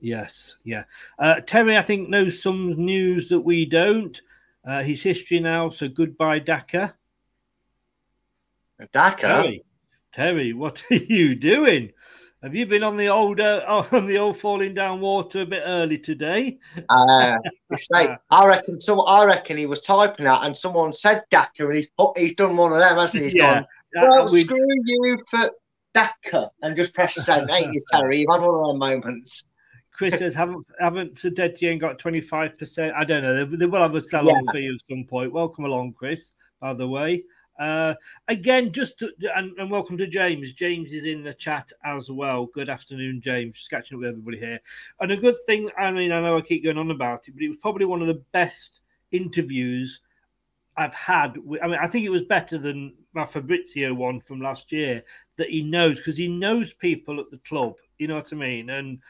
Yes, 0.00 0.56
yeah. 0.64 0.84
Uh, 1.18 1.40
Terry, 1.40 1.76
I 1.76 1.82
think, 1.82 2.08
knows 2.08 2.42
some 2.42 2.70
news 2.70 3.28
that 3.28 3.40
we 3.40 3.66
don't. 3.66 4.18
Uh, 4.66 4.82
his 4.82 5.02
history 5.02 5.40
now, 5.40 5.68
so 5.68 5.88
goodbye, 5.88 6.38
Daka. 6.38 6.94
Daka? 8.94 9.20
Terry, 9.20 9.64
Terry, 10.14 10.52
what 10.54 10.82
are 10.90 10.94
you 10.94 11.34
doing? 11.34 11.92
Have 12.42 12.54
you 12.54 12.64
been 12.64 12.82
on 12.82 12.96
the 12.96 13.08
old 13.08 13.40
uh, 13.40 13.60
on 13.92 14.06
the 14.06 14.16
old 14.16 14.38
falling 14.38 14.72
down 14.72 15.02
water 15.02 15.42
a 15.42 15.46
bit 15.46 15.62
early 15.66 15.98
today? 15.98 16.58
Uh, 16.88 17.34
like, 17.90 18.18
I 18.30 18.46
reckon. 18.46 18.80
So 18.80 19.02
I 19.02 19.26
reckon 19.26 19.58
he 19.58 19.66
was 19.66 19.80
typing 19.82 20.24
that, 20.24 20.44
and 20.44 20.56
someone 20.56 20.94
said 20.94 21.24
Daka, 21.30 21.66
and 21.66 21.76
he's 21.76 21.90
put, 21.90 22.16
he's 22.16 22.34
done 22.34 22.56
one 22.56 22.72
of 22.72 22.78
them, 22.78 22.96
hasn't 22.96 23.22
he? 23.22 23.28
He's 23.28 23.34
Yeah. 23.34 23.56
gone. 23.56 23.66
Well, 23.94 24.24
we- 24.32 24.40
screw 24.40 24.58
you 24.84 25.22
for 25.28 25.50
Daka, 25.94 26.50
and 26.62 26.74
just 26.74 26.94
press 26.94 27.14
send. 27.14 27.50
Ain't 27.50 27.74
you, 27.74 27.82
Terry? 27.90 28.20
You've 28.20 28.30
had 28.32 28.40
one 28.40 28.54
of 28.54 28.66
them 28.68 28.78
moments. 28.78 29.44
Chris 29.92 30.18
says, 30.18 30.34
haven't 30.34 30.66
haven't 30.80 31.22
Etienne 31.38 31.78
got 31.78 31.98
twenty 31.98 32.20
five 32.20 32.58
percent? 32.58 32.94
I 32.96 33.04
don't 33.04 33.22
know. 33.22 33.44
They, 33.44 33.56
they 33.56 33.66
will 33.66 33.82
have 33.82 33.94
a 33.94 34.00
sell 34.00 34.30
on 34.30 34.42
Yeah. 34.46 34.52
fee 34.52 34.72
at 34.74 34.86
some 34.88 35.04
point. 35.04 35.32
Welcome 35.32 35.66
along, 35.66 35.92
Chris. 35.92 36.32
By 36.60 36.72
the 36.72 36.88
way, 36.88 37.24
uh, 37.60 37.94
again, 38.28 38.72
just 38.72 38.98
to, 39.00 39.10
and, 39.36 39.52
and 39.58 39.70
welcome 39.70 39.98
to 39.98 40.06
James. 40.06 40.52
James 40.54 40.92
is 40.92 41.04
in 41.04 41.22
the 41.22 41.34
chat 41.34 41.70
as 41.84 42.10
well. 42.10 42.46
Good 42.46 42.70
afternoon, 42.70 43.20
James. 43.20 43.58
Just 43.58 43.68
catching 43.70 43.96
up 43.96 44.00
with 44.00 44.08
everybody 44.10 44.38
here. 44.38 44.60
And 45.00 45.12
a 45.12 45.16
good 45.16 45.36
thing. 45.46 45.68
I 45.78 45.90
mean, 45.90 46.10
I 46.10 46.20
know 46.22 46.38
I 46.38 46.40
keep 46.40 46.64
going 46.64 46.78
on 46.78 46.90
about 46.90 47.28
it, 47.28 47.32
but 47.34 47.42
it 47.42 47.48
was 47.50 47.58
probably 47.60 47.84
one 47.84 48.00
of 48.00 48.08
the 48.08 48.22
best 48.32 48.80
interviews 49.10 50.00
I've 50.76 50.94
had. 50.94 51.36
I 51.62 51.66
mean, 51.66 51.78
I 51.80 51.86
think 51.86 52.04
it 52.04 52.10
was 52.10 52.22
better 52.22 52.58
than 52.58 52.94
my 53.12 53.26
Fabrizio 53.26 53.92
one 53.94 54.20
from 54.20 54.40
last 54.40 54.72
year 54.72 55.02
that 55.36 55.50
he 55.50 55.62
knows 55.62 55.98
because 55.98 56.16
he 56.16 56.28
knows 56.28 56.72
people 56.74 57.20
at 57.20 57.30
the 57.30 57.38
club. 57.38 57.74
You 57.98 58.08
know 58.08 58.16
what 58.16 58.32
I 58.32 58.36
mean? 58.36 58.70
And 58.70 59.00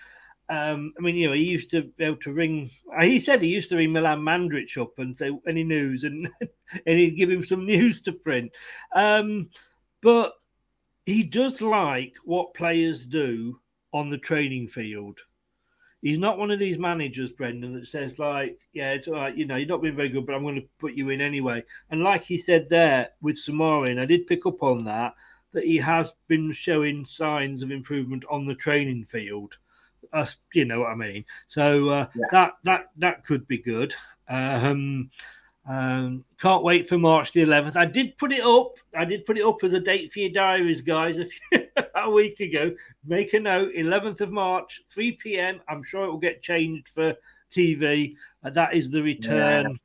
um, 0.48 0.92
I 0.98 1.02
mean, 1.02 1.16
you 1.16 1.28
know, 1.28 1.34
he 1.34 1.44
used 1.44 1.70
to 1.70 1.82
be 1.82 2.04
able 2.04 2.16
to 2.16 2.32
ring. 2.32 2.70
uh, 2.96 3.04
He 3.04 3.20
said 3.20 3.40
he 3.40 3.48
used 3.48 3.70
to 3.70 3.76
ring 3.76 3.92
Milan 3.92 4.20
Mandarić 4.20 4.76
up 4.80 4.98
and 4.98 5.16
say 5.16 5.30
any 5.46 5.64
news, 5.64 6.04
and 6.04 6.28
and 6.40 6.98
he'd 6.98 7.16
give 7.16 7.30
him 7.30 7.44
some 7.44 7.64
news 7.74 8.00
to 8.02 8.12
print. 8.12 8.52
Um, 8.94 9.50
but 10.00 10.34
he 11.06 11.22
does 11.22 11.60
like 11.62 12.14
what 12.24 12.54
players 12.54 13.06
do 13.06 13.60
on 13.92 14.10
the 14.10 14.18
training 14.18 14.68
field. 14.68 15.18
He's 16.02 16.18
not 16.18 16.36
one 16.36 16.50
of 16.50 16.58
these 16.58 16.78
managers, 16.78 17.30
Brendan, 17.30 17.74
that 17.74 17.86
says 17.86 18.18
like, 18.18 18.58
"Yeah, 18.72 18.90
it's 18.90 19.06
all 19.06 19.14
right. 19.14 19.36
You 19.36 19.46
know, 19.46 19.56
you're 19.56 19.68
not 19.68 19.82
being 19.82 19.96
very 19.96 20.08
good, 20.08 20.26
but 20.26 20.34
I'm 20.34 20.42
going 20.42 20.56
to 20.56 20.68
put 20.78 20.94
you 20.94 21.10
in 21.10 21.20
anyway." 21.20 21.62
And 21.90 22.02
like 22.02 22.22
he 22.22 22.36
said 22.36 22.68
there 22.68 23.10
with 23.20 23.36
Samarin, 23.36 24.00
I 24.00 24.04
did 24.04 24.26
pick 24.26 24.44
up 24.44 24.62
on 24.62 24.84
that 24.84 25.14
that 25.52 25.64
he 25.64 25.76
has 25.76 26.12
been 26.28 26.52
showing 26.52 27.04
signs 27.04 27.62
of 27.62 27.70
improvement 27.70 28.24
on 28.30 28.46
the 28.46 28.54
training 28.54 29.04
field. 29.04 29.56
Us, 30.12 30.36
you 30.52 30.64
know 30.64 30.80
what 30.80 30.90
I 30.90 30.94
mean. 30.94 31.24
So 31.46 31.88
uh, 31.88 32.06
that 32.32 32.54
that 32.64 32.90
that 32.96 33.24
could 33.24 33.46
be 33.46 33.58
good. 33.58 33.94
Um, 34.28 35.10
um, 35.68 36.24
can't 36.40 36.64
wait 36.64 36.88
for 36.88 36.98
March 36.98 37.32
the 37.32 37.44
11th. 37.44 37.76
I 37.76 37.84
did 37.84 38.18
put 38.18 38.32
it 38.32 38.42
up. 38.42 38.74
I 38.96 39.04
did 39.04 39.24
put 39.24 39.38
it 39.38 39.44
up 39.44 39.62
as 39.62 39.72
a 39.72 39.80
date 39.80 40.12
for 40.12 40.18
your 40.18 40.30
diaries, 40.30 40.82
guys, 40.82 41.18
a, 41.18 41.26
few, 41.26 41.66
a 41.94 42.10
week 42.10 42.40
ago. 42.40 42.74
Make 43.06 43.32
a 43.34 43.40
note 43.40 43.72
11th 43.76 44.22
of 44.22 44.32
March, 44.32 44.82
3 44.90 45.12
p.m. 45.12 45.60
I'm 45.68 45.84
sure 45.84 46.04
it 46.04 46.10
will 46.10 46.18
get 46.18 46.42
changed 46.42 46.88
for 46.88 47.14
TV. 47.52 48.16
Uh, 48.44 48.50
that 48.50 48.74
is 48.74 48.90
the 48.90 49.02
return 49.02 49.78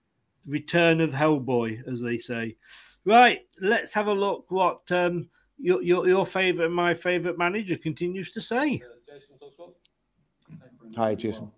return 0.47 1.01
of 1.01 1.11
Hellboy, 1.11 1.86
as 1.91 2.01
they 2.01 2.17
say. 2.17 2.55
Right, 3.05 3.41
let's 3.61 3.93
have 3.93 4.07
a 4.07 4.13
look 4.13 4.45
what 4.49 4.89
um, 4.91 5.30
your, 5.57 5.82
your, 5.82 6.07
your 6.07 6.25
favourite 6.25 6.71
my 6.71 6.93
favourite 6.93 7.38
manager 7.38 7.78
continues 7.78 8.32
to 8.32 8.41
say. 8.41 8.82
Hi, 10.95 11.15
Jason. 11.15 11.51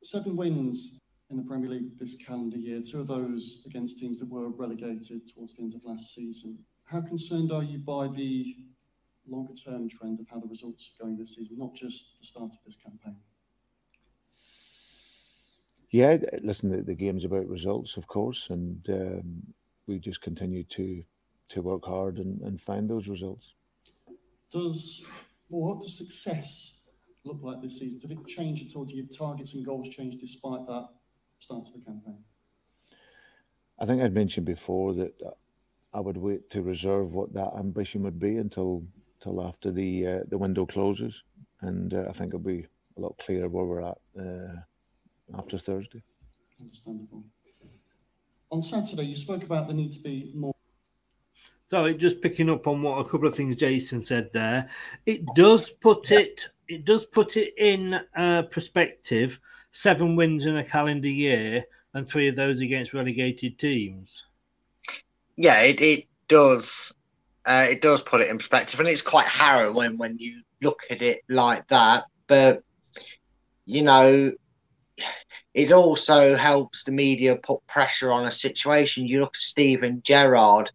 Seven 0.00 0.36
wins 0.36 1.00
in 1.30 1.36
the 1.36 1.42
Premier 1.42 1.68
League 1.68 1.98
this 1.98 2.16
calendar 2.16 2.56
year, 2.56 2.80
two 2.80 3.00
of 3.00 3.08
those 3.08 3.62
against 3.66 3.98
teams 3.98 4.20
that 4.20 4.28
were 4.28 4.50
relegated 4.50 5.26
towards 5.26 5.54
the 5.54 5.62
end 5.62 5.74
of 5.74 5.84
last 5.84 6.14
season. 6.14 6.58
How 6.84 7.00
concerned 7.00 7.50
are 7.50 7.64
you 7.64 7.78
by 7.78 8.08
the 8.08 8.56
longer 9.28 9.54
term 9.54 9.88
trend 9.88 10.20
of 10.20 10.28
how 10.28 10.38
the 10.38 10.46
results 10.46 10.92
are 11.00 11.04
going 11.04 11.16
this 11.16 11.34
season, 11.34 11.58
not 11.58 11.74
just 11.74 12.18
the 12.20 12.26
start 12.26 12.52
of 12.52 12.58
this 12.64 12.76
campaign? 12.76 13.16
Yeah, 15.90 16.18
listen, 16.42 16.70
the, 16.70 16.82
the 16.82 16.94
game's 16.94 17.24
about 17.24 17.48
results, 17.48 17.96
of 17.96 18.06
course, 18.06 18.48
and 18.50 18.86
um, 18.88 19.42
we 19.86 19.98
just 19.98 20.20
continue 20.20 20.64
to 20.64 21.02
to 21.48 21.62
work 21.62 21.84
hard 21.84 22.18
and, 22.18 22.40
and 22.42 22.60
find 22.60 22.90
those 22.90 23.06
results. 23.06 23.54
Does 24.50 25.06
well, 25.48 25.74
what 25.74 25.80
does 25.80 25.96
success 25.96 26.80
look 27.24 27.38
like 27.40 27.62
this 27.62 27.78
season? 27.78 28.00
Did 28.00 28.12
it 28.12 28.26
change 28.26 28.64
at 28.64 28.74
all? 28.76 28.84
Do 28.84 28.96
your 28.96 29.06
targets 29.06 29.54
and 29.54 29.64
goals 29.64 29.88
change 29.88 30.16
despite 30.16 30.66
that 30.66 30.88
start 31.38 31.64
to 31.66 31.72
the 31.72 31.84
campaign? 31.84 32.18
I 33.78 33.84
think 33.84 34.02
I'd 34.02 34.14
mentioned 34.14 34.46
before 34.46 34.94
that 34.94 35.14
uh, 35.24 35.30
I 35.92 36.00
would 36.00 36.16
wait 36.16 36.50
to 36.50 36.62
reserve 36.62 37.14
what 37.14 37.32
that 37.34 37.52
ambition 37.58 38.02
would 38.02 38.18
be 38.18 38.36
until 38.36 38.84
till 39.20 39.42
after 39.42 39.70
the 39.70 40.06
uh, 40.06 40.18
the 40.28 40.38
window 40.38 40.66
closes, 40.66 41.22
and 41.60 41.94
uh, 41.94 42.04
I 42.08 42.12
think 42.12 42.30
it'll 42.30 42.40
be 42.40 42.66
a 42.96 43.00
lot 43.00 43.16
clearer 43.18 43.48
where 43.48 43.64
we're 43.64 43.82
at 43.82 43.98
uh, 44.18 45.38
after 45.38 45.58
Thursday. 45.58 46.02
Understandable. 46.60 47.24
On 48.50 48.62
Saturday, 48.62 49.04
you 49.04 49.16
spoke 49.16 49.42
about 49.42 49.68
the 49.68 49.74
need 49.74 49.92
to 49.92 50.00
be 50.00 50.32
more. 50.34 50.54
Sorry, 51.68 51.96
just 51.96 52.20
picking 52.20 52.48
up 52.48 52.66
on 52.68 52.80
what 52.82 52.98
a 52.98 53.04
couple 53.04 53.26
of 53.26 53.34
things 53.34 53.56
Jason 53.56 54.04
said 54.04 54.30
there. 54.32 54.68
It 55.04 55.26
does 55.34 55.68
put 55.68 56.10
it. 56.12 56.48
It 56.68 56.84
does 56.84 57.06
put 57.06 57.36
it 57.36 57.54
in 57.58 57.98
uh, 58.16 58.42
perspective. 58.42 59.40
Seven 59.78 60.16
wins 60.16 60.46
in 60.46 60.56
a 60.56 60.64
calendar 60.64 61.06
year, 61.06 61.62
and 61.92 62.08
three 62.08 62.28
of 62.28 62.34
those 62.34 62.62
against 62.62 62.94
relegated 62.94 63.58
teams. 63.58 64.24
Yeah, 65.36 65.60
it, 65.60 65.82
it 65.82 66.06
does. 66.28 66.94
Uh, 67.44 67.66
it 67.68 67.82
does 67.82 68.00
put 68.00 68.22
it 68.22 68.30
in 68.30 68.38
perspective, 68.38 68.80
and 68.80 68.88
it's 68.88 69.02
quite 69.02 69.26
harrowing 69.26 69.98
when 69.98 70.16
you 70.18 70.40
look 70.62 70.80
at 70.88 71.02
it 71.02 71.20
like 71.28 71.66
that. 71.68 72.04
But 72.26 72.62
you 73.66 73.82
know, 73.82 74.32
it 75.52 75.72
also 75.72 76.36
helps 76.36 76.84
the 76.84 76.92
media 76.92 77.36
put 77.36 77.66
pressure 77.66 78.10
on 78.10 78.24
a 78.24 78.30
situation. 78.30 79.06
You 79.06 79.20
look 79.20 79.34
at 79.36 79.42
Steven 79.42 80.00
Gerrard. 80.02 80.70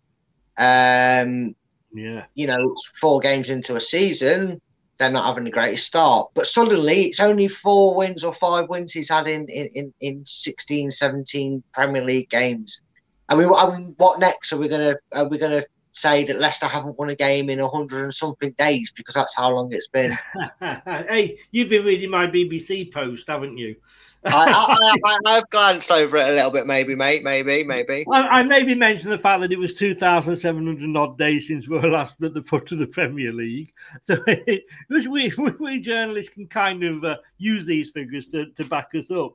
Um, 0.60 1.56
Yeah. 1.92 2.26
you 2.36 2.46
know, 2.46 2.76
four 3.00 3.20
games 3.20 3.50
into 3.50 3.76
a 3.76 3.82
season, 3.82 4.62
they're 5.02 5.10
not 5.10 5.26
having 5.26 5.46
the 5.46 5.50
greatest 5.50 5.88
start. 5.88 6.30
But 6.36 6.46
suddenly 6.46 7.06
it's 7.06 7.20
only 7.20 7.48
four 7.48 7.96
wins 7.96 8.24
or 8.24 8.36
five 8.36 8.70
wins 8.70 8.94
he's 8.94 9.10
had 9.10 9.28
in, 9.28 9.50
in, 9.50 9.68
in, 9.74 9.94
in 10.00 10.26
16, 10.28 10.92
17 10.92 11.64
Premier 11.74 12.06
League 12.06 12.30
games. 12.30 12.84
I 13.28 13.36
mean, 13.36 13.50
I 13.58 13.72
mean, 13.72 13.96
what 13.98 14.20
next? 14.20 14.54
Are 14.54 14.58
we 14.58 14.68
gonna 14.68 14.96
are 15.14 15.28
we 15.28 15.40
gonna 15.40 15.64
say 15.92 16.24
that 16.26 16.40
Leicester 16.40 16.68
haven't 16.68 16.98
won 16.98 17.10
a 17.10 17.16
game 17.16 17.50
in 17.50 17.60
a 17.60 17.68
hundred 17.68 18.04
and 18.04 18.14
something 18.14 18.52
days 18.58 18.92
because 18.96 19.16
that's 19.16 19.36
how 19.36 19.52
long 19.52 19.72
it's 19.72 19.88
been? 19.88 20.18
hey, 20.60 21.38
you've 21.52 21.70
been 21.70 21.86
reading 21.86 22.10
my 22.10 22.28
BBC 22.28 22.92
post, 22.94 23.28
haven't 23.28 23.58
you? 23.58 23.76
I, 24.24 24.52
I, 24.52 24.98
I, 25.06 25.18
I've 25.26 25.50
glanced 25.50 25.92
over 25.92 26.18
it 26.18 26.30
a 26.30 26.34
little 26.34 26.52
bit, 26.52 26.68
maybe, 26.68 26.94
mate, 26.96 27.24
maybe, 27.24 27.64
maybe. 27.64 28.06
I, 28.12 28.28
I 28.28 28.44
maybe 28.44 28.76
mentioned 28.76 29.12
the 29.12 29.18
fact 29.18 29.42
that 29.42 29.52
it 29.52 29.58
was 29.58 29.74
2,700 29.74 30.96
odd 30.96 31.18
days 31.18 31.48
since 31.48 31.68
we 31.68 31.80
were 31.80 31.90
last 31.90 32.22
at 32.22 32.34
the 32.36 32.44
foot 32.44 32.72
of 32.72 32.78
the 32.78 32.88
Premier 32.88 33.32
League. 33.32 33.74
So 34.04 34.22
it, 34.28 34.66
which 34.88 35.08
we, 35.08 35.34
we, 35.38 35.52
we 35.60 35.80
journalists 35.80 36.34
can 36.34 36.48
kind 36.48 36.84
of 36.84 37.04
uh, 37.04 37.16
use 37.38 37.66
these 37.66 37.90
figures 37.90 38.28
to, 38.28 38.48
to 38.52 38.64
back 38.66 38.90
us 38.96 39.10
up. 39.10 39.34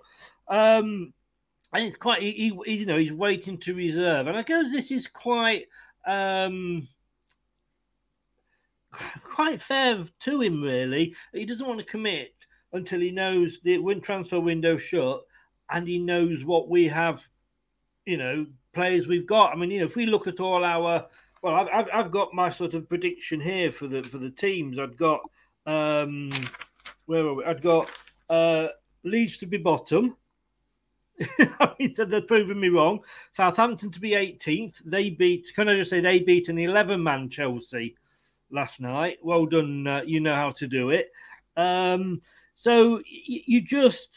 Um, 0.49 1.13
and 1.73 1.85
it's 1.85 1.97
quite, 1.97 2.23
he, 2.23 2.55
he, 2.65 2.73
you 2.73 2.87
know, 2.87 2.99
he's 2.99 3.13
waiting 3.13 3.59
to 3.59 3.75
reserve. 3.75 4.29
And 4.29 4.37
I 4.37 4.43
guess 4.43 4.71
this 4.71 4.91
is 4.91 5.09
quite, 5.09 5.67
um, 6.07 6.89
quite 9.25 9.61
fair 9.61 10.05
to 10.21 10.41
him, 10.41 10.63
really. 10.63 11.15
He 11.33 11.45
doesn't 11.45 11.67
want 11.67 11.81
to 11.81 11.85
commit 11.85 12.35
until 12.73 13.01
he 13.01 13.11
knows 13.11 13.61
the 13.63 13.79
when 13.79 14.01
transfer 14.01 14.41
window 14.41 14.77
shut 14.77 15.23
and 15.71 15.87
he 15.87 15.99
knows 15.99 16.45
what 16.45 16.69
we 16.69 16.89
have 16.89 17.27
you 18.07 18.17
know, 18.17 18.47
players 18.73 19.07
we've 19.09 19.27
got. 19.27 19.53
I 19.53 19.57
mean, 19.57 19.71
you 19.71 19.81
know, 19.81 19.87
if 19.87 19.97
we 19.97 20.07
look 20.07 20.27
at 20.27 20.41
all 20.41 20.65
our, 20.65 21.07
well, 21.43 21.55
I've, 21.55 21.69
I've, 21.69 21.87
I've 21.93 22.11
got 22.11 22.33
my 22.33 22.49
sort 22.49 22.75
of 22.75 22.89
prediction 22.89 23.41
here 23.41 23.71
for 23.71 23.89
the 23.89 24.03
for 24.03 24.19
the 24.19 24.31
teams. 24.31 24.79
I've 24.79 24.97
got, 24.97 25.21
um, 25.67 26.31
where 27.07 27.27
are 27.27 27.35
we? 27.35 27.45
I've 27.45 27.63
got 27.63 27.91
uh, 28.31 28.69
Leeds 29.05 29.37
to 29.39 29.47
be 29.47 29.59
bottom. 29.59 30.17
I 31.61 31.73
mean, 31.79 31.95
they're 31.97 32.21
proving 32.21 32.61
me 32.61 32.69
wrong. 32.69 33.01
Southampton 33.33 33.91
to 33.93 34.01
be 34.01 34.15
18th. 34.15 34.83
They 34.85 35.11
beat. 35.11 35.49
Can 35.55 35.69
I 35.69 35.77
just 35.77 35.91
say 35.91 36.01
they 36.01 36.19
beat 36.19 36.49
an 36.49 36.59
11 36.59 37.03
man 37.03 37.29
Chelsea 37.31 37.97
last 38.51 38.81
night? 38.81 39.19
Well 39.23 39.47
done. 39.47 39.87
Uh, 39.87 40.03
you 40.07 40.21
know 40.21 40.35
how 40.35 40.51
to 40.51 40.67
do 40.67 40.91
it. 40.91 41.11
Um, 41.57 42.21
so 42.55 42.97
y- 42.97 43.03
you 43.47 43.63
just, 43.63 44.11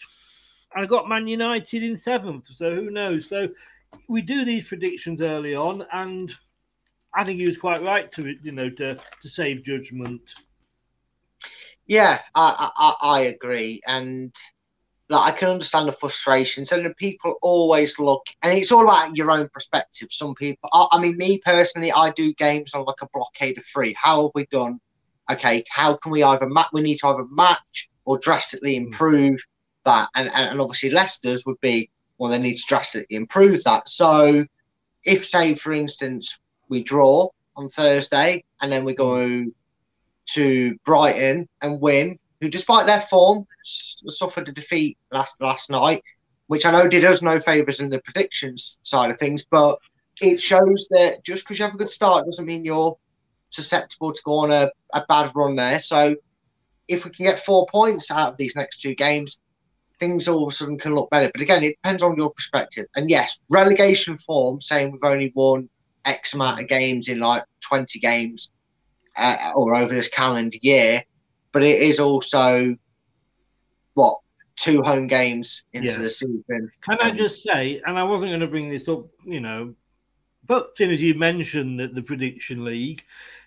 I 0.75 0.85
got 0.85 1.07
Man 1.07 1.27
United 1.27 1.83
in 1.83 1.95
seventh. 1.95 2.47
So 2.53 2.73
who 2.75 2.91
knows? 2.91 3.27
So 3.29 3.47
we 4.07 4.21
do 4.21 4.43
these 4.43 4.67
predictions 4.67 5.21
early 5.21 5.55
on, 5.55 5.85
and 5.93 6.33
I 7.15 7.23
think 7.23 7.39
he 7.39 7.47
was 7.47 7.57
quite 7.57 7.81
right 7.83 8.11
to 8.13 8.35
you 8.43 8.51
know 8.51 8.69
to 8.71 8.95
to 8.95 9.29
save 9.29 9.63
judgment. 9.63 10.21
Yeah, 11.87 12.19
I 12.35 12.71
I 12.75 12.95
I 13.01 13.19
agree, 13.21 13.81
and 13.87 14.33
like 15.09 15.33
I 15.33 15.37
can 15.37 15.49
understand 15.49 15.87
the 15.87 15.91
frustrations, 15.91 16.71
and 16.71 16.85
the 16.85 16.93
people 16.93 17.35
always 17.41 17.97
look, 17.97 18.27
and 18.43 18.55
it's 18.55 18.71
all 18.71 18.83
about 18.83 19.15
your 19.15 19.31
own 19.31 19.49
perspective. 19.49 20.09
Some 20.11 20.35
people, 20.35 20.69
I, 20.71 20.87
I 20.91 20.99
mean, 20.99 21.17
me 21.17 21.39
personally, 21.43 21.91
I 21.91 22.11
do 22.11 22.33
games 22.33 22.73
on 22.75 22.85
like 22.85 23.01
a 23.01 23.09
blockade 23.11 23.57
of 23.57 23.65
three. 23.65 23.93
How 23.93 24.23
have 24.23 24.31
we 24.35 24.45
done? 24.47 24.79
Okay, 25.31 25.63
how 25.69 25.95
can 25.95 26.11
we 26.11 26.23
either 26.23 26.47
match? 26.47 26.67
We 26.73 26.81
need 26.81 26.97
to 26.97 27.07
either 27.07 27.25
match 27.31 27.89
or 28.05 28.19
drastically 28.19 28.73
mm. 28.73 28.85
improve 28.85 29.39
that, 29.85 30.09
and 30.15 30.27
and, 30.27 30.51
and 30.51 30.61
obviously 30.61 30.91
Leicester's 30.91 31.45
would 31.45 31.59
be 31.59 31.89
well, 32.19 32.29
they 32.29 32.37
need 32.37 32.55
to 32.55 32.65
drastically 32.67 33.15
improve 33.15 33.63
that. 33.63 33.89
So, 33.89 34.45
if 35.05 35.25
say 35.25 35.55
for 35.55 35.73
instance 35.73 36.37
we 36.67 36.83
draw 36.83 37.29
on 37.55 37.67
Thursday, 37.69 38.43
and 38.61 38.71
then 38.71 38.85
we 38.85 38.93
go 38.93 39.15
mm. 39.15 39.51
to 40.33 40.77
Brighton 40.85 41.49
and 41.61 41.81
win, 41.81 42.19
who, 42.41 42.49
despite 42.49 42.87
their 42.87 43.01
form, 43.01 43.45
suffered 43.63 44.49
a 44.49 44.51
defeat 44.51 44.97
last 45.11 45.39
last 45.41 45.69
night, 45.69 46.03
which 46.47 46.65
I 46.65 46.71
know 46.71 46.87
did 46.87 47.05
us 47.05 47.21
no 47.21 47.39
favours 47.39 47.79
in 47.79 47.89
the 47.89 48.01
predictions 48.01 48.79
side 48.83 49.11
of 49.11 49.17
things. 49.17 49.43
But 49.43 49.79
it 50.21 50.39
shows 50.39 50.87
that 50.91 51.23
just 51.23 51.43
because 51.43 51.59
you 51.59 51.65
have 51.65 51.75
a 51.75 51.77
good 51.77 51.89
start 51.89 52.25
doesn't 52.25 52.45
mean 52.45 52.65
you're 52.65 52.97
susceptible 53.49 54.11
to 54.11 54.21
go 54.23 54.39
on 54.39 54.51
a, 54.51 54.71
a 54.93 55.03
bad 55.07 55.31
run 55.35 55.55
there. 55.55 55.79
So 55.79 56.15
if 56.87 57.05
we 57.05 57.11
can 57.11 57.25
get 57.25 57.39
four 57.39 57.65
points 57.67 58.11
out 58.11 58.31
of 58.31 58.37
these 58.37 58.55
next 58.55 58.77
two 58.77 58.95
games, 58.95 59.39
things 59.99 60.27
all 60.27 60.43
of 60.43 60.53
a 60.53 60.55
sudden 60.55 60.77
can 60.77 60.95
look 60.95 61.09
better. 61.09 61.29
But 61.31 61.41
again, 61.41 61.63
it 61.63 61.77
depends 61.81 62.03
on 62.03 62.17
your 62.17 62.31
perspective. 62.31 62.87
And 62.95 63.09
yes, 63.09 63.39
relegation 63.49 64.17
form, 64.17 64.61
saying 64.61 64.91
we've 64.91 65.03
only 65.03 65.31
won 65.35 65.69
X 66.05 66.33
amount 66.33 66.61
of 66.61 66.67
games 66.67 67.09
in 67.09 67.19
like 67.19 67.43
20 67.61 67.99
games 67.99 68.51
uh, 69.17 69.51
or 69.55 69.75
over 69.75 69.93
this 69.93 70.07
calendar 70.07 70.57
year, 70.61 71.03
but 71.51 71.63
it 71.63 71.81
is 71.81 71.99
also 71.99 72.75
what 73.93 74.17
two 74.55 74.81
home 74.81 75.07
games 75.07 75.63
into 75.73 75.87
Yes. 75.87 75.97
the 75.97 76.09
season. 76.09 76.71
Can 76.81 76.97
I 76.99 77.11
just 77.11 77.43
say, 77.43 77.81
and 77.85 77.97
I 77.97 78.03
wasn't 78.03 78.31
going 78.31 78.41
to 78.41 78.47
bring 78.47 78.69
this 78.69 78.87
up, 78.89 79.05
you 79.25 79.39
know, 79.39 79.73
but 80.45 80.75
seeing 80.75 80.91
as 80.91 81.01
you 81.01 81.13
mentioned 81.13 81.79
that 81.79 81.95
the 81.95 82.01
prediction 82.01 82.65
league, 82.65 83.03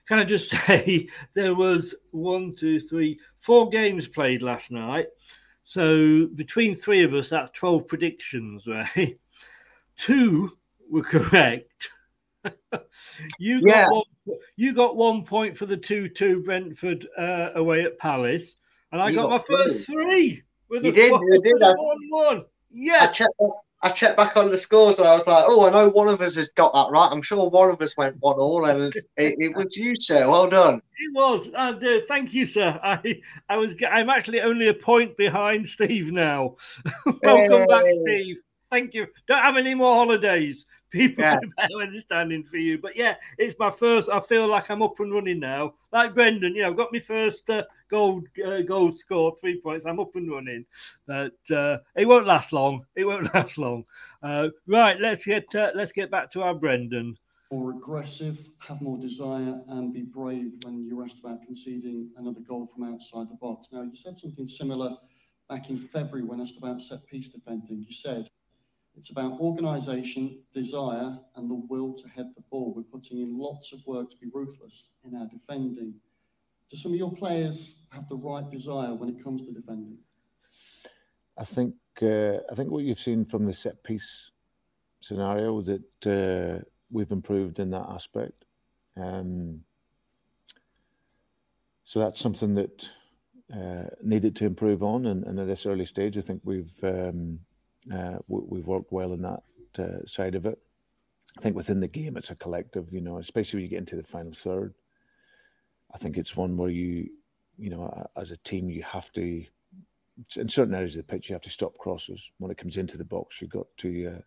can 0.07 0.18
I 0.18 0.24
just 0.24 0.50
say 0.66 1.09
there 1.34 1.55
was 1.55 1.94
one, 2.11 2.55
two, 2.55 2.80
three, 2.80 3.18
four 3.40 3.68
games 3.68 4.09
played 4.09 4.42
last 4.42 4.70
night. 4.70 5.09
So 5.64 6.26
between 6.34 6.74
three 6.74 7.05
of 7.05 7.14
us, 7.14 7.30
that's 7.30 7.53
12 7.53 7.86
predictions, 7.86 8.66
right? 8.66 9.18
Two 9.96 10.57
were 10.90 11.03
correct. 11.03 11.90
You 13.38 13.61
got 13.66 13.76
Yeah. 13.76 13.86
one, 13.88 14.38
you 14.57 14.74
got 14.74 14.97
one 14.97 15.24
point 15.24 15.57
for 15.57 15.66
the 15.66 15.76
2-2 15.76 16.45
Brentford 16.45 17.07
uh, 17.18 17.51
away 17.55 17.82
at 17.82 17.99
Palace, 17.99 18.55
and 18.93 19.01
I 19.01 19.11
got, 19.12 19.28
got 19.28 19.30
my 19.30 19.57
first 19.57 19.86
three. 19.86 20.43
with 20.68 20.84
You 20.84 20.90
a 20.90 20.95
did, 20.95 21.12
one- 21.12 21.22
you 21.24 21.40
did. 21.43 21.53
with 21.55 21.62
a 21.62 21.66
I- 21.66 21.74
one-one. 21.76 22.45
I 23.01 23.07
checked. 23.09 23.34
I 23.84 23.88
checked 23.90 24.16
back 24.16 24.36
on 24.36 24.49
the 24.49 24.57
scores 24.57 25.01
and 25.01 25.09
I 25.09 25.16
was 25.16 25.26
like, 25.26 25.45
"Oh, 25.49 25.66
I 25.66 25.70
know 25.70 25.88
one 25.88 26.07
of 26.09 26.20
us 26.20 26.36
has 26.36 26.51
got 26.51 26.72
that 26.72 26.86
right. 26.93 27.09
I'm 27.11 27.20
sure 27.20 27.51
one 27.51 27.68
of 27.68 27.82
us 27.82 27.97
went 27.97 28.16
one 28.20 28.36
all, 28.36 28.64
and 28.64 28.80
it, 28.95 29.05
it 29.16 29.57
was 29.57 29.76
you, 29.76 29.95
sir. 29.99 30.26
Well 30.28 30.49
done." 30.49 30.76
It 30.76 31.12
was. 31.12 31.51
Uh, 31.53 31.99
thank 32.07 32.32
you, 32.32 32.47
sir. 32.47 32.78
I, 32.82 33.20
I 33.49 33.57
was. 33.57 33.74
I'm 33.90 34.09
actually 34.09 34.40
only 34.40 34.68
a 34.68 34.72
point 34.74 35.16
behind 35.16 35.66
Steve 35.66 36.12
now. 36.12 36.55
Welcome 37.24 37.66
back, 37.66 37.86
Steve. 37.90 38.36
Thank 38.70 38.95
you. 38.95 39.09
Don't 39.26 39.43
have 39.43 39.57
any 39.57 39.74
more 39.74 39.97
holidays. 39.97 40.64
People 40.93 41.24
Yeah. 41.24 41.36
are 41.36 41.40
better 41.57 41.80
understanding 41.82 42.45
for 42.45 42.59
you. 42.59 42.78
But 42.78 42.97
yeah, 42.97 43.16
it's 43.38 43.59
my 43.59 43.70
first. 43.70 44.09
I 44.11 44.20
feel 44.20 44.47
like 44.47 44.70
I'm 44.70 44.82
up 44.82 45.01
and 45.01 45.12
running 45.12 45.40
now. 45.40 45.74
Like 45.90 46.14
Brendan, 46.14 46.55
you 46.55 46.62
know, 46.62 46.74
got 46.74 46.93
my 46.93 46.99
first 47.01 47.49
uh, 47.51 47.64
gold 47.88 48.26
uh, 48.45 48.61
goal 48.61 48.93
score, 48.93 49.34
three 49.40 49.61
points. 49.61 49.86
I'm 49.86 49.99
up 50.01 50.14
and 50.16 50.30
running. 50.30 50.66
But 51.07 51.34
uh, 51.51 51.78
it 51.97 52.07
won't 52.07 52.26
last 52.26 52.53
long. 52.53 52.84
It 52.95 53.05
won't 53.05 53.34
last 53.34 53.57
long. 53.59 53.84
Uh, 54.22 54.49
right, 54.66 55.01
let's 55.01 55.24
get 55.24 55.53
uh, 55.55 55.70
let's 55.74 55.93
get 55.93 56.11
back 56.11 56.30
to 56.32 56.43
our 56.43 56.55
Brendan. 56.55 57.16
More 57.51 57.72
aggressive, 57.72 58.49
have 58.61 58.80
more 58.80 58.97
desire, 58.97 59.61
and 59.68 59.93
be 59.93 60.03
brave 60.03 60.53
when 60.62 60.86
you're 60.86 61.05
asked 61.05 61.18
about 61.20 61.43
conceding 61.43 62.11
another 62.16 62.40
goal 62.40 62.66
from 62.66 62.84
outside 62.84 63.28
the 63.28 63.34
box. 63.34 63.68
Now, 63.72 63.82
you 63.82 63.95
said 63.95 64.16
something 64.16 64.47
similar 64.47 64.97
back 65.51 65.68
in 65.68 65.76
February 65.76 66.26
when 66.26 66.40
asked 66.40 66.57
about 66.57 66.80
set 66.80 67.07
piece 67.07 67.28
defending. 67.28 67.82
You 67.86 67.93
said 67.93 68.30
it's 68.97 69.11
about 69.11 69.40
organisation, 69.40 70.38
desire, 70.53 71.18
and 71.36 71.51
the 71.51 71.55
will 71.68 71.95
to 71.95 72.09
head 72.09 72.30
the 72.36 72.43
ball. 72.51 72.74
We're 72.74 72.82
putting 72.82 73.18
in 73.18 73.38
lots 73.38 73.72
of 73.72 73.80
work 73.86 74.11
to 74.11 74.16
be 74.18 74.28
ruthless 74.32 74.93
in 75.05 75.16
our 75.16 75.26
defending. 75.26 75.95
Do 76.70 76.76
some 76.76 76.93
of 76.93 76.99
your 76.99 77.12
players 77.12 77.86
have 77.93 78.09
the 78.09 78.16
right 78.16 78.49
desire 78.51 78.95
when 78.95 79.09
it 79.09 79.22
comes 79.22 79.45
to 79.45 79.53
defending? 79.53 79.99
I 81.38 81.45
think 81.45 81.74
uh, 82.03 82.38
I 82.51 82.55
think 82.55 82.70
what 82.70 82.84
you've 82.84 83.01
seen 83.01 83.24
from 83.24 83.47
the 83.47 83.55
set 83.55 83.82
piece 83.82 84.30
scenario 85.01 85.61
that 85.62 86.07
uh, 86.07 86.64
we've 86.90 87.11
improved 87.11 87.59
in 87.59 87.70
that 87.70 87.86
aspect. 87.88 88.45
Um, 88.97 89.62
so 91.84 91.99
that's 91.99 92.20
something 92.20 92.55
that 92.55 92.88
uh, 93.53 93.88
needed 94.03 94.36
to 94.36 94.47
improve 94.47 94.82
on, 94.82 95.07
and, 95.07 95.24
and 95.24 95.38
at 95.40 95.47
this 95.47 95.66
early 95.66 95.86
stage, 95.86 96.16
I 96.16 96.20
think 96.20 96.40
we've 96.45 96.72
um, 96.84 97.40
we've 98.28 98.66
worked 98.66 98.93
well 98.93 99.12
in 99.12 99.22
that 99.22 99.43
uh, 99.78 100.07
side 100.07 100.35
of 100.35 100.47
it. 100.47 100.59
I 101.39 101.41
think 101.41 101.57
within 101.57 101.80
the 101.80 101.89
game, 101.89 102.16
it's 102.16 102.30
a 102.30 102.37
collective, 102.37 102.93
you 102.93 103.01
know, 103.01 103.18
especially 103.18 103.59
when 103.59 103.62
you 103.64 103.70
get 103.70 103.78
into 103.78 103.97
the 103.97 104.03
final 104.03 104.33
third. 104.33 104.74
I 105.95 105.99
think 105.99 106.16
it's 106.16 106.37
one 106.37 106.57
where 106.57 106.70
you, 106.70 107.09
you 107.59 107.70
know, 107.70 108.07
as 108.16 108.30
a 108.30 108.37
team, 108.39 108.70
you 108.70 108.83
have 108.83 109.11
to 109.12 109.45
in 110.37 110.49
certain 110.49 110.74
areas 110.74 110.97
of 110.97 111.07
the 111.07 111.12
pitch, 111.12 111.28
you 111.28 111.35
have 111.35 111.43
to 111.43 111.51
stop 111.51 111.76
crosses. 111.78 112.30
When 112.39 112.51
it 112.51 112.59
comes 112.59 112.76
into 112.76 112.97
the 112.97 113.05
box, 113.05 113.41
you 113.41 113.49
got 113.49 113.66
to 113.78 114.14
uh, 114.16 114.20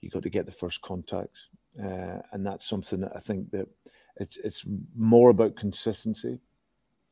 you 0.00 0.10
got 0.10 0.22
to 0.22 0.30
get 0.30 0.46
the 0.46 0.52
first 0.52 0.80
contacts, 0.82 1.48
uh, 1.82 2.18
and 2.32 2.46
that's 2.46 2.68
something 2.68 3.00
that 3.00 3.12
I 3.14 3.20
think 3.20 3.50
that 3.52 3.68
it's 4.16 4.36
it's 4.38 4.64
more 4.94 5.30
about 5.30 5.56
consistency. 5.56 6.40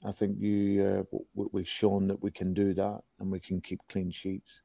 I 0.05 0.13
think 0.13 0.39
you 0.39 1.07
uh, 1.13 1.19
we've 1.35 1.69
shown 1.69 2.07
that 2.09 2.23
we 2.23 2.31
can 2.31 2.55
do 2.55 2.75
that, 2.75 3.03
and 3.19 3.31
we 3.31 3.41
can 3.41 3.61
keep 3.61 3.81
clean 3.89 4.11
sheets, 4.11 4.61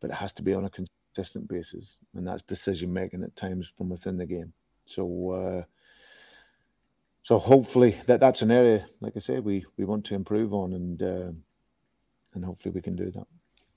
but 0.00 0.10
it 0.10 0.16
has 0.16 0.32
to 0.34 0.42
be 0.42 0.54
on 0.54 0.64
a 0.64 0.70
consistent 0.70 1.48
basis, 1.48 1.96
and 2.14 2.26
that's 2.26 2.42
decision 2.42 2.92
making 2.92 3.22
at 3.22 3.36
times 3.36 3.72
from 3.76 3.88
within 3.88 4.16
the 4.16 4.26
game. 4.26 4.52
So. 4.86 5.30
Uh, 5.30 5.64
so 7.22 7.40
hopefully 7.40 8.00
that 8.06 8.20
that's 8.20 8.42
an 8.42 8.52
area, 8.52 8.86
like 9.00 9.14
I 9.16 9.18
say, 9.18 9.40
we, 9.40 9.66
we 9.76 9.84
want 9.84 10.04
to 10.04 10.14
improve 10.14 10.54
on, 10.54 10.74
and 10.74 11.02
uh, 11.02 11.32
and 12.34 12.44
hopefully 12.44 12.70
we 12.72 12.80
can 12.80 12.94
do 12.94 13.10
that. 13.10 13.26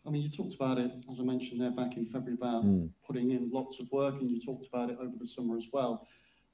I 0.05 0.11
mean, 0.11 0.21
you 0.21 0.29
talked 0.29 0.53
about 0.53 0.77
it, 0.77 0.91
as 1.09 1.19
I 1.19 1.23
mentioned 1.23 1.59
there 1.59 1.71
back 1.71 1.97
in 1.97 2.05
February, 2.05 2.35
about 2.35 2.63
Mm. 2.63 2.91
putting 3.03 3.31
in 3.31 3.49
lots 3.49 3.79
of 3.79 3.91
work, 3.91 4.21
and 4.21 4.29
you 4.29 4.39
talked 4.39 4.67
about 4.67 4.91
it 4.91 4.97
over 4.99 5.15
the 5.17 5.25
summer 5.25 5.57
as 5.57 5.67
well. 5.73 6.07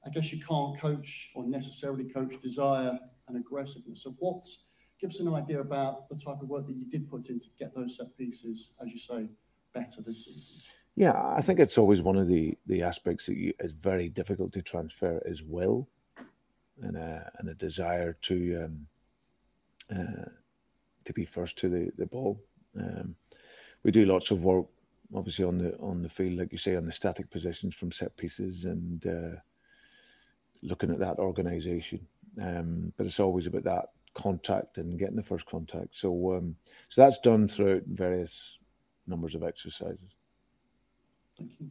I 0.05 0.09
guess 0.09 0.31
you 0.31 0.41
can't 0.41 0.77
coach 0.77 1.31
or 1.35 1.45
necessarily 1.45 2.07
coach 2.07 2.41
desire 2.41 2.97
and 3.27 3.35
aggressiveness. 3.35 4.03
So, 4.03 4.11
what 4.19 4.45
give 4.99 5.09
us 5.09 5.19
an 5.19 5.33
idea 5.33 5.59
about 5.59 6.07
the 6.07 6.15
type 6.15 6.41
of 6.41 6.47
work 6.47 6.65
that 6.67 6.75
you 6.77 6.85
did 6.89 7.09
put 7.09 7.29
in 7.29 7.41
to 7.41 7.47
get 7.59 7.75
those 7.75 7.97
set 7.97 8.15
pieces, 8.17 8.77
as 8.81 8.93
you 8.93 8.99
say, 8.99 9.27
better 9.75 10.01
this 10.01 10.25
season? 10.25 10.55
Yeah, 10.95 11.13
I 11.13 11.41
think 11.41 11.59
it's 11.59 11.77
always 11.77 12.01
one 12.01 12.15
of 12.15 12.27
the 12.27 12.57
the 12.65 12.81
aspects 12.81 13.25
that 13.25 13.35
you, 13.35 13.53
is 13.59 13.73
very 13.73 14.07
difficult 14.09 14.53
to 14.53 14.61
transfer 14.61 15.21
is 15.25 15.43
will, 15.43 15.89
and 16.81 16.95
a 16.95 17.29
and 17.37 17.49
a 17.49 17.53
desire 17.53 18.13
to 18.23 18.63
um, 18.63 18.87
uh, 19.91 20.29
to 21.03 21.13
be 21.13 21.25
first 21.25 21.57
to 21.59 21.69
the 21.69 21.91
the 21.97 22.05
ball. 22.05 22.41
Um, 22.79 23.15
we 23.83 23.91
do 23.91 24.05
lots 24.05 24.31
of 24.31 24.45
work, 24.45 24.65
obviously 25.13 25.43
on 25.45 25.57
the 25.57 25.77
on 25.79 26.01
the 26.01 26.09
field, 26.09 26.39
like 26.39 26.53
you 26.53 26.57
say, 26.57 26.77
on 26.77 26.85
the 26.85 26.91
static 26.93 27.29
positions 27.29 27.75
from 27.75 27.91
set 27.91 28.15
pieces 28.15 28.63
and 28.63 29.05
uh, 29.05 29.39
looking 30.63 30.91
at 30.91 30.99
that 30.99 31.19
organisation. 31.19 32.07
Um, 32.41 32.93
but 32.95 33.05
it's 33.05 33.19
always 33.19 33.47
about 33.47 33.63
that 33.65 33.85
contact 34.13 34.77
and 34.77 34.97
getting 34.97 35.17
the 35.17 35.23
first 35.23 35.45
contact. 35.45 35.89
So 35.91 36.35
um, 36.35 36.55
so 36.87 37.01
that's 37.01 37.19
done 37.19 37.49
throughout 37.49 37.83
various 37.85 38.57
numbers 39.07 39.35
of 39.35 39.43
exercises. 39.43 40.15
Thank 41.37 41.51
you. 41.59 41.69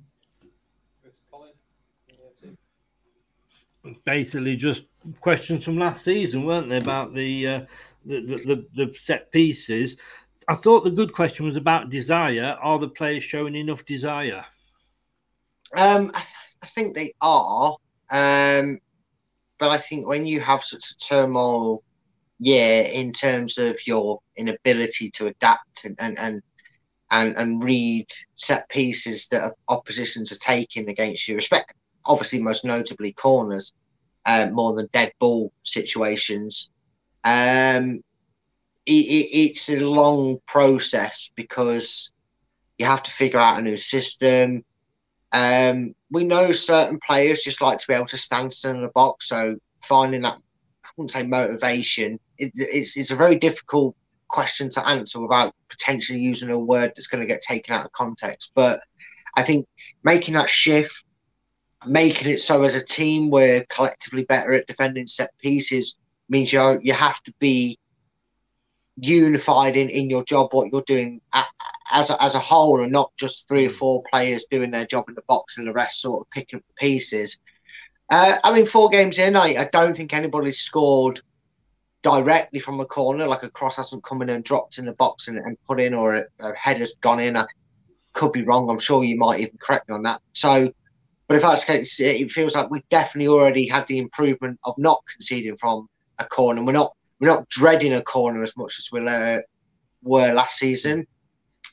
basically 4.05 4.57
just 4.57 4.85
questions 5.21 5.65
from 5.65 5.79
last 5.79 6.05
season, 6.05 6.45
weren't 6.45 6.69
they, 6.69 6.79
about 6.79 7.15
the, 7.15 7.47
uh, 7.47 7.61
the, 8.05 8.21
the, 8.21 8.37
the 8.37 8.87
the 8.87 8.95
set 9.01 9.31
pieces? 9.31 9.97
I 10.49 10.55
thought 10.55 10.85
the 10.85 10.91
good 10.91 11.13
question 11.13 11.47
was 11.47 11.57
about 11.57 11.91
desire. 11.91 12.57
Are 12.61 12.79
the 12.79 12.89
players 12.89 13.25
showing 13.25 13.55
enough 13.55 13.85
desire? 13.85 14.45
Um, 15.77 16.11
I, 16.15 16.23
I 16.63 16.67
think 16.67 16.95
they 16.95 17.15
are, 17.21 17.77
um, 18.11 18.79
but 19.59 19.71
I 19.71 19.79
think 19.79 20.07
when 20.07 20.27
you 20.27 20.41
have 20.41 20.63
such 20.63 20.91
a 20.91 20.97
turmoil 20.97 21.83
year 22.39 22.85
in 22.93 23.13
terms 23.13 23.59
of 23.59 23.87
your 23.87 24.21
inability 24.37 25.11
to 25.11 25.27
adapt 25.27 25.85
and 25.85 25.97
and 25.99 26.19
and 26.19 26.43
and, 27.11 27.37
and 27.37 27.63
read 27.63 28.07
set 28.35 28.69
pieces 28.69 29.29
that 29.29 29.53
oppositions 29.69 30.33
are 30.33 30.39
taking 30.39 30.89
against 30.89 31.29
you. 31.29 31.35
Respect, 31.35 31.75
obviously, 32.05 32.41
most 32.41 32.65
notably 32.65 33.13
corners, 33.13 33.73
uh, 34.27 34.49
more 34.53 34.75
than 34.75 34.89
dead 34.93 35.13
ball 35.19 35.53
situations. 35.63 36.71
Um, 37.25 38.03
it, 38.87 38.93
it, 38.93 39.37
it's 39.37 39.69
a 39.71 39.81
long 39.81 40.39
process 40.47 41.31
because 41.35 42.11
you 42.79 42.87
have 42.87 43.03
to 43.03 43.11
figure 43.11 43.39
out 43.39 43.59
a 43.59 43.63
new 43.63 43.77
system. 43.77 44.65
Um, 45.33 45.95
we 46.11 46.25
know 46.25 46.53
certain 46.53 46.99
players 47.07 47.41
just 47.41 47.61
like 47.61 47.79
to 47.79 47.87
be 47.89 47.95
able 47.95 48.07
to 48.07 48.19
stand 48.19 48.53
still 48.53 48.73
in 48.73 48.83
the 48.83 48.89
box, 48.89 49.29
so 49.29 49.57
finding 49.83 50.23
that 50.23 50.37
I 50.85 50.89
wouldn't 50.97 51.11
say 51.11 51.27
motivation. 51.27 52.19
It, 52.39 52.53
it's 52.55 52.97
it's 52.97 53.11
a 53.11 53.17
very 53.17 53.37
difficult 53.37 53.97
question 54.35 54.69
to 54.69 54.87
answer 54.89 55.21
without 55.21 55.55
potentially 55.69 56.19
using 56.19 56.51
a 56.51 56.59
word 56.59 56.91
that's 56.91 57.07
going 57.07 57.21
to 57.21 57.33
get 57.33 57.41
taken 57.41 57.73
out 57.73 57.87
of 57.87 57.93
context. 57.93 58.51
But 58.53 58.81
I 59.37 59.43
think 59.43 59.67
making 60.03 60.35
that 60.35 60.51
shift, 60.51 60.93
making 61.87 62.33
it 62.33 62.41
so 62.41 62.65
as 62.65 62.75
a 62.75 62.85
team 62.85 63.31
we're 63.31 63.65
collectively 63.69 64.25
better 64.25 64.53
at 64.53 64.67
defending 64.67 65.07
set 65.07 65.31
pieces 65.39 65.97
means 66.29 66.53
you 66.53 66.81
you 66.83 66.95
have 66.95 67.23
to 67.23 67.33
be 67.39 67.79
unified 68.97 69.77
in, 69.77 69.89
in 69.89 70.11
your 70.11 70.25
job, 70.25 70.53
what 70.53 70.69
you're 70.73 70.83
doing 70.97 71.21
as 71.93 72.11
a, 72.11 72.21
as 72.23 72.35
a 72.35 72.39
whole, 72.41 72.83
and 72.83 72.91
not 72.91 73.13
just 73.17 73.47
three 73.49 73.67
or 73.67 73.71
mm. 73.71 73.75
four 73.75 74.03
players 74.11 74.47
doing 74.51 74.71
their 74.71 74.87
job 74.87 75.05
in 75.09 75.15
the 75.15 75.29
box 75.29 75.59
and 75.59 75.67
the 75.67 75.73
rest 75.73 76.01
sort 76.01 76.23
of 76.23 76.31
picking 76.31 76.59
up 76.59 76.65
the 76.67 76.75
pieces. 76.75 77.39
Uh, 78.11 78.37
I 78.43 78.53
mean, 78.53 78.67
four 78.67 78.89
games 78.89 79.19
in, 79.19 79.37
I, 79.37 79.57
I 79.63 79.69
don't 79.73 79.97
think 79.97 80.13
anybody 80.13 80.53
scored 80.53 81.21
directly 82.05 82.61
from 82.61 82.79
a 82.81 82.85
corner, 82.85 83.27
like 83.27 83.43
a 83.43 83.51
cross 83.51 83.79
hasn't 83.79 84.05
come 84.05 84.23
in 84.23 84.29
and 84.29 84.45
dropped 84.45 84.79
in 84.79 84.85
the 84.85 84.93
box 84.93 85.27
and, 85.27 85.39
and 85.39 85.57
put 85.67 85.81
in, 85.81 85.95
or 85.95 86.15
a, 86.15 86.25
a 86.39 86.55
header's 86.55 86.95
gone 86.97 87.19
in. 87.19 87.37
I 87.37 87.47
could 88.13 88.31
be 88.31 88.45
wrong. 88.45 88.69
I'm 88.71 88.79
sure 88.79 89.03
you 89.03 89.17
might 89.17 89.41
even 89.41 89.59
correct 89.59 89.89
me 89.89 89.95
on 89.95 90.03
that. 90.03 90.21
So, 90.35 90.71
but 91.27 91.37
if 91.37 91.43
that's 91.43 91.65
the 91.65 91.73
case, 91.73 91.99
it 91.99 92.31
feels 92.31 92.55
like 92.55 92.71
we've 92.71 92.89
definitely 92.91 93.29
already 93.29 93.67
had 93.67 93.87
the 93.87 93.99
improvement 93.99 94.61
of 94.65 94.75
not 94.77 95.03
conceding 95.11 95.57
from 95.57 95.89
a 96.19 96.25
corner. 96.25 96.63
We're 96.63 96.73
not 96.73 96.93
we're 97.21 97.29
not 97.29 97.49
dreading 97.49 97.95
a 97.95 98.03
corner 98.03 98.43
as 98.43 98.55
much 98.57 98.79
as 98.79 98.91
we 98.93 99.01
uh, 99.01 99.39
were 100.03 100.33
last 100.35 100.59
season. 100.59 101.07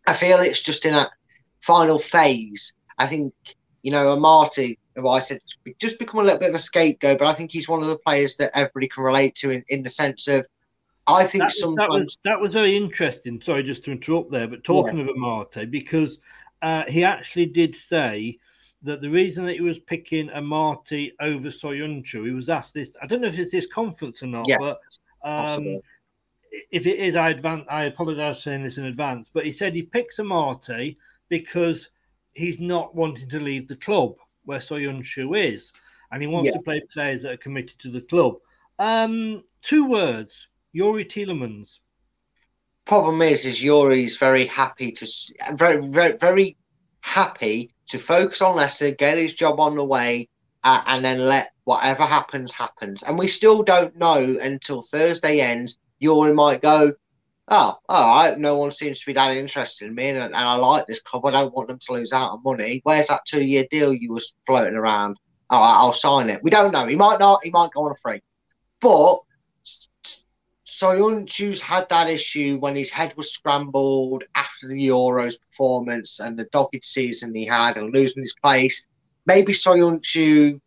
I 0.07 0.13
feel 0.13 0.39
it's 0.39 0.61
just 0.61 0.85
in 0.85 0.93
a 0.93 1.11
final 1.59 1.99
phase. 1.99 2.73
I 2.97 3.05
think 3.05 3.33
you 3.83 3.91
know, 3.91 4.15
Amartey, 4.15 4.77
who 4.95 5.07
I 5.07 5.19
said 5.19 5.39
just 5.79 5.99
become 5.99 6.19
a 6.19 6.23
little 6.23 6.39
bit 6.39 6.49
of 6.49 6.55
a 6.55 6.59
scapegoat, 6.59 7.19
but 7.19 7.27
I 7.27 7.33
think 7.33 7.51
he's 7.51 7.69
one 7.69 7.81
of 7.81 7.87
the 7.87 7.97
players 7.97 8.35
that 8.37 8.51
everybody 8.53 8.87
can 8.87 9.03
relate 9.03 9.35
to 9.35 9.51
in, 9.51 9.63
in 9.69 9.83
the 9.83 9.89
sense 9.89 10.27
of 10.27 10.45
I 11.07 11.23
think 11.23 11.43
that, 11.43 11.51
sometimes 11.51 11.77
that 11.77 11.89
was, 11.89 12.17
that 12.23 12.39
was 12.39 12.53
very 12.53 12.77
interesting. 12.77 13.41
Sorry, 13.41 13.63
just 13.63 13.83
to 13.85 13.91
interrupt 13.91 14.31
there, 14.31 14.47
but 14.47 14.63
talking 14.63 14.97
yeah. 14.97 15.05
of 15.05 15.09
Amartey, 15.09 15.69
because 15.69 16.19
uh, 16.61 16.83
he 16.87 17.03
actually 17.03 17.47
did 17.47 17.75
say 17.75 18.37
that 18.83 19.01
the 19.01 19.09
reason 19.09 19.45
that 19.45 19.53
he 19.53 19.61
was 19.61 19.79
picking 19.79 20.29
Amartey 20.29 21.11
over 21.19 21.47
Soyuncu, 21.47 22.25
he 22.25 22.31
was 22.31 22.49
asked 22.49 22.73
this. 22.73 22.95
I 23.01 23.07
don't 23.07 23.21
know 23.21 23.27
if 23.27 23.39
it's 23.39 23.51
this 23.51 23.67
conference 23.67 24.21
or 24.23 24.27
not, 24.27 24.45
yeah. 24.47 24.57
but 24.59 24.79
um, 25.23 25.79
if 26.71 26.85
it 26.85 26.99
is, 26.99 27.15
I 27.15 27.29
advance. 27.29 27.65
I 27.69 27.85
apologize 27.85 28.37
for 28.37 28.43
saying 28.43 28.63
this 28.63 28.77
in 28.77 28.85
advance, 28.85 29.29
but 29.33 29.45
he 29.45 29.51
said 29.51 29.73
he 29.73 29.83
picks 29.83 30.17
Amartey 30.17 30.97
because 31.29 31.89
he's 32.33 32.59
not 32.59 32.95
wanting 32.95 33.29
to 33.29 33.39
leave 33.39 33.67
the 33.67 33.75
club 33.75 34.15
where 34.45 34.59
Soyuncu 34.59 35.37
is, 35.37 35.71
and 36.11 36.21
he 36.21 36.27
wants 36.27 36.49
yeah. 36.49 36.57
to 36.57 36.63
play 36.63 36.81
players 36.93 37.23
that 37.23 37.33
are 37.33 37.37
committed 37.37 37.79
to 37.79 37.89
the 37.89 38.01
club. 38.01 38.35
Um, 38.79 39.43
two 39.61 39.85
words: 39.85 40.47
Youri 40.75 41.05
Tielemans. 41.05 41.79
Problem 42.85 43.21
is, 43.21 43.45
is 43.45 43.61
Youri's 43.61 44.17
very 44.17 44.45
happy 44.45 44.91
to 44.91 45.07
very 45.53 45.81
very 45.81 46.17
very 46.17 46.57
happy 47.01 47.73
to 47.87 47.99
focus 47.99 48.41
on 48.41 48.55
Leicester, 48.55 48.91
get 48.91 49.17
his 49.17 49.33
job 49.33 49.59
on 49.59 49.75
the 49.75 49.83
way, 49.83 50.29
uh, 50.63 50.81
and 50.87 51.03
then 51.03 51.19
let 51.19 51.51
whatever 51.65 52.03
happens 52.03 52.53
happens. 52.53 53.03
And 53.03 53.17
we 53.17 53.27
still 53.27 53.63
don't 53.63 53.95
know 53.97 54.37
until 54.41 54.81
Thursday 54.81 55.41
ends. 55.41 55.77
Youri 56.01 56.33
might 56.33 56.61
go, 56.61 56.93
oh, 57.47 57.77
oh 57.89 57.95
all 57.95 58.29
right, 58.29 58.39
no 58.39 58.57
one 58.57 58.71
seems 58.71 58.99
to 58.99 59.05
be 59.05 59.13
that 59.13 59.35
interested 59.35 59.87
in 59.87 59.95
me, 59.95 60.09
and, 60.09 60.19
and, 60.19 60.35
I 60.35 60.55
like 60.55 60.87
this 60.87 61.01
club. 61.01 61.25
I 61.25 61.31
don't 61.31 61.53
want 61.53 61.67
them 61.67 61.79
to 61.79 61.93
lose 61.93 62.13
out 62.13 62.31
on 62.31 62.43
money. 62.43 62.81
Where's 62.83 63.07
that 63.07 63.25
two-year 63.25 63.65
deal 63.69 63.93
you 63.93 64.13
was 64.13 64.33
floating 64.45 64.75
around? 64.75 65.17
Oh, 65.49 65.59
I'll 65.61 65.93
sign 65.93 66.29
it. 66.29 66.43
We 66.43 66.49
don't 66.49 66.71
know. 66.71 66.87
He 66.87 66.95
might 66.95 67.19
not. 67.19 67.43
He 67.43 67.51
might 67.51 67.71
go 67.71 67.85
on 67.85 67.91
a 67.91 67.95
free. 67.95 68.21
But 68.79 69.19
Soyuncu's 70.65 71.59
had 71.59 71.89
that 71.89 72.09
issue 72.09 72.57
when 72.59 72.75
his 72.75 72.91
head 72.91 73.13
was 73.17 73.33
scrambled 73.33 74.23
after 74.35 74.67
the 74.67 74.87
Euros 74.87 75.35
performance 75.49 76.19
and 76.21 76.39
the 76.39 76.45
dogged 76.53 76.85
season 76.85 77.35
he 77.35 77.45
had 77.45 77.75
and 77.75 77.93
losing 77.93 78.23
his 78.23 78.33
place. 78.41 78.87
Maybe 79.25 79.51
Soyuncu 79.51 80.59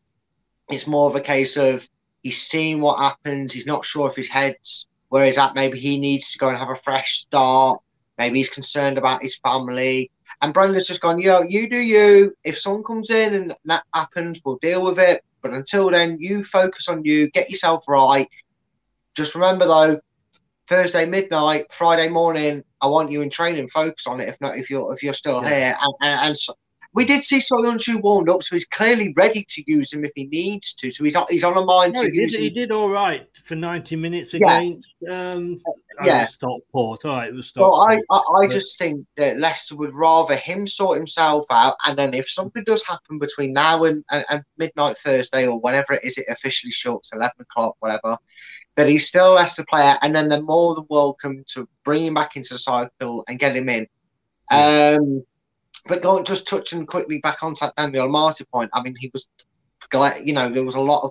it's 0.70 0.87
more 0.87 1.09
of 1.09 1.16
a 1.16 1.20
case 1.20 1.57
of 1.57 1.87
he's 2.22 2.41
seeing 2.41 2.81
what 2.81 2.99
happens. 2.99 3.53
He's 3.53 3.66
not 3.66 3.85
sure 3.85 4.09
if 4.09 4.16
his 4.16 4.29
head's 4.29 4.89
where 5.15 5.27
he's 5.27 5.39
at. 5.39 5.55
Maybe 5.55 5.79
he 5.79 5.97
needs 5.97 6.33
to 6.33 6.39
go 6.39 6.49
and 6.49 6.59
have 6.59 6.71
a 6.71 6.75
fresh 6.75 7.19
start. 7.19 7.81
Maybe 8.19 8.39
he's 8.39 8.51
concerned 8.51 8.99
about 8.99 9.23
his 9.23 9.37
family. 9.37 10.11
And 10.43 10.53
Brendan's 10.53 10.89
just 10.89 11.03
gone, 11.03 11.21
you 11.21 11.29
know, 11.29 11.45
you 11.49 11.71
do 11.71 11.79
you. 11.79 12.35
If 12.43 12.59
someone 12.59 12.83
comes 12.83 13.11
in 13.11 13.33
and 13.33 13.55
that 13.67 13.85
happens, 13.95 14.41
we'll 14.45 14.57
deal 14.57 14.83
with 14.83 14.99
it. 14.99 15.23
But 15.41 15.55
until 15.55 15.89
then, 15.89 16.17
you 16.19 16.43
focus 16.43 16.89
on 16.89 17.05
you, 17.05 17.31
get 17.31 17.49
yourself 17.49 17.87
right. 17.87 18.29
Just 19.15 19.37
remember 19.37 19.67
though, 19.67 20.01
Thursday 20.67 21.07
midnight, 21.07 21.73
Friday 21.73 22.09
morning, 22.09 22.65
I 22.81 22.89
want 22.89 23.12
you 23.12 23.23
in 23.23 23.31
training. 23.31 23.69
Focus 23.69 24.09
on 24.09 24.21
it. 24.21 24.29
If 24.29 24.41
not, 24.41 24.59
if 24.59 24.69
you're 24.69 24.93
if 24.93 25.01
you're 25.01 25.15
still 25.15 25.41
yeah. 25.45 25.49
here, 25.49 25.79
and, 25.81 25.95
and, 26.03 26.21
and 26.27 26.37
so, 26.37 26.55
we 26.95 27.05
did 27.05 27.24
see 27.24 27.38
Soyuncu 27.38 28.01
warmed 28.01 28.30
up, 28.30 28.42
so 28.42 28.55
he's 28.55 28.66
clearly 28.66 29.12
ready 29.16 29.45
to 29.49 29.64
use 29.66 29.92
him 29.92 30.05
if 30.05 30.12
he 30.14 30.26
needs 30.26 30.74
to. 30.74 30.92
So 30.92 31.03
he's 31.03 31.16
on, 31.16 31.26
he's 31.28 31.42
on 31.42 31.57
a 31.57 31.64
mind 31.64 31.95
no, 31.95 32.03
to 32.03 32.11
he 32.11 32.20
use 32.20 32.32
did, 32.32 32.38
him. 32.38 32.45
He 32.45 32.51
did 32.51 32.70
all 32.70 32.88
right 32.88 33.28
for 33.42 33.57
90 33.57 33.97
minutes 33.97 34.32
against 34.32 34.95
yeah. 35.01 35.32
um 35.32 35.61
yeah. 36.05 36.26
Stockport. 36.26 37.05
All 37.05 37.16
right, 37.16 37.28
it 37.28 37.34
was 37.34 37.49
Stockport. 37.49 37.72
Well, 37.72 37.80
I, 37.80 37.99
I, 38.14 38.45
I 38.45 38.47
just 38.47 38.78
think 38.78 39.05
that 39.16 39.40
Leicester 39.40 39.76
would 39.76 39.92
rather 39.92 40.36
him 40.36 40.68
sort 40.68 40.97
himself 40.97 41.45
out, 41.51 41.74
and 41.84 41.99
then 41.99 42.14
if 42.14 42.30
something 42.30 42.62
does 42.64 42.84
happen 42.84 43.18
between 43.18 43.53
now 43.53 43.82
and, 43.82 44.05
and, 44.12 44.24
and 44.30 44.42
midnight 44.57 44.97
Thursday 44.97 45.49
or 45.49 45.59
whenever 45.59 45.95
it 45.95 46.05
is 46.05 46.16
it 46.16 46.26
officially 46.28 46.70
shuts, 46.70 47.12
11 47.12 47.32
o'clock, 47.40 47.74
whatever, 47.80 48.16
that 48.76 48.88
he's 48.88 49.09
still 49.09 49.32
a 49.32 49.34
Leicester 49.34 49.64
player, 49.68 49.97
and 50.03 50.14
then 50.14 50.28
they're 50.28 50.42
more 50.42 50.76
than 50.76 50.86
welcome 50.88 51.42
to 51.49 51.68
bring 51.84 52.05
him 52.05 52.14
back 52.14 52.36
into 52.36 52.55
the 52.55 52.59
cycle 52.61 53.24
and 53.28 53.40
get 53.40 53.57
him 53.57 53.68
in. 53.68 53.86
Yeah. 54.53 54.99
Um, 55.01 55.24
but 55.87 56.03
going 56.03 56.24
just 56.24 56.49
touching 56.49 56.87
quickly 56.87 57.18
back 57.18 57.43
on 57.43 57.55
Daniel 57.76 58.09
Amartey 58.09 58.49
point, 58.51 58.70
I 58.72 58.82
mean, 58.82 58.95
he 58.99 59.11
was, 59.12 59.28
you 60.24 60.32
know, 60.32 60.49
there 60.49 60.64
was 60.64 60.76
a 60.76 60.80
lot 60.80 61.05
of 61.05 61.11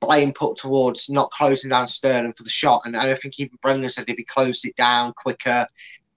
blame 0.00 0.32
put 0.32 0.56
towards 0.56 1.08
not 1.08 1.30
closing 1.30 1.70
down 1.70 1.86
Sterling 1.86 2.32
for 2.34 2.42
the 2.42 2.50
shot, 2.50 2.82
and 2.84 2.96
I 2.96 3.14
think 3.14 3.38
even 3.38 3.58
Brendan 3.62 3.90
said 3.90 4.04
if 4.08 4.18
he 4.18 4.24
closed 4.24 4.66
it 4.66 4.76
down 4.76 5.12
quicker, 5.16 5.66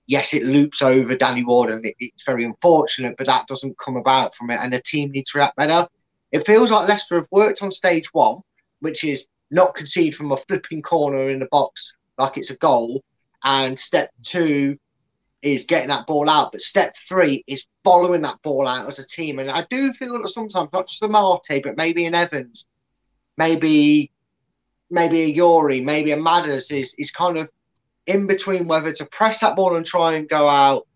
yes, 0.07 0.33
it 0.33 0.43
loops 0.43 0.81
over 0.81 1.15
Danny 1.15 1.43
Ward, 1.43 1.69
and 1.69 1.85
it, 1.85 1.95
it's 1.99 2.23
very 2.23 2.43
unfortunate, 2.43 3.15
but 3.17 3.27
that 3.27 3.47
doesn't 3.47 3.77
come 3.77 3.95
about 3.95 4.35
from 4.35 4.49
it, 4.49 4.59
and 4.61 4.73
the 4.73 4.81
team 4.81 5.11
needs 5.11 5.31
to 5.31 5.37
react 5.37 5.55
better. 5.55 5.87
It 6.31 6.45
feels 6.45 6.71
like 6.71 6.89
Leicester 6.89 7.15
have 7.15 7.27
worked 7.31 7.63
on 7.63 7.71
stage 7.71 8.13
one, 8.13 8.37
which 8.79 9.03
is 9.03 9.27
not 9.51 9.75
concede 9.75 10.15
from 10.15 10.31
a 10.31 10.37
flipping 10.37 10.81
corner 10.81 11.29
in 11.29 11.39
the 11.39 11.47
box 11.51 11.95
like 12.17 12.37
it's 12.37 12.49
a 12.49 12.57
goal, 12.57 13.03
and 13.43 13.77
step 13.77 14.09
two 14.23 14.77
is 15.45 15.65
getting 15.65 15.89
that 15.89 16.07
ball 16.07 16.29
out. 16.29 16.51
But 16.51 16.61
step 16.61 16.95
three 16.95 17.43
is 17.47 17.67
following 17.83 18.21
that 18.23 18.41
ball 18.41 18.67
out 18.67 18.87
as 18.87 18.99
a 18.99 19.07
team. 19.07 19.39
And 19.39 19.49
I 19.49 19.65
do 19.69 19.93
feel 19.93 20.21
that 20.21 20.29
sometimes, 20.29 20.69
not 20.73 20.87
just 20.87 21.01
Amartey, 21.01 21.61
but 21.61 21.77
maybe 21.77 22.05
an 22.05 22.15
Evans, 22.15 22.67
maybe 23.37 24.11
maybe 24.89 25.23
a 25.23 25.35
Youri, 25.35 25.83
maybe 25.83 26.11
a 26.11 26.17
Madders 26.17 26.71
is, 26.71 26.93
is 26.97 27.11
kind 27.11 27.37
of 27.37 27.49
in 28.05 28.27
between 28.27 28.67
whether 28.67 28.91
to 28.93 29.05
press 29.05 29.39
that 29.39 29.55
ball 29.55 29.75
and 29.75 29.85
try 29.85 30.13
and 30.13 30.29
go 30.29 30.47
out 30.47 30.87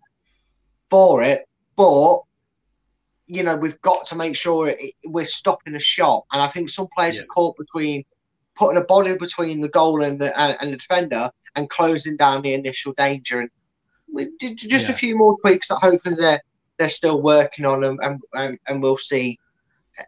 for 0.90 1.24
it, 1.24 1.48
but 1.76 2.22
you 3.28 3.44
know 3.44 3.56
we've 3.56 3.82
got 3.82 4.06
to 4.06 4.16
make 4.16 4.36
sure 4.36 4.70
it, 4.70 4.94
we're 5.06 5.26
stopping 5.26 5.76
a 5.76 5.80
shot. 5.80 6.26
And 6.32 6.42
I 6.42 6.48
think 6.48 6.70
some 6.70 6.88
players 6.96 7.18
yeah. 7.18 7.24
are 7.24 7.28
caught 7.28 7.58
between 7.58 8.04
putting 8.56 8.82
a 8.82 8.86
body 8.86 9.18
between 9.18 9.62
the 9.62 9.70
goal 9.70 10.04
and 10.04 10.20
the 10.20 10.38
and, 10.40 10.58
and 10.60 10.74
the 10.74 10.78
defender 10.78 11.32
and 11.56 11.70
closing 11.70 12.18
down 12.18 12.42
the 12.42 12.54
initial 12.54 12.94
danger. 12.94 13.40
And 13.40 13.50
just 14.40 14.90
yeah. 14.90 14.96
a 14.96 14.98
few 14.98 15.18
more 15.18 15.38
tweaks 15.42 15.70
that 15.70 15.78
hopefully 15.78 16.16
they're 16.16 16.42
they're 16.78 16.90
still 16.90 17.22
working 17.22 17.66
on 17.66 17.82
them, 17.82 18.00
and 18.02 18.22
and, 18.34 18.60
and 18.68 18.82
we'll 18.82 18.98
see 18.98 19.40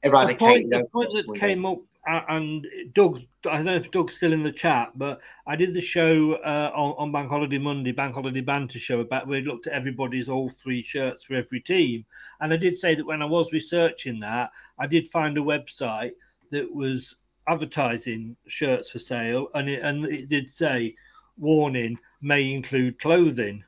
eradicate. 0.04 0.40
The 0.40 0.46
point, 0.46 0.70
the 0.70 0.90
point 0.92 1.12
that 1.12 1.40
came 1.40 1.66
up, 1.66 1.80
uh, 2.10 2.22
and 2.30 2.66
Doug, 2.94 3.22
I 3.46 3.58
don't 3.58 3.66
know 3.66 3.76
if 3.76 3.92
Doug's 3.92 4.16
still 4.16 4.34
in 4.34 4.44
the 4.44 4.52
chat, 4.52 4.92
but 4.96 5.20
I 5.46 5.56
did 5.56 5.74
the 5.74 5.82
show 5.82 6.34
uh, 6.34 6.72
on, 6.74 6.96
on 6.98 7.12
Bank 7.12 7.30
Holiday 7.30 7.58
Monday, 7.58 7.92
Bank 7.92 8.16
Holiday 8.16 8.42
Banter 8.42 8.80
show 8.80 9.02
about 9.02 9.28
where 9.28 9.40
we 9.40 9.46
looked 9.46 9.68
at 9.68 9.74
everybody's 9.74 10.30
all 10.30 10.50
three 10.50 10.82
shirts 10.82 11.26
for 11.26 11.36
every 11.36 11.60
team, 11.60 12.06
and 12.40 12.54
I 12.54 12.58
did 12.58 12.80
say 12.80 12.96
that 12.96 13.06
when 13.06 13.22
I 13.22 13.26
was 13.26 13.54
researching 13.54 14.20
that, 14.22 14.52
I 14.80 14.88
did 14.88 15.10
find 15.10 15.38
a 15.38 15.42
website 15.42 16.14
that 16.52 16.74
was 16.74 17.16
advertising 17.48 18.36
shirts 18.48 18.90
for 18.90 19.00
sale, 19.00 19.50
and 19.54 19.70
it 19.70 19.84
and 19.84 20.06
it 20.06 20.30
did 20.30 20.50
say 20.50 20.96
warning 21.38 21.98
may 22.22 22.54
include 22.54 23.00
clothing. 23.00 23.64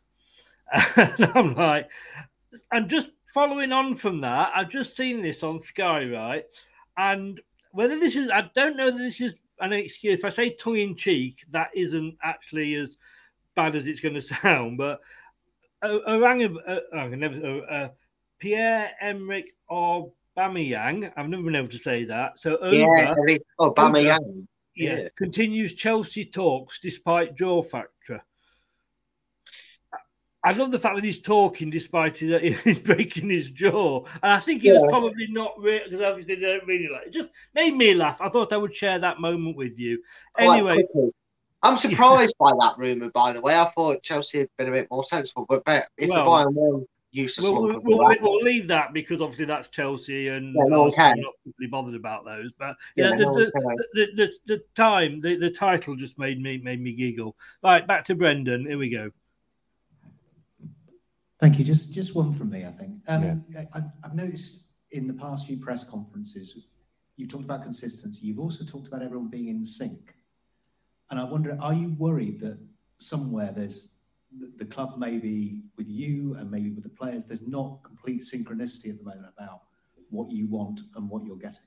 And 0.98 1.32
I'm 1.36 1.56
like, 1.56 1.90
and 2.72 2.90
just 2.90 3.10
following 3.34 3.72
on 3.72 3.96
from 3.96 4.22
that, 4.22 4.52
I've 4.56 4.70
just 4.70 4.96
seen 4.96 5.22
this 5.22 5.44
on 5.44 5.60
Sky, 5.60 6.08
right? 6.10 6.46
And 6.98 7.42
whether 7.72 8.00
this 8.00 8.16
is, 8.16 8.30
I 8.30 8.50
don't 8.56 8.78
know 8.78 8.92
that 8.92 8.98
this 8.98 9.20
is 9.22 9.42
an 9.60 9.74
excuse. 9.74 10.18
If 10.20 10.26
I 10.26 10.30
say 10.30 10.52
tongue 10.52 10.80
in 10.80 10.96
cheek, 10.96 11.44
that 11.50 11.70
isn't 11.76 12.18
actually 12.24 12.76
as 12.76 12.98
bad 13.56 13.76
as 13.76 13.88
it's 13.88 14.00
going 14.00 14.14
to 14.20 14.22
sound. 14.22 14.78
But 14.78 15.02
Orang, 15.84 16.58
uh, 16.68 16.80
I 16.94 17.10
can 17.10 17.20
never, 17.20 17.36
uh, 17.46 17.74
uh, 17.74 17.90
Pierre 18.40 18.92
Emerick 19.02 19.50
Aubameyang. 19.70 21.12
I've 21.18 21.30
never 21.30 21.44
been 21.44 21.56
able 21.56 21.68
to 21.70 21.78
say 21.78 22.06
that. 22.06 22.40
So 22.40 22.58
Yeah, 22.72 23.14
Aubameyang. 23.60 24.48
yeah, 24.76 24.98
Yeah. 24.98 25.08
continues 25.18 25.74
Chelsea 25.74 26.26
talks 26.26 26.80
despite 26.82 27.36
jaw 27.36 27.64
fracture. 27.64 28.24
I 30.44 30.52
love 30.52 30.72
the 30.72 30.80
fact 30.80 30.96
that 30.96 31.04
he's 31.04 31.22
talking 31.22 31.70
despite 31.70 32.18
his, 32.18 32.62
he's 32.64 32.80
breaking 32.80 33.30
his 33.30 33.50
jaw, 33.50 34.06
and 34.22 34.32
I 34.34 34.40
think 34.40 34.62
he 34.62 34.72
was 34.72 34.84
probably 34.90 35.28
not 35.30 35.54
real 35.58 35.82
because 35.86 36.02
obviously 36.02 36.36
they 36.36 36.42
don't 36.42 36.68
really 36.68 36.90
like. 36.92 37.08
It 37.08 37.14
just 37.14 37.30
made 37.54 37.76
me 37.76 37.94
laugh. 37.94 38.20
I 38.20 38.30
thought 38.30 38.52
I 38.52 38.58
would 38.58 38.76
share 38.76 39.00
that 39.00 39.20
moment 39.20 39.56
with 39.56 39.80
you. 39.80 40.02
Anyway, 40.38 40.74
quickly. 40.74 41.12
I'm 41.64 41.78
surprised 41.78 42.36
by 42.38 42.52
that 42.60 42.74
rumour, 42.78 43.10
by 43.12 43.32
the 43.32 43.40
way. 43.40 43.56
I 43.58 43.66
thought 43.66 44.04
Chelsea 44.04 44.40
had 44.40 44.50
been 44.58 44.68
a 44.68 44.72
bit 44.72 44.88
more 44.92 45.04
sensible, 45.04 45.46
but 45.48 45.64
bet 45.64 45.88
if 45.98 46.10
Well, 46.10 46.18
they're 46.18 46.26
buying 46.26 46.54
one 46.54 46.86
useless 47.14 47.48
we'll, 47.48 47.62
we'll, 47.62 47.80
we'll, 47.84 48.16
we'll 48.22 48.44
leave 48.44 48.68
that 48.68 48.92
because 48.92 49.22
obviously 49.22 49.46
that's 49.46 49.70
Chelsea 49.70 50.30
and 50.30 50.56
Yeah, 50.56 50.64
no 50.68 50.82
one 50.82 50.88
Arsenal 50.88 51.12
are 51.12 51.16
not 51.16 51.34
particularly 51.44 51.70
bothered 51.70 51.96
about 51.96 52.26
those. 52.26 52.52
But 52.58 52.76
Yeah, 52.96 53.10
yeah, 53.10 53.16
no 53.16 53.34
the, 53.34 53.52
can. 53.52 53.64
the, 53.76 53.86
the, 53.94 54.08
the, 54.16 54.34
the 54.56 54.64
time, 54.76 55.22
the, 55.22 55.38
the 55.38 55.52
title 55.52 55.96
just 55.96 56.18
made 56.18 56.42
me 56.42 56.58
made 56.58 56.82
me 56.82 56.94
giggle. 56.94 57.36
Right, 57.64 57.86
back 57.88 58.06
to 58.06 58.16
Brendan. 58.16 58.66
Here 58.66 58.78
we 58.78 58.90
go. 58.90 59.12
Thank 61.40 61.60
you. 61.60 61.66
Just 61.66 61.94
just 61.94 62.16
one 62.16 62.32
from 62.34 62.50
me, 62.50 62.66
I 62.66 62.72
think. 62.72 63.02
Um, 63.08 63.44
I, 63.74 63.82
I've 64.04 64.16
noticed 64.16 64.74
in 64.92 65.08
the 65.08 65.14
past 65.14 65.48
few 65.48 65.58
press 65.58 65.84
conferences, 65.84 66.58
you've 67.18 67.30
talked 67.30 67.44
about 67.44 67.64
consistency. 67.64 68.28
You've 68.28 68.40
also 68.40 68.64
talked 68.64 68.88
about 68.88 69.02
everyone 69.02 69.30
being 69.30 69.50
in 69.50 69.66
sync. 69.66 70.16
And 71.10 71.20
I 71.20 71.24
wonder, 71.26 71.58
are 71.62 71.74
you 71.74 71.96
worried 71.98 72.40
that 72.42 72.60
somewhere 72.98 73.52
there's 73.56 73.96
the, 74.40 74.52
the 74.58 74.66
club 74.66 74.96
maybe 74.98 75.64
with 75.78 75.88
you 75.88 76.36
and 76.36 76.50
maybe 76.50 76.70
with 76.70 76.84
the 76.84 76.90
players, 76.90 77.26
there's 77.26 77.48
not 77.48 77.84
complete 77.84 78.22
synchronicity 78.22 78.90
at 78.90 78.98
the 78.98 79.04
moment 79.04 79.28
about 79.38 79.62
what 80.10 80.32
you 80.32 80.48
want 80.48 80.82
and 80.96 81.10
what 81.10 81.26
you're 81.26 81.36
getting? 81.38 81.60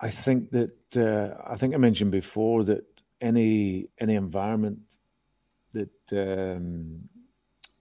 I 0.00 0.10
think 0.10 0.50
that 0.50 0.96
uh, 0.96 1.42
I 1.44 1.56
think 1.56 1.74
I 1.74 1.78
mentioned 1.78 2.12
before 2.12 2.64
that 2.64 2.84
any 3.20 3.88
any 3.98 4.14
environment 4.14 4.97
that 5.72 6.56
um, 6.56 7.08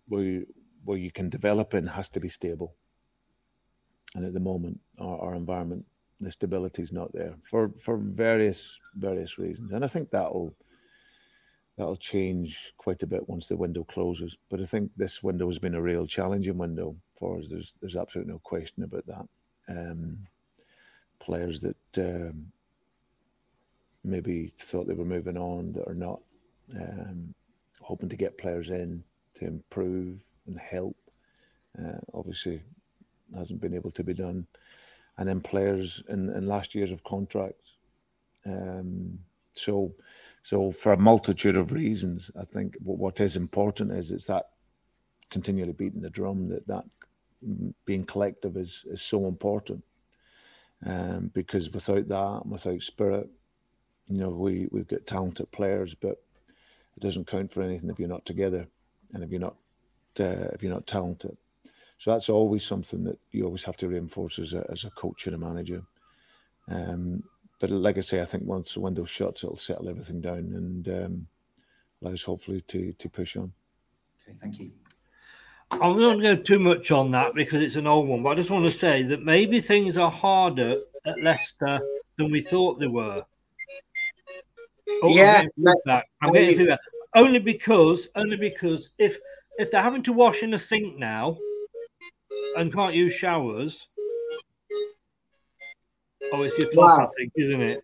where 0.07 0.23
you, 0.23 0.47
where 0.83 0.97
you 0.97 1.11
can 1.11 1.29
develop 1.29 1.73
in 1.73 1.87
has 1.87 2.09
to 2.09 2.19
be 2.19 2.29
stable. 2.29 2.75
And 4.15 4.25
at 4.25 4.33
the 4.33 4.39
moment, 4.39 4.79
our, 4.99 5.19
our 5.19 5.35
environment, 5.35 5.85
the 6.19 6.31
stability 6.31 6.81
is 6.81 6.91
not 6.91 7.13
there 7.13 7.35
for 7.43 7.71
for 7.79 7.97
various 7.97 8.77
various 8.95 9.37
reasons. 9.37 9.71
And 9.71 9.85
I 9.85 9.87
think 9.87 10.09
that'll 10.09 10.55
that'll 11.77 11.97
change 11.97 12.73
quite 12.77 13.03
a 13.03 13.07
bit 13.07 13.29
once 13.29 13.47
the 13.47 13.55
window 13.57 13.83
closes. 13.83 14.35
But 14.49 14.61
I 14.61 14.65
think 14.65 14.91
this 14.97 15.21
window 15.21 15.47
has 15.47 15.59
been 15.59 15.75
a 15.75 15.81
real 15.81 16.07
challenging 16.07 16.57
window 16.57 16.95
for 17.19 17.37
us. 17.37 17.47
There's 17.49 17.73
there's 17.81 17.95
absolutely 17.95 18.33
no 18.33 18.39
question 18.39 18.83
about 18.83 19.05
that. 19.05 19.27
Um, 19.69 20.19
players 21.19 21.59
that 21.61 21.75
um, 21.97 22.51
maybe 24.03 24.51
thought 24.57 24.87
they 24.87 24.93
were 24.93 25.05
moving 25.05 25.37
on 25.37 25.73
that 25.73 25.87
are 25.87 25.93
not, 25.93 26.21
um, 26.75 27.33
hoping 27.87 28.09
to 28.09 28.17
get 28.17 28.37
players 28.37 28.69
in 28.69 29.01
to 29.35 29.45
improve 29.45 30.19
and 30.45 30.59
help. 30.59 30.97
Uh, 31.79 31.99
obviously, 32.13 32.61
hasn't 33.33 33.61
been 33.61 33.73
able 33.73 33.91
to 33.91 34.03
be 34.03 34.13
done. 34.13 34.45
And 35.17 35.27
then 35.27 35.39
players 35.39 36.03
in, 36.09 36.29
in 36.29 36.45
last 36.47 36.75
years 36.75 36.91
of 36.91 37.03
contracts. 37.05 37.71
Um, 38.45 39.19
so, 39.53 39.93
so 40.43 40.71
for 40.71 40.91
a 40.91 40.97
multitude 40.97 41.55
of 41.55 41.71
reasons, 41.71 42.29
I 42.39 42.43
think 42.43 42.75
what, 42.83 42.97
what 42.97 43.19
is 43.21 43.37
important 43.37 43.91
is 43.93 44.11
it's 44.11 44.27
that 44.27 44.49
continually 45.29 45.73
beating 45.73 46.01
the 46.01 46.09
drum 46.09 46.49
that 46.49 46.67
that 46.67 46.83
being 47.85 48.03
collective 48.03 48.57
is 48.57 48.83
is 48.89 49.01
so 49.01 49.27
important 49.27 49.83
um, 50.85 51.31
because 51.33 51.71
without 51.71 52.07
that, 52.07 52.45
without 52.45 52.81
spirit, 52.81 53.29
you 54.07 54.19
know, 54.19 54.29
we 54.29 54.67
we've 54.71 54.87
got 54.87 55.05
talented 55.05 55.51
players, 55.51 55.95
but 55.95 56.23
it 56.97 57.01
doesn't 57.01 57.27
count 57.27 57.53
for 57.53 57.61
anything 57.61 57.89
if 57.89 57.99
you're 57.99 58.09
not 58.09 58.25
together, 58.25 58.67
and 59.13 59.23
if 59.23 59.29
you're 59.29 59.39
not 59.39 59.55
uh, 60.19 60.49
if 60.53 60.63
you're 60.63 60.73
not 60.73 60.87
talented. 60.87 61.37
So 61.99 62.11
that's 62.11 62.29
always 62.29 62.63
something 62.63 63.03
that 63.05 63.19
you 63.31 63.45
always 63.45 63.63
have 63.63 63.77
to 63.77 63.87
reinforce 63.87 64.39
as 64.39 64.53
a 64.53 64.65
as 64.71 64.83
a 64.83 64.89
coach 64.91 65.27
and 65.27 65.35
a 65.35 65.37
manager. 65.37 65.83
Um, 66.67 67.23
but 67.59 67.69
like 67.69 67.97
I 67.97 68.01
say, 68.01 68.21
I 68.21 68.25
think 68.25 68.43
once 68.43 68.73
the 68.73 68.81
window 68.81 69.05
shuts, 69.05 69.43
it'll 69.43 69.55
settle 69.55 69.89
everything 69.89 70.21
down 70.21 70.37
and 70.37 70.87
um, 70.89 71.27
allow 72.01 72.13
us 72.13 72.23
hopefully 72.23 72.61
to 72.67 72.93
to 72.93 73.09
push 73.09 73.37
on. 73.37 73.53
Okay, 74.21 74.37
thank 74.41 74.59
you. 74.59 74.71
I'm 75.71 75.99
not 75.99 76.19
going 76.19 76.21
to 76.21 76.35
go 76.35 76.41
too 76.41 76.59
much 76.59 76.91
on 76.91 77.11
that 77.11 77.35
because 77.35 77.61
it's 77.61 77.75
an 77.75 77.87
old 77.87 78.07
one, 78.07 78.23
but 78.23 78.29
I 78.29 78.35
just 78.35 78.49
want 78.49 78.67
to 78.67 78.73
say 78.73 79.03
that 79.03 79.23
maybe 79.23 79.59
things 79.59 79.97
are 79.97 80.09
harder 80.09 80.77
at 81.05 81.21
Leicester 81.21 81.81
than 82.17 82.31
we 82.31 82.41
thought 82.41 82.79
they 82.79 82.87
were. 82.87 83.25
Oh, 84.89 85.09
I'm 85.09 85.13
Yeah, 85.15 85.41
feedback. 85.55 86.05
I'm 86.21 86.31
getting 86.33 86.47
maybe- 86.47 86.57
feedback. 86.59 86.79
Only 87.15 87.39
because, 87.39 88.07
only 88.15 88.37
because 88.37 88.89
if 88.99 89.17
if 89.59 89.71
they're 89.71 89.81
having 89.81 90.03
to 90.03 90.13
wash 90.13 90.43
in 90.43 90.53
a 90.53 90.59
sink 90.59 90.97
now 90.97 91.37
and 92.57 92.71
can't 92.71 92.93
use 92.93 93.13
showers, 93.13 93.87
oh, 96.31 96.43
it's 96.43 96.57
your 96.59 96.67
I 96.67 96.75
Wow. 96.75 97.11
think, 97.17 97.31
isn't 97.37 97.61
it? 97.61 97.83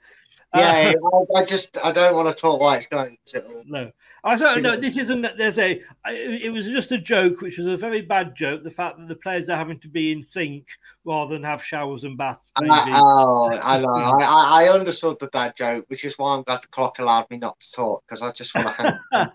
Yeah, 0.55 0.93
Uh, 1.03 1.25
I, 1.37 1.41
I 1.41 1.45
just 1.45 1.77
I 1.83 1.91
don't 1.91 2.15
want 2.15 2.27
to 2.27 2.33
talk 2.39 2.59
why 2.61 2.75
it's 2.77 2.85
going. 2.87 3.17
it'll- 3.33 3.63
No, 3.65 3.91
I 4.23 4.35
don't 4.35 4.61
know. 4.61 4.75
This 4.77 4.97
isn't. 4.97 5.25
There's 5.37 5.57
a. 5.57 5.81
It 6.05 6.53
was 6.53 6.65
just 6.65 6.91
a 6.91 6.97
joke, 6.99 7.41
which 7.41 7.57
was 7.57 7.65
a 7.67 7.75
very 7.75 8.01
bad 8.01 8.35
joke. 8.35 8.63
The 8.63 8.69
fact 8.69 8.99
that 8.99 9.07
the 9.07 9.15
players 9.15 9.49
are 9.49 9.57
having 9.57 9.79
to 9.79 9.87
be 9.87 10.11
in 10.11 10.21
sync 10.21 10.67
rather 11.05 11.33
than 11.33 11.43
have 11.43 11.63
showers 11.63 12.03
and 12.03 12.15
baths. 12.17 12.51
I, 12.55 12.61
oh, 12.93 13.49
I 13.51 13.79
know. 13.81 13.93
I, 13.95 14.11
I 14.21 14.65
I 14.65 14.69
understood 14.69 15.17
that, 15.21 15.31
that 15.31 15.57
joke, 15.57 15.85
which 15.87 16.05
is 16.05 16.19
why 16.19 16.35
I'm 16.35 16.43
glad 16.43 16.61
the 16.61 16.67
clock 16.67 16.99
allowed 16.99 17.31
me 17.31 17.37
not 17.37 17.59
to 17.59 17.71
talk 17.71 18.03
because 18.07 18.21
I 18.21 18.31
just 18.31 18.53
want 18.53 18.67
to 18.67 19.01
hang. 19.11 19.31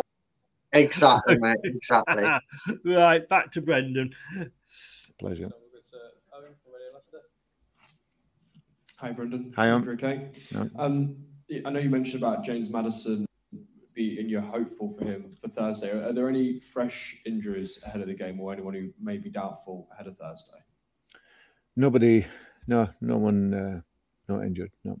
exactly, 0.72 1.38
mate. 1.38 1.56
Exactly. 1.64 2.24
right, 2.84 3.28
back 3.28 3.52
to 3.52 3.60
Brendan. 3.60 4.14
Pleasure. 5.18 5.50
Hi, 8.98 9.10
Brendan. 9.10 9.52
Hi, 9.56 9.66
you're 9.66 9.92
okay. 9.94 10.30
Um, 10.78 11.16
I 11.66 11.70
know 11.70 11.80
you 11.80 11.90
mentioned 11.90 12.22
about 12.22 12.44
James 12.44 12.70
Maddison 12.70 13.26
being 13.92 14.28
you're 14.28 14.40
hopeful 14.40 14.88
for 14.90 15.04
him 15.04 15.32
for 15.32 15.48
Thursday. 15.48 15.90
Are, 15.90 16.10
are 16.10 16.12
there 16.12 16.28
any 16.28 16.60
fresh 16.60 17.16
injuries 17.26 17.82
ahead 17.84 18.00
of 18.00 18.06
the 18.06 18.14
game, 18.14 18.38
or 18.40 18.52
anyone 18.52 18.74
who 18.74 18.90
may 19.00 19.18
be 19.18 19.30
doubtful 19.30 19.88
ahead 19.92 20.06
of 20.06 20.16
Thursday? 20.16 20.58
Nobody, 21.76 22.24
no, 22.68 22.88
no 23.00 23.16
one, 23.16 23.52
uh, 23.52 23.80
not 24.32 24.44
injured. 24.44 24.70
No. 24.84 25.00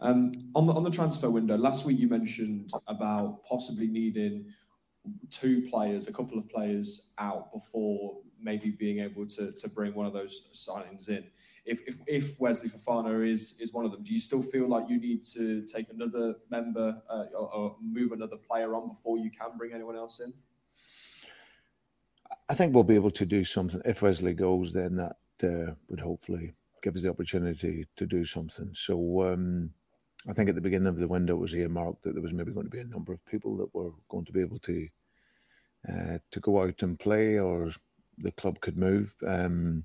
Um, 0.00 0.32
on 0.56 0.66
the 0.66 0.72
on 0.72 0.82
the 0.82 0.90
transfer 0.90 1.30
window, 1.30 1.56
last 1.56 1.86
week 1.86 2.00
you 2.00 2.08
mentioned 2.08 2.72
about 2.88 3.44
possibly 3.44 3.86
needing 3.86 4.46
two 5.30 5.62
players, 5.70 6.08
a 6.08 6.12
couple 6.12 6.36
of 6.36 6.48
players 6.48 7.12
out 7.18 7.52
before 7.52 8.18
maybe 8.40 8.70
being 8.70 8.98
able 8.98 9.24
to 9.28 9.52
to 9.52 9.68
bring 9.68 9.94
one 9.94 10.06
of 10.06 10.12
those 10.12 10.48
signings 10.52 11.08
in. 11.08 11.24
If 11.64 11.80
if, 11.86 11.96
if 12.06 12.40
Wesley 12.40 12.70
Fofana 12.70 13.26
is 13.26 13.58
is 13.60 13.72
one 13.72 13.84
of 13.84 13.92
them, 13.92 14.02
do 14.02 14.12
you 14.12 14.18
still 14.18 14.42
feel 14.42 14.68
like 14.68 14.88
you 14.88 14.98
need 14.98 15.22
to 15.34 15.62
take 15.62 15.90
another 15.90 16.34
member 16.50 17.00
uh, 17.08 17.24
or, 17.34 17.54
or 17.54 17.76
move 17.80 18.12
another 18.12 18.36
player 18.36 18.74
on 18.74 18.88
before 18.88 19.18
you 19.18 19.30
can 19.30 19.56
bring 19.56 19.72
anyone 19.72 19.96
else 19.96 20.20
in? 20.20 20.32
I 22.48 22.54
think 22.54 22.74
we'll 22.74 22.84
be 22.84 22.94
able 22.94 23.10
to 23.12 23.26
do 23.26 23.44
something. 23.44 23.80
If 23.84 24.02
Wesley 24.02 24.34
goes, 24.34 24.72
then 24.72 24.96
that 24.96 25.16
uh, 25.44 25.74
would 25.88 26.00
hopefully 26.00 26.52
give 26.82 26.96
us 26.96 27.02
the 27.02 27.10
opportunity 27.10 27.86
to 27.96 28.06
do 28.06 28.24
something. 28.24 28.70
So 28.74 29.32
um, 29.32 29.70
I 30.28 30.32
think 30.32 30.48
at 30.48 30.54
the 30.54 30.60
beginning 30.60 30.88
of 30.88 30.98
the 30.98 31.08
window 31.08 31.34
it 31.34 31.40
was 31.40 31.54
earmarked 31.54 32.02
that 32.02 32.14
there 32.14 32.22
was 32.22 32.32
maybe 32.32 32.52
going 32.52 32.66
to 32.66 32.70
be 32.70 32.80
a 32.80 32.84
number 32.84 33.12
of 33.12 33.24
people 33.26 33.56
that 33.58 33.74
were 33.74 33.90
going 34.08 34.24
to 34.24 34.32
be 34.32 34.40
able 34.40 34.58
to 34.60 34.88
uh, 35.88 36.18
to 36.30 36.40
go 36.40 36.62
out 36.62 36.82
and 36.82 36.98
play, 36.98 37.38
or 37.38 37.70
the 38.18 38.30
club 38.32 38.60
could 38.60 38.76
move. 38.76 39.16
Um, 39.26 39.84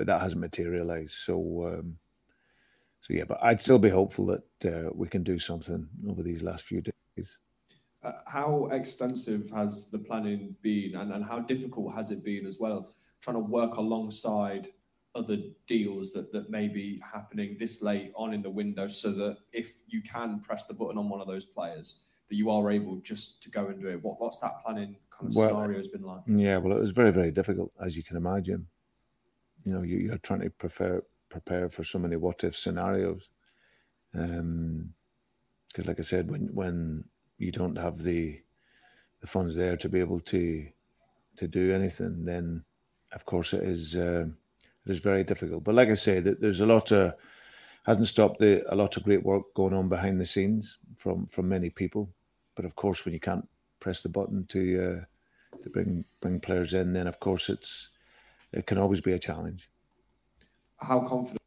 but 0.00 0.06
that 0.06 0.22
hasn't 0.22 0.40
materialised. 0.40 1.12
So. 1.12 1.74
Um, 1.74 1.98
so 3.02 3.12
yeah, 3.14 3.24
but 3.24 3.38
I'd 3.42 3.60
still 3.60 3.78
be 3.78 3.90
hopeful 3.90 4.26
that 4.26 4.66
uh, 4.66 4.90
we 4.94 5.08
can 5.08 5.22
do 5.22 5.38
something 5.38 5.88
over 6.08 6.22
these 6.22 6.42
last 6.42 6.64
few 6.64 6.82
days. 6.82 7.38
Uh, 8.02 8.12
how 8.26 8.66
extensive 8.72 9.50
has 9.50 9.90
the 9.90 9.98
planning 9.98 10.54
been, 10.62 10.96
and, 10.96 11.12
and 11.12 11.24
how 11.24 11.38
difficult 11.38 11.94
has 11.94 12.10
it 12.10 12.24
been 12.24 12.46
as 12.46 12.58
well? 12.58 12.92
trying 13.20 13.36
to 13.36 13.40
work 13.40 13.76
alongside 13.76 14.68
other 15.14 15.36
deals 15.66 16.12
that 16.12 16.32
that 16.32 16.48
may 16.48 16.66
be 16.66 17.02
happening 17.12 17.56
this 17.58 17.82
late 17.82 18.12
on 18.14 18.32
in 18.32 18.40
the 18.40 18.48
window, 18.48 18.88
so 18.88 19.12
that 19.12 19.36
if 19.52 19.82
you 19.86 20.00
can 20.00 20.40
press 20.40 20.64
the 20.64 20.72
button 20.72 20.96
on 20.96 21.10
one 21.10 21.20
of 21.20 21.26
those 21.26 21.44
players, 21.44 22.04
that 22.28 22.36
you 22.36 22.48
are 22.48 22.70
able 22.70 22.96
just 23.00 23.42
to 23.42 23.50
go 23.50 23.66
and 23.66 23.82
do 23.82 23.88
it. 23.88 24.02
What 24.02 24.18
what's 24.18 24.38
that 24.38 24.62
planning 24.64 24.96
kind 25.10 25.30
of 25.30 25.36
Well, 25.36 25.48
scenario 25.50 25.76
has 25.76 25.88
been 25.88 26.02
like? 26.02 26.22
Yeah, 26.26 26.56
well, 26.56 26.74
it 26.74 26.80
was 26.80 26.90
very, 26.90 27.12
very 27.12 27.30
difficult, 27.30 27.70
as 27.84 27.96
you 27.98 28.02
can 28.02 28.16
imagine. 28.16 28.66
You 29.64 29.74
know, 29.74 29.82
you, 29.82 29.98
you're 29.98 30.18
trying 30.18 30.40
to 30.40 30.50
prepare 30.50 31.02
prepare 31.28 31.68
for 31.68 31.84
so 31.84 31.98
many 31.98 32.16
what 32.16 32.44
if 32.44 32.56
scenarios. 32.56 33.28
Um, 34.14 34.92
because, 35.68 35.86
like 35.86 36.00
I 36.00 36.02
said, 36.02 36.30
when 36.30 36.48
when 36.52 37.04
you 37.38 37.52
don't 37.52 37.78
have 37.78 38.02
the 38.02 38.40
the 39.20 39.26
funds 39.26 39.54
there 39.54 39.76
to 39.76 39.88
be 39.88 40.00
able 40.00 40.20
to 40.20 40.66
to 41.36 41.48
do 41.48 41.72
anything, 41.72 42.24
then 42.24 42.64
of 43.12 43.24
course 43.24 43.52
it 43.52 43.62
is 43.62 43.96
uh, 43.96 44.26
it 44.86 44.90
is 44.90 44.98
very 44.98 45.24
difficult. 45.24 45.64
But 45.64 45.74
like 45.74 45.88
I 45.88 45.94
say, 45.94 46.20
that 46.20 46.40
there's 46.40 46.60
a 46.60 46.66
lot 46.66 46.90
of 46.92 47.14
hasn't 47.84 48.08
stopped 48.08 48.40
the 48.40 48.64
a 48.72 48.74
lot 48.74 48.96
of 48.96 49.04
great 49.04 49.22
work 49.22 49.42
going 49.54 49.74
on 49.74 49.88
behind 49.88 50.20
the 50.20 50.26
scenes 50.26 50.78
from 50.96 51.26
from 51.26 51.48
many 51.48 51.70
people. 51.70 52.10
But 52.56 52.64
of 52.64 52.74
course, 52.74 53.04
when 53.04 53.14
you 53.14 53.20
can't 53.20 53.48
press 53.78 54.02
the 54.02 54.08
button 54.08 54.44
to 54.46 54.60
uh, 54.84 55.58
to 55.62 55.70
bring 55.70 56.04
bring 56.20 56.40
players 56.40 56.74
in, 56.74 56.92
then 56.92 57.06
of 57.06 57.20
course 57.20 57.48
it's 57.48 57.90
it 58.52 58.66
can 58.66 58.78
always 58.78 59.00
be 59.00 59.12
a 59.12 59.18
challenge. 59.18 59.68
How 60.78 61.00
confident? 61.00 61.38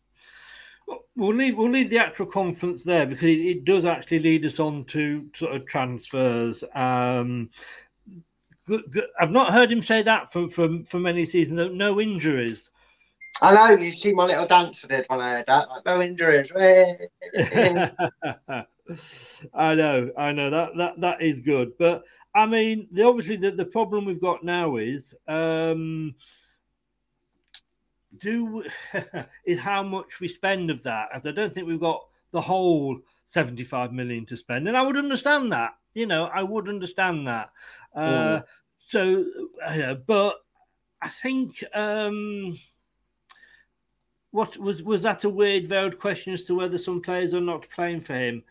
We'll 1.16 1.36
leave 1.36 1.58
we'll 1.58 1.70
leave 1.70 1.90
the 1.90 2.00
actual 2.00 2.26
conference 2.26 2.84
there 2.84 3.06
because 3.06 3.24
it, 3.24 3.40
it 3.40 3.66
does 3.66 3.86
actually 3.86 4.20
lead 4.20 4.46
us 4.46 4.60
on 4.60 4.86
to 4.86 5.30
sort 5.36 5.56
of 5.56 5.66
transfers. 5.68 6.64
Um, 6.74 7.50
good, 8.68 8.84
good. 8.92 9.06
I've 9.20 9.32
not 9.32 9.54
heard 9.54 9.72
him 9.72 9.84
say 9.84 10.02
that 10.04 10.34
for 10.34 10.50
for, 10.50 10.84
for 10.86 11.00
many 11.00 11.26
seasons. 11.26 11.58
No- 11.58 11.70
No 11.70 12.02
injuries. 12.02 12.70
I 13.42 13.54
know 13.54 13.84
you 13.84 13.90
see 13.90 14.14
my 14.14 14.26
little 14.26 14.46
dance 14.46 14.86
I 14.86 14.88
did 14.88 15.06
when 15.08 15.20
I 15.20 15.38
heard 15.38 15.46
that. 15.48 15.70
Like, 15.70 15.86
no 15.86 16.02
injuries. 16.02 16.52
I 19.54 19.76
know, 19.76 20.12
I 20.18 20.32
know 20.32 20.50
that 20.50 20.78
that 20.78 21.00
that 21.00 21.22
is 21.22 21.40
good, 21.40 21.72
but 21.80 22.04
I 22.36 22.46
mean, 22.46 22.88
the, 22.92 23.04
obviously 23.04 23.38
the, 23.38 23.52
the 23.52 23.66
problem 23.66 24.06
we've 24.06 24.22
got 24.22 24.44
now 24.44 24.76
is 24.78 25.14
um, 25.28 26.16
do 28.20 28.64
is 29.46 29.60
how 29.60 29.84
much 29.84 30.20
we 30.20 30.28
spend 30.28 30.70
of 30.70 30.84
that. 30.84 31.10
As 31.14 31.26
I 31.26 31.32
don't 31.32 31.54
think 31.54 31.68
we've 31.68 31.80
got 31.80 32.06
the 32.32 32.42
whole 32.42 33.00
seventy 33.28 33.64
five 33.64 33.92
million 33.92 34.26
to 34.28 34.38
spend, 34.38 34.68
and 34.68 34.78
I 34.78 34.82
would 34.82 34.98
understand 34.98 35.52
that. 35.52 35.72
You 35.94 36.08
know, 36.08 36.26
I 36.26 36.44
would 36.44 36.70
understand 36.70 37.28
that. 37.28 37.52
Uh, 37.96 38.02
Mm. 38.02 38.44
So, 38.86 39.26
uh, 39.66 39.94
but 39.94 40.36
I 41.02 41.10
think. 41.10 41.64
Um, 41.74 42.58
what 44.34 44.58
was 44.58 44.82
was 44.82 45.04
that 45.04 45.24
a 45.24 45.30
weird 45.30 45.68
veiled 45.70 46.00
question 46.00 46.34
as 46.34 46.44
to 46.46 46.56
whether 46.56 46.80
some 46.80 47.02
players 47.02 47.36
are 47.36 47.40
not 47.40 47.70
playing 47.70 48.02
for 48.02 48.16
him? 48.16 48.44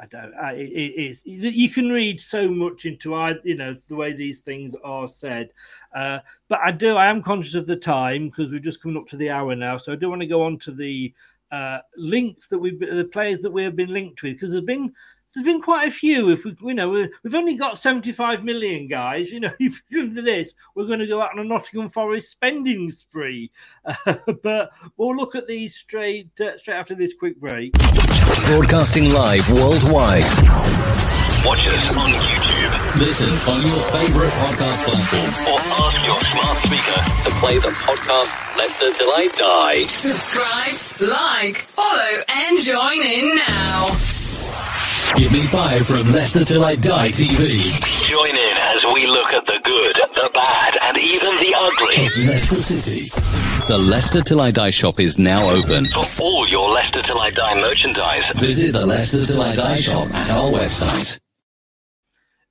I 0.00 0.06
don't. 0.06 0.34
I, 0.34 0.52
it, 0.52 0.94
is. 0.96 1.22
You 1.26 1.68
can 1.68 1.90
read 1.90 2.20
so 2.20 2.48
much 2.48 2.86
into 2.86 3.14
I, 3.14 3.34
you 3.44 3.54
know, 3.54 3.76
the 3.88 3.94
way 3.94 4.12
these 4.12 4.40
things 4.40 4.74
are 4.82 5.06
said. 5.06 5.50
Uh, 5.94 6.20
but 6.48 6.60
I 6.64 6.70
do. 6.70 6.96
I 6.96 7.06
am 7.06 7.22
conscious 7.22 7.54
of 7.54 7.66
the 7.66 7.76
time 7.76 8.28
because 8.28 8.50
we're 8.50 8.60
just 8.60 8.82
coming 8.82 8.96
up 8.96 9.08
to 9.08 9.16
the 9.16 9.30
hour 9.30 9.54
now. 9.54 9.76
So 9.76 9.92
I 9.92 9.96
do 9.96 10.08
want 10.08 10.22
to 10.22 10.26
go 10.26 10.42
on 10.42 10.58
to 10.60 10.72
the 10.72 11.12
uh, 11.50 11.78
links 11.96 12.48
that 12.48 12.58
we've 12.58 12.80
the 12.80 13.08
players 13.12 13.42
that 13.42 13.52
we 13.52 13.62
have 13.62 13.76
been 13.76 13.92
linked 13.92 14.22
with 14.22 14.34
because 14.34 14.52
there's 14.52 14.64
been 14.64 14.92
there's 15.34 15.44
been 15.44 15.60
quite 15.62 15.88
a 15.88 15.90
few. 15.90 16.30
If 16.30 16.44
we, 16.44 16.56
you 16.62 16.74
know, 16.74 16.88
we- 16.90 17.08
we've 17.22 17.34
only 17.34 17.56
got 17.56 17.78
75 17.78 18.44
million 18.44 18.88
guys. 18.88 19.30
You 19.30 19.40
know, 19.40 19.50
if 19.60 19.80
you 19.88 20.08
do 20.08 20.22
this, 20.22 20.54
we're 20.74 20.86
going 20.86 21.00
to 21.00 21.06
go 21.06 21.20
out 21.20 21.32
on 21.32 21.38
a 21.38 21.44
Nottingham 21.44 21.90
Forest 21.90 22.30
spending 22.30 22.90
spree. 22.90 23.50
Uh, 23.84 24.16
but 24.42 24.70
we'll 24.96 25.16
look 25.16 25.34
at 25.34 25.46
these 25.46 25.74
straight 25.74 26.28
uh, 26.40 26.56
straight 26.58 26.76
after 26.76 26.94
this 26.94 27.14
quick 27.18 27.40
break. 27.40 27.72
Broadcasting 28.46 29.12
live 29.12 29.48
worldwide. 29.50 30.24
Watch 31.44 31.66
us 31.66 31.96
on 31.96 32.10
YouTube 32.12 32.98
Listen 33.00 33.30
on 33.30 33.60
your 33.62 33.80
favorite 33.90 34.30
podcast 34.30 34.84
platform 34.84 35.52
or 35.52 35.58
ask 35.86 36.06
your 36.06 36.20
smart 36.22 36.56
speaker 36.58 37.22
to 37.22 37.40
play 37.40 37.58
the 37.58 37.74
podcast 37.82 38.56
Leicester 38.56 38.92
Till 38.92 39.08
I 39.10 39.28
Die. 39.34 39.82
Subscribe, 39.84 41.08
like, 41.10 41.56
follow, 41.56 42.22
and 42.28 42.58
join 42.60 43.02
in 43.02 43.36
now. 43.36 44.11
Give 45.16 45.32
me 45.32 45.42
five 45.42 45.86
from 45.86 46.06
Leicester 46.12 46.44
Till 46.44 46.64
I 46.64 46.76
Die 46.76 47.08
TV. 47.08 48.06
Join 48.08 48.30
in 48.30 48.56
as 48.74 48.84
we 48.94 49.06
look 49.06 49.32
at 49.32 49.44
the 49.46 49.60
good, 49.64 49.96
the 50.14 50.30
bad, 50.32 50.76
and 50.82 50.96
even 50.98 51.30
the 51.38 51.54
ugly. 51.56 51.96
Leicester 52.26 52.56
City. 52.56 53.08
The 53.66 53.78
Leicester 53.78 54.20
Till 54.20 54.40
I 54.40 54.50
Die 54.50 54.70
shop 54.70 55.00
is 55.00 55.18
now 55.18 55.50
open. 55.50 55.86
For 55.86 56.22
all 56.22 56.48
your 56.48 56.70
Leicester 56.70 57.02
Till 57.02 57.18
I 57.20 57.30
Die 57.30 57.54
merchandise, 57.60 58.30
Visit 58.36 58.72
the 58.72 58.86
Leicester 58.86 59.24
Till 59.32 59.42
I 59.42 59.54
Die 59.56 59.76
shop 59.76 60.08
at 60.14 60.30
our 60.30 60.50
website. 60.52 61.18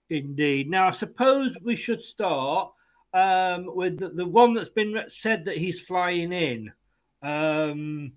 Indeed. 0.09 0.69
Now, 0.69 0.89
I 0.89 0.91
suppose 0.91 1.55
we 1.63 1.75
should 1.77 2.01
start 2.01 2.71
um, 3.13 3.65
with 3.75 3.97
the, 3.99 4.09
the 4.09 4.25
one 4.27 4.53
that's 4.55 4.69
been 4.69 4.95
said 5.07 5.45
that 5.45 5.57
he's 5.57 5.79
flying 5.79 6.33
in. 6.33 6.71
Um, 7.23 8.13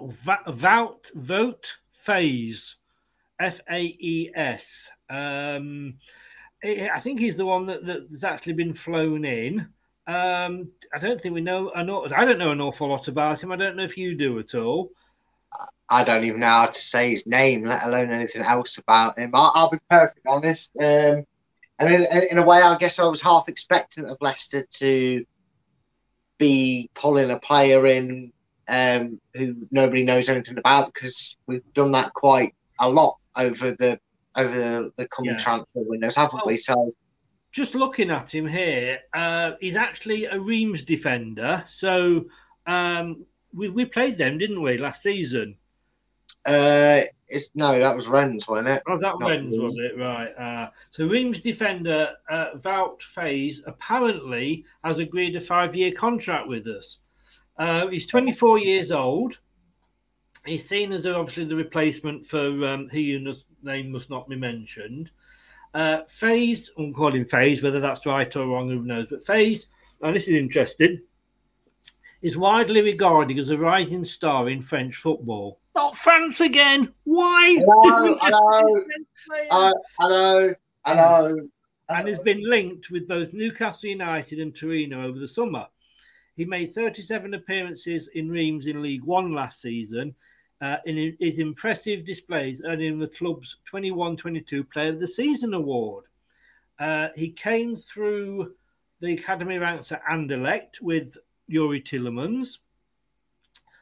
Va- 0.00 0.44
Vout 0.48 1.10
Vote 1.14 1.74
Faes, 2.06 2.74
F 3.40 3.60
A 3.70 3.80
E 3.80 4.30
S. 4.34 4.90
Um, 5.10 5.94
I 6.64 6.98
think 7.00 7.20
he's 7.20 7.36
the 7.36 7.44
one 7.46 7.66
that, 7.66 7.84
that's 7.84 8.24
actually 8.24 8.54
been 8.54 8.74
flown 8.74 9.24
in. 9.24 9.68
Um, 10.06 10.70
I 10.94 10.98
don't 10.98 11.20
think 11.20 11.34
we 11.34 11.40
know. 11.40 11.70
an 11.70 11.90
I 11.90 12.24
don't 12.24 12.38
know 12.38 12.52
an 12.52 12.60
awful 12.60 12.88
lot 12.88 13.08
about 13.08 13.42
him. 13.42 13.52
I 13.52 13.56
don't 13.56 13.76
know 13.76 13.84
if 13.84 13.98
you 13.98 14.14
do 14.14 14.38
at 14.38 14.54
all. 14.54 14.90
I 15.90 16.04
don't 16.04 16.24
even 16.24 16.40
know 16.40 16.46
how 16.46 16.66
to 16.66 16.78
say 16.78 17.10
his 17.10 17.26
name, 17.26 17.64
let 17.64 17.84
alone 17.84 18.10
anything 18.10 18.42
else 18.42 18.78
about 18.78 19.18
him. 19.18 19.30
I'll, 19.34 19.52
I'll 19.54 19.70
be 19.70 19.78
perfectly 19.90 20.22
honest. 20.26 20.72
Um, 20.80 21.24
and 21.78 21.94
in, 21.94 22.06
in 22.30 22.38
a 22.38 22.42
way, 22.42 22.60
I 22.60 22.76
guess 22.78 22.98
I 22.98 23.06
was 23.06 23.20
half 23.20 23.48
expectant 23.48 24.08
of 24.08 24.16
Leicester 24.20 24.64
to 24.64 25.24
be 26.38 26.90
pulling 26.94 27.30
a 27.30 27.38
player 27.38 27.86
in 27.86 28.32
um, 28.68 29.20
who 29.34 29.54
nobody 29.70 30.02
knows 30.02 30.28
anything 30.28 30.58
about 30.58 30.92
because 30.92 31.36
we've 31.46 31.72
done 31.74 31.92
that 31.92 32.14
quite 32.14 32.54
a 32.80 32.88
lot 32.88 33.18
over 33.36 33.72
the 33.72 33.98
over 34.36 34.90
the, 34.96 35.08
coming 35.08 35.32
Yeah. 35.32 35.36
transfer 35.36 35.66
windows, 35.74 36.16
haven't 36.16 36.44
we? 36.46 36.56
So 36.56 36.94
just 37.52 37.74
looking 37.74 38.10
at 38.10 38.34
him 38.34 38.48
here, 38.48 38.98
uh, 39.12 39.52
he's 39.60 39.76
actually 39.76 40.24
a 40.24 40.38
Reims 40.38 40.82
defender. 40.84 41.64
So 41.70 42.24
um, 42.66 43.24
we, 43.52 43.68
we 43.68 43.84
played 43.84 44.18
them, 44.18 44.38
didn't 44.38 44.60
we, 44.60 44.76
last 44.78 45.02
season? 45.02 45.56
uh, 46.46 47.00
it's 47.28 47.50
no, 47.54 47.78
that 47.78 47.94
was 47.94 48.06
Rennes, 48.08 48.46
wasn't 48.46 48.68
it? 48.68 48.82
Oh, 48.86 48.98
that 48.98 49.14
Not 49.18 49.30
Rennes, 49.30 49.58
was 49.58 49.76
it? 49.78 49.98
Right. 49.98 50.28
Uh, 50.36 50.70
so 50.90 51.06
Reims 51.06 51.40
defender 51.40 52.10
uh, 52.30 52.48
Wout 52.56 53.00
Faes 53.00 53.60
apparently 53.66 54.64
has 54.82 54.98
agreed 54.98 55.34
a 55.36 55.40
five 55.40 55.74
year 55.74 55.92
contract 55.92 56.46
with 56.48 56.66
us. 56.66 56.98
Uh, 57.56 57.86
he's 57.86 58.06
24 58.06 58.58
years 58.58 58.92
old. 58.92 59.38
He's 60.46 60.68
seen 60.68 60.92
as 60.92 61.06
obviously 61.06 61.44
the 61.44 61.56
replacement 61.56 62.26
for 62.26 62.66
um, 62.66 62.88
he 62.90 63.12
whose 63.12 63.44
name 63.62 63.90
must 63.90 64.10
not 64.10 64.28
be 64.28 64.36
mentioned. 64.36 65.10
Uh, 65.72 66.02
Faes, 66.08 66.70
I'm 66.78 66.92
calling 66.92 67.24
Faes, 67.24 67.62
whether 67.62 67.80
that's 67.80 68.06
right 68.06 68.34
or 68.36 68.46
wrong, 68.46 68.68
who 68.68 68.82
knows. 68.82 69.08
But 69.08 69.24
Faes, 69.24 69.66
and 70.02 70.14
this 70.14 70.28
is 70.28 70.34
interesting, 70.34 71.00
is 72.22 72.36
widely 72.36 72.82
regarded 72.82 73.38
as 73.38 73.50
a 73.50 73.58
rising 73.58 74.04
star 74.04 74.48
in 74.48 74.62
French 74.62 74.96
football. 74.96 75.60
Not 75.74 75.96
France 75.96 76.40
again. 76.40 76.92
Why? 77.04 77.58
Hello, 77.66 78.18
hello, 78.20 78.86
uh, 79.50 79.72
hello, 79.98 80.54
hello. 80.84 81.36
and 81.88 82.08
has 82.08 82.22
been 82.22 82.48
linked 82.48 82.90
with 82.90 83.08
both 83.08 83.32
Newcastle 83.32 83.90
United 83.90 84.38
and 84.38 84.54
Torino 84.54 85.06
over 85.06 85.18
the 85.18 85.26
summer. 85.26 85.66
He 86.36 86.44
made 86.44 86.72
37 86.72 87.34
appearances 87.34 88.08
in 88.14 88.28
Reims 88.28 88.66
in 88.66 88.82
League 88.82 89.04
One 89.04 89.32
last 89.32 89.60
season. 89.60 90.14
Uh, 90.60 90.76
in 90.86 91.16
his 91.20 91.40
impressive 91.40 92.06
displays, 92.06 92.62
earning 92.64 92.98
the 92.98 93.08
club's 93.08 93.58
21 93.66 94.16
22 94.16 94.64
Player 94.64 94.90
of 94.90 95.00
the 95.00 95.06
Season 95.06 95.52
award. 95.52 96.04
Uh, 96.78 97.08
he 97.14 97.30
came 97.30 97.76
through 97.76 98.54
the 99.00 99.12
academy 99.12 99.58
ranks 99.58 99.92
at 99.92 100.04
Anderlecht 100.04 100.80
with 100.80 101.16
Youri 101.50 101.84
Tielemans. 101.84 102.58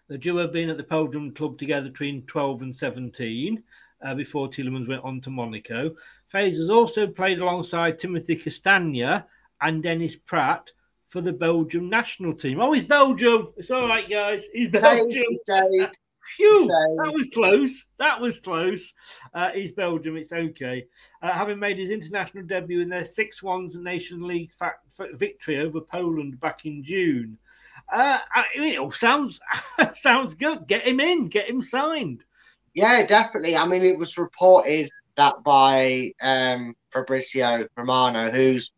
The 0.09 0.18
duo 0.18 0.43
have 0.43 0.53
been 0.53 0.70
at 0.70 0.77
the 0.77 0.83
Belgium 0.83 1.33
club 1.33 1.59
together 1.59 1.89
between 1.89 2.27
12 2.27 2.62
and 2.62 2.77
17 2.77 3.62
uh, 4.05 4.14
before 4.14 4.49
Tielemans 4.49 4.89
went 4.89 5.05
on 5.05 5.20
to 5.23 5.31
Monaco. 5.31 5.95
Faes 6.33 6.59
has 6.59 6.70
also 6.70 7.07
played 7.07 7.39
alongside 7.39 7.99
Timothy 7.99 8.37
Castagne 8.37 9.25
and 9.61 9.83
Dennis 9.83 10.16
Praet 10.16 10.73
for 11.09 11.20
the 11.20 11.33
Belgium 11.33 11.89
national 11.89 12.35
team. 12.35 12.61
Oh, 12.61 12.73
he's 12.73 12.85
Belgium. 12.85 13.53
It's 13.57 13.70
all 13.70 13.87
right, 13.87 14.09
guys. 14.09 14.45
He's 14.53 14.68
Belgium. 14.68 15.25
Dave, 15.47 15.91
Phew, 16.37 16.61
So- 16.66 16.97
that 17.05 17.12
was 17.14 17.29
close. 17.33 17.87
That 17.99 18.20
was 18.20 18.41
close. 18.41 18.95
Uh, 19.35 19.51
he's 19.51 19.73
Belgium. 19.73 20.16
It's 20.16 20.33
okay. 20.33 20.87
Uh, 21.23 21.33
having 21.33 21.59
made 21.59 21.79
his 21.79 21.91
international 21.91 22.45
debut 22.45 22.81
in 22.81 22.89
their 22.89 23.05
6 23.05 23.43
1 23.43 23.70
Nation 23.83 24.27
League 24.27 24.53
fa- 24.53 24.77
victory 25.14 25.59
over 25.61 25.81
Poland 25.81 26.39
back 26.41 26.64
in 26.64 26.83
June. 26.85 27.39
Uh, 27.93 28.18
I- 28.35 28.47
it 28.55 28.79
all 28.79 28.93
sounds 28.93 29.41
sounds 29.95 30.35
good. 30.35 30.66
Get 30.66 30.87
him 30.87 31.01
in. 31.01 31.29
Get 31.29 31.49
him 31.49 31.61
signed. 31.62 32.25
Yeah, 32.75 33.05
definitely. 33.07 33.57
I 33.57 33.66
mean, 33.66 33.83
it 33.83 33.99
was 33.99 34.16
reported 34.16 34.91
that 35.16 35.43
by 35.45 36.12
um, 36.23 36.75
Fabrizio 36.91 37.66
Romano, 37.77 38.31
who's 38.31 38.73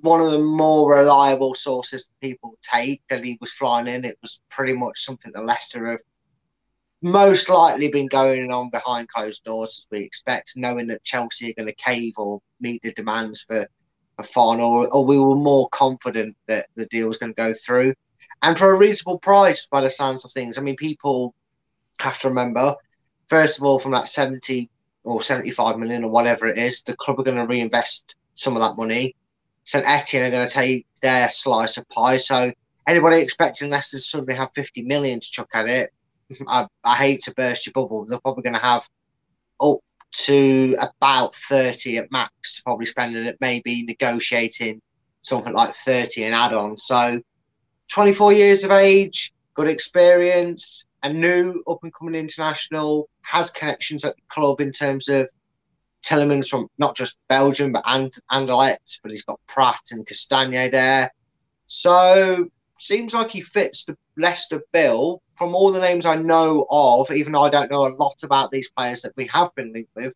one 0.00 0.20
of 0.20 0.30
the 0.32 0.38
more 0.38 0.94
reliable 0.96 1.54
sources 1.54 2.10
people 2.20 2.58
take, 2.60 3.02
that 3.08 3.24
he 3.24 3.38
was 3.40 3.52
flying 3.52 3.86
in. 3.86 4.04
It 4.04 4.18
was 4.20 4.40
pretty 4.50 4.74
much 4.74 4.98
something 5.00 5.32
that 5.34 5.46
Leicester 5.46 5.90
have 5.90 6.00
most 7.02 7.48
likely 7.48 7.88
been 7.88 8.06
going 8.06 8.50
on 8.50 8.70
behind 8.70 9.08
closed 9.08 9.44
doors, 9.44 9.70
as 9.70 9.86
we 9.90 10.04
expect, 10.04 10.56
knowing 10.56 10.88
that 10.88 11.04
Chelsea 11.04 11.50
are 11.50 11.54
going 11.54 11.68
to 11.68 11.74
cave 11.74 12.14
or 12.16 12.40
meet 12.60 12.82
the 12.82 12.92
demands 12.92 13.42
for 13.42 13.66
a 14.18 14.22
fine, 14.22 14.60
or, 14.60 14.88
or 14.88 15.04
we 15.04 15.18
were 15.18 15.36
more 15.36 15.68
confident 15.70 16.36
that 16.46 16.66
the 16.74 16.86
deal 16.86 17.06
was 17.06 17.18
going 17.18 17.32
to 17.32 17.36
go 17.36 17.54
through. 17.54 17.94
And 18.42 18.58
for 18.58 18.72
a 18.72 18.78
reasonable 18.78 19.18
price, 19.18 19.66
by 19.66 19.80
the 19.80 19.90
sounds 19.90 20.24
of 20.24 20.32
things. 20.32 20.58
I 20.58 20.60
mean, 20.60 20.76
people 20.76 21.34
have 22.00 22.18
to 22.20 22.28
remember 22.28 22.74
first 23.28 23.58
of 23.58 23.64
all, 23.64 23.78
from 23.78 23.92
that 23.92 24.08
70 24.08 24.68
or 25.04 25.22
75 25.22 25.78
million 25.78 26.04
or 26.04 26.10
whatever 26.10 26.46
it 26.46 26.58
is, 26.58 26.82
the 26.82 26.96
club 26.96 27.20
are 27.20 27.24
going 27.24 27.36
to 27.36 27.46
reinvest 27.46 28.16
some 28.34 28.56
of 28.56 28.62
that 28.62 28.76
money. 28.76 29.14
St 29.64 29.86
Etienne 29.86 30.24
are 30.24 30.30
going 30.30 30.46
to 30.46 30.52
take 30.52 30.86
their 31.02 31.28
slice 31.28 31.76
of 31.76 31.88
pie. 31.88 32.16
So 32.16 32.52
anybody 32.86 33.20
expecting 33.20 33.70
Leicester 33.70 33.98
to 33.98 34.02
suddenly 34.02 34.34
have 34.34 34.50
50 34.54 34.82
million 34.82 35.20
to 35.20 35.30
chuck 35.30 35.50
at 35.54 35.68
it, 35.68 35.92
I, 36.46 36.66
I 36.84 36.96
hate 36.96 37.22
to 37.22 37.34
burst 37.34 37.66
your 37.66 37.72
bubble. 37.72 38.04
They're 38.04 38.20
probably 38.20 38.42
going 38.42 38.54
to 38.54 38.60
have 38.60 38.88
up 39.60 39.78
to 40.10 40.76
about 40.80 41.34
30 41.34 41.98
at 41.98 42.12
max, 42.12 42.60
probably 42.60 42.86
spending 42.86 43.26
it, 43.26 43.36
maybe 43.40 43.84
negotiating 43.84 44.80
something 45.22 45.52
like 45.52 45.74
30 45.74 46.24
an 46.24 46.32
add 46.32 46.54
on. 46.54 46.76
So 46.76 47.20
24 47.88 48.32
years 48.32 48.64
of 48.64 48.70
age, 48.70 49.32
good 49.54 49.68
experience, 49.68 50.84
a 51.02 51.12
new 51.12 51.62
up 51.68 51.78
and 51.82 51.94
coming 51.94 52.14
international, 52.14 53.08
has 53.22 53.50
connections 53.50 54.04
at 54.04 54.16
the 54.16 54.22
club 54.28 54.60
in 54.60 54.72
terms 54.72 55.08
of 55.08 55.28
Tielemans 56.04 56.48
from 56.48 56.68
not 56.78 56.96
just 56.96 57.18
Belgium 57.28 57.72
but 57.72 57.82
and 57.88 58.12
but 58.30 59.10
he's 59.10 59.24
got 59.24 59.40
Praet 59.46 59.90
and 59.90 60.06
Castagne 60.06 60.70
there. 60.70 61.12
So 61.66 62.48
seems 62.78 63.14
like 63.14 63.30
he 63.30 63.40
fits 63.40 63.84
the 63.84 63.96
Leicester 64.16 64.62
bill. 64.72 65.22
From 65.36 65.54
all 65.54 65.70
the 65.72 65.80
names 65.80 66.04
I 66.06 66.16
know 66.16 66.66
of, 66.70 67.10
even 67.12 67.32
though 67.32 67.42
I 67.42 67.50
don't 67.50 67.70
know 67.70 67.86
a 67.86 67.94
lot 67.96 68.16
about 68.24 68.50
these 68.50 68.70
players 68.70 69.02
that 69.02 69.12
we 69.16 69.28
have 69.32 69.54
been 69.54 69.72
linked 69.72 69.92
with, 69.94 70.14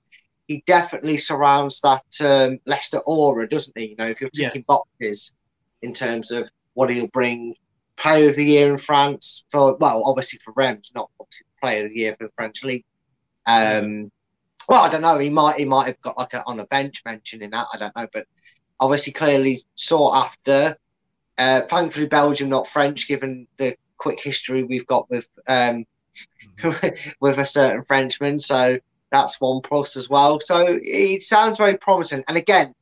he 0.48 0.62
definitely 0.66 1.16
surrounds 1.16 1.80
that 1.82 2.04
um, 2.24 2.58
Leicester 2.66 2.98
aura, 3.00 3.48
doesn't 3.48 3.76
he? 3.78 3.90
You 3.90 3.96
know, 3.96 4.06
if 4.08 4.20
you're 4.20 4.30
Yeah. 4.32 4.48
ticking 4.50 4.64
boxes 4.66 5.32
in 5.82 5.92
terms 5.94 6.30
of 6.32 6.50
what 6.74 6.90
he'll 6.90 7.06
bring, 7.08 7.54
player 7.96 8.28
of 8.30 8.36
the 8.36 8.44
year 8.44 8.72
in 8.72 8.78
France 8.78 9.44
for 9.50 9.76
well, 9.78 10.02
obviously 10.06 10.40
for 10.44 10.52
Reims, 10.56 10.92
not 10.94 11.10
obviously 11.20 11.46
player 11.62 11.84
of 11.86 11.90
the 11.92 11.98
year 11.98 12.16
for 12.18 12.26
the 12.26 12.32
French 12.36 12.64
league. 12.64 12.84
Um, 13.46 14.10
well, 14.68 14.82
I 14.84 14.88
don't 14.90 15.02
know. 15.02 15.18
He 15.18 15.30
might 15.30 15.58
he 15.58 15.64
might 15.64 15.86
have 15.88 16.00
got 16.02 16.18
like 16.18 16.34
a, 16.34 16.44
on 16.46 16.60
a 16.60 16.66
bench 16.66 17.02
mentioning 17.04 17.50
that. 17.50 17.66
I 17.74 17.78
don't 17.78 17.96
know, 17.96 18.08
but 18.12 18.26
obviously 18.80 19.12
clearly 19.12 19.62
sought 19.76 20.16
after. 20.26 20.76
Uh, 21.38 21.62
thankfully, 21.62 22.06
Belgium 22.06 22.48
not 22.48 22.66
French, 22.66 23.08
given 23.08 23.46
the 23.56 23.76
quick 23.96 24.20
history 24.20 24.62
we've 24.62 24.86
got 24.86 25.08
with 25.10 25.28
um, 25.46 25.86
with 27.20 27.38
a 27.38 27.46
certain 27.46 27.82
Frenchman. 27.84 28.38
So 28.38 28.78
that's 29.10 29.40
one 29.40 29.60
plus 29.60 29.96
as 29.96 30.08
well. 30.08 30.40
So 30.40 30.64
it 30.68 31.22
sounds 31.22 31.58
very 31.58 31.76
promising. 31.76 32.24
And 32.28 32.36
again, 32.36 32.74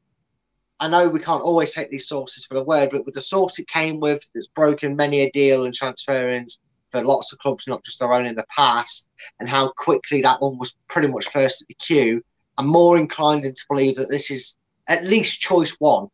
I 0.79 0.89
know 0.89 1.09
we 1.09 1.21
can't 1.21 1.43
always 1.43 1.75
take 1.75 1.91
these 1.91 2.09
sources 2.09 2.47
for 2.47 2.55
the 2.55 2.65
word, 2.65 2.91
but 2.91 3.05
with 3.05 3.15
the 3.15 3.21
source 3.21 3.59
it 3.59 3.69
came 3.69 4.01
with, 4.01 4.23
it's 4.35 4.47
broken 4.47 4.97
many 4.97 5.21
a 5.21 5.31
deal 5.31 5.65
and 5.65 5.75
transference 5.75 6.59
for 6.91 7.03
lots 7.03 7.33
of 7.33 7.39
clubs, 7.39 7.69
not 7.69 7.85
just 7.85 8.03
our 8.03 8.13
own 8.15 8.27
in 8.27 8.35
the 8.35 8.47
past, 8.57 9.09
and 9.39 9.49
how 9.49 9.71
quickly 9.77 10.23
that 10.23 10.41
one 10.41 10.59
was 10.59 10.77
pretty 10.89 11.09
much 11.09 11.29
first 11.29 11.63
at 11.63 11.69
the 11.69 11.75
queue. 11.75 12.23
I'm 12.57 12.67
more 12.67 12.97
inclined 12.97 13.43
to 13.43 13.65
believe 13.69 13.97
that 13.97 14.11
this 14.11 14.31
is 14.31 14.57
at 14.89 15.05
least 15.05 15.41
choice 15.41 15.77
one. 15.79 16.09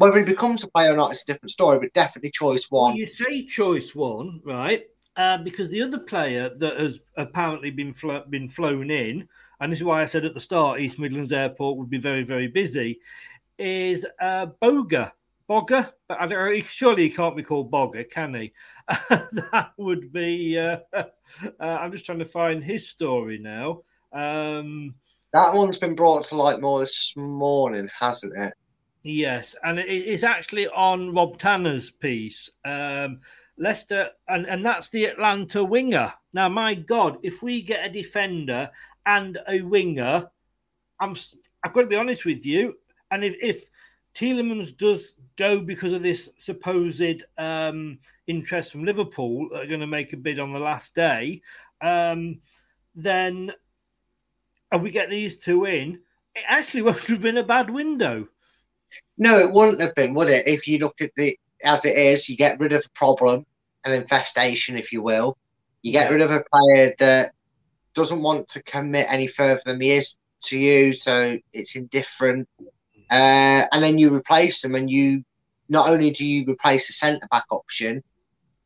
Whether 0.00 0.20
he 0.20 0.24
becomes 0.24 0.64
a 0.64 0.70
player 0.70 0.94
or 0.94 0.96
not 0.96 1.12
is 1.12 1.22
a 1.24 1.26
different 1.26 1.50
story, 1.50 1.78
but 1.78 1.92
definitely 1.92 2.30
choice 2.30 2.70
one. 2.70 2.92
Well, 2.92 2.98
you 2.98 3.06
say 3.06 3.44
choice 3.44 3.94
one, 3.94 4.40
right? 4.46 4.84
Uh, 5.14 5.36
because 5.36 5.68
the 5.68 5.82
other 5.82 5.98
player 5.98 6.48
that 6.56 6.80
has 6.80 7.00
apparently 7.18 7.70
been 7.70 7.92
flo- 7.92 8.24
been 8.30 8.48
flown 8.48 8.90
in, 8.90 9.28
and 9.60 9.70
this 9.70 9.80
is 9.80 9.84
why 9.84 10.00
I 10.00 10.06
said 10.06 10.24
at 10.24 10.32
the 10.32 10.40
start, 10.40 10.80
East 10.80 10.98
Midlands 10.98 11.34
Airport 11.34 11.76
would 11.76 11.90
be 11.90 11.98
very 11.98 12.22
very 12.22 12.48
busy, 12.48 12.98
is 13.58 14.06
uh, 14.22 14.46
Boga. 14.62 15.12
Bogger, 15.50 15.92
I 16.08 16.26
don't, 16.26 16.30
know, 16.30 16.60
surely 16.60 17.02
he 17.02 17.10
can't 17.10 17.36
be 17.36 17.42
called 17.42 17.70
Bogger, 17.70 18.08
can 18.08 18.32
he? 18.32 18.52
that 18.88 19.72
would 19.76 20.10
be. 20.14 20.58
Uh, 20.58 20.78
uh, 20.94 21.04
I'm 21.60 21.92
just 21.92 22.06
trying 22.06 22.20
to 22.20 22.24
find 22.24 22.64
his 22.64 22.88
story 22.88 23.38
now. 23.38 23.82
Um, 24.14 24.94
That 25.34 25.52
one's 25.52 25.76
been 25.76 25.94
brought 25.94 26.22
to 26.22 26.36
light 26.36 26.60
more 26.60 26.80
this 26.80 27.12
morning, 27.16 27.90
hasn't 27.98 28.32
it? 28.38 28.54
Yes, 29.02 29.54
and 29.64 29.78
it's 29.78 30.22
actually 30.22 30.68
on 30.68 31.14
Rob 31.14 31.38
Tanner's 31.38 31.90
piece. 31.90 32.50
Um, 32.64 33.20
Leicester, 33.56 34.10
and, 34.28 34.46
and 34.46 34.64
that's 34.64 34.88
the 34.88 35.06
Atalanta 35.06 35.64
winger. 35.64 36.12
Now, 36.32 36.48
my 36.48 36.74
God, 36.74 37.18
if 37.22 37.42
we 37.42 37.62
get 37.62 37.84
a 37.84 37.92
defender 37.92 38.70
and 39.06 39.38
a 39.48 39.62
winger, 39.62 40.28
I'm 40.98 41.14
I've 41.62 41.72
got 41.72 41.82
to 41.82 41.86
be 41.86 41.96
honest 41.96 42.24
with 42.24 42.44
you. 42.44 42.74
And 43.10 43.24
if, 43.24 43.36
if 43.40 43.64
Tielemans 44.14 44.76
does 44.76 45.14
go 45.36 45.60
because 45.60 45.92
of 45.92 46.02
this 46.02 46.30
supposed 46.38 47.24
um, 47.38 47.98
interest 48.26 48.72
from 48.72 48.84
Liverpool, 48.84 49.48
are 49.54 49.66
going 49.66 49.80
to 49.80 49.86
make 49.86 50.12
a 50.12 50.16
bid 50.16 50.38
on 50.38 50.52
the 50.52 50.58
last 50.58 50.94
day, 50.94 51.42
um, 51.80 52.40
then 52.94 53.52
and 54.72 54.82
we 54.82 54.90
get 54.90 55.10
these 55.10 55.38
two 55.38 55.64
in, 55.64 56.00
it 56.34 56.44
actually 56.46 56.82
won't 56.82 57.04
have 57.04 57.22
been 57.22 57.38
a 57.38 57.42
bad 57.42 57.70
window. 57.70 58.28
No, 59.18 59.38
it 59.38 59.52
wouldn't 59.52 59.80
have 59.80 59.94
been, 59.94 60.14
would 60.14 60.28
it? 60.28 60.46
If 60.46 60.66
you 60.66 60.78
look 60.78 61.00
at 61.00 61.10
the 61.16 61.38
as 61.62 61.84
it 61.84 61.96
is, 61.96 62.28
you 62.28 62.36
get 62.36 62.58
rid 62.58 62.72
of 62.72 62.84
a 62.84 62.98
problem, 62.98 63.44
an 63.84 63.92
infestation, 63.92 64.76
if 64.76 64.92
you 64.92 65.02
will. 65.02 65.36
You 65.82 65.92
get 65.92 66.10
rid 66.10 66.22
of 66.22 66.30
a 66.30 66.44
player 66.52 66.94
that 66.98 67.32
doesn't 67.94 68.22
want 68.22 68.48
to 68.48 68.62
commit 68.62 69.06
any 69.10 69.26
further 69.26 69.60
than 69.64 69.80
he 69.80 69.90
is 69.90 70.16
to 70.44 70.58
you, 70.58 70.92
so 70.92 71.38
it's 71.52 71.76
indifferent. 71.76 72.48
Uh, 73.10 73.66
and 73.72 73.82
then 73.82 73.98
you 73.98 74.14
replace 74.14 74.62
them, 74.62 74.74
and 74.74 74.90
you 74.90 75.24
not 75.68 75.88
only 75.88 76.10
do 76.10 76.26
you 76.26 76.44
replace 76.46 76.86
the 76.86 76.92
centre 76.92 77.28
back 77.30 77.44
option, 77.50 78.02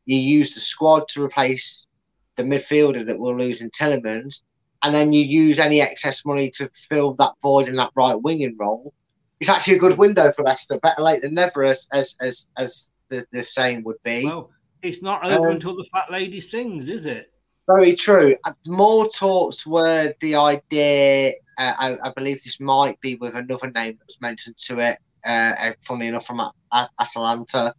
you 0.05 0.17
use 0.17 0.53
the 0.53 0.59
squad 0.59 1.07
to 1.09 1.23
replace 1.23 1.87
the 2.35 2.43
midfielder 2.43 3.05
that 3.05 3.19
we'll 3.19 3.37
lose 3.37 3.61
in 3.61 3.69
Tielemans, 3.71 4.43
and 4.83 4.93
then 4.93 5.13
you 5.13 5.23
use 5.23 5.59
any 5.59 5.81
excess 5.81 6.25
money 6.25 6.49
to 6.51 6.69
fill 6.73 7.13
that 7.15 7.33
void 7.41 7.69
in 7.69 7.75
that 7.77 7.91
right 7.95 8.21
winging 8.21 8.55
role. 8.57 8.93
It's 9.39 9.49
actually 9.49 9.75
a 9.75 9.79
good 9.79 9.97
window 9.97 10.31
for 10.31 10.43
Leicester. 10.43 10.79
Better 10.79 11.01
late 11.01 11.21
than 11.21 11.33
never, 11.33 11.63
as 11.63 11.87
as 11.91 12.15
as, 12.21 12.47
as 12.57 12.91
the, 13.09 13.25
the 13.31 13.43
saying 13.43 13.83
would 13.83 14.01
be. 14.03 14.25
Well, 14.25 14.51
it's 14.81 15.01
not 15.01 15.25
over 15.25 15.49
Um, 15.49 15.55
until 15.55 15.75
the 15.75 15.85
fat 15.91 16.11
lady 16.11 16.39
sings, 16.39 16.89
is 16.89 17.05
it? 17.05 17.31
Very 17.67 17.95
true. 17.95 18.35
Uh, 18.45 18.53
More 18.67 19.09
talks 19.09 19.65
were 19.65 20.13
the 20.21 20.35
idea. 20.35 21.33
Uh, 21.57 21.73
I, 21.77 21.97
I 22.03 22.11
believe 22.15 22.43
this 22.43 22.59
might 22.59 22.99
be 23.01 23.15
with 23.15 23.35
another 23.35 23.71
name 23.71 23.97
that 23.97 24.05
was 24.05 24.21
mentioned 24.21 24.57
to 24.59 24.79
it. 24.79 24.97
Uh, 25.25 25.53
uh, 25.59 25.71
funny 25.81 26.07
enough, 26.07 26.27
from 26.27 26.39
At- 26.39 26.51
At- 26.71 26.89
Atalanta, 26.99 27.73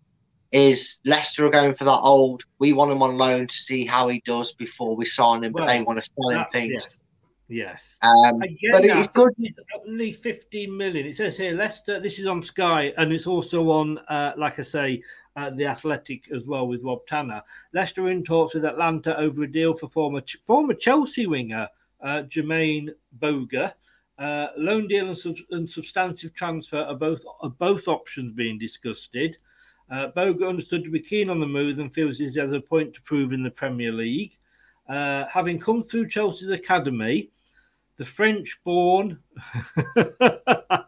is 0.53 1.01
Leicester 1.05 1.47
are 1.47 1.51
going 1.51 1.75
for 1.75 1.85
that 1.85 2.01
old. 2.01 2.43
We 2.59 2.73
want 2.73 2.91
him 2.91 3.03
on 3.03 3.17
loan 3.17 3.47
to 3.47 3.55
see 3.55 3.85
how 3.85 4.09
he 4.09 4.21
does 4.25 4.53
before 4.53 4.97
we 4.97 5.05
sign 5.05 5.45
him, 5.45 5.53
but 5.53 5.67
they 5.67 5.83
want 5.83 5.99
to 6.01 6.03
sell 6.03 6.31
him 6.31 6.45
things. 6.51 6.73
Yes. 6.73 7.03
Yes. 7.49 7.97
Um, 8.03 8.41
get 8.41 8.73
but 8.73 8.85
it's 8.85 9.09
good. 9.09 9.31
It's 9.39 9.59
only 9.87 10.13
15 10.13 10.77
million. 10.77 11.07
It 11.07 11.15
says 11.15 11.37
here 11.37 11.55
Leicester. 11.55 12.01
This 12.01 12.19
is 12.19 12.27
on 12.27 12.43
Sky, 12.43 12.93
and 12.99 13.13
it's 13.13 13.27
also 13.27 13.71
on, 13.71 13.99
uh, 14.09 14.33
like 14.37 14.59
I 14.59 14.63
say, 14.63 15.03
uh, 15.37 15.51
the 15.51 15.67
Athletic 15.67 16.31
as 16.33 16.45
well 16.45 16.67
with 16.67 16.83
Rob 16.83 17.07
Tanner. 17.07 17.43
Leicester 17.73 18.11
in 18.11 18.25
talks 18.25 18.55
with 18.55 18.65
Atalanta 18.65 19.17
over 19.19 19.45
a 19.45 19.51
deal 19.51 19.75
for 19.75 19.89
former 19.89 20.23
former 20.43 20.75
Chelsea 20.75 21.27
winger 21.27 21.69
uh, 22.03 22.23
Jeremie 22.23 22.91
Boga. 23.19 23.73
Uh, 24.19 24.49
loan 24.57 24.89
deal 24.89 25.09
and, 25.09 25.17
sub- 25.17 25.37
and 25.51 25.69
substantive 25.69 26.33
transfer 26.33 26.81
are 26.81 26.95
both 26.95 27.23
are 27.43 27.51
both 27.51 27.87
options 27.87 28.33
being 28.33 28.59
discussed. 28.59 29.15
Uh, 29.15 30.09
Boga 30.17 30.49
understood 30.49 30.83
to 30.85 30.91
be 30.91 31.01
keen 31.01 31.31
on 31.31 31.39
the 31.39 31.47
move 31.47 31.79
and 31.79 31.93
feels 31.93 32.19
he 32.19 32.25
has 32.25 32.53
a 32.53 32.61
point 32.61 32.95
to 32.95 33.03
prove 33.03 33.33
in 33.33 33.43
the 33.43 33.51
Premier 33.51 33.93
League. 33.93 34.39
Uh, 34.89 35.25
having 35.31 35.59
come 35.59 35.83
through 35.83 36.09
Chelsea's 36.09 36.51
academy, 36.51 37.31
the 37.97 38.05
French-born. 38.05 39.19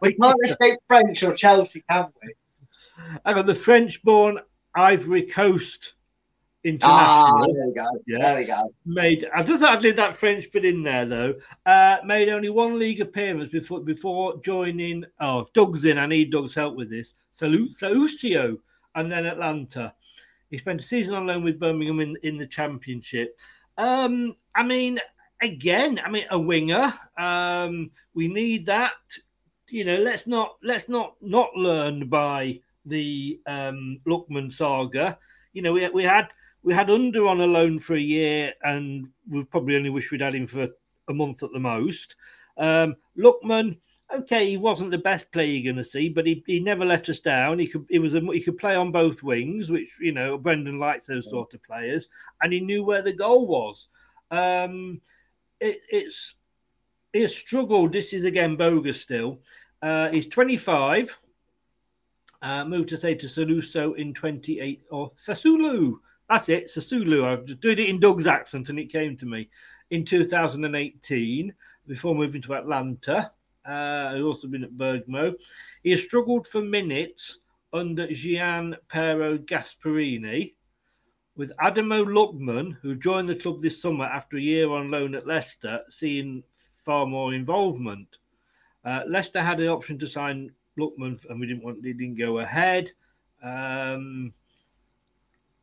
we 0.01 0.13
can't 0.13 0.35
escape 0.43 0.79
French 0.87 1.23
or 1.23 1.33
Chelsea, 1.33 1.83
can 1.89 2.07
we? 2.21 2.33
I 3.25 3.33
got 3.33 3.45
the 3.45 3.55
French-born 3.55 4.39
Ivory 4.75 5.23
Coast 5.23 5.93
international. 6.63 6.99
Ah, 6.99 7.41
there 7.41 7.67
we 7.67 7.73
go. 7.73 7.87
Yeah. 8.07 8.19
There 8.21 8.39
we 8.39 8.45
go. 8.45 8.73
Made 8.85 9.27
I 9.33 9.43
just 9.43 9.63
added 9.63 9.95
that 9.95 10.17
French 10.17 10.51
bit 10.51 10.65
in 10.65 10.83
there 10.83 11.05
though. 11.05 11.33
Uh, 11.65 11.97
made 12.05 12.29
only 12.29 12.49
one 12.49 12.77
league 12.77 13.01
appearance 13.01 13.51
before 13.51 13.81
before 13.81 14.39
joining. 14.41 15.05
Oh, 15.19 15.39
if 15.39 15.53
Doug's 15.53 15.85
in. 15.85 15.97
I 15.97 16.05
need 16.05 16.31
Doug's 16.31 16.55
help 16.55 16.75
with 16.75 16.89
this. 16.89 17.13
Salute 17.31 17.71
Sausio, 17.71 18.57
and 18.95 19.11
then 19.11 19.25
Atalanta. 19.25 19.93
He 20.49 20.57
spent 20.57 20.81
a 20.81 20.83
season 20.83 21.13
on 21.13 21.27
loan 21.27 21.43
with 21.43 21.59
Birmingham 21.59 21.99
in, 21.99 22.17
in 22.23 22.37
the 22.37 22.47
championship. 22.47 23.37
Um, 23.77 24.35
I 24.55 24.63
mean, 24.63 24.99
again, 25.41 25.99
I 26.03 26.09
mean, 26.09 26.25
a 26.31 26.39
winger. 26.39 26.93
Um, 27.17 27.91
we 28.13 28.27
need 28.27 28.65
that. 28.67 28.93
You 29.69 29.85
know, 29.85 29.97
let's 29.97 30.25
not 30.25 30.55
let's 30.63 30.89
not 30.89 31.15
not 31.21 31.55
learn 31.55 32.09
by 32.09 32.59
the 32.85 33.39
um, 33.45 33.99
Lookman 34.07 34.51
saga. 34.51 35.17
You 35.53 35.61
know, 35.61 35.73
we 35.73 35.87
we 35.89 36.03
had 36.03 36.29
we 36.63 36.73
had 36.73 36.89
under 36.89 37.27
on 37.27 37.41
a 37.41 37.45
loan 37.45 37.79
for 37.79 37.95
a 37.95 38.01
year, 38.01 38.53
and 38.63 39.07
we 39.29 39.43
probably 39.43 39.75
only 39.75 39.89
wish 39.89 40.11
we'd 40.11 40.21
had 40.21 40.35
him 40.35 40.47
for 40.47 40.67
a 41.07 41.13
month 41.13 41.43
at 41.43 41.51
the 41.53 41.59
most. 41.59 42.15
Um, 42.57 42.95
Lookman, 43.17 43.77
okay, 44.13 44.47
he 44.47 44.57
wasn't 44.57 44.91
the 44.91 44.97
best 44.97 45.31
player 45.31 45.45
you're 45.45 45.73
going 45.73 45.83
to 45.83 45.89
see, 45.89 46.09
but 46.09 46.25
he, 46.25 46.43
he 46.47 46.59
never 46.59 46.83
let 46.83 47.07
us 47.09 47.19
down. 47.19 47.59
He 47.59 47.67
could 47.67 47.85
he 47.89 47.99
was 47.99 48.15
a, 48.15 48.21
he 48.21 48.41
could 48.41 48.57
play 48.57 48.75
on 48.75 48.91
both 48.91 49.23
wings, 49.23 49.69
which 49.69 49.89
you 49.99 50.11
know 50.11 50.37
Brendan 50.37 50.79
likes 50.79 51.05
those 51.05 51.29
sort 51.29 51.53
of 51.53 51.63
players, 51.63 52.07
and 52.41 52.51
he 52.51 52.59
knew 52.59 52.83
where 52.83 53.01
the 53.01 53.13
goal 53.13 53.47
was. 53.47 53.87
Um, 54.31 55.01
it, 55.59 55.81
it's 55.89 56.35
he 57.13 57.21
has 57.21 57.35
struggled. 57.35 57.93
This 57.93 58.13
is 58.13 58.25
again 58.25 58.55
bogus 58.55 59.01
still. 59.01 59.39
Uh, 59.81 60.09
he's 60.09 60.27
25. 60.27 61.17
Uh, 62.41 62.63
moved 62.63 62.89
to 62.89 62.97
say 62.97 63.15
to 63.15 63.25
Saluso 63.25 63.97
in 63.97 64.13
28 64.13 64.83
or 64.91 65.11
Sasulu. 65.17 65.95
That's 66.29 66.47
it, 66.49 66.67
Sasulu. 66.67 67.25
I 67.25 67.43
just 67.43 67.59
did 67.59 67.79
it 67.79 67.89
in 67.89 67.99
Doug's 67.99 68.27
accent 68.27 68.69
and 68.69 68.79
it 68.79 68.91
came 68.91 69.17
to 69.17 69.25
me 69.25 69.49
in 69.89 70.05
2018 70.05 71.53
before 71.87 72.15
moving 72.15 72.41
to 72.43 72.55
Atalanta. 72.55 73.31
Uh, 73.65 74.13
he's 74.13 74.23
also 74.23 74.47
been 74.47 74.63
at 74.63 74.77
Bergamo. 74.77 75.33
He 75.83 75.89
has 75.89 76.03
struggled 76.03 76.47
for 76.47 76.61
minutes 76.61 77.39
under 77.73 78.07
Gian 78.07 78.75
Piero 78.89 79.37
Gasperini 79.37 80.53
with 81.39 81.55
Ademola 81.55 82.05
Lookman, 82.05 82.75
who 82.81 82.95
joined 82.95 83.29
the 83.29 83.35
club 83.35 83.61
this 83.61 83.81
summer 83.81 84.03
after 84.03 84.35
a 84.35 84.41
year 84.41 84.69
on 84.69 84.91
loan 84.91 85.15
at 85.15 85.25
Leicester, 85.25 85.79
seeing 85.87 86.43
far 86.83 87.05
more 87.05 87.33
involvement. 87.33 88.17
Uh, 88.83 89.03
Leicester 89.07 89.41
had 89.41 89.61
an 89.61 89.69
option 89.69 89.97
to 89.99 90.05
sign 90.05 90.51
Luckman, 90.77 91.17
and 91.29 91.39
we 91.39 91.47
didn't 91.47 91.63
want, 91.63 91.81
they 91.81 91.93
didn't 91.93 92.17
go 92.17 92.39
ahead. 92.39 92.91
Um, 93.41 94.33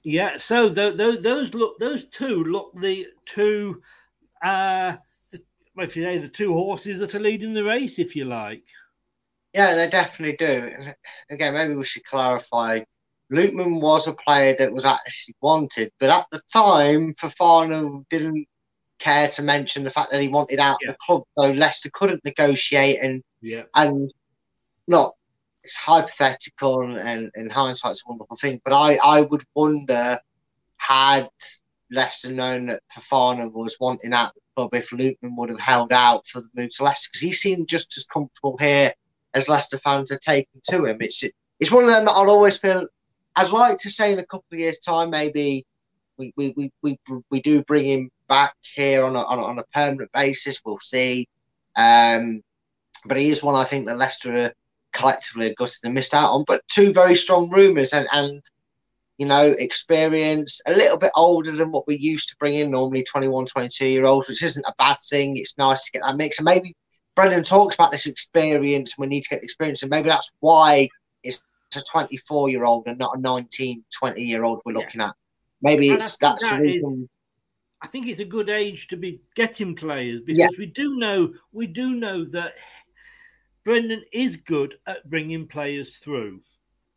yeah, 0.03 0.39
so 0.39 0.73
th- 0.73 0.97
th- 0.97 1.21
those 1.21 1.53
look, 1.53 1.79
those 1.79 2.05
two 2.05 2.43
look 2.45 2.73
the 2.81 3.09
two, 3.27 3.83
uh, 4.43 4.97
if 5.77 5.95
you 5.95 6.05
say 6.05 6.17
the 6.17 6.29
two 6.29 6.55
horses 6.55 7.01
that 7.01 7.15
are 7.15 7.21
leading 7.21 7.53
the 7.53 7.65
race, 7.65 7.99
if 7.99 8.17
you 8.17 8.25
like. 8.25 8.65
Yeah, 9.53 9.75
they 9.75 9.91
definitely 9.91 10.39
do. 10.39 10.73
Again, 11.29 11.53
maybe 11.53 11.77
we 11.77 11.85
should 11.85 12.05
clarify. 12.05 12.81
Lookman 13.33 13.81
was 13.81 14.07
a 14.07 14.13
player 14.13 14.55
that 14.59 14.73
was 14.73 14.85
actually 14.85 15.35
wanted, 15.41 15.91
but 15.99 16.11
at 16.11 16.27
the 16.31 16.41
time, 16.53 17.13
Fofana 17.15 18.05
didn't 18.09 18.47
care 18.99 19.29
to 19.29 19.43
mention 19.43 19.85
the 19.85 19.91
fact 19.91 20.13
that 20.13 20.23
he 20.23 20.29
wanted 20.29 20.59
out 20.59 20.79
of 20.87 20.89
the 20.89 20.97
club, 21.05 21.23
so 21.39 21.51
Leicester 21.53 21.91
couldn't 21.93 22.25
negotiate 22.25 22.99
and 23.03 23.23
Yeah. 23.41 23.65
and 23.75 24.13
not 24.87 25.15
it's 25.65 25.77
hypothetical 25.77 26.83
and, 26.83 26.97
and 26.97 27.31
in 27.35 27.51
hindsight's 27.51 28.03
a 28.07 28.09
wonderful 28.09 28.37
thing, 28.37 28.61
but 28.65 28.73
I, 28.73 28.99
I 29.05 29.23
would 29.23 29.43
wonder 29.55 30.19
had 30.77 31.29
Leicester 31.91 32.31
known 32.31 32.67
that 32.67 32.83
Fofana 32.97 33.53
was 33.53 33.77
wanting 33.81 34.13
out 34.13 34.29
of 34.29 34.35
the 34.35 34.41
club 34.55 34.75
if 34.75 34.93
Luton 34.93 35.35
would 35.37 35.51
have 35.51 35.59
held 35.59 35.93
out 35.93 36.27
for 36.29 36.41
the 36.41 36.49
move 36.55 36.71
to 36.77 36.85
Leicester 36.85 37.09
because 37.13 37.23
he 37.23 37.33
seemed 37.33 37.69
just 37.69 37.97
as 37.97 38.05
comfortable 38.05 38.57
here 38.59 38.93
as 39.35 39.49
Leicester 39.49 39.79
fans 39.79 40.13
are 40.13 40.19
taken 40.19 40.61
to 40.65 40.85
him. 40.85 40.99
It's 41.01 41.23
it's 41.59 41.73
one 41.73 41.85
of 41.85 41.91
them 41.91 42.05
that 42.05 42.13
I'll 42.13 42.31
always 42.31 42.59
feel 42.59 42.87
I'd 43.37 43.51
like 43.51 43.79
to 43.79 43.91
say 43.91 44.13
in 44.13 44.19
a 44.19 44.27
couple 44.27 44.47
of 44.53 44.59
years' 44.59 44.79
time 44.79 45.11
maybe 45.11 45.65
we 46.17 46.33
we, 46.37 46.55
we, 46.57 46.73
we, 46.83 46.99
we 47.31 47.41
do 47.41 47.63
bring 47.63 47.87
him 47.87 48.11
back 48.29 48.55
here 48.63 49.05
on 49.05 49.15
a, 49.15 49.23
on 49.23 49.39
a, 49.39 49.43
on 49.45 49.59
a 49.59 49.65
permanent 49.75 50.11
basis. 50.13 50.61
We'll 50.65 50.79
see. 50.81 51.29
Um, 51.77 52.43
but 53.05 53.19
he 53.19 53.29
is 53.29 53.43
one 53.43 53.55
I 53.55 53.65
think 53.65 53.87
that 53.87 53.99
Leicester 53.99 54.35
are 54.35 54.53
collectively 54.93 55.51
are 55.51 55.55
gutted 55.55 55.81
and 55.85 55.95
missed 55.95 56.15
out 56.15 56.33
on. 56.33 56.45
But 56.47 56.67
two 56.69 56.93
very 56.93 57.15
strong 57.15 57.51
rumours 57.51 57.93
and, 57.93 58.09
and 58.13 58.43
you 59.19 59.27
know, 59.27 59.55
experience, 59.59 60.61
a 60.67 60.73
little 60.73 60.99
bit 60.99 61.13
older 61.17 61.53
than 61.53 61.71
what 61.71 61.87
we 61.87 61.97
used 61.97 62.29
to 62.31 62.37
bring 62.37 62.55
in 62.55 62.71
normally 62.71 63.03
21, 63.03 63.47
22 63.47 63.87
year 63.87 64.07
olds, 64.07 64.29
which 64.29 64.43
isn't 64.43 64.67
a 64.67 64.75
bad 64.79 64.97
thing. 65.09 65.37
It's 65.37 65.57
nice 65.57 65.85
to 65.85 65.93
get 65.93 66.03
that 66.05 66.17
mix. 66.17 66.39
And 66.39 66.45
maybe 66.45 66.75
Brendan 67.15 67.45
talks 67.45 67.75
about 67.75 67.93
this 67.93 68.07
experience 68.07 68.99
we 68.99 69.07
need 69.07 69.23
to 69.23 69.29
get 69.31 69.41
the 69.41 69.45
experience. 69.45 69.83
And 69.83 69.91
maybe 69.91 70.09
that's 70.09 70.31
why 70.41 70.89
it's 71.23 71.43
a 71.75 71.81
24 71.91 72.49
year 72.51 72.65
old 72.65 72.87
and 72.87 72.99
not 72.99 73.17
a 73.17 73.21
19, 73.21 73.83
20 73.99 74.23
year 74.23 74.45
old 74.45 74.61
we're 74.65 74.73
looking 74.73 75.01
at. 75.01 75.15
Maybe 75.63 75.89
And 75.89 75.97
it's 75.97 76.17
that's 76.19 76.49
the 76.49 76.57
that 76.57 76.61
is- 76.65 76.75
reason. 76.75 77.09
I 77.83 77.89
think 77.89 78.07
it's 78.07 78.21
a 78.21 78.25
good 78.25 78.49
age 78.49 78.89
to 78.89 78.97
be 78.97 79.21
getting 79.35 79.75
players 79.75 80.21
because 80.23 80.39
Yeah. 80.39 80.59
we 80.59 80.67
do 80.67 80.97
know 80.97 81.33
we 81.53 81.67
do 81.67 81.95
know 81.95 82.25
that 82.27 82.55
Brendan 83.65 84.03
is 84.13 84.37
good 84.37 84.79
at 84.87 85.09
bringing 85.11 85.47
players 85.47 85.97
through. 85.99 86.41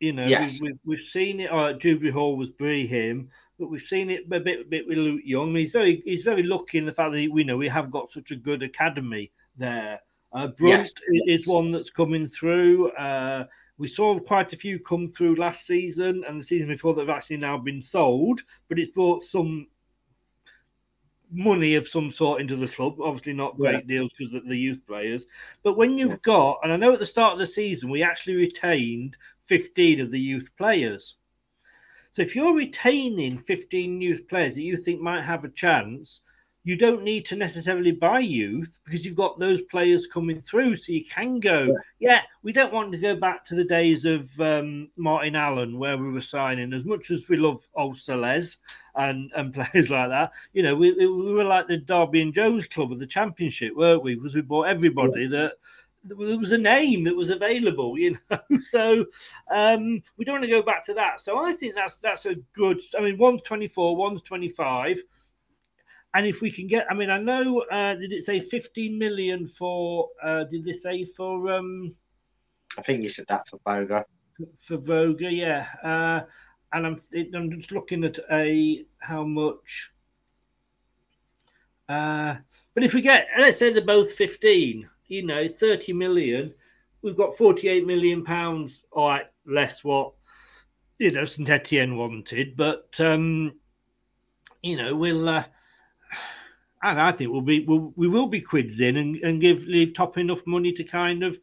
You 0.00 0.12
know, 0.14 0.24
Yes. 0.26 0.60
we, 0.62 0.72
we, 0.72 0.78
we've 0.96 1.06
seen 1.06 1.40
it. 1.40 1.52
Uh, 1.52 1.74
Jubilee 1.74 2.10
Hall 2.10 2.36
was 2.36 2.48
Brie 2.48 2.86
him, 2.86 3.28
but 3.58 3.68
we've 3.68 3.82
seen 3.82 4.08
it 4.08 4.24
a 4.32 4.40
bit, 4.40 4.60
a 4.60 4.64
bit 4.64 4.86
with 4.88 4.96
Luke 4.96 5.20
Young. 5.24 5.54
He's 5.54 5.72
very 5.72 6.02
he's 6.06 6.22
very 6.22 6.42
lucky 6.42 6.78
in 6.78 6.86
the 6.86 6.92
fact 6.92 7.12
that 7.12 7.30
we 7.30 7.44
know 7.44 7.56
we 7.58 7.68
have 7.68 7.90
got 7.90 8.10
such 8.10 8.30
a 8.30 8.36
good 8.36 8.62
academy 8.62 9.30
there. 9.56 10.00
Uh, 10.32 10.46
Brunt 10.46 10.70
Yes. 10.78 10.94
i- 11.12 11.30
is 11.30 11.46
one 11.46 11.70
that's 11.72 11.90
coming 11.90 12.26
through. 12.26 12.90
Uh, 12.92 13.46
we 13.80 13.88
saw 13.88 14.18
quite 14.18 14.52
a 14.52 14.58
few 14.58 14.78
come 14.78 15.06
through 15.08 15.36
last 15.36 15.66
season 15.66 16.22
and 16.28 16.38
the 16.38 16.44
season 16.44 16.68
before 16.68 16.92
that 16.92 17.00
have 17.00 17.16
actually 17.16 17.38
now 17.38 17.56
been 17.56 17.80
sold, 17.80 18.42
but 18.68 18.78
it's 18.78 18.92
brought 18.92 19.22
some 19.22 19.66
money 21.32 21.76
of 21.76 21.88
some 21.88 22.12
sort 22.12 22.42
into 22.42 22.56
the 22.56 22.68
club. 22.68 23.00
Obviously, 23.00 23.32
not 23.32 23.56
great 23.56 23.76
Yeah. 23.76 23.96
deals 23.96 24.12
because 24.18 24.34
of 24.34 24.46
the 24.46 24.58
youth 24.58 24.86
players. 24.86 25.24
But 25.62 25.78
when 25.78 25.96
you've 25.96 26.20
got, 26.20 26.60
and 26.62 26.70
I 26.70 26.76
know 26.76 26.92
at 26.92 26.98
the 26.98 27.06
start 27.06 27.32
of 27.32 27.38
the 27.38 27.46
season, 27.46 27.88
we 27.88 28.02
actually 28.02 28.36
retained 28.36 29.16
15 29.46 29.98
of 29.98 30.10
the 30.10 30.20
youth 30.20 30.50
players. 30.58 31.16
So 32.12 32.20
if 32.20 32.36
you're 32.36 32.54
retaining 32.54 33.38
15 33.38 34.02
youth 34.02 34.28
players 34.28 34.56
that 34.56 34.62
you 34.62 34.76
think 34.76 35.00
might 35.00 35.24
have 35.24 35.44
a 35.44 35.48
chance, 35.48 36.20
you 36.62 36.76
don't 36.76 37.02
need 37.02 37.24
to 37.26 37.36
necessarily 37.36 37.90
buy 37.90 38.18
youth 38.18 38.78
because 38.84 39.04
you've 39.04 39.16
got 39.16 39.38
those 39.38 39.62
players 39.62 40.06
coming 40.06 40.42
through. 40.42 40.76
So 40.76 40.92
you 40.92 41.04
can 41.04 41.40
go, 41.40 41.74
yeah, 41.98 42.20
we 42.42 42.52
don't 42.52 42.72
want 42.72 42.92
to 42.92 42.98
go 42.98 43.16
back 43.16 43.46
to 43.46 43.54
the 43.54 43.64
days 43.64 44.04
of 44.04 44.28
um, 44.40 44.90
Martin 44.96 45.36
Allen 45.36 45.78
where 45.78 45.96
we 45.96 46.10
were 46.10 46.20
signing 46.20 46.74
as 46.74 46.84
much 46.84 47.10
as 47.10 47.28
we 47.28 47.36
love 47.36 47.66
old 47.74 47.96
Celez 47.96 48.58
and, 48.94 49.30
and 49.34 49.54
players 49.72 49.88
like 49.88 50.10
that. 50.10 50.32
You 50.52 50.62
know, 50.62 50.76
we, 50.76 50.92
we 50.92 51.32
were 51.32 51.44
like 51.44 51.66
the 51.66 51.78
Derby 51.78 52.20
and 52.20 52.34
Jones 52.34 52.66
club 52.66 52.92
of 52.92 52.98
the 52.98 53.06
championship, 53.06 53.74
weren't 53.74 54.02
we? 54.02 54.16
Because 54.16 54.34
we 54.34 54.42
bought 54.42 54.68
everybody 54.68 55.26
that 55.28 55.54
there 56.04 56.16
was 56.16 56.52
a 56.52 56.58
name 56.58 57.04
that 57.04 57.16
was 57.16 57.30
available, 57.30 57.98
you 57.98 58.18
know. 58.30 58.38
So 58.62 59.06
um, 59.50 60.02
we 60.16 60.24
don't 60.24 60.34
want 60.34 60.44
to 60.44 60.50
go 60.50 60.62
back 60.62 60.84
to 60.86 60.94
that. 60.94 61.20
So 61.20 61.38
I 61.38 61.52
think 61.52 61.74
that's 61.74 61.96
that's 61.96 62.26
a 62.26 62.36
good. 62.54 62.80
I 62.96 63.02
mean, 63.02 63.18
one's 63.18 63.42
twenty 63.42 63.68
four, 63.68 63.96
one's 63.96 64.22
twenty 64.22 64.48
five, 64.48 64.98
and 66.14 66.26
if 66.26 66.40
we 66.40 66.50
can 66.50 66.66
get, 66.66 66.86
I 66.90 66.94
mean, 66.94 67.10
I 67.10 67.18
know. 67.18 67.60
Uh, 67.70 67.94
did 67.94 68.12
it 68.12 68.24
say 68.24 68.40
fifteen 68.40 68.98
million 68.98 69.46
for? 69.46 70.08
Uh, 70.22 70.44
did 70.44 70.64
they 70.64 70.72
say 70.72 71.04
for? 71.04 71.52
Um, 71.52 71.94
I 72.76 72.82
think 72.82 73.02
you 73.02 73.08
said 73.08 73.26
that 73.28 73.48
for 73.48 73.58
Boga. 73.60 74.04
for 74.58 74.78
Voga, 74.78 75.30
yeah. 75.30 75.66
Uh, 75.84 76.26
and 76.72 76.86
I'm 76.86 77.00
I'm 77.34 77.50
just 77.60 77.72
looking 77.72 78.04
at 78.04 78.18
a 78.30 78.84
how 78.98 79.24
much. 79.24 79.92
Uh, 81.88 82.36
but 82.74 82.84
if 82.84 82.94
we 82.94 83.00
get, 83.00 83.28
let's 83.38 83.58
say 83.58 83.72
they're 83.72 83.82
both 83.84 84.12
fifteen, 84.12 84.88
you 85.06 85.24
know, 85.24 85.48
thirty 85.48 85.92
million, 85.92 86.52
we've 87.02 87.16
got 87.16 87.38
forty-eight 87.38 87.86
million 87.86 88.24
pounds. 88.24 88.82
All 88.90 89.08
right, 89.08 89.26
less 89.46 89.84
what 89.84 90.12
you 90.98 91.12
know 91.12 91.24
Saint 91.24 91.50
Etienne 91.50 91.96
wanted, 91.96 92.56
but 92.56 92.88
um, 92.98 93.52
you 94.60 94.76
know 94.76 94.96
we'll. 94.96 95.28
Uh, 95.28 95.44
and 96.82 97.00
I 97.00 97.12
think 97.12 97.30
we'll 97.30 97.42
be 97.42 97.64
we'll, 97.64 97.92
we 97.96 98.08
will 98.08 98.26
be 98.26 98.40
quids 98.40 98.80
in 98.80 98.96
and, 98.96 99.16
and 99.16 99.40
give 99.40 99.64
leave 99.64 99.94
top 99.94 100.18
enough 100.18 100.46
money 100.46 100.72
to 100.72 100.84
kind 100.84 101.22
of 101.22 101.38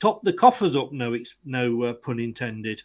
top 0.00 0.22
the 0.22 0.32
coffers 0.32 0.76
up. 0.76 0.92
No, 0.92 1.12
it's 1.12 1.34
no 1.44 1.82
uh, 1.84 1.92
pun 1.94 2.18
intended. 2.18 2.82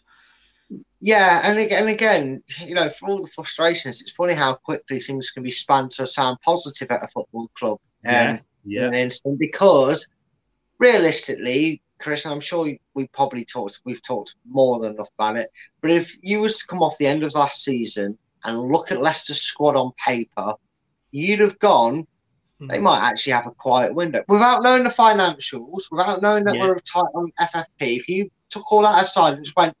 Yeah, 1.00 1.40
and 1.44 1.58
again, 1.58 1.82
and 1.82 1.88
again, 1.88 2.42
you 2.60 2.74
know, 2.74 2.90
for 2.90 3.08
all 3.08 3.22
the 3.22 3.28
frustrations, 3.28 4.02
it's 4.02 4.10
funny 4.10 4.34
how 4.34 4.54
quickly 4.54 4.98
things 4.98 5.30
can 5.30 5.42
be 5.42 5.50
spun 5.50 5.88
to 5.90 6.06
sound 6.06 6.38
positive 6.42 6.90
at 6.90 7.04
a 7.04 7.08
football 7.08 7.48
club. 7.54 7.78
Um, 8.04 8.12
Yeah, 8.12 8.38
yeah. 8.64 8.88
In 8.88 8.94
instant, 8.94 9.38
because 9.38 10.08
realistically, 10.78 11.82
Chris, 12.00 12.24
and 12.24 12.34
I'm 12.34 12.40
sure 12.40 12.76
we 12.94 13.06
probably 13.08 13.44
talked, 13.44 13.80
we've 13.84 14.02
talked 14.02 14.34
more 14.48 14.80
than 14.80 14.94
enough 14.94 15.08
about 15.18 15.36
it. 15.36 15.50
But 15.80 15.92
if 15.92 16.16
you 16.22 16.40
was 16.40 16.58
to 16.58 16.66
come 16.66 16.82
off 16.82 16.98
the 16.98 17.06
end 17.06 17.22
of 17.22 17.34
last 17.34 17.62
season 17.64 18.18
and 18.44 18.58
look 18.58 18.90
at 18.90 19.00
Leicester's 19.00 19.40
squad 19.40 19.76
on 19.76 19.92
paper, 20.04 20.54
you'd 21.10 21.40
have 21.40 21.58
gone. 21.58 22.06
Hmm. 22.58 22.68
They 22.68 22.78
might 22.78 23.06
actually 23.06 23.34
have 23.34 23.46
a 23.46 23.50
quiet 23.50 23.94
window 23.94 24.24
without 24.28 24.62
knowing 24.62 24.84
the 24.84 24.90
financials, 24.90 25.90
without 25.90 26.22
knowing 26.22 26.44
that 26.44 26.54
Yeah. 26.54 26.62
we're 26.62 26.78
tight 26.78 27.10
on 27.14 27.30
FFP. 27.38 27.96
If 27.96 28.08
you 28.08 28.30
took 28.50 28.70
all 28.72 28.82
that 28.82 29.02
aside 29.02 29.34
and 29.34 29.44
just 29.44 29.56
went, 29.56 29.76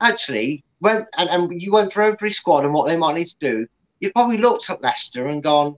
actually, 0.00 0.64
went 0.80 1.06
and, 1.18 1.28
and 1.28 1.60
you 1.60 1.72
went 1.72 1.92
through 1.92 2.08
every 2.08 2.30
squad 2.30 2.64
and 2.64 2.72
what 2.72 2.86
they 2.86 2.96
might 2.96 3.14
need 3.14 3.26
to 3.26 3.38
do, 3.38 3.66
you'd 4.00 4.14
probably 4.14 4.38
looked 4.38 4.70
at 4.70 4.82
Leicester 4.82 5.26
and 5.26 5.42
gone, 5.42 5.74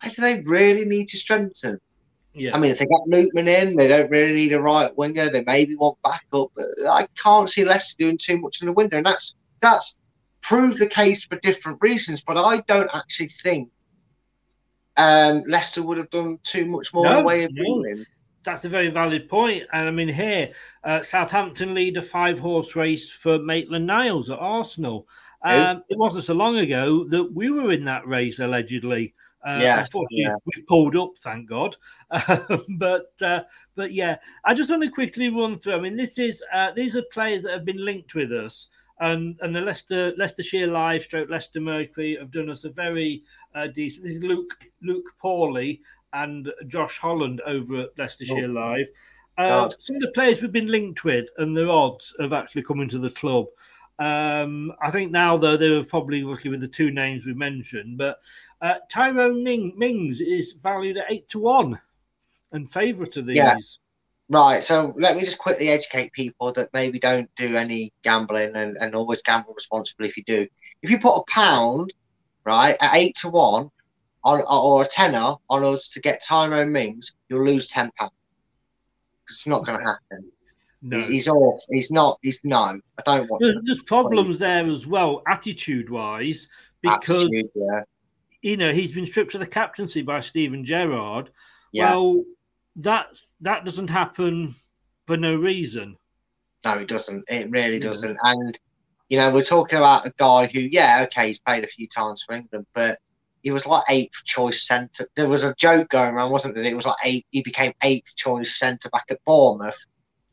"Where 0.00 0.12
do 0.12 0.22
they 0.22 0.42
really 0.46 0.84
need 0.84 1.08
to 1.08 1.16
strengthen?" 1.16 1.78
Yeah. 2.34 2.56
I 2.56 2.58
mean, 2.58 2.70
if 2.70 2.78
they 2.78 2.86
get 2.86 3.00
Lookman 3.08 3.46
in, 3.46 3.76
they 3.76 3.88
don't 3.88 4.10
really 4.10 4.34
need 4.34 4.52
a 4.52 4.60
right 4.60 4.96
winger. 4.96 5.28
They 5.28 5.44
maybe 5.44 5.74
want 5.74 5.98
backup, 6.02 6.50
but 6.54 6.66
I 6.88 7.06
can't 7.22 7.48
see 7.48 7.64
Leicester 7.64 7.96
doing 7.98 8.18
too 8.18 8.38
much 8.38 8.60
in 8.62 8.66
the 8.66 8.72
window, 8.72 8.96
and 8.96 9.06
that's 9.06 9.34
that's 9.60 9.96
proved 10.40 10.78
the 10.78 10.88
case 10.88 11.24
for 11.24 11.36
different 11.36 11.78
reasons. 11.80 12.22
But 12.22 12.38
I 12.38 12.58
don't 12.66 12.90
actually 12.94 13.28
think 13.28 13.70
um, 14.96 15.42
Leicester 15.46 15.82
would 15.82 15.98
have 15.98 16.10
done 16.10 16.38
too 16.42 16.66
much 16.66 16.92
more 16.92 17.06
in 17.06 17.16
the 17.16 17.22
way 17.22 17.44
of 17.44 17.50
no. 17.52 18.04
That's 18.44 18.64
a 18.64 18.68
very 18.68 18.88
valid 18.88 19.28
point. 19.28 19.64
And 19.72 19.86
I 19.86 19.90
mean, 19.92 20.08
here, 20.08 20.52
uh, 20.82 21.02
Southampton 21.02 21.74
lead 21.74 21.96
a 21.96 22.02
five 22.02 22.38
horse 22.38 22.74
race 22.74 23.08
for 23.08 23.38
Maitland 23.38 23.86
Niles 23.86 24.30
at 24.30 24.38
Arsenal. 24.38 25.06
Um, 25.44 25.82
it 25.88 25.98
wasn't 25.98 26.24
so 26.24 26.34
long 26.34 26.58
ago 26.58 27.04
that 27.08 27.32
we 27.32 27.50
were 27.50 27.72
in 27.72 27.84
that 27.84 28.06
race, 28.06 28.38
allegedly. 28.38 29.14
Uh, 29.44 29.60
unfortunately, 29.60 30.22
yeah. 30.22 30.36
we've 30.44 30.66
pulled 30.66 30.96
up, 30.96 31.10
thank 31.18 31.48
God. 31.48 31.76
but 32.78 33.12
uh, 33.20 33.40
but 33.74 33.92
yeah, 33.92 34.16
I 34.44 34.54
just 34.54 34.70
want 34.70 34.82
to 34.84 34.90
quickly 34.90 35.28
run 35.28 35.58
through. 35.58 35.74
I 35.74 35.80
mean, 35.80 35.96
this 35.96 36.18
is 36.18 36.42
uh, 36.52 36.70
these 36.72 36.94
are 36.94 37.02
players 37.12 37.42
that 37.42 37.52
have 37.52 37.64
been 37.64 37.84
linked 37.84 38.14
with 38.14 38.30
us, 38.30 38.68
and 39.02 39.38
and 39.42 39.54
the 39.54 39.60
Leicester 39.60 40.12
Leicestershire 40.16 40.66
Live, 40.68 41.02
stroke 41.02 41.28
Leicester 41.28 41.60
Mercury, 41.60 42.16
have 42.18 42.30
done 42.30 42.48
us 42.50 42.64
a 42.64 42.70
very 42.70 43.22
uh, 43.54 43.66
decent. 43.66 44.04
This 44.04 44.14
is 44.14 44.22
Luke 44.22 44.54
Luke 44.82 45.10
Pawley 45.20 45.80
and 46.14 46.50
Josh 46.68 46.98
Holland 46.98 47.40
over 47.46 47.80
at 47.82 47.98
Leicestershire 47.98 48.44
Oh. 48.48 48.52
Live. 48.52 48.86
Uh, 49.38 49.48
God. 49.48 49.74
some 49.78 49.96
of 49.96 50.02
the 50.02 50.10
players 50.12 50.40
we've 50.42 50.52
been 50.52 50.66
linked 50.70 51.04
with 51.04 51.26
and 51.38 51.56
their 51.56 51.70
odds 51.70 52.14
have 52.20 52.32
actually 52.34 52.62
come 52.62 52.80
into 52.80 52.98
the 52.98 53.10
club. 53.10 53.46
Um, 53.98 54.72
I 54.82 54.90
think 54.90 55.10
now, 55.10 55.36
though, 55.38 55.56
they 55.56 55.68
were 55.70 55.84
probably 55.84 56.22
obviously 56.22 56.50
with 56.50 56.60
the 56.60 56.68
two 56.68 56.90
names 56.90 57.24
we 57.24 57.32
mentioned, 57.34 57.96
but 57.98 58.18
uh, 58.60 58.74
Tyrone 58.90 59.42
Ming- 59.42 59.74
Mings 59.76 60.20
is 60.20 60.52
valued 60.52 60.96
at 60.98 61.10
eight 61.10 61.28
to 61.30 61.38
one 61.38 61.80
and 62.52 62.70
favourite 62.72 63.16
of 63.16 63.26
these. 63.26 63.36
Yeah. 63.38 63.54
Right, 64.28 64.64
so 64.64 64.94
let 64.98 65.16
me 65.16 65.22
just 65.22 65.38
quickly 65.38 65.68
educate 65.68 66.12
people 66.12 66.52
that 66.52 66.72
maybe 66.72 66.98
don't 66.98 67.28
do 67.36 67.56
any 67.56 67.92
gambling 68.02 68.56
and, 68.56 68.78
and 68.80 68.94
always 68.94 69.20
gamble 69.22 69.52
responsibly 69.52 70.08
if 70.08 70.16
you 70.16 70.24
do. 70.26 70.46
If 70.82 70.90
you 70.90 70.98
put 70.98 71.16
a 71.16 71.24
pound, 71.28 71.92
right, 72.44 72.76
at 72.80 72.94
eight 72.94 73.14
to 73.16 73.28
one, 73.28 73.70
on, 74.24 74.42
or 74.50 74.84
a 74.84 74.86
tenner 74.86 75.34
on 75.50 75.64
us 75.64 75.88
to 75.90 76.00
get 76.00 76.22
Tyrone 76.22 76.72
Mings, 76.72 77.12
you'll 77.28 77.44
lose 77.44 77.66
ten 77.66 77.90
pounds. 77.98 78.12
It's 79.28 79.46
not 79.46 79.66
going 79.66 79.78
to 79.78 79.84
happen. 79.84 80.30
No. 80.80 80.96
He's, 80.96 81.08
he's 81.08 81.28
off. 81.28 81.62
He's 81.70 81.90
not. 81.90 82.18
He's 82.22 82.40
no. 82.44 82.56
I 82.56 83.02
don't 83.04 83.28
want. 83.28 83.42
There's, 83.42 83.58
there's 83.64 83.82
problems 83.82 84.38
there 84.38 84.66
as 84.66 84.86
well, 84.86 85.22
attitude 85.28 85.90
wise, 85.90 86.48
because 86.80 87.26
Attitude, 87.26 87.50
yeah. 87.54 87.82
you 88.40 88.56
know 88.56 88.72
he's 88.72 88.92
been 88.92 89.06
stripped 89.06 89.34
of 89.34 89.40
the 89.40 89.46
captaincy 89.46 90.02
by 90.02 90.20
Steven 90.20 90.64
Gerrard. 90.64 91.30
Yeah. 91.72 91.94
Well, 91.94 92.24
that 92.76 93.06
that 93.40 93.64
doesn't 93.64 93.90
happen 93.90 94.54
for 95.06 95.16
no 95.16 95.34
reason. 95.34 95.96
No, 96.64 96.78
it 96.78 96.88
doesn't. 96.88 97.24
It 97.28 97.50
really 97.50 97.78
doesn't. 97.78 98.16
And 98.22 98.58
you 99.08 99.18
know, 99.18 99.30
we're 99.30 99.42
talking 99.42 99.78
about 99.78 100.06
a 100.06 100.12
guy 100.16 100.46
who, 100.46 100.60
yeah, 100.60 101.02
okay, 101.04 101.26
he's 101.26 101.38
played 101.38 101.64
a 101.64 101.68
few 101.68 101.86
times 101.86 102.22
for 102.22 102.34
England, 102.34 102.66
but 102.72 102.98
he 103.42 103.50
was 103.50 103.66
like 103.66 103.82
eighth 103.90 104.24
choice 104.24 104.66
centre. 104.66 105.06
There 105.16 105.28
was 105.28 105.44
a 105.44 105.54
joke 105.56 105.88
going 105.90 106.14
around, 106.14 106.30
wasn't 106.30 106.56
it? 106.56 106.64
It 106.64 106.74
was 106.74 106.86
like 106.86 106.96
eight. 107.04 107.26
He 107.30 107.42
became 107.42 107.72
eighth 107.82 108.16
choice 108.16 108.58
centre 108.58 108.88
back 108.90 109.04
at 109.10 109.22
Bournemouth. 109.26 109.84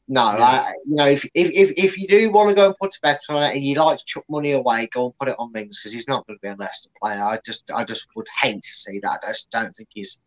No, 0.08 0.22
like, 0.40 0.74
you 0.88 0.96
know, 0.96 1.08
if, 1.08 1.24
if 1.36 1.52
if 1.52 1.72
if 1.78 1.98
you 2.00 2.08
do 2.08 2.32
want 2.32 2.50
to 2.50 2.56
go 2.56 2.68
and 2.68 2.76
put 2.82 2.96
a 2.96 3.00
bet 3.04 3.20
on 3.30 3.44
it, 3.44 3.56
and 3.56 3.64
you 3.64 3.76
like 3.76 3.98
to 4.00 4.06
chuck 4.06 4.24
money 4.30 4.54
away, 4.54 4.88
go 4.92 5.06
and 5.06 5.18
put 5.20 5.30
it 5.30 5.36
on 5.38 5.52
Mings 5.52 5.80
because 5.80 5.94
he's 5.94 6.08
not 6.08 6.26
going 6.26 6.38
to 6.38 6.42
be 6.42 6.48
a 6.48 6.56
Leicester 6.56 6.90
player. 7.02 7.22
I 7.22 7.40
just, 7.46 7.70
I 7.72 7.84
just 7.84 8.08
would 8.16 8.28
hate 8.42 8.64
to 8.64 8.70
see 8.70 9.00
that. 9.04 9.20
I 9.24 9.32
just 9.32 9.52
don't 9.52 9.76
think 9.76 9.90
he's. 9.94 10.20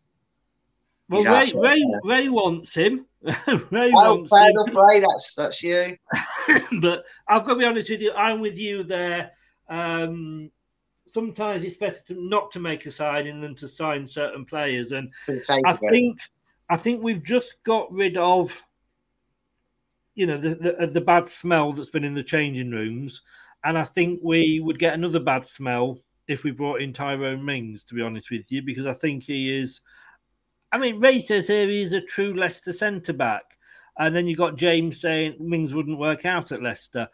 Well, 1.09 1.23
Ray, 1.23 1.51
Ray. 1.55 1.83
Ray 2.03 2.29
wants 2.29 2.73
him. 2.73 3.05
Ray 3.71 3.91
Well, 3.93 4.17
wants 4.17 4.29
fair 4.29 4.49
him. 4.49 4.57
enough, 4.57 4.83
Ray. 4.89 4.99
That's 5.01 5.35
that's 5.35 5.61
you. 5.63 5.97
but 6.81 7.05
I've 7.27 7.43
got 7.45 7.53
to 7.53 7.59
be 7.59 7.65
honest 7.65 7.89
with 7.89 8.01
you. 8.01 8.13
I'm 8.13 8.39
with 8.39 8.57
you 8.57 8.83
there. 8.83 9.31
Um, 9.69 10.49
sometimes 11.07 11.63
it's 11.63 11.77
better 11.77 11.99
to 12.07 12.15
not 12.15 12.51
to 12.51 12.59
make 12.59 12.85
a 12.85 12.91
signing 12.91 13.41
than 13.41 13.55
to 13.55 13.67
sign 13.67 14.07
certain 14.07 14.45
players, 14.45 14.91
and 14.91 15.11
I 15.65 15.73
think 15.73 16.19
I 16.69 16.77
think 16.77 17.03
we've 17.03 17.23
just 17.23 17.61
got 17.63 17.91
rid 17.91 18.17
of, 18.17 18.51
you 20.15 20.25
know, 20.25 20.37
the, 20.37 20.55
the 20.55 20.87
the 20.87 21.01
bad 21.01 21.27
smell 21.27 21.73
that's 21.73 21.89
been 21.89 22.03
in 22.03 22.13
the 22.15 22.23
changing 22.23 22.71
rooms, 22.71 23.21
and 23.63 23.77
I 23.77 23.83
think 23.83 24.21
we 24.23 24.61
would 24.61 24.79
get 24.79 24.93
another 24.93 25.19
bad 25.19 25.45
smell 25.45 25.99
if 26.27 26.43
we 26.43 26.51
brought 26.51 26.81
in 26.81 26.93
Tyrone 26.93 27.43
Mings. 27.43 27.83
To 27.83 27.93
be 27.93 28.01
honest 28.01 28.31
with 28.31 28.51
you, 28.51 28.61
because 28.61 28.85
I 28.85 28.93
think 28.93 29.23
he 29.23 29.59
is. 29.59 29.81
I 30.73 30.79
mean, 30.79 30.99
Ray 30.99 31.19
says 31.19 31.47
here 31.47 31.69
he's 31.69 31.93
a 31.93 32.01
true 32.01 32.33
Leicester 32.33 32.73
centre 32.73 33.13
back. 33.13 33.43
And 33.99 34.15
then 34.15 34.25
you've 34.25 34.39
got 34.39 34.57
James 34.57 34.99
saying 34.99 35.35
Mings 35.39 35.73
wouldn't 35.73 35.99
work 35.99 36.25
out 36.25 36.51
at 36.51 36.63
Leicester. 36.63 37.07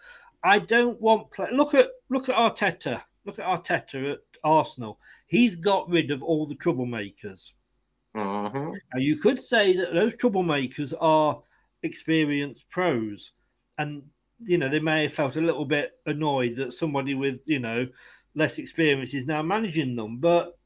I 0.43 0.59
don't 0.59 0.99
want 1.01 1.29
play. 1.31 1.49
Look 1.51 1.73
at 1.73 1.89
look 2.09 2.29
at 2.29 2.35
Arteta. 2.35 3.01
Look 3.25 3.37
at 3.37 3.45
Arteta 3.45 4.13
at 4.13 4.19
Arsenal. 4.45 4.97
He's 5.27 5.57
got 5.57 5.89
rid 5.89 6.09
of 6.09 6.23
all 6.23 6.47
the 6.47 6.55
troublemakers. 6.55 7.51
Mhm. 8.15 8.71
Now 8.93 8.99
you 8.99 9.17
could 9.17 9.41
say 9.41 9.75
that 9.75 9.93
those 9.93 10.15
troublemakers 10.15 10.93
are 11.01 11.41
experienced 11.83 12.69
pros, 12.69 13.33
and 13.77 14.03
you 14.39 14.57
know 14.57 14.69
they 14.69 14.79
may 14.79 15.03
have 15.03 15.13
felt 15.13 15.35
a 15.35 15.41
little 15.41 15.65
bit 15.65 15.99
annoyed 16.05 16.55
that 16.55 16.71
somebody 16.73 17.13
with 17.13 17.41
you 17.45 17.59
know 17.59 17.85
less 18.35 18.57
experience 18.57 19.13
is 19.13 19.25
now 19.25 19.41
managing 19.41 19.97
them. 19.97 20.17
But 20.19 20.57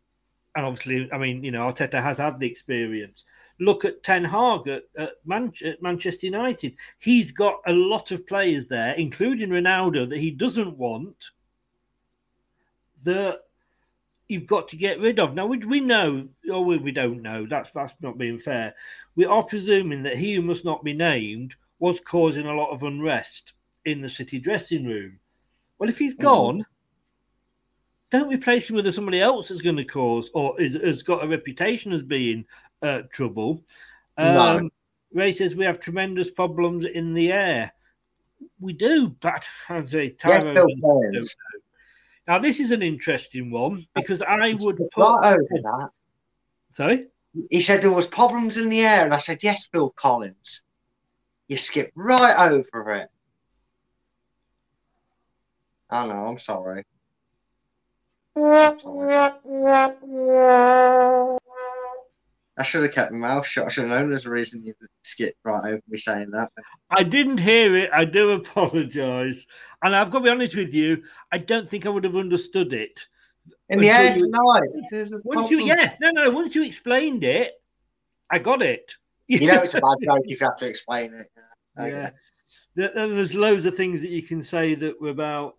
and 0.55 0.65
obviously, 0.65 1.09
I 1.11 1.17
mean, 1.17 1.43
you 1.43 1.51
know, 1.51 1.67
Arteta 1.67 2.01
has 2.01 2.17
had 2.17 2.39
the 2.39 2.47
experience. 2.47 3.25
Look 3.59 3.85
at 3.85 4.03
Ten 4.03 4.23
Hag 4.23 4.67
at, 4.67 4.84
at, 4.97 5.11
Man- 5.25 5.53
at 5.63 5.81
Manchester 5.81 6.25
United. 6.25 6.75
He's 6.99 7.31
got 7.31 7.61
a 7.65 7.71
lot 7.71 8.11
of 8.11 8.27
players 8.27 8.67
there, 8.67 8.93
including 8.93 9.49
Ronaldo, 9.49 10.09
that 10.09 10.19
he 10.19 10.31
doesn't 10.31 10.77
want. 10.77 11.31
That 13.03 13.41
you've 14.27 14.47
got 14.47 14.69
to 14.69 14.77
get 14.77 14.99
rid 14.99 15.19
of. 15.19 15.34
Now 15.34 15.45
we, 15.45 15.57
we 15.57 15.80
know, 15.80 16.27
oh, 16.49 16.53
or 16.53 16.65
we, 16.65 16.77
we 16.77 16.91
don't 16.91 17.21
know. 17.21 17.45
That's 17.45 17.71
that's 17.71 17.93
not 18.01 18.17
being 18.17 18.39
fair. 18.39 18.75
We 19.15 19.25
are 19.25 19.43
presuming 19.43 20.03
that 20.03 20.17
he 20.17 20.34
who 20.34 20.41
must 20.41 20.65
not 20.65 20.84
be 20.84 20.93
named 20.93 21.55
was 21.80 21.99
causing 21.99 22.47
a 22.47 22.55
lot 22.55 22.71
of 22.71 22.84
unrest 22.84 23.53
in 23.85 24.01
the 24.01 24.09
City 24.09 24.39
dressing 24.39 24.85
room. 24.85 25.19
Well, 25.77 25.89
if 25.89 25.97
he's 25.97 26.15
mm-hmm. 26.15 26.23
gone, 26.23 26.65
don't 28.14 28.31
replace 28.31 28.69
him 28.69 28.76
with 28.76 28.94
somebody 28.94 29.19
else 29.19 29.49
that's 29.49 29.61
going 29.61 29.76
to 29.76 29.84
cause 29.84 30.30
or 30.35 30.61
is, 30.61 30.76
has 30.76 31.02
got 31.02 31.23
a 31.23 31.27
reputation 31.27 31.91
as 31.91 32.03
being 32.03 32.45
uh, 32.84 33.02
trouble. 33.11 33.65
No. 34.19 34.40
Um, 34.40 34.72
Ray 35.11 35.31
says 35.31 35.56
we 35.56 35.65
have 35.65 35.80
tremendous 35.80 36.30
problems 36.30 36.85
in 36.85 37.15
the 37.15 37.31
air. 37.31 37.73
We 38.60 38.73
do, 38.73 39.10
but 39.19 39.44
I'd 39.68 39.90
say 39.90 40.15
Yes, 40.27 40.44
Tyrone 40.44 40.53
Bill 40.53 40.65
Mings, 40.68 40.81
Collins. 40.81 41.35
don't 41.35 42.31
know. 42.31 42.34
Now 42.35 42.40
this 42.40 42.60
is 42.60 42.72
an 42.72 42.84
interesting 42.84 43.49
one 43.49 43.84
because 43.95 44.22
I 44.22 44.56
would 44.60 44.77
put 44.77 44.90
Right 44.95 45.34
over 45.34 45.61
that. 45.64 45.90
Sorry? 46.73 47.07
He 47.49 47.61
said 47.61 47.81
there 47.81 47.90
was 47.90 48.06
problems 48.06 48.57
in 48.57 48.69
the 48.69 48.81
air, 48.81 49.06
and 49.06 49.14
I 49.14 49.18
said, 49.18 49.41
yes, 49.41 49.68
Bill 49.68 49.90
Collins. 49.90 50.64
You 51.48 51.57
skipped 51.57 51.94
right 51.95 52.52
over 52.52 52.94
it. 52.94 53.10
I 55.90 56.06
know, 56.06 56.27
I'm 56.27 56.38
sorry. 56.38 56.85
I 62.55 62.64
should 62.64 62.84
have 62.84 62.91
kept 62.91 63.11
my 63.11 63.18
mouth 63.18 63.47
shut. 63.47 63.65
I 63.65 63.69
should 63.69 63.89
have 63.89 63.99
known 63.99 64.10
there's 64.10 64.26
a 64.26 64.30
reason 64.30 64.64
you 64.64 64.73
skipped 65.03 65.38
right 65.43 65.65
over 65.65 65.81
me 65.88 65.97
saying 65.97 66.31
that. 66.31 66.51
I 66.89 67.03
didn't 67.03 67.39
hear 67.39 67.76
it. 67.77 67.89
I 67.93 68.05
do 68.05 68.31
apologise, 68.31 69.45
and 69.84 69.95
I've 69.95 70.11
got 70.11 70.19
to 70.19 70.23
be 70.26 70.30
honest 70.30 70.55
with 70.55 70.73
you. 70.73 71.03
I 71.31 71.39
don't 71.39 71.69
think 71.69 71.85
I 71.85 71.89
would 71.89 72.03
have 72.03 72.15
understood 72.15 72.73
it. 72.73 73.07
In 73.69 73.80
the 73.80 73.89
air 73.89 74.15
you- 74.15 74.22
tonight. 74.22 74.69
There's 74.91 75.14
Once 75.23 75.49
you, 75.49 75.65
yeah, 75.65 75.95
no, 75.99 76.11
no. 76.11 76.30
Once 76.31 76.53
you 76.55 76.64
explained 76.64 77.23
it, 77.23 77.53
I 78.30 78.39
got 78.39 78.61
it. 78.61 78.95
You 79.27 79.47
know 79.47 79.61
it's 79.61 79.73
a 79.73 79.81
bad 79.81 79.97
joke 80.03 80.19
if 80.26 80.39
you 80.39 80.45
have 80.45 80.57
to 80.57 80.68
explain 80.68 81.14
it. 81.14 81.31
Okay. 81.80 81.89
Yeah. 81.89 82.10
There- 82.76 82.91
there- 82.93 83.07
There's 83.15 83.34
loads 83.34 83.65
of 83.65 83.76
things 83.76 84.01
that 84.01 84.11
you 84.11 84.22
can 84.22 84.43
say 84.43 84.76
that 84.76 85.01
were 85.01 85.10
about. 85.10 85.55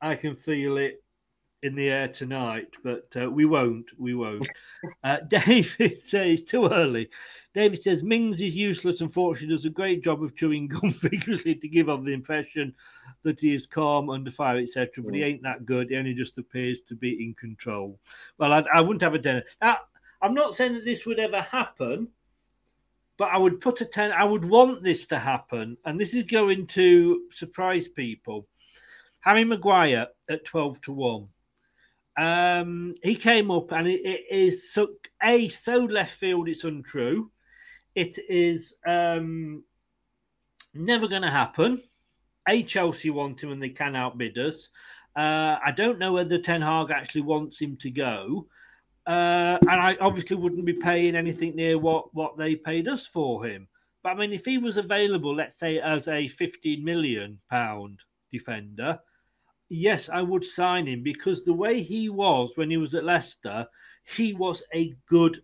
I 0.00 0.14
can 0.14 0.36
feel 0.36 0.78
it. 0.78 1.03
In 1.64 1.74
the 1.74 1.88
air 1.88 2.08
tonight, 2.08 2.68
but 2.82 3.08
uh, 3.16 3.30
we 3.30 3.46
won't. 3.46 3.86
We 3.96 4.14
won't. 4.14 4.46
Uh, 5.02 5.16
David 5.28 6.04
says 6.04 6.42
too 6.42 6.68
early. 6.68 7.08
David 7.54 7.82
says 7.82 8.04
Mings 8.04 8.42
is 8.42 8.54
useless. 8.54 9.00
Unfortunately, 9.00 9.56
does 9.56 9.64
a 9.64 9.70
great 9.70 10.04
job 10.04 10.22
of 10.22 10.36
chewing 10.36 10.68
gum 10.68 10.90
vigorously 10.92 11.54
to 11.54 11.68
give 11.68 11.88
off 11.88 12.04
the 12.04 12.12
impression 12.12 12.74
that 13.22 13.40
he 13.40 13.54
is 13.54 13.66
calm, 13.66 14.10
under 14.10 14.30
fire, 14.30 14.58
etc. 14.58 15.02
But 15.02 15.14
he 15.14 15.22
ain't 15.22 15.42
that 15.42 15.64
good. 15.64 15.88
He 15.88 15.96
only 15.96 16.12
just 16.12 16.36
appears 16.36 16.82
to 16.82 16.94
be 16.94 17.24
in 17.24 17.34
control. 17.34 17.98
Well, 18.36 18.52
I, 18.52 18.62
I 18.72 18.80
wouldn't 18.82 19.02
have 19.02 19.14
a 19.14 19.18
dinner. 19.18 19.42
Now, 19.62 19.78
I'm 20.20 20.34
not 20.34 20.54
saying 20.54 20.74
that 20.74 20.84
this 20.84 21.06
would 21.06 21.18
ever 21.18 21.40
happen, 21.40 22.08
but 23.16 23.30
I 23.30 23.38
would 23.38 23.62
put 23.62 23.80
a 23.80 23.86
ten. 23.86 24.12
I 24.12 24.24
would 24.24 24.44
want 24.44 24.82
this 24.82 25.06
to 25.06 25.18
happen, 25.18 25.78
and 25.86 25.98
this 25.98 26.12
is 26.12 26.24
going 26.24 26.66
to 26.68 27.22
surprise 27.30 27.88
people. 27.88 28.46
Harry 29.20 29.44
Maguire 29.44 30.08
at 30.28 30.44
twelve 30.44 30.78
to 30.82 30.92
one. 30.92 31.28
Um, 32.16 32.94
he 33.02 33.16
came 33.16 33.50
up, 33.50 33.72
and 33.72 33.88
it, 33.88 34.00
it 34.04 34.24
is 34.30 34.72
so 34.72 34.88
a 35.22 35.48
so 35.48 35.78
left 35.78 36.14
field. 36.14 36.48
It's 36.48 36.64
untrue. 36.64 37.30
It 37.94 38.18
is 38.28 38.74
um, 38.86 39.64
never 40.74 41.08
going 41.08 41.22
to 41.22 41.30
happen. 41.30 41.82
A 42.48 42.62
Chelsea 42.62 43.10
want 43.10 43.42
him, 43.42 43.52
and 43.52 43.62
they 43.62 43.70
can 43.70 43.96
outbid 43.96 44.38
us. 44.38 44.68
Uh, 45.16 45.58
I 45.64 45.72
don't 45.74 45.98
know 45.98 46.12
whether 46.12 46.38
Ten 46.38 46.60
Hag 46.60 46.90
actually 46.90 47.22
wants 47.22 47.60
him 47.60 47.76
to 47.78 47.90
go. 47.90 48.48
Uh, 49.06 49.58
and 49.68 49.80
I 49.80 49.96
obviously 50.00 50.36
wouldn't 50.36 50.64
be 50.64 50.72
paying 50.72 51.14
anything 51.14 51.54
near 51.54 51.78
what, 51.78 52.14
what 52.14 52.38
they 52.38 52.56
paid 52.56 52.88
us 52.88 53.06
for 53.06 53.44
him. 53.44 53.68
But 54.02 54.10
I 54.10 54.14
mean, 54.14 54.32
if 54.32 54.44
he 54.44 54.58
was 54.58 54.76
available, 54.76 55.34
let's 55.34 55.58
say 55.58 55.78
as 55.78 56.08
a 56.08 56.26
15 56.26 56.82
million 56.82 57.38
pound 57.50 58.00
defender, 58.32 58.98
yes, 59.68 60.08
I 60.08 60.22
would 60.22 60.44
sign 60.44 60.86
him 60.86 61.02
because 61.02 61.44
the 61.44 61.52
way 61.52 61.82
he 61.82 62.08
was 62.08 62.52
when 62.56 62.70
he 62.70 62.76
was 62.76 62.94
at 62.94 63.04
Leicester, 63.04 63.66
he 64.04 64.34
was 64.34 64.62
a 64.72 64.94
good, 65.06 65.42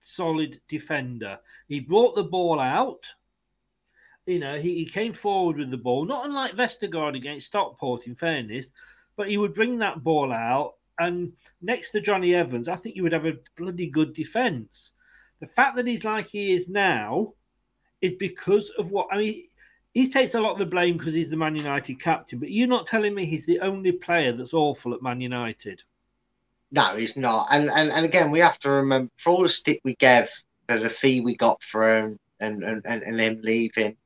solid 0.00 0.60
defender. 0.68 1.38
He 1.68 1.80
brought 1.80 2.14
the 2.14 2.24
ball 2.24 2.60
out. 2.60 3.06
You 4.26 4.38
know, 4.38 4.60
he, 4.60 4.74
he 4.74 4.86
came 4.86 5.12
forward 5.12 5.56
with 5.58 5.70
the 5.70 5.76
ball, 5.76 6.04
not 6.04 6.26
unlike 6.26 6.52
Vestergaard 6.52 7.16
against 7.16 7.46
Stockport, 7.46 8.06
in 8.06 8.14
fairness, 8.14 8.72
but 9.16 9.28
he 9.28 9.38
would 9.38 9.54
bring 9.54 9.78
that 9.78 10.04
ball 10.04 10.32
out 10.32 10.74
and 11.00 11.32
next 11.62 11.90
to 11.92 12.00
Jonny 12.00 12.34
Evans, 12.34 12.68
I 12.68 12.76
think 12.76 12.94
you 12.94 13.02
would 13.02 13.12
have 13.12 13.24
a 13.24 13.38
bloody 13.56 13.86
good 13.86 14.12
defence. 14.12 14.92
The 15.40 15.46
fact 15.46 15.74
that 15.76 15.86
he's 15.86 16.04
like 16.04 16.26
he 16.26 16.52
is 16.52 16.68
now 16.68 17.32
is 18.02 18.12
because 18.12 18.70
of 18.78 18.90
what 18.90 19.08
I 19.10 19.16
mean. 19.16 19.44
He 19.92 20.08
takes 20.08 20.34
a 20.34 20.40
lot 20.40 20.52
of 20.52 20.58
the 20.58 20.66
blame 20.66 20.96
because 20.96 21.14
he's 21.14 21.30
the 21.30 21.36
Man 21.36 21.56
United 21.56 22.00
captain, 22.00 22.38
but 22.38 22.50
you're 22.50 22.68
not 22.68 22.86
telling 22.86 23.14
me 23.14 23.26
he's 23.26 23.46
the 23.46 23.60
only 23.60 23.92
player 23.92 24.32
that's 24.32 24.54
awful 24.54 24.94
at 24.94 25.02
Man 25.02 25.20
United. 25.20 25.82
No, 26.70 26.94
he's 26.94 27.16
not. 27.16 27.48
And 27.50 27.68
and, 27.70 27.90
and 27.90 28.04
again, 28.06 28.30
we 28.30 28.38
have 28.38 28.58
to 28.60 28.70
remember 28.70 29.10
for 29.16 29.30
all 29.30 29.42
the 29.42 29.48
stick 29.48 29.80
we 29.84 29.96
gave 29.96 30.28
for 30.68 30.78
the 30.78 30.90
fee 30.90 31.20
we 31.20 31.34
got 31.34 31.60
for 31.62 31.96
him 31.96 32.18
and, 32.38 32.62
and, 32.62 32.82
and, 32.84 33.02
and 33.02 33.20
him 33.20 33.40
leaving, 33.42 33.96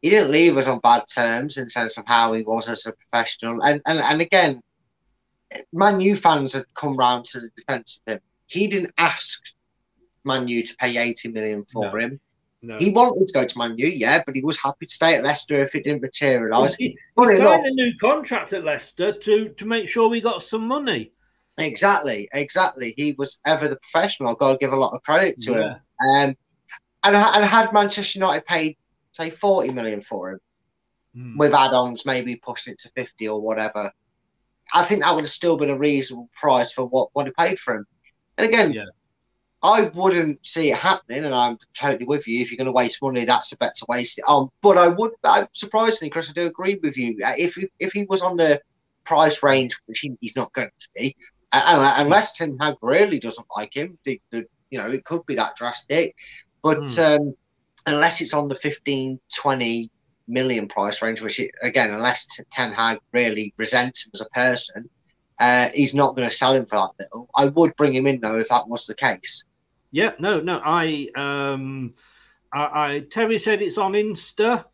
he 0.00 0.10
didn't 0.10 0.30
leave 0.30 0.56
us 0.56 0.66
on 0.66 0.78
bad 0.78 1.04
terms 1.12 1.58
in 1.58 1.68
terms 1.68 1.98
of 1.98 2.04
how 2.06 2.32
he 2.32 2.42
was 2.42 2.66
as 2.68 2.86
a 2.86 2.92
professional. 2.92 3.62
And 3.62 3.82
and, 3.84 3.98
and 3.98 4.22
again, 4.22 4.62
Man 5.72 6.00
U 6.00 6.16
fans 6.16 6.54
had 6.54 6.64
come 6.74 6.96
round 6.96 7.26
to 7.26 7.40
the 7.40 7.50
defence 7.56 8.00
of 8.06 8.14
him. 8.14 8.20
He 8.46 8.66
didn't 8.68 8.94
ask 8.96 9.44
Man 10.24 10.48
U 10.48 10.62
to 10.62 10.76
pay 10.76 10.96
80 10.96 11.28
million 11.32 11.64
for 11.70 11.84
No. 11.84 11.96
him. 11.96 12.20
No. 12.60 12.76
He 12.78 12.90
wanted 12.90 13.28
to 13.28 13.34
go 13.34 13.44
to 13.46 13.58
Man 13.58 13.78
U, 13.78 13.86
yeah, 13.86 14.20
but 14.26 14.34
he 14.34 14.42
was 14.42 14.58
happy 14.60 14.86
to 14.86 14.92
stay 14.92 15.14
at 15.14 15.22
Leicester 15.24 15.60
if 15.62 15.74
it 15.76 15.84
didn't 15.84 16.02
materialise. 16.02 16.74
He, 16.74 16.96
he 17.16 17.22
enough- 17.22 17.38
signed 17.62 17.66
a 17.66 17.70
new 17.70 17.92
contract 18.00 18.52
at 18.52 18.64
Leicester 18.64 19.12
to, 19.12 19.50
to 19.50 19.64
make 19.64 19.88
sure 19.88 20.08
we 20.08 20.20
got 20.20 20.42
some 20.42 20.66
money. 20.66 21.12
Exactly, 21.58 22.28
exactly. 22.32 22.94
He 22.96 23.12
was 23.18 23.40
ever 23.46 23.68
the 23.68 23.76
professional. 23.76 24.30
I've 24.30 24.38
got 24.38 24.52
to 24.52 24.58
give 24.58 24.72
a 24.72 24.76
lot 24.76 24.92
of 24.94 25.02
credit 25.02 25.40
to 25.42 25.54
him. 25.54 25.68
Um, 25.70 26.36
and, 27.04 27.16
and 27.16 27.44
had 27.44 27.72
Manchester 27.72 28.18
United 28.18 28.44
paid, 28.46 28.76
say, 29.12 29.30
40 29.30 29.70
million 29.72 30.00
for 30.00 30.32
him, 30.32 30.40
Hmm. 31.14 31.38
with 31.38 31.54
add 31.54 31.72
ons, 31.72 32.04
maybe 32.04 32.36
pushing 32.36 32.74
it 32.74 32.78
to 32.80 32.90
50 32.90 33.28
or 33.28 33.40
whatever, 33.40 33.90
I 34.74 34.82
think 34.84 35.02
that 35.02 35.14
would 35.14 35.24
have 35.24 35.30
still 35.30 35.56
been 35.56 35.70
a 35.70 35.78
reasonable 35.78 36.28
price 36.34 36.70
for 36.70 36.86
what, 36.86 37.08
what 37.14 37.26
he 37.26 37.32
paid 37.38 37.58
for 37.58 37.76
him. 37.76 37.86
And 38.36 38.46
again, 38.48 38.74
I 39.62 39.90
wouldn't 39.94 40.44
see 40.46 40.70
it 40.70 40.76
happening, 40.76 41.24
and 41.24 41.34
I'm 41.34 41.58
totally 41.74 42.06
with 42.06 42.28
you. 42.28 42.40
If 42.40 42.50
you're 42.50 42.58
going 42.58 42.66
to 42.66 42.72
waste 42.72 43.02
money, 43.02 43.24
that's 43.24 43.52
a 43.52 43.56
bet 43.56 43.74
to 43.76 43.86
waste 43.88 44.18
it 44.18 44.24
on. 44.28 44.48
But 44.62 44.78
I 44.78 44.86
would, 44.88 45.12
I'm 45.24 45.48
surprisingly, 45.52 46.10
Chris, 46.10 46.30
I 46.30 46.32
do 46.32 46.46
agree 46.46 46.78
with 46.82 46.96
you. 46.96 47.18
Uh, 47.24 47.32
If 47.36 47.54
he- 47.56 47.68
if 47.80 47.92
he 47.92 48.04
was 48.08 48.22
on 48.22 48.36
the 48.36 48.60
price 49.04 49.42
range, 49.42 49.76
which 49.86 50.00
he, 50.00 50.12
he's 50.20 50.36
not 50.36 50.52
going 50.52 50.68
to 50.78 50.88
be, 50.94 51.16
uh, 51.52 51.62
uh, 51.64 51.94
unless 51.98 52.32
Ten 52.32 52.56
Hag 52.60 52.76
really 52.82 53.18
doesn't 53.18 53.46
like 53.56 53.74
him, 53.74 53.98
the, 54.04 54.20
the, 54.30 54.44
you 54.70 54.78
know, 54.78 54.88
it 54.90 55.04
could 55.04 55.26
be 55.26 55.34
that 55.34 55.56
drastic. 55.56 56.14
But 56.62 56.96
um, 56.98 57.34
unless 57.86 58.20
it's 58.20 58.34
on 58.34 58.48
the 58.48 58.54
15, 58.54 59.18
20 59.34 59.90
million 60.28 60.68
price 60.68 61.02
range, 61.02 61.20
which 61.22 61.40
it, 61.40 61.50
again, 61.62 61.90
unless 61.90 62.28
Ten 62.52 62.72
Hag 62.72 62.98
really 63.12 63.52
resents 63.58 64.06
him 64.06 64.10
as 64.14 64.20
a 64.20 64.28
person, 64.30 64.88
uh, 65.40 65.68
he's 65.70 65.94
not 65.94 66.14
going 66.14 66.28
to 66.28 66.34
sell 66.34 66.54
him 66.54 66.66
for 66.66 66.76
that 66.76 66.90
little. 67.04 67.28
I 67.36 67.46
would 67.46 67.74
bring 67.76 67.94
him 67.94 68.06
in 68.06 68.20
though 68.20 68.38
if 68.38 68.48
that 68.50 68.68
was 68.68 68.86
the 68.86 68.94
case. 68.94 69.44
Yeah, 69.90 70.12
no, 70.18 70.40
no. 70.40 70.60
I, 70.64 71.08
um, 71.16 71.94
I, 72.52 72.60
I 72.60 73.00
Terry 73.10 73.38
said 73.38 73.62
it's 73.62 73.78
on 73.78 73.92
Insta. 73.92 74.64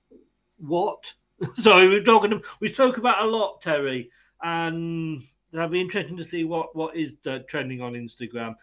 What? 0.59 1.13
Sorry, 1.61 1.89
we're 1.89 2.03
talking. 2.03 2.43
We 2.61 2.69
spoke 2.69 2.97
about 2.97 3.25
a 3.25 3.29
lot, 3.29 3.61
Terry, 3.61 4.11
and 4.43 5.23
that'll 5.53 5.69
be 5.69 5.81
interesting 5.81 6.17
to 6.17 6.25
see 6.25 6.45
what 6.45 6.75
what 6.75 6.97
is 6.97 7.17
trending 7.49 7.81
on 7.81 7.93
Instagram. 7.93 8.55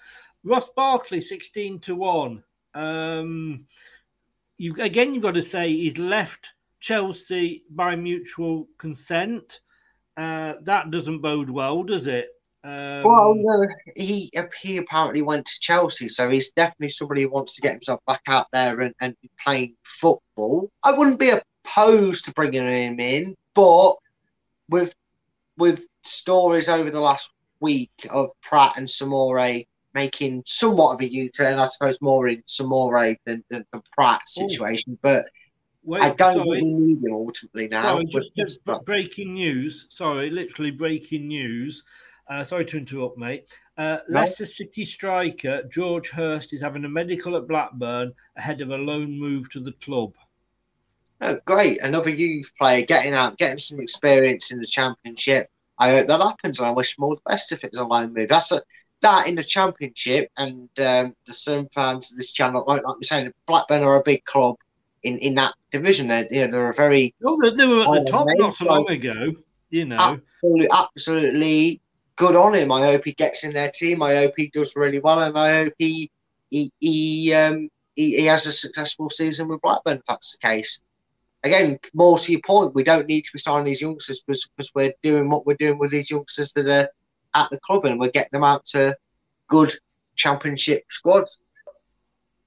Ross 0.44 0.70
Barkley, 0.76 1.22
sixteen 1.22 1.80
to 1.82 1.96
one. 1.96 2.44
Um, 2.74 3.66
you 4.58 4.76
again, 4.80 5.14
you've 5.14 5.24
got 5.24 5.36
to 5.36 5.44
say 5.44 5.70
he's 5.72 5.98
left 5.98 6.50
Chelsea 6.80 7.64
by 7.70 7.96
mutual 7.96 8.68
consent. 8.78 9.62
Uh, 10.18 10.54
that 10.64 10.92
doesn't 10.92 11.22
bode 11.22 11.50
well, 11.50 11.84
does 11.84 12.08
it? 12.08 12.30
Um, 12.64 13.04
well, 13.04 13.34
no, 13.36 13.68
he 13.96 14.32
he 14.62 14.78
apparently 14.78 15.24
went 15.24 15.46
to 15.48 15.60
Chelsea, 15.60 16.08
so 16.08 16.30
he's 16.30 16.52
definitely 16.52 16.90
somebody 16.90 17.24
who 17.24 17.30
wants 17.30 17.56
to 17.56 17.62
get 17.62 17.72
himself 17.72 18.00
back 18.06 18.22
out 18.28 18.48
there 18.54 18.80
and, 18.82 18.94
and 19.02 19.16
be 19.22 19.30
playing 19.44 19.76
football. 19.84 20.70
I 20.84 20.92
wouldn't 20.92 21.20
be 21.20 21.32
opposed 21.32 22.26
to 22.26 22.34
bringing 22.34 22.68
him 22.68 23.00
in, 23.00 23.36
but 23.56 23.94
with 24.70 24.94
with 25.58 25.88
stories 26.04 26.70
over 26.70 26.92
the 26.92 27.02
last 27.02 27.32
week 27.60 27.92
of 28.12 28.30
Praet 28.42 28.78
and 28.78 28.88
Soumaré 28.88 29.66
making 29.94 30.44
somewhat 30.46 30.94
of 30.94 31.02
a 31.02 31.12
U-turn, 31.12 31.60
I 31.60 31.66
suppose 31.66 32.02
more 32.02 32.28
in 32.28 32.42
Soumaré 32.48 33.18
than, 33.26 33.44
than 33.50 33.66
the 33.74 33.82
Praet 33.98 34.20
situation, 34.26 34.98
but 35.02 35.26
Wait, 35.84 36.04
I 36.04 36.14
don't 36.14 36.36
sorry. 36.36 36.62
we 36.62 36.74
need 36.74 37.04
him 37.04 37.14
ultimately 37.14 37.68
now. 37.68 37.82
Sorry, 37.82 38.06
just, 38.06 38.36
just 38.36 38.62
breaking 38.86 39.34
news. 39.34 39.88
Sorry, 39.90 40.30
literally 40.30 40.72
breaking 40.72 41.28
news. 41.28 41.84
Uh, 42.32 42.46
sorry 42.46 42.66
to 42.66 42.78
interrupt, 42.78 43.18
mate. 43.18 43.46
Uh, 43.78 43.98
No. 44.08 44.22
Leicester 44.22 44.46
City 44.46 44.86
striker 44.86 45.64
George 45.64 46.10
Hirst 46.10 46.54
is 46.54 46.62
having 46.62 46.86
a 46.86 46.90
medical 46.90 47.36
at 47.36 47.46
Blackburn 47.46 48.14
ahead 48.38 48.62
of 48.62 48.70
a 48.70 48.78
loan 48.78 49.20
move 49.20 49.50
to 49.52 49.60
the 49.60 49.74
club. 49.74 50.14
Oh, 51.20 51.38
great. 51.46 51.82
Another 51.82 52.10
youth 52.10 52.52
player 52.58 52.86
getting 52.86 53.14
out, 53.14 53.38
getting 53.38 53.58
some 53.58 53.82
experience 53.82 54.52
in 54.52 54.60
the 54.60 54.66
championship. 54.66 55.50
I 55.78 55.92
hope 55.92 56.08
that 56.08 56.22
happens 56.22 56.60
and 56.60 56.68
I 56.70 56.72
wish 56.72 56.98
him 56.98 57.04
all 57.04 57.16
the 57.16 57.22
best 57.30 57.52
if 57.52 57.66
it's 57.66 57.78
a 57.78 57.84
loan 57.84 58.14
move. 58.14 58.30
That's 58.30 58.52
a, 58.54 58.62
that 59.02 59.28
in 59.28 59.36
the 59.36 59.44
championship 59.44 60.32
and 60.38 60.70
um, 60.80 61.14
the 61.26 61.34
some 61.34 61.68
fans 61.74 62.12
of 62.12 62.18
this 62.18 62.32
channel 62.32 62.64
won't 62.66 62.86
like 62.86 62.98
me 62.98 63.04
saying 63.04 63.34
Blackburn 63.46 63.84
are 63.84 64.00
a 64.00 64.04
big 64.04 64.24
club 64.24 64.56
in, 65.04 65.18
in 65.18 65.36
that 65.36 65.54
division. 65.72 66.08
They're, 66.08 66.28
you 66.32 66.46
know, 66.46 66.52
they're 66.52 66.70
a 66.70 66.74
very 66.74 67.14
Oh, 67.26 67.38
they, 67.42 67.66
were 67.66 67.82
at 67.82 67.88
Oh, 67.88 68.04
the 68.04 68.10
top 68.10 68.28
not 68.38 68.56
so 68.56 68.64
so- 68.66 68.72
long 68.72 68.90
ago. 68.90 69.34
You 69.70 69.86
know, 69.86 69.96
absolutely, 69.98 70.68
absolutely 70.74 71.82
good 72.22 72.36
on 72.36 72.56
him. 72.56 72.72
I 72.72 72.84
hope 72.88 73.04
he 73.06 73.14
gets 73.14 73.44
in 73.46 73.54
their 73.54 73.72
team. 73.74 74.02
I 74.04 74.16
hope 74.18 74.34
he 74.38 74.50
does 74.54 74.76
really 74.76 75.02
well, 75.02 75.20
and 75.22 75.38
I 75.38 75.64
hope 75.64 75.74
he 75.80 76.12
he 76.52 76.72
he 76.80 77.34
um 77.34 77.70
he, 77.96 78.18
he 78.22 78.26
has 78.28 78.46
a 78.48 78.54
successful 78.54 79.10
season 79.10 79.50
with 79.50 79.62
Blackburn. 79.62 79.98
If 80.00 80.06
that's 80.06 80.38
the 80.38 80.48
case. 80.48 80.82
Again, 81.44 81.80
more 81.94 82.18
to 82.20 82.32
your 82.32 82.42
point, 82.46 82.76
we 82.76 82.84
don't 82.84 83.08
need 83.08 83.24
to 83.26 83.34
be 83.34 83.40
signing 83.40 83.66
these 83.66 83.82
youngsters 83.82 84.22
because, 84.22 84.48
because 84.58 84.72
we're 84.76 84.94
doing 85.04 85.30
what 85.30 85.46
we're 85.46 85.58
doing 85.66 85.80
with 85.80 85.92
these 85.92 86.12
youngsters 86.12 86.54
that 86.54 86.68
are 86.68 86.90
at 87.42 87.50
the 87.52 87.60
club, 87.66 87.86
and 87.86 88.00
we're 88.00 88.12
getting 88.12 88.30
them 88.34 88.44
out 88.44 88.66
to 88.74 88.96
good 89.48 89.74
championship 90.16 90.84
squads. 90.90 91.40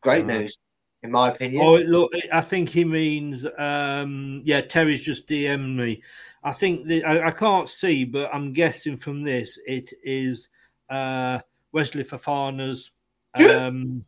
Great 0.02 0.26
Uh-huh. 0.26 0.28
news, 0.28 0.58
in 1.04 1.10
my 1.12 1.28
opinion. 1.28 1.62
Oh, 1.64 1.76
look, 1.76 2.10
I 2.32 2.40
think 2.40 2.68
he 2.70 2.84
means, 2.84 3.46
um, 3.58 4.42
yeah, 4.44 4.62
Terry's 4.62 5.02
just 5.02 5.28
DM'd 5.28 5.76
me. 5.76 6.02
I 6.42 6.52
think 6.52 6.88
that 6.88 7.04
I, 7.06 7.28
I 7.28 7.30
can't 7.30 7.68
see, 7.68 8.04
but 8.04 8.34
I'm 8.34 8.52
guessing 8.52 8.96
from 8.96 9.22
this 9.22 9.58
it 9.66 9.92
is 10.02 10.48
uh, 10.90 11.38
Wesley 11.72 12.04
Fofana's. 12.04 12.90
Um, 13.34 14.02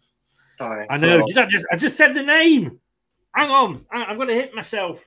Sorry, 0.58 0.86
I 0.88 0.96
know. 0.96 1.26
Did 1.26 1.38
I 1.38 1.44
just? 1.46 1.66
I 1.70 1.76
just 1.76 1.96
said 1.96 2.14
the 2.14 2.22
name. 2.22 2.80
Hang 3.34 3.50
on, 3.50 3.84
I'm 3.92 4.16
going 4.16 4.28
to 4.28 4.34
hit 4.34 4.54
myself. 4.54 5.04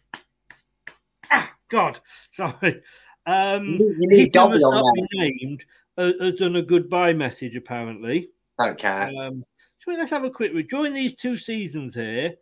Ah, 1.31 1.51
God, 1.69 1.99
sorry. 2.31 2.81
Um, 3.25 3.65
You 3.65 3.77
need- 3.79 3.97
you 3.99 4.07
need 4.07 4.31
he 4.33 4.39
must 4.39 4.61
not 4.61 4.93
be 4.93 5.07
named. 5.13 5.65
uh, 5.97 6.11
has 6.21 6.35
done 6.35 6.55
a 6.55 6.61
goodbye 6.61 7.13
message 7.13 7.55
apparently. 7.55 8.29
Don't 8.59 8.77
care. 8.77 9.11
Um, 9.19 9.43
so 9.89 9.97
let's 9.97 10.11
have 10.11 10.23
a 10.23 10.29
quick 10.29 10.53
read. 10.53 10.67
During 10.67 10.93
these 10.93 11.15
two 11.15 11.35
seasons 11.35 11.95
here, 11.95 12.35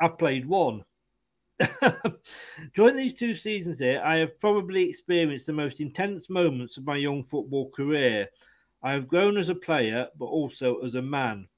I've 0.00 0.18
played 0.18 0.46
one. 0.46 0.84
During 2.74 2.96
these 2.96 3.14
two 3.14 3.34
seasons 3.34 3.80
here, 3.80 4.00
I 4.04 4.18
have 4.18 4.38
probably 4.38 4.88
experienced 4.88 5.46
the 5.46 5.52
most 5.52 5.80
intense 5.80 6.30
moments 6.30 6.76
of 6.76 6.86
my 6.86 6.96
young 6.96 7.24
football 7.24 7.70
career. 7.70 8.28
I 8.82 8.92
have 8.92 9.08
grown 9.08 9.38
as 9.38 9.48
a 9.48 9.56
player, 9.56 10.06
but 10.18 10.26
also 10.26 10.78
as 10.78 10.94
a 10.94 11.02
man. 11.02 11.48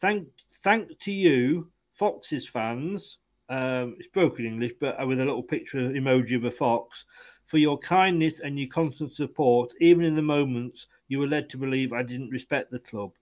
Thank, 0.00 0.28
thank 0.62 0.98
to 1.00 1.12
you, 1.12 1.70
Foxes 1.94 2.46
fans. 2.46 3.18
Um, 3.48 3.96
it's 3.98 4.08
broken 4.08 4.44
English, 4.44 4.72
but 4.78 4.98
with 5.06 5.20
a 5.20 5.24
little 5.24 5.42
picture 5.42 5.78
emoji 5.78 6.36
of 6.36 6.44
a 6.44 6.50
fox, 6.50 7.06
for 7.46 7.56
your 7.56 7.78
kindness 7.78 8.40
and 8.40 8.58
your 8.58 8.68
constant 8.68 9.12
support, 9.12 9.72
even 9.80 10.04
in 10.04 10.14
the 10.14 10.20
moments 10.20 10.88
you 11.08 11.20
were 11.20 11.28
led 11.28 11.48
to 11.50 11.56
believe 11.56 11.94
I 11.94 12.02
didn't 12.02 12.30
respect 12.30 12.70
the 12.70 12.80
club. 12.80 13.12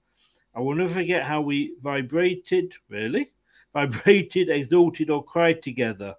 I 0.57 0.61
will 0.61 0.75
never 0.75 0.95
forget 0.95 1.25
how 1.25 1.41
we 1.41 1.75
vibrated, 1.83 2.73
really, 2.89 3.33
vibrated, 3.75 4.49
exalted, 4.51 5.11
or 5.11 5.25
cried 5.25 5.63
together. 5.63 6.15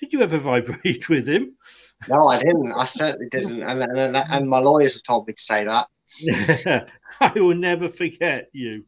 Did 0.00 0.12
you 0.12 0.22
ever 0.22 0.38
vibrate 0.50 1.08
with 1.08 1.28
him? 1.28 1.54
No, 2.08 2.28
I 2.28 2.38
didn't. 2.38 2.72
I 2.72 2.84
certainly 2.84 3.28
didn't. 3.30 3.62
And, 3.62 3.82
and, 3.82 4.16
and 4.16 4.48
my 4.48 4.58
lawyers 4.58 4.94
have 4.94 5.02
told 5.02 5.26
me 5.26 5.34
to 5.34 5.42
say 5.42 5.64
that. 5.64 5.88
I 7.20 7.32
will 7.34 7.54
never 7.54 7.88
forget 7.88 8.48
you. 8.52 8.84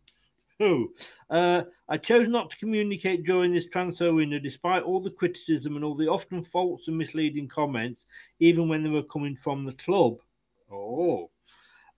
Oh, 0.61 0.89
uh, 1.31 1.63
I 1.89 1.99
chose 1.99 2.29
not 2.29 2.51
to 2.51 2.57
communicate 2.57 3.25
during 3.25 3.53
this 3.53 3.67
transfer 3.67 4.13
window, 4.13 4.41
despite 4.41 4.83
all 4.83 5.01
the 5.01 5.11
criticism 5.11 5.77
and 5.77 5.85
all 5.85 5.95
the 5.95 6.09
often 6.09 6.43
false 6.43 6.89
and 6.89 6.99
misleading 6.99 7.47
comments, 7.47 8.07
even 8.41 8.69
when 8.69 8.83
they 8.83 8.91
were 8.91 9.05
coming 9.05 9.37
from 9.37 9.65
the 9.65 9.73
club. 9.75 10.19
Oh, 10.71 11.31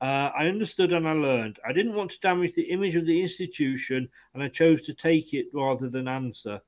uh, 0.01 0.31
I 0.36 0.47
understood 0.47 0.93
and 0.93 1.06
I 1.06 1.12
learned. 1.12 1.59
I 1.66 1.72
didn't 1.72 1.94
want 1.94 2.10
to 2.12 2.20
damage 2.20 2.55
the 2.55 2.70
image 2.70 2.97
of 2.97 3.06
the 3.06 3.20
institution, 3.20 4.09
and 4.35 4.43
I 4.43 4.48
chose 4.48 4.82
to 4.86 4.94
take 4.94 5.35
it 5.35 5.47
rather 5.52 5.89
than 5.89 6.09
answer. 6.09 6.60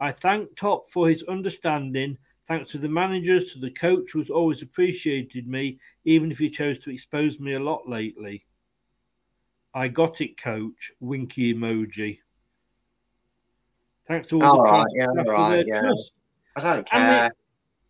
I 0.00 0.12
thank 0.12 0.56
Top 0.56 0.88
for 0.90 1.08
his 1.08 1.22
understanding. 1.24 2.16
Thanks 2.46 2.70
to 2.70 2.78
the 2.78 2.88
managers, 2.88 3.52
to 3.52 3.58
the 3.58 3.70
coach 3.70 4.12
who's 4.12 4.30
always 4.30 4.62
appreciated 4.62 5.46
me, 5.48 5.78
even 6.04 6.30
if 6.30 6.38
he 6.38 6.48
chose 6.48 6.78
to 6.80 6.90
expose 6.90 7.38
me 7.38 7.54
a 7.54 7.60
lot 7.60 7.88
lately. 7.88 8.44
I 9.74 9.88
got 9.88 10.20
it, 10.20 10.40
coach. 10.40 10.92
Winky 11.00 11.52
emoji. 11.52 12.20
Thanks 14.06 14.28
to 14.28 14.40
all, 14.40 14.44
All 14.44 14.62
the 14.64 14.70
right, 14.70 14.86
yeah, 14.94 15.06
all 15.06 15.24
right, 15.24 15.66
yeah. 15.66 15.80
trust. 15.80 16.12
I 16.56 16.60
don't 16.62 16.88
I 16.92 16.98
mean, 16.98 17.06
care. 17.08 17.30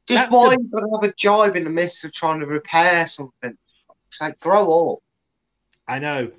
Just 0.08 0.30
why 0.32 0.56
the- 0.56 0.98
have 1.02 1.10
a 1.10 1.14
jibe 1.14 1.54
in 1.56 1.64
the 1.64 1.70
midst 1.70 2.04
of 2.04 2.12
trying 2.12 2.40
to 2.40 2.46
repair 2.46 3.06
something? 3.06 3.56
It's 4.08 4.20
like 4.20 4.38
grow 4.40 4.92
up. 4.92 4.98
I 5.86 5.98
know, 5.98 6.30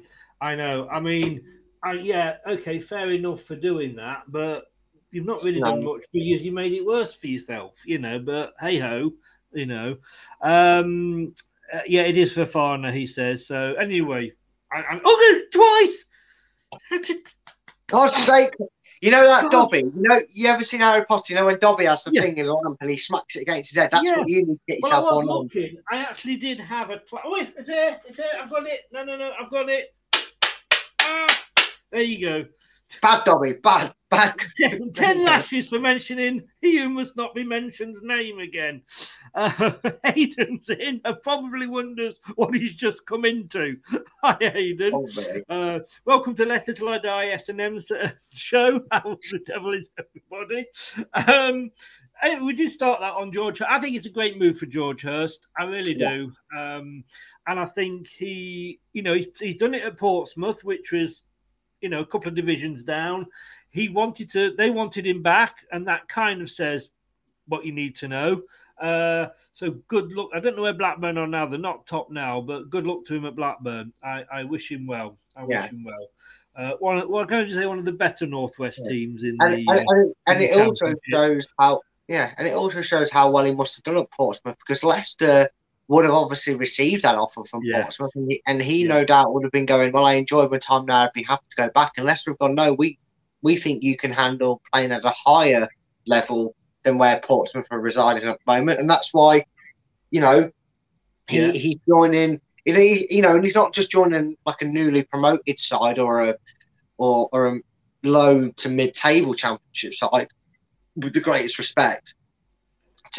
I 0.42 0.56
know. 0.56 0.88
I 0.90 1.00
mean, 1.00 1.42
I, 1.84 1.94
yeah, 1.94 2.38
okay, 2.48 2.80
fair 2.80 3.12
enough 3.12 3.44
for 3.44 3.56
doing 3.56 3.96
that, 3.96 4.24
but 4.28 4.66
you've 5.12 5.26
not 5.26 5.44
really 5.44 5.60
done 5.60 5.84
much 5.84 6.02
because 6.14 6.42
you 6.42 6.52
made 6.52 6.74
it 6.74 6.86
worse 6.86 7.16
for 7.16 7.28
yourself, 7.28 7.74
you 7.86 7.98
know. 7.98 8.20
But 8.20 8.54
hey 8.60 8.80
ho, 8.80 9.12
you 9.54 9.66
know. 9.66 9.98
Um, 10.42 11.34
uh, 11.74 11.82
yeah, 11.88 12.02
it 12.02 12.18
is 12.18 12.34
for 12.34 12.46
Farner, 12.46 12.94
he 12.94 13.08
says. 13.08 13.48
So 13.48 13.76
anyway, 13.80 14.34
I, 14.72 14.78
I, 14.78 15.02
oh, 15.04 15.42
twice. 15.52 16.06
God's 17.88 18.18
sake. 18.18 18.54
You 19.02 19.12
know 19.12 19.24
that 19.26 19.50
Dobby? 19.50 19.80
You 19.80 19.92
know, 19.96 20.20
you 20.34 20.50
ever 20.50 20.64
seen 20.64 20.82
Harry 20.82 21.06
Potter? 21.06 21.32
You 21.34 21.36
know 21.40 21.46
when 21.46 21.58
Dobby 21.60 21.86
has 21.86 22.04
the 22.04 22.12
thing 22.12 22.38
in 22.38 22.46
the 22.48 22.54
lamp 22.54 22.78
and 22.82 22.90
he 22.90 22.98
smacks 22.98 23.38
it 23.38 23.42
against 23.44 23.72
his 23.72 23.78
head? 23.78 23.90
That's 23.92 24.04
Yeah. 24.04 24.18
what 24.20 24.28
you 24.28 24.46
need 24.46 24.56
to 24.56 24.60
get 24.68 24.80
Well, 24.82 24.92
I 24.92 24.98
yourself 24.98 25.14
on. 25.14 25.26
looking. 25.26 25.78
I 25.90 25.98
actually 26.00 26.36
did 26.36 26.60
have 26.60 26.90
a. 26.90 26.98
Twi- 27.00 27.22
oh, 27.24 27.36
it's 27.38 27.68
there. 27.68 28.02
It's 28.06 28.18
there. 28.18 28.28
I've 28.42 28.50
got 28.50 28.68
it. 28.68 28.82
No, 28.92 29.06
no, 29.06 29.16
no. 29.16 29.32
I've 29.40 29.50
got 29.50 29.70
it. 29.70 29.94
Ah, 31.02 31.44
there 31.92 32.02
you 32.02 32.20
go. 32.28 32.46
Bad 33.02 33.24
Dobby, 33.24 33.54
bad, 33.64 33.94
bad. 34.10 34.34
Ten, 34.58 34.92
ten 34.94 35.24
lashes 35.24 35.70
for 35.70 35.80
mentioning 35.80 36.44
he 36.62 36.78
who 36.78 36.90
must 36.90 37.16
not 37.16 37.36
be 37.36 37.44
mentioned's 37.44 38.02
name 38.02 38.40
again. 38.40 38.82
Uh, 39.36 39.72
Hayden's 40.04 40.70
in 40.70 41.00
and 41.06 41.22
probably 41.22 41.68
wonders 41.68 42.20
what 42.36 42.54
he's 42.56 42.76
just 42.76 43.06
come 43.06 43.26
into. 43.26 43.78
Hi, 44.24 44.38
Hayden. 44.42 44.92
Oh. 44.94 45.42
Uh, 45.50 45.80
welcome 46.06 46.36
to 46.36 46.46
Leicester 46.46 46.74
Till 46.74 46.90
I 46.90 46.98
Die 46.98 47.28
S&M 47.28 47.80
show. 48.34 48.82
How 48.92 49.18
the 49.32 49.40
devil 49.46 49.74
is 49.74 49.86
everybody? 49.98 50.66
Um, 51.28 51.72
we 52.44 52.54
did 52.54 52.72
start 52.72 53.00
that 53.02 53.14
on 53.14 53.32
George. 53.32 53.62
I 53.62 53.80
think 53.80 53.96
it's 53.96 54.08
a 54.08 54.12
great 54.12 54.38
move 54.40 54.58
for 54.58 54.66
George 54.66 55.04
Hirst. 55.04 55.48
I 55.58 55.64
really 55.64 55.96
Yeah. 55.98 56.10
do. 56.10 56.32
Um, 56.58 57.04
and 57.48 57.60
I 57.60 57.66
think 57.66 58.08
he, 58.08 58.80
you 58.94 59.02
know, 59.04 59.14
he's, 59.14 59.28
he's 59.40 59.58
done 59.58 59.74
it 59.76 59.84
at 59.84 59.98
Portsmouth, 59.98 60.64
which 60.64 60.92
was, 60.92 61.24
you 61.82 61.90
know, 61.90 62.02
a 62.02 62.06
couple 62.06 62.28
of 62.30 62.36
divisions 62.36 62.84
down. 62.84 63.26
He 63.70 63.90
wanted 63.90 64.32
to, 64.32 64.54
they 64.58 64.70
wanted 64.70 65.06
him 65.06 65.22
back, 65.22 65.58
and 65.72 65.88
that 65.88 66.08
kind 66.08 66.42
of 66.42 66.50
says 66.50 66.90
what 67.48 67.66
you 67.66 67.72
need 67.72 67.96
to 67.98 68.08
know. 68.08 68.42
Uh, 68.82 69.28
so 69.54 69.72
good 69.88 70.12
luck. 70.14 70.30
I 70.34 70.40
don't 70.40 70.56
know 70.56 70.62
where 70.62 70.74
Blackburn 70.74 71.18
are 71.18 71.28
now. 71.28 71.46
They're 71.46 71.60
not 71.60 71.86
top 71.86 72.10
now, 72.10 72.40
but 72.42 72.70
good 72.70 72.88
luck 72.88 73.06
to 73.08 73.16
him 73.16 73.26
at 73.26 73.36
Blackburn. 73.36 73.92
I, 74.04 74.24
I 74.32 74.44
wish 74.44 74.72
him 74.72 74.88
well. 74.88 75.18
I 75.36 75.46
Yeah. 75.48 75.64
wish 75.64 75.72
him 75.72 75.84
well. 75.84 76.08
Uh, 76.56 76.76
one, 76.80 77.10
well, 77.10 77.26
can 77.26 77.40
I 77.40 77.44
just 77.44 77.56
say 77.56 77.66
one 77.66 77.80
of 77.80 77.86
the 77.86 77.92
better 77.92 78.26
Northwest 78.26 78.82
teams 78.86 79.24
in 79.24 79.38
And, 79.40 79.56
the. 79.56 79.66
and, 79.70 79.80
uh, 79.80 79.84
and, 79.88 80.14
and 80.28 80.42
in 80.42 80.50
it 80.50 80.62
also 80.62 80.94
shows 81.14 81.48
how, 81.60 81.82
yeah, 82.08 82.34
and 82.38 82.48
it 82.48 82.54
also 82.54 82.82
shows 82.82 83.12
how 83.12 83.32
well 83.32 83.46
he 83.46 83.54
must 83.54 83.76
have 83.78 83.84
done 83.84 84.02
at 84.02 84.12
Portsmouth 84.12 84.58
because 84.58 84.84
Leicester 84.84 85.48
would 85.90 86.06
have 86.06 86.14
obviously 86.14 86.54
received 86.56 87.02
that 87.02 87.16
offer 87.16 87.44
from 87.44 87.62
Yeah. 87.64 87.82
Portsmouth, 87.82 88.12
and 88.16 88.32
he, 88.32 88.42
and 88.48 88.62
he 88.62 88.84
no 88.86 89.04
doubt 89.04 89.34
would 89.34 89.44
have 89.44 89.52
been 89.52 89.66
going, 89.66 89.92
"Well, 89.92 90.06
I 90.06 90.14
enjoyed 90.14 90.52
my 90.52 90.60
time 90.60 90.86
there. 90.86 90.96
I'd 90.96 91.14
be 91.14 91.24
happy 91.24 91.46
to 91.50 91.56
go 91.56 91.70
back." 91.74 91.94
And 91.98 92.06
Leicester 92.06 92.32
have 92.32 92.38
gone, 92.38 92.56
"No, 92.56 92.74
we 92.74 92.98
we 93.42 93.56
think 93.56 93.84
you 93.84 93.98
can 93.98 94.12
handle 94.12 94.62
playing 94.72 94.92
at 94.92 95.04
a 95.04 95.10
higher 95.26 95.68
level 96.06 96.56
than 96.84 96.98
where 97.00 97.20
Portsmouth 97.20 97.68
are 97.72 97.80
residing 97.82 98.28
at 98.30 98.38
the 98.46 98.54
moment," 98.54 98.80
and 98.80 98.90
that's 98.90 99.14
why, 99.14 99.44
you 100.12 100.22
know, 100.22 100.52
he 101.28 101.46
Yeah. 101.48 101.52
he's 101.54 101.78
joining. 101.88 102.40
He- 102.66 103.08
you 103.10 103.22
know, 103.24 103.36
and 103.36 103.44
he's 103.44 103.56
not 103.56 103.74
just 103.74 103.90
joining 103.90 104.38
like 104.46 104.62
a 104.62 104.66
newly 104.66 105.04
promoted 105.04 105.58
side 105.58 105.98
or 105.98 106.22
a 106.22 106.36
or 106.98 107.30
or 107.32 107.48
a 107.48 107.60
low 108.04 108.50
to 108.50 108.70
mid 108.70 108.94
table 108.94 109.34
championship 109.34 109.96
side. 109.96 110.28
With 110.96 111.14
the 111.14 111.20
greatest 111.22 111.58
respect 111.58 112.14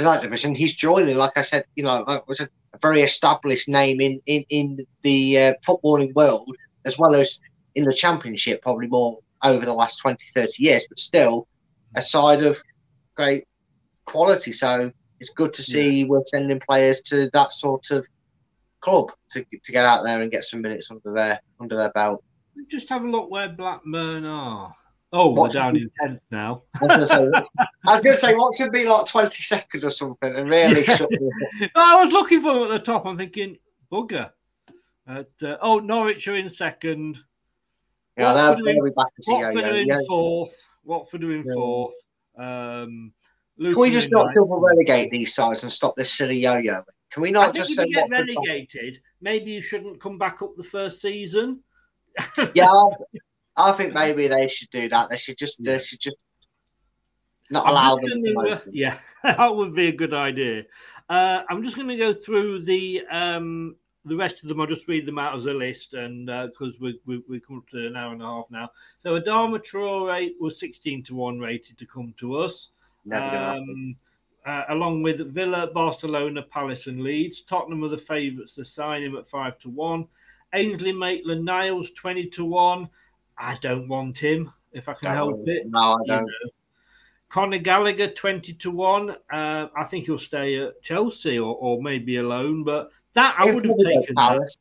to 0.00 0.04
that 0.10 0.22
division, 0.22 0.54
he's 0.54 0.74
joining. 0.74 1.16
Like 1.16 1.36
I 1.36 1.42
said, 1.42 1.64
you 1.76 1.84
know, 1.84 2.04
it 2.08 2.24
was 2.26 2.40
a, 2.40 2.48
a 2.74 2.78
very 2.82 3.02
established 3.02 3.68
name 3.68 4.00
in 4.00 4.20
in 4.26 4.44
in 4.48 4.86
the 5.02 5.38
uh, 5.38 5.54
footballing 5.66 6.14
world 6.14 6.50
as 6.84 6.98
well 6.98 7.14
as 7.14 7.40
in 7.74 7.84
the 7.84 7.92
championship, 7.92 8.62
probably 8.62 8.86
more 8.86 9.18
over 9.44 9.64
the 9.64 9.72
last 9.72 9.98
20, 9.98 10.26
30 10.34 10.62
years, 10.62 10.86
but 10.88 10.98
still 10.98 11.46
a 11.94 12.02
side 12.02 12.42
of 12.42 12.60
great 13.16 13.44
quality. 14.04 14.52
So 14.52 14.92
it's 15.18 15.30
good 15.30 15.52
to 15.54 15.62
see 15.62 16.04
we're 16.04 16.22
sending 16.26 16.60
players 16.60 17.00
to 17.02 17.30
that 17.32 17.52
sort 17.52 17.90
of 17.90 18.06
club 18.80 19.12
to, 19.30 19.44
to 19.62 19.72
get 19.72 19.84
out 19.84 20.04
there 20.04 20.22
and 20.22 20.30
get 20.30 20.44
some 20.44 20.62
minutes 20.62 20.90
under 20.90 21.12
their 21.12 21.40
under 21.60 21.76
their 21.76 21.92
belt. 21.92 22.24
Just 22.68 22.88
have 22.88 23.04
a 23.04 23.08
look 23.08 23.30
where 23.30 23.48
Blackburn 23.48 24.24
are. 24.24 24.74
Oh, 25.12 25.34
they're 25.34 25.48
down 25.62 25.76
in 25.76 25.90
10th 26.02 26.20
now. 26.30 26.62
I 26.80 26.86
was 26.86 26.88
going 26.88 27.00
to 27.00 27.06
say, 27.06 27.42
I 27.88 27.92
was 27.92 28.00
going 28.00 28.14
to 28.14 28.20
say, 28.20 28.34
what 28.34 28.56
should 28.56 28.70
be 28.72 28.84
like 28.84 29.06
20 29.06 29.42
second 29.42 29.84
or 29.84 29.90
something, 29.90 30.34
and 30.34 30.48
really 30.48 30.86
up. 30.88 31.00
I 31.74 32.02
was 32.04 32.12
looking 32.12 32.42
for 32.42 32.54
them 32.54 32.62
at 32.64 32.70
the 32.70 32.78
top. 32.78 33.06
I'm 33.06 33.16
thinking, 33.18 33.56
bugger. 33.90 34.30
At, 35.08 35.28
uh, 35.42 35.56
oh, 35.60 35.80
Norwich 35.80 36.28
are 36.28 36.36
in 36.36 36.48
second. 36.48 37.18
Yeah, 38.16 38.32
they'll- 38.34 38.50
Watford 38.50 38.66
are 38.66 38.68
in- 38.70 38.76
they'll 38.76 38.84
be 38.84 38.90
back 38.90 39.06
to 39.20 39.32
Watford 39.32 39.64
are 39.64 39.76
in 39.76 39.88
Yeah. 39.88 40.00
fourth. 40.06 40.54
Watford 40.84 41.24
are 41.24 41.34
in 41.34 41.44
Yeah. 41.44 41.54
fourth. 41.54 41.94
Um, 42.38 43.12
Can 43.58 43.78
we 43.78 43.90
just 43.90 44.10
not 44.12 44.32
double 44.34 44.60
relegate 44.60 45.10
these 45.10 45.34
sides 45.34 45.64
and 45.64 45.72
stop 45.72 45.96
this 45.96 46.12
silly 46.14 46.38
yo-yo? 46.38 46.82
Can 47.10 47.22
we 47.22 47.32
not 47.32 47.54
just 47.54 47.72
if 47.72 47.76
say 47.76 47.84
you 47.88 47.94
get 47.94 48.08
relegated, 48.08 49.00
maybe 49.20 49.50
you 49.50 49.60
shouldn't 49.60 50.00
come 50.00 50.16
back 50.16 50.40
up 50.42 50.56
the 50.56 50.62
first 50.62 51.00
season. 51.00 51.62
Yeah, 52.54 52.70
I, 53.60 53.72
think 53.72 53.94
maybe 53.94 54.28
they 54.28 54.48
should 54.48 54.70
do 54.70 54.88
that. 54.88 55.10
They 55.10 55.16
should 55.16 55.38
just, 55.38 55.62
they 55.62 55.78
should 55.78 56.00
just 56.00 56.24
not 57.50 57.66
I'm 57.66 57.72
allow 57.72 57.96
them. 57.96 58.22
gonna, 58.22 58.48
to 58.48 58.56
uh, 58.56 58.60
yeah, 58.70 58.98
that 59.22 59.54
would 59.54 59.74
be 59.74 59.88
a 59.88 59.92
good 59.92 60.14
idea. 60.14 60.64
Uh, 61.08 61.42
I'm 61.48 61.62
just 61.62 61.76
going 61.76 61.88
to 61.88 61.96
go 61.96 62.14
through 62.14 62.64
the 62.64 63.02
um, 63.10 63.76
the 64.04 64.16
rest 64.16 64.42
of 64.42 64.48
them. 64.48 64.60
I'll 64.60 64.66
just 64.66 64.88
read 64.88 65.06
them 65.06 65.18
out 65.18 65.36
as 65.36 65.46
a 65.46 65.52
list, 65.52 65.94
and 65.94 66.26
because 66.26 66.78
we 66.80 67.00
we 67.06 67.22
we 67.28 67.40
come 67.40 67.58
up 67.58 67.68
to 67.70 67.86
an 67.86 67.96
hour 67.96 68.12
and 68.12 68.22
a 68.22 68.26
half 68.26 68.44
now. 68.50 68.70
So 69.00 69.20
Adama 69.20 69.58
Traore 69.58 70.30
was 70.40 70.60
16 70.60 71.04
to 71.04 71.14
one 71.14 71.38
rated 71.38 71.78
to 71.78 71.86
come 71.86 72.14
to 72.18 72.36
us. 72.36 72.70
Never 73.04 73.26
gonna 73.26 73.44
happen. 73.44 73.60
Um, 73.60 73.96
uh, 74.46 74.64
along 74.70 75.02
with 75.02 75.34
Villa, 75.34 75.68
Barcelona, 75.72 76.42
Palace, 76.42 76.86
and 76.86 77.02
Leeds. 77.02 77.42
Tottenham 77.42 77.84
are 77.84 77.88
the 77.88 77.98
favourites 77.98 78.54
to 78.54 78.64
sign 78.64 79.02
him 79.02 79.16
at 79.16 79.28
five 79.28 79.58
to 79.58 79.68
one. 79.68 80.06
Ainsley 80.54 80.92
Maitland 80.92 81.44
Niles 81.44 81.90
20 81.92 82.26
to 82.26 82.44
one. 82.44 82.88
I 83.40 83.56
don't 83.60 83.88
want 83.88 84.18
him 84.18 84.52
if 84.72 84.88
I 84.88 84.94
can 84.94 85.10
help 85.12 85.42
it. 85.46 85.66
No, 85.68 85.80
I 85.80 85.96
don't. 86.06 86.22
know. 86.26 86.50
Conor 87.28 87.58
Gallagher 87.58 88.08
20 88.08 88.52
to 88.54 88.70
1. 88.70 89.10
Uh, 89.32 89.66
I 89.76 89.84
think 89.84 90.04
he'll 90.06 90.18
stay 90.18 90.58
at 90.58 90.82
Chelsea 90.82 91.38
or, 91.38 91.54
or 91.54 91.80
maybe 91.82 92.16
alone, 92.16 92.64
but 92.64 92.90
that 93.14 93.34
I 93.38 93.52
would 93.54 93.64
have 93.64 93.76
taken 93.76 94.14
that. 94.16 94.56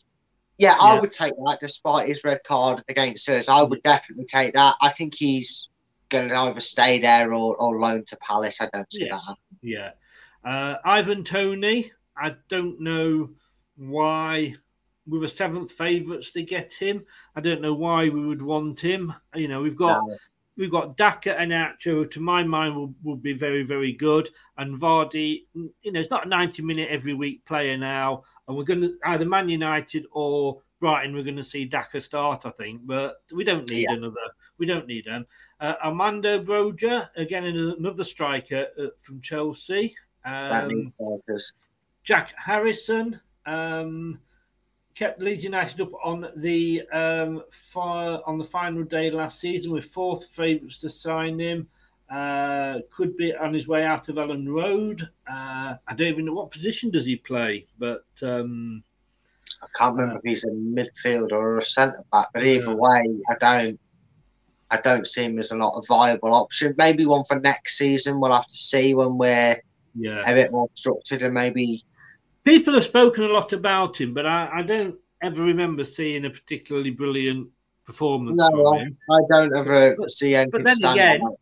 Yeah, 0.59 0.75
I 0.79 0.93
Yeah. 0.95 0.99
would 1.01 1.11
take 1.11 1.33
that 1.35 1.57
despite 1.61 2.07
his 2.07 2.23
red 2.23 2.39
card 2.43 2.83
against 2.89 3.27
us. 3.29 3.49
I 3.49 3.63
would 3.63 3.81
definitely 3.83 4.25
take 4.25 4.53
that. 4.53 4.75
I 4.81 4.89
think 4.89 5.15
he's 5.15 5.69
going 6.09 6.29
to 6.29 6.35
either 6.35 6.59
stay 6.59 6.99
there 6.99 7.33
or, 7.33 7.55
or 7.57 7.79
loan 7.79 8.03
to 8.05 8.17
Palace. 8.17 8.61
I 8.61 8.69
don't 8.71 8.91
see 8.93 9.07
Yes. 9.09 9.25
that. 9.27 9.35
Yeah. 9.61 9.91
Uh, 10.43 10.75
Ivan 10.85 11.23
Toney, 11.23 11.91
I 12.15 12.35
don't 12.49 12.79
know 12.81 13.29
why 13.77 14.55
we 15.09 15.19
were 15.19 15.27
seventh 15.27 15.71
favourites 15.71 16.31
to 16.31 16.43
get 16.43 16.73
him. 16.73 17.05
I 17.35 17.41
don't 17.41 17.61
know 17.61 17.73
why 17.73 18.09
we 18.09 18.25
would 18.25 18.41
want 18.41 18.79
him. 18.79 19.13
You 19.35 19.47
know, 19.47 19.61
we've 19.61 19.75
got 19.75 20.01
we've 20.57 20.71
got 20.71 20.97
Daka 20.97 21.39
and 21.39 21.51
Nacho, 21.51 21.83
who 21.83 22.05
to 22.07 22.19
my 22.19 22.43
mind 22.43 22.75
will, 22.75 22.93
will 23.03 23.15
be 23.15 23.33
very, 23.33 23.63
very 23.63 23.93
good. 23.93 24.29
And 24.57 24.77
Vardy, 24.79 25.45
you 25.53 25.91
know, 25.91 25.99
it's 25.99 26.09
not 26.09 26.25
a 26.25 26.29
90 26.29 26.61
minute 26.61 26.89
every 26.91 27.13
week 27.13 27.45
player 27.45 27.77
now. 27.77 28.23
And 28.47 28.57
we're 28.57 28.65
going 28.65 28.81
to 28.81 28.97
either 29.05 29.25
Man 29.25 29.47
United 29.47 30.05
or 30.11 30.61
Brighton, 30.81 31.13
we're 31.15 31.23
going 31.23 31.35
to 31.37 31.43
see 31.43 31.65
Daka 31.65 32.01
start, 32.01 32.45
I 32.45 32.49
think. 32.49 32.81
But 32.85 33.21
we 33.33 33.43
don't 33.43 33.69
need 33.69 33.85
Yeah. 33.89 33.95
another. 33.95 34.15
We 34.57 34.65
don't 34.65 34.87
need 34.87 35.05
him. 35.05 35.25
Uh, 35.61 35.75
Armando 35.83 36.43
Broja, 36.43 37.09
again, 37.15 37.45
another 37.45 38.03
striker 38.03 38.67
uh, 38.77 38.87
from 39.01 39.21
Chelsea. 39.21 39.95
Um. 40.25 40.93
Jack 42.03 42.33
Harrison 42.37 43.19
um, 43.45 44.19
kept 44.99 45.21
Leeds 45.21 45.45
United 45.45 45.79
up 45.79 45.91
on 46.03 46.27
the 46.35 46.83
um, 46.91 47.41
on 47.73 48.37
the 48.37 48.43
final 48.43 48.83
day 48.83 49.09
last 49.09 49.39
season 49.39 49.71
with 49.71 49.85
fourth 49.85 50.27
favourites 50.27 50.81
to 50.81 50.89
sign 50.89 51.39
him. 51.39 51.67
Uh, 52.11 52.79
could 52.91 53.15
be 53.15 53.33
on 53.33 53.53
his 53.53 53.67
way 53.67 53.85
out 53.85 54.09
of 54.09 54.15
Elland 54.15 54.47
Road. 54.47 55.07
Uh, 55.29 55.75
I 55.87 55.95
don't 55.95 56.07
even 56.07 56.25
know 56.25 56.33
what 56.33 56.51
position 56.51 56.89
does 56.89 57.05
he 57.05 57.15
play, 57.15 57.67
but 57.77 58.03
um, 58.23 58.83
I 59.61 59.67
can't 59.75 59.95
remember 59.95 60.17
if 60.17 60.23
he's 60.29 60.43
a 60.43 60.49
midfielder 60.49 61.31
or 61.31 61.59
a 61.59 61.61
centre 61.61 62.03
back, 62.11 62.27
but 62.33 62.43
either 62.43 62.75
way, 62.75 63.19
I 63.29 63.35
don't. 63.39 63.79
I 64.71 64.77
don't 64.81 65.07
see 65.07 65.23
him 65.23 65.39
as 65.39 65.51
a 65.51 65.57
not 65.57 65.73
a 65.77 65.81
viable 65.87 66.33
option. 66.35 66.75
Maybe 66.77 67.07
one 67.07 67.23
for 67.23 67.39
next 67.39 67.77
season. 67.77 68.19
We'll 68.19 68.35
have 68.35 68.45
to 68.45 68.55
see 68.55 68.93
when 68.93 69.17
we're 69.17 69.55
yeah, 69.95 70.21
a 70.29 70.33
bit 70.35 70.51
more 70.51 70.69
structured 70.73 71.23
and 71.23 71.33
maybe 71.33 71.83
people 72.49 72.73
have 72.73 72.83
spoken 72.83 73.23
a 73.23 73.27
lot 73.27 73.53
about 73.53 73.99
him, 73.99 74.13
but 74.13 74.25
I, 74.25 74.49
I 74.51 74.61
don't 74.63 74.95
ever 75.21 75.43
remember 75.43 75.83
seeing 75.83 76.25
a 76.25 76.29
particularly 76.29 76.89
brilliant 76.89 77.47
performance 77.85 78.35
no, 78.35 78.49
from 78.49 78.67
I, 78.67 78.77
him. 78.79 78.97
I 79.11 79.19
don't 79.29 79.55
ever 79.55 79.95
see 80.07 80.33
anything 80.35 80.51
But 80.51 80.65
then 80.65 80.75
stand 80.75 80.99
again, 80.99 81.21
out. 81.23 81.39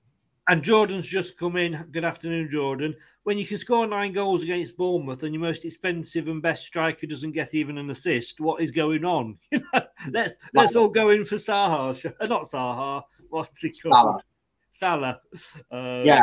and 0.49 0.61
Jordan's 0.61 1.07
just 1.07 1.37
come 1.37 1.55
in. 1.55 1.85
Good 1.91 2.03
afternoon, 2.03 2.49
Jordan. 2.51 2.93
When 3.23 3.37
you 3.37 3.45
can 3.45 3.57
score 3.57 3.87
nine 3.87 4.13
goals 4.13 4.43
against 4.43 4.77
Bournemouth 4.77 5.23
and 5.23 5.33
your 5.33 5.41
most 5.43 5.65
expensive 5.65 6.27
and 6.27 6.41
best 6.41 6.65
striker 6.65 7.07
doesn't 7.07 7.33
get 7.33 7.53
even 7.53 7.77
an 7.77 7.89
assist, 7.89 8.39
what 8.39 8.61
is 8.61 8.71
going 8.71 9.05
on? 9.05 9.37
You 9.51 9.61
know, 9.73 9.81
let's 10.11 10.33
let's 10.53 10.75
all 10.75 10.89
go 10.89 11.09
in 11.11 11.25
for 11.25 11.35
Saha, 11.35 12.13
not 12.27 12.51
Saha. 12.51 13.03
What's 13.29 13.63
it 13.63 13.75
called? 13.83 14.21
Salah. 14.71 15.19
Um, 15.71 16.05
Yeah. 16.05 16.21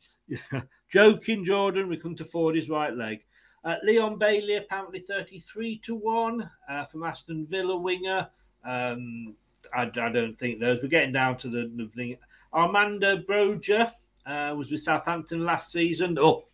yeah. 0.28 0.60
Joking, 0.90 1.44
Jordan. 1.44 1.88
We 1.88 1.96
come 1.98 2.14
to 2.16 2.24
forward 2.24 2.56
his 2.56 2.68
right 2.70 2.94
leg. 2.94 3.20
Uh, 3.64 3.76
Leon 3.84 4.18
Bailey 4.18 4.56
apparently 4.56 5.00
thirty-three 5.00 5.78
to 5.84 5.94
one 5.94 6.48
uh, 6.68 6.84
from 6.84 7.02
Aston 7.02 7.46
Villa 7.46 7.76
winger. 7.76 8.28
Um, 8.64 9.34
I, 9.74 9.82
I 9.82 10.08
don't 10.08 10.38
think 10.38 10.60
those. 10.60 10.80
We're 10.82 10.88
getting 10.88 11.12
down 11.12 11.36
to 11.38 11.48
the, 11.48 11.70
the 11.74 11.90
thing. 11.94 12.16
Armando 12.52 13.18
Broja 13.18 13.92
uh, 14.26 14.54
was 14.56 14.70
with 14.70 14.80
Southampton 14.80 15.44
last 15.44 15.72
season. 15.72 16.18
Oh, 16.18 16.44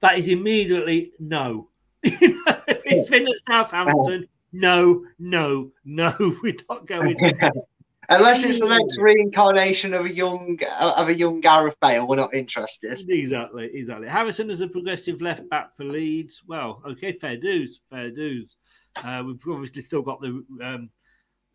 that 0.00 0.18
is 0.18 0.28
immediately 0.28 1.12
no. 1.18 1.68
if 2.02 2.82
he's 2.84 3.08
been 3.08 3.28
at 3.28 3.34
Southampton, 3.48 4.26
no, 4.52 5.04
no, 5.18 5.70
no. 5.84 6.14
We're 6.42 6.56
not 6.68 6.86
going. 6.86 7.16
Unless 8.10 8.44
it's 8.44 8.60
the 8.60 8.68
next 8.68 8.98
reincarnation 8.98 9.94
of 9.94 10.04
a 10.04 10.12
young 10.12 10.58
of 10.80 11.08
a 11.08 11.16
young 11.16 11.40
Gareth 11.40 11.76
Bale, 11.80 12.06
we're 12.06 12.16
not 12.16 12.34
interested. 12.34 12.98
Exactly, 13.08 13.70
exactly. 13.72 14.08
Harrison 14.08 14.50
is 14.50 14.60
a 14.60 14.66
progressive 14.66 15.22
left 15.22 15.48
back 15.48 15.76
for 15.76 15.84
Leeds. 15.84 16.42
Well, 16.46 16.82
okay, 16.88 17.12
fair 17.12 17.36
dues, 17.36 17.80
fair 17.88 18.10
dues. 18.10 18.56
Uh, 19.04 19.22
we've 19.24 19.40
obviously 19.48 19.82
still 19.82 20.02
got 20.02 20.20
the 20.20 20.44
um, 20.60 20.90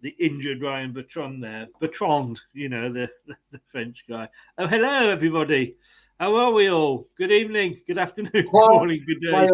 the 0.01 0.15
injured 0.19 0.61
Ryan 0.61 0.93
Bertrand 0.93 1.43
there. 1.43 1.67
Bertrand, 1.79 2.39
you 2.53 2.69
know, 2.69 2.91
the, 2.91 3.09
the 3.51 3.59
French 3.71 4.05
guy. 4.07 4.29
Oh, 4.57 4.67
hello, 4.67 5.09
everybody. 5.09 5.75
How 6.19 6.35
are 6.35 6.51
we 6.51 6.69
all? 6.69 7.09
Good 7.17 7.31
evening, 7.31 7.81
good 7.87 7.97
afternoon, 7.97 8.31
good 8.33 8.53
morning, 8.53 9.05
good 9.05 9.21
day. 9.21 9.49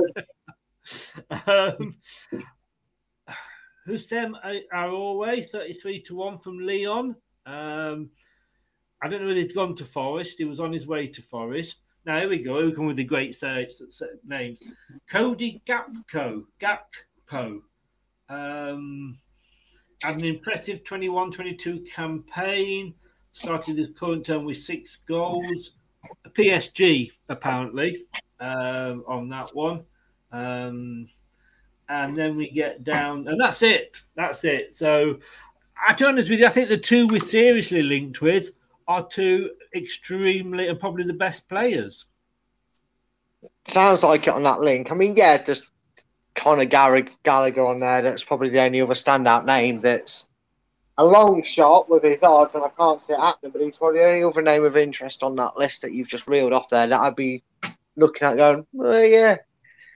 um, 1.47 1.95
Houssem 3.91 4.33
Aouar, 4.73 5.49
33 5.49 6.01
to 6.03 6.15
1 6.15 6.39
from 6.39 6.59
Lyon. 6.59 7.15
Um, 7.45 8.09
I 9.03 9.07
don't 9.07 9.21
know 9.21 9.27
whether 9.27 9.39
he's 9.39 9.51
gone 9.51 9.75
to 9.75 9.85
Forest. 9.85 10.35
He 10.37 10.45
was 10.45 10.59
on 10.59 10.71
his 10.71 10.87
way 10.87 11.07
to 11.07 11.21
Forest. 11.23 11.77
Now, 12.05 12.19
here 12.19 12.29
we 12.29 12.41
go. 12.41 12.57
Here 12.57 12.67
we 12.67 12.73
come 12.73 12.85
with 12.87 12.97
the 12.97 13.03
great 13.03 13.37
uh, 13.43 13.61
names. 14.25 14.59
Cody 15.09 15.61
Gakpo. 15.65 16.43
Gakpo. 16.59 17.61
Um, 18.29 19.17
had 20.01 20.17
an 20.17 20.25
impressive 20.25 20.83
21 20.83 21.31
22 21.31 21.81
campaign. 21.81 22.93
Started 23.33 23.77
his 23.77 23.89
current 23.97 24.25
term 24.25 24.45
with 24.45 24.57
six 24.57 24.97
goals. 25.07 25.71
A 26.25 26.29
PSG, 26.29 27.11
apparently, 27.29 28.05
um, 28.39 29.03
on 29.07 29.29
that 29.29 29.49
one. 29.53 29.83
Um, 30.31 31.05
and 31.91 32.17
then 32.17 32.37
we 32.37 32.49
get 32.49 32.83
down, 32.85 33.27
and 33.27 33.39
that's 33.39 33.61
it. 33.61 34.01
That's 34.15 34.45
it. 34.45 34.75
So, 34.75 35.19
I 35.87 35.93
to 35.93 36.03
be 36.03 36.07
honest 36.07 36.29
with 36.29 36.39
you, 36.39 36.47
I 36.47 36.49
think 36.49 36.69
the 36.69 36.77
two 36.77 37.05
we're 37.07 37.19
seriously 37.19 37.83
linked 37.83 38.21
with 38.21 38.51
are 38.87 39.05
two 39.05 39.51
extremely 39.75 40.67
and 40.69 40.79
probably 40.79 41.03
the 41.03 41.13
best 41.13 41.47
players. 41.49 42.05
Sounds 43.67 44.03
like 44.03 44.27
it 44.27 44.33
on 44.33 44.43
that 44.43 44.61
link. 44.61 44.89
I 44.89 44.95
mean, 44.95 45.15
yeah, 45.17 45.43
just 45.43 45.71
Conor 46.35 46.65
Garrig- 46.65 47.17
Gallagher 47.23 47.65
on 47.65 47.79
there. 47.79 48.01
That's 48.01 48.23
probably 48.23 48.49
the 48.49 48.61
only 48.61 48.79
other 48.79 48.93
standout 48.93 49.45
name 49.45 49.81
that's 49.81 50.29
a 50.97 51.05
long 51.05 51.43
shot 51.43 51.89
with 51.89 52.03
his 52.03 52.23
odds, 52.23 52.55
and 52.55 52.63
I 52.63 52.69
can't 52.69 53.01
see 53.01 53.13
it 53.13 53.19
happening. 53.19 53.51
But 53.51 53.63
he's 53.63 53.77
probably 53.77 53.99
the 53.99 54.05
only 54.05 54.23
other 54.23 54.41
name 54.41 54.63
of 54.63 54.77
interest 54.77 55.23
on 55.23 55.35
that 55.35 55.57
list 55.57 55.81
that 55.81 55.91
you've 55.91 56.07
just 56.07 56.27
reeled 56.27 56.53
off 56.53 56.69
there 56.69 56.87
that 56.87 56.99
I'd 57.01 57.15
be 57.17 57.43
looking 57.97 58.27
at 58.27 58.37
going, 58.37 58.65
well, 58.71 59.03
yeah. 59.03 59.37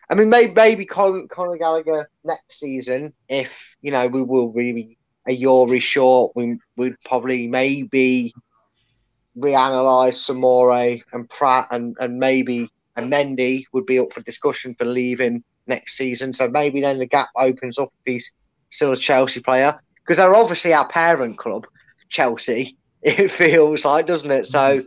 I 0.10 0.16
mean, 0.16 0.30
maybe, 0.30 0.54
maybe 0.54 0.86
Con- 0.86 1.28
Conor 1.28 1.58
Gallagher 1.58 2.10
next 2.24 2.60
season, 2.60 3.14
if 3.28 3.76
you 3.82 3.92
know 3.92 4.08
we 4.08 4.22
will 4.22 4.52
be 4.52 4.98
a 5.28 5.34
year 5.34 5.80
short, 5.80 6.34
we 6.36 6.60
would 6.78 6.96
probably 7.04 7.48
maybe 7.48 8.34
reanalyze 9.38 10.16
Soumaré 10.16 11.02
and 11.12 11.30
Praet 11.30 11.68
and, 11.72 11.96
and 12.00 12.20
maybe 12.20 12.70
and 12.96 13.12
Mendy 13.12 13.66
would 13.74 13.86
be 13.86 14.00
up 14.00 14.14
for 14.14 14.22
discussion 14.22 14.74
for 14.76 14.86
leaving 14.86 15.44
next 15.68 15.98
season. 15.98 16.34
So 16.34 16.50
maybe 16.50 16.80
then 16.82 17.00
the 17.00 17.06
gap 17.06 17.30
opens 17.36 17.78
up 17.78 17.90
if 18.06 18.14
he's 18.14 18.34
still 18.70 18.94
a 18.94 18.98
Chelsea 18.98 19.42
player 19.42 19.78
because 19.98 20.18
they're 20.18 20.36
obviously 20.36 20.74
our 20.74 20.88
parent 20.88 21.38
club, 21.38 21.66
Chelsea. 22.10 22.78
It 23.08 23.30
feels 23.30 23.86
like, 23.86 24.08
doesn't 24.08 24.32
it? 24.32 24.48
So 24.48 24.82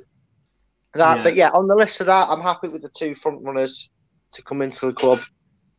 that, 0.94 1.18
Yeah. 1.18 1.22
but 1.22 1.36
yeah, 1.36 1.50
on 1.50 1.68
the 1.68 1.76
list 1.76 2.00
of 2.00 2.08
that, 2.08 2.28
I'm 2.28 2.40
happy 2.40 2.66
with 2.66 2.82
the 2.82 2.88
two 2.88 3.14
front 3.14 3.44
runners 3.44 3.90
to 4.32 4.42
come 4.42 4.62
into 4.62 4.86
the 4.86 4.92
club 4.92 5.20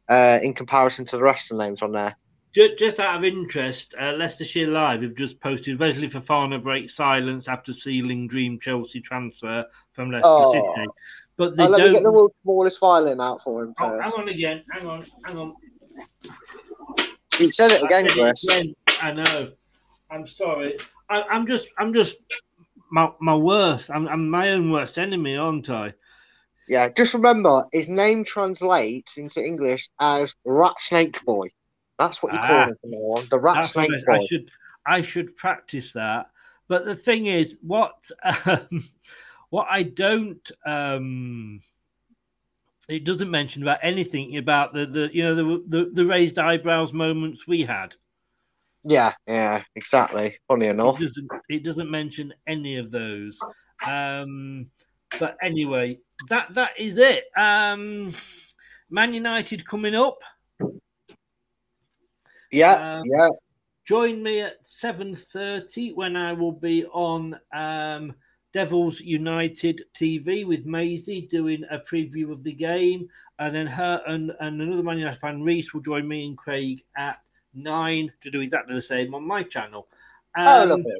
uh, 0.09 0.39
in 0.41 0.53
comparison 0.53 1.05
to 1.05 1.17
the 1.17 1.23
rest 1.23 1.51
of 1.51 1.57
the 1.57 1.63
names 1.65 1.81
on 1.81 1.91
there. 1.91 2.15
Just, 2.55 2.79
just 2.79 2.99
out 2.99 3.17
of 3.17 3.23
interest, 3.23 3.93
uh, 4.01 4.13
Leicestershire 4.13 4.67
Live 4.67 5.03
have 5.03 5.13
just 5.15 5.39
posted 5.39 5.79
Wesley 5.79 6.09
Fofana 6.09 6.61
breaks 6.61 6.95
silence 6.95 7.47
after 7.47 7.71
sealing 7.73 8.27
dream 8.27 8.59
Chelsea 8.59 9.01
transfer 9.01 9.63
from 9.93 10.09
Leicester 10.11 10.27
Oh. 10.31 10.51
City. 10.51 10.87
But 11.37 11.55
they 11.55 11.63
Uh, 11.63 11.69
let 11.69 11.87
me 11.87 11.93
get 11.93 12.03
the 12.03 12.11
world's 12.11 12.33
smallest 12.41 12.79
violin 12.79 13.21
out 13.21 13.41
for 13.43 13.63
him 13.63 13.73
Oh, 13.79 13.89
first. 13.89 14.01
hang 14.03 14.21
on 14.23 14.29
again. 14.29 14.63
Hang 14.71 14.87
on. 14.87 15.05
Hang 15.25 15.37
on. 15.37 15.53
You 17.39 17.51
said 17.51 17.71
it 17.71 17.83
again, 17.83 18.07
I 18.09 18.13
Chris. 18.13 18.45
I 19.01 19.13
know. 19.13 19.51
I'm 20.11 20.27
sorry. 20.27 20.77
I, 21.09 21.21
I'm 21.21 21.47
just. 21.47 21.67
I'm 21.77 21.93
just. 21.93 22.17
My, 22.91 23.09
my 23.21 23.35
worst. 23.35 23.89
I'm, 23.91 24.07
I'm 24.07 24.29
my 24.29 24.49
own 24.49 24.71
worst 24.71 24.97
enemy, 24.97 25.37
aren't 25.37 25.69
I? 25.69 25.93
Yeah, 26.69 26.87
just 26.89 27.15
remember 27.15 27.65
his 27.73 27.89
name 27.89 28.23
translates 28.23 29.17
into 29.17 29.43
English 29.43 29.89
as 29.99 30.33
Rat 30.45 30.79
Snake 30.79 31.23
Boy. 31.25 31.51
That's 31.97 32.21
what 32.21 32.31
you 32.31 32.37
call 32.37 32.47
Ah. 32.47 32.67
him 32.67 32.75
from 32.79 32.91
now 32.91 32.97
on. 32.97 33.25
The 33.29 33.39
Rat 33.39 33.65
Snake 33.65 33.89
Boy. 34.05 34.15
I 34.15 34.25
should 34.27 34.51
I 34.85 35.01
should 35.01 35.35
practice 35.35 35.93
that. 35.93 36.29
But 36.67 36.85
the 36.85 36.95
thing 36.95 37.25
is, 37.25 37.57
what 37.61 37.95
um, 38.45 38.87
what 39.49 39.67
I 39.69 39.81
don't 39.83 40.49
um, 40.65 41.61
it 42.87 43.03
doesn't 43.03 43.31
mention 43.31 43.63
about 43.63 43.79
anything 43.81 44.37
about 44.37 44.73
the, 44.73 44.85
the 44.85 45.09
you 45.11 45.23
know 45.23 45.35
the, 45.35 45.63
the 45.67 45.91
the 45.91 46.05
raised 46.05 46.37
eyebrows 46.37 46.93
moments 46.93 47.47
we 47.47 47.63
had. 47.63 47.95
Yeah, 48.83 49.13
yeah, 49.27 49.63
exactly. 49.75 50.37
Funny 50.47 50.67
enough. 50.67 51.01
It 51.01 51.05
doesn't 51.05 51.29
it 51.49 51.63
doesn't 51.63 51.89
mention 51.89 52.31
any 52.47 52.77
of 52.77 52.91
those. 52.91 53.39
Um, 53.89 54.67
but 55.19 55.35
anyway, 55.41 55.97
that 56.27 56.53
that 56.53 56.71
is 56.77 56.97
it. 56.97 57.25
Um, 57.37 58.13
Man 58.89 59.13
United 59.13 59.65
coming 59.65 59.95
up. 59.95 60.21
Yeah, 62.51 62.97
Um, 62.97 63.03
yeah. 63.05 63.29
join 63.85 64.21
me 64.23 64.41
at 64.41 64.57
seven 64.65 65.15
thirty 65.15 65.93
when 65.93 66.15
I 66.15 66.33
will 66.33 66.51
be 66.51 66.85
on 66.85 67.39
um, 67.53 68.15
Devils 68.53 68.99
United 68.99 69.83
TV 69.95 70.45
with 70.47 70.65
Maisie 70.65 71.27
doing 71.29 71.63
a 71.69 71.77
preview 71.77 72.31
of 72.31 72.43
the 72.43 72.53
game, 72.53 73.07
and 73.37 73.53
then 73.55 73.67
her 73.67 74.01
and, 74.07 74.31
and 74.39 74.61
another 74.61 74.81
Man 74.83 74.97
United 74.97 75.19
fan, 75.19 75.43
Reese, 75.43 75.73
will 75.73 75.81
join 75.81 76.07
me 76.07 76.25
and 76.25 76.37
Craig 76.37 76.83
at 76.97 77.19
nine 77.53 78.11
to 78.21 78.31
do 78.31 78.41
exactly 78.41 78.73
the 78.73 78.81
same 78.81 79.13
on 79.13 79.23
my 79.23 79.43
channel. 79.43 79.87
Oh, 80.45 80.63
Um, 80.63 80.69
lovely. 80.69 80.93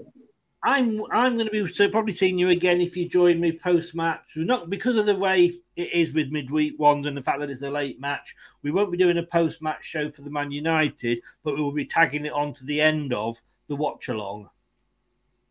I'm 0.62 1.02
I'm 1.12 1.36
going 1.36 1.48
to 1.48 1.52
be 1.52 1.72
so 1.74 1.88
probably 1.88 2.12
seeing 2.14 2.38
you 2.38 2.50
again 2.50 2.82
if 2.82 2.98
you 2.98 3.08
join 3.08 3.40
me 3.40 3.54
post 3.54 3.96
match. 3.96 4.22
Not 4.36 4.70
because 4.70 4.98
of 4.98 5.06
the 5.06 5.16
way 5.16 5.54
it 5.78 5.94
is 5.94 6.12
with 6.14 6.32
midweek 6.32 6.78
ones 6.78 7.08
and 7.08 7.16
the 7.16 7.22
fact 7.22 7.40
that 7.40 7.50
it's 7.50 7.62
a 7.62 7.70
late 7.70 8.00
match. 8.02 8.36
We 8.62 8.72
won't 8.72 8.92
be 8.92 8.98
doing 8.98 9.18
a 9.18 9.24
post 9.24 9.62
match 9.62 9.86
show 9.86 10.12
for 10.12 10.22
the 10.22 10.30
Man 10.30 10.52
United, 10.52 11.22
but 11.44 11.56
we 11.56 11.62
will 11.62 11.72
be 11.72 11.86
tagging 11.86 12.26
it 12.26 12.34
on 12.34 12.54
to 12.56 12.66
the 12.66 12.82
end 12.82 13.14
of 13.14 13.42
the 13.68 13.76
watch 13.76 14.10
along. 14.10 14.50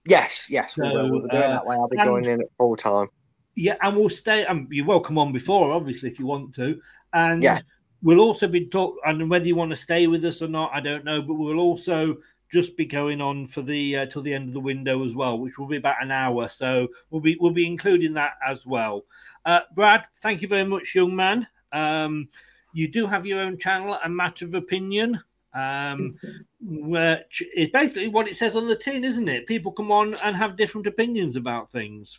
Yes, 0.05 0.49
yes, 0.51 0.77
we 0.77 0.89
will. 0.89 1.11
We'll 1.11 1.23
be 1.23 1.29
doing 1.31 1.43
uh, 1.43 1.49
that 1.55 1.67
way. 1.67 1.77
I'll 1.77 1.89
be 1.89 1.97
and- 1.99 2.07
joining 2.07 2.31
in 2.31 2.41
at 2.43 2.49
full 2.59 2.77
time. 2.77 3.09
Yeah, 3.55 3.77
and 3.83 3.97
we'll 3.97 4.09
stay. 4.09 4.45
And 4.45 4.69
you're 4.71 4.87
welcome 4.87 5.19
on 5.19 5.33
before, 5.33 5.73
obviously, 5.73 6.09
if 6.09 6.19
you 6.21 6.27
want 6.27 6.55
to. 6.55 6.81
And 7.13 7.43
Yeah. 7.43 7.61
we'll 8.03 8.21
also 8.21 8.47
be 8.47 8.67
talk. 8.67 8.95
And 9.05 9.29
whether 9.29 9.47
you 9.47 9.57
want 9.57 9.71
to 9.71 9.77
stay 9.77 10.07
with 10.07 10.25
us 10.25 10.43
or 10.43 10.49
not, 10.49 10.71
I 10.73 10.81
don't 10.81 11.05
know. 11.05 11.21
But 11.23 11.35
we'll 11.35 11.59
also 11.59 12.19
just 12.51 12.77
be 12.77 12.87
going 12.87 13.21
on 13.21 13.47
for 13.47 13.63
the 13.63 13.99
uh, 13.99 14.07
till 14.07 14.23
the 14.23 14.33
end 14.33 14.49
of 14.49 14.55
the 14.55 14.61
window 14.61 15.05
as 15.05 15.15
well, 15.15 15.39
which 15.39 15.59
will 15.59 15.67
be 15.67 15.77
about 15.77 16.03
an 16.03 16.11
hour. 16.11 16.49
So 16.49 16.89
we'll 17.11 17.21
be 17.21 17.37
we'll 17.41 17.53
be 17.53 17.67
including 17.67 18.15
that 18.15 18.33
as 18.47 18.65
well. 18.65 19.05
Uh, 19.45 19.61
Brad, 19.75 20.05
thank 20.17 20.43
you 20.43 20.49
very 20.49 20.65
much, 20.65 20.95
young 20.95 21.15
man. 21.15 21.47
Um, 21.73 22.29
you 22.73 22.89
do 22.89 23.07
have 23.07 23.27
your 23.27 23.41
own 23.41 23.59
channel, 23.59 23.99
a 24.03 24.09
matter 24.09 24.45
of 24.45 24.55
opinion. 24.55 25.21
Um, 25.55 26.19
which 26.61 27.43
is 27.57 27.69
basically 27.71 28.09
what 28.09 28.29
it 28.29 28.37
says 28.37 28.55
on 28.57 28.69
the 28.69 28.77
tin, 28.77 29.05
isn't 29.05 29.29
it? 29.29 29.47
People 29.47 29.73
come 29.73 29.91
on 29.91 30.15
and 30.23 30.37
have 30.37 30.57
different 30.57 30.87
opinions 30.87 31.37
about 31.37 31.73
things. 31.73 32.19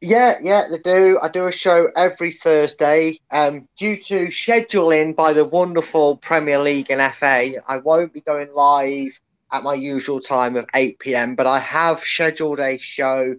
Yeah, 0.00 0.38
yeah, 0.42 0.68
they 0.70 0.78
do. 0.78 1.18
I 1.22 1.28
do 1.28 1.46
a 1.46 1.52
show 1.52 1.88
every 1.96 2.30
Thursday. 2.30 3.20
Um, 3.30 3.68
due 3.76 3.96
to 4.02 4.26
scheduling 4.26 5.16
by 5.16 5.32
the 5.32 5.46
wonderful 5.46 6.18
Premier 6.18 6.58
League 6.58 6.90
and 6.90 7.00
FA, 7.14 7.52
I 7.66 7.78
won't 7.78 8.12
be 8.12 8.20
going 8.20 8.52
live 8.52 9.18
at 9.54 9.62
my 9.62 9.72
usual 9.74 10.18
time 10.18 10.56
of 10.56 10.66
8 10.74 10.98
pm, 10.98 11.36
but 11.36 11.46
I 11.46 11.60
have 11.60 12.00
scheduled 12.00 12.58
a 12.58 12.76
show, 12.76 13.36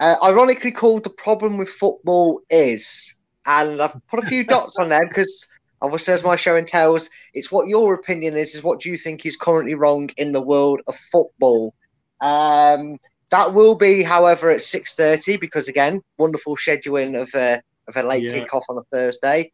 uh, 0.00 0.16
ironically 0.24 0.70
called 0.70 1.04
The 1.04 1.10
Problem 1.10 1.58
with 1.58 1.68
Football 1.68 2.40
Is. 2.48 3.20
And 3.44 3.82
I've 3.82 3.94
put 4.10 4.24
a 4.24 4.26
few 4.26 4.44
dots 4.54 4.78
on 4.78 4.88
there 4.88 5.06
because 5.06 5.46
obviously, 5.82 6.14
as 6.14 6.24
my 6.24 6.36
show 6.36 6.56
entails, 6.56 7.10
it's 7.34 7.52
what 7.52 7.68
your 7.68 7.92
opinion 7.92 8.34
is, 8.34 8.54
is 8.54 8.62
what 8.64 8.80
do 8.80 8.90
you 8.90 8.96
think 8.96 9.26
is 9.26 9.36
currently 9.36 9.74
wrong 9.74 10.08
in 10.16 10.32
the 10.32 10.40
world 10.40 10.80
of 10.86 10.96
football. 10.96 11.74
Um, 12.22 12.96
that 13.30 13.52
will 13.52 13.74
be, 13.74 14.02
however, 14.02 14.50
at 14.50 14.62
six 14.62 14.94
thirty 14.94 15.36
because 15.36 15.68
again, 15.68 16.00
wonderful 16.16 16.56
scheduling 16.56 17.20
of 17.20 17.28
a 17.34 17.60
of 17.88 17.96
a 17.96 18.02
late 18.02 18.24
Yeah. 18.24 18.44
kickoff 18.44 18.62
on 18.70 18.78
a 18.78 18.84
Thursday. 18.90 19.52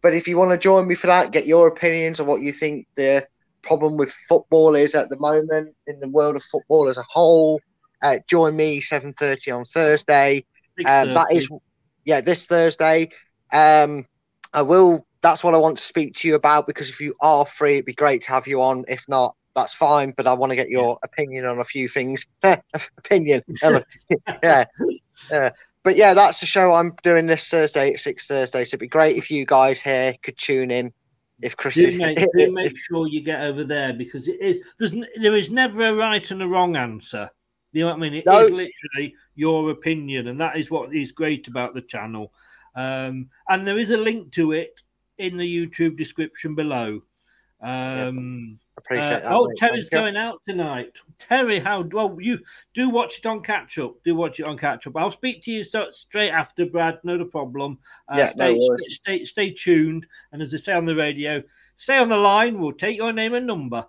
But 0.00 0.14
if 0.14 0.26
you 0.26 0.38
want 0.38 0.52
to 0.52 0.58
join 0.58 0.86
me 0.86 0.94
for 0.94 1.08
that, 1.08 1.32
get 1.32 1.46
your 1.46 1.68
opinions 1.68 2.18
on 2.20 2.26
what 2.26 2.40
you 2.40 2.52
think 2.52 2.86
the 2.96 3.26
problem 3.64 3.96
with 3.96 4.12
football 4.28 4.74
is 4.74 4.94
at 4.94 5.08
the 5.08 5.18
moment 5.18 5.74
in 5.86 6.00
the 6.00 6.08
world 6.08 6.36
of 6.36 6.42
football 6.42 6.88
as 6.88 6.98
a 6.98 7.04
whole. 7.08 7.60
Uh, 8.02 8.18
join 8.28 8.54
me 8.56 8.80
seven 8.80 9.12
thirty 9.14 9.50
on 9.50 9.64
Thursday. 9.64 10.44
Uh, 10.84 11.06
that 11.06 11.28
6:30. 11.30 11.36
is, 11.36 11.50
yeah, 12.04 12.20
this 12.20 12.44
Thursday. 12.44 13.08
Um, 13.52 14.06
I 14.52 14.62
will. 14.62 15.06
That's 15.22 15.42
what 15.42 15.54
I 15.54 15.58
want 15.58 15.78
to 15.78 15.82
speak 15.82 16.14
to 16.16 16.28
you 16.28 16.34
about 16.34 16.66
because 16.66 16.90
if 16.90 17.00
you 17.00 17.14
are 17.22 17.46
free, 17.46 17.74
it'd 17.74 17.86
be 17.86 17.94
great 17.94 18.22
to 18.22 18.32
have 18.32 18.46
you 18.46 18.60
on. 18.62 18.84
If 18.88 19.04
not, 19.08 19.34
that's 19.54 19.72
fine. 19.72 20.12
But 20.16 20.26
I 20.26 20.34
want 20.34 20.50
to 20.50 20.56
get 20.56 20.68
your 20.68 20.98
opinion 21.02 21.46
on 21.46 21.60
a 21.60 21.64
few 21.64 21.88
things. 21.88 22.26
opinion, 22.98 23.42
yeah, 24.42 24.64
yeah. 25.30 25.50
But 25.82 25.96
yeah, 25.96 26.14
that's 26.14 26.40
the 26.40 26.46
show 26.46 26.72
I'm 26.72 26.94
doing 27.02 27.26
this 27.26 27.48
Thursday 27.48 27.92
at 27.92 28.00
six 28.00 28.26
Thursday. 28.26 28.64
So 28.64 28.70
it'd 28.70 28.80
be 28.80 28.88
great 28.88 29.16
if 29.16 29.30
you 29.30 29.46
guys 29.46 29.80
here 29.80 30.14
could 30.22 30.36
tune 30.36 30.70
in. 30.70 30.92
If 31.44 31.56
Chris 31.56 31.74
do 31.74 31.86
is, 31.86 31.98
make, 31.98 32.16
do 32.38 32.50
make 32.52 32.76
sure 32.78 33.06
you 33.06 33.22
get 33.22 33.42
over 33.42 33.64
there 33.64 33.92
because 33.92 34.28
it 34.28 34.40
is 34.40 34.60
there's 34.78 34.92
there 35.20 35.36
is 35.36 35.50
never 35.50 35.88
a 35.88 35.94
right 35.94 36.28
and 36.30 36.42
a 36.42 36.48
wrong 36.48 36.74
answer. 36.74 37.30
You 37.72 37.82
know 37.82 37.88
what 37.88 37.96
I 37.96 37.98
mean? 37.98 38.14
It 38.14 38.18
is 38.18 38.24
No. 38.26 38.40
literally 38.40 39.14
your 39.34 39.70
opinion, 39.70 40.28
and 40.28 40.40
that 40.40 40.56
is 40.56 40.70
what 40.70 40.94
is 40.94 41.12
great 41.12 41.46
about 41.48 41.74
the 41.74 41.82
channel. 41.82 42.32
Um, 42.74 43.28
and 43.48 43.66
there 43.66 43.78
is 43.78 43.90
a 43.90 43.96
link 43.96 44.32
to 44.32 44.52
it 44.52 44.80
in 45.18 45.36
the 45.36 45.44
YouTube 45.44 45.96
description 45.98 46.54
below. 46.54 47.00
Um, 47.60 48.58
appreciate 48.76 49.06
uh, 49.06 49.20
that, 49.20 49.32
Oh, 49.32 49.48
mate. 49.48 49.56
Terry's 49.56 49.88
Thank 49.88 49.92
you. 49.92 49.98
going 49.98 50.16
out 50.16 50.42
tonight. 50.48 50.92
Terry, 51.18 51.60
how 51.60 51.82
well 51.92 52.16
you 52.20 52.38
do 52.74 52.90
watch 52.90 53.18
it 53.18 53.26
on 53.26 53.42
catch 53.42 53.78
up? 53.78 53.96
Do 54.04 54.14
watch 54.14 54.40
it 54.40 54.48
on 54.48 54.58
catch 54.58 54.86
up. 54.86 54.96
I'll 54.96 55.10
speak 55.10 55.42
to 55.44 55.50
you 55.50 55.64
so, 55.64 55.86
straight 55.90 56.30
after 56.30 56.66
Brad. 56.66 56.98
No 57.04 57.18
the 57.18 57.24
problem. 57.24 57.78
Uh, 58.08 58.16
Yeah, 58.18 58.32
no 58.36 58.76
stay, 58.78 58.90
stay, 58.90 59.24
stay 59.24 59.50
tuned, 59.50 60.06
and 60.32 60.42
as 60.42 60.50
they 60.50 60.58
say 60.58 60.72
on 60.72 60.86
the 60.86 60.94
radio, 60.94 61.42
stay 61.76 61.98
on 61.98 62.08
the 62.08 62.16
line. 62.16 62.58
We'll 62.58 62.72
take 62.72 62.96
your 62.96 63.12
name 63.12 63.34
and 63.34 63.46
number. 63.46 63.86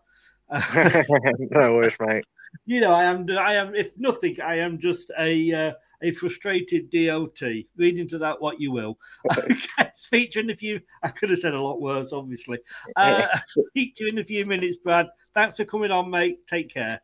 no 0.51 1.75
worries, 1.75 1.97
mate. 2.05 2.25
you 2.65 2.81
know, 2.81 2.93
I 2.93 3.05
am. 3.05 3.29
I 3.29 3.55
am. 3.55 3.75
If 3.75 3.97
nothing, 3.97 4.39
I 4.41 4.59
am 4.59 4.79
just 4.79 5.11
a 5.19 5.53
uh, 5.53 5.73
a 6.05 6.11
frustrated 6.11 6.89
DOT. 6.91 7.41
Read 7.77 7.97
into 7.97 8.17
that 8.19 8.39
what 8.39 8.61
you 8.61 8.71
will. 8.71 8.97
Okay, 9.37 9.91
speak 9.95 10.31
to 10.31 10.39
you 10.39 10.45
in 10.45 10.51
a 10.51 10.55
few. 10.55 10.79
I 11.03 11.09
could 11.09 11.29
have 11.31 11.39
said 11.39 11.53
a 11.53 11.61
lot 11.61 11.81
worse, 11.81 12.13
obviously. 12.13 12.59
Uh, 12.95 13.27
speak 13.47 13.95
to 13.95 14.03
you 14.03 14.09
in 14.11 14.19
a 14.19 14.23
few 14.23 14.45
minutes, 14.45 14.77
Brad. 14.77 15.07
Thanks 15.33 15.57
for 15.57 15.65
coming 15.65 15.91
on, 15.91 16.09
mate. 16.09 16.47
Take 16.47 16.73
care. 16.73 17.01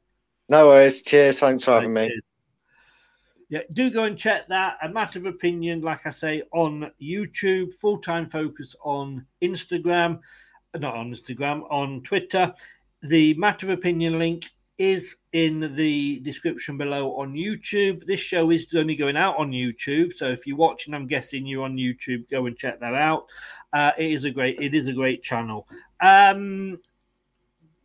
No 0.49 0.67
worries. 0.67 1.01
Cheers. 1.01 1.39
Thanks 1.39 1.63
for 1.65 1.71
having 1.71 1.93
me. 1.93 2.11
Yeah, 3.49 3.61
do 3.73 3.89
go 3.89 4.03
and 4.03 4.17
check 4.17 4.47
that. 4.47 4.77
A 4.81 4.87
matter 4.87 5.19
of 5.19 5.25
opinion, 5.25 5.81
like 5.81 6.05
I 6.05 6.11
say, 6.11 6.43
on 6.53 6.91
YouTube. 7.01 7.73
Full 7.75 7.97
time 7.97 8.29
focus 8.29 8.75
on 8.83 9.25
Instagram, 9.41 10.19
not 10.77 10.95
on 10.95 11.11
Instagram, 11.11 11.63
on 11.69 12.01
Twitter. 12.03 12.53
The 13.03 13.33
matter 13.33 13.65
of 13.65 13.77
opinion 13.77 14.19
link 14.19 14.49
is 14.81 15.15
in 15.33 15.75
the 15.75 16.19
description 16.21 16.75
below 16.75 17.15
on 17.15 17.33
YouTube. 17.33 18.03
This 18.07 18.19
show 18.19 18.49
is 18.49 18.65
only 18.73 18.95
going 18.95 19.15
out 19.15 19.37
on 19.37 19.51
YouTube, 19.51 20.15
so 20.15 20.25
if 20.25 20.47
you're 20.47 20.57
watching, 20.57 20.95
I'm 20.95 21.05
guessing 21.05 21.45
you're 21.45 21.65
on 21.65 21.75
YouTube. 21.75 22.27
Go 22.31 22.47
and 22.47 22.57
check 22.57 22.79
that 22.79 22.95
out. 22.95 23.27
Uh, 23.71 23.91
it 23.99 24.11
is 24.11 24.23
a 24.23 24.31
great, 24.31 24.59
it 24.59 24.73
is 24.73 24.87
a 24.87 24.93
great 24.93 25.21
channel. 25.21 25.67
Um, 25.99 26.79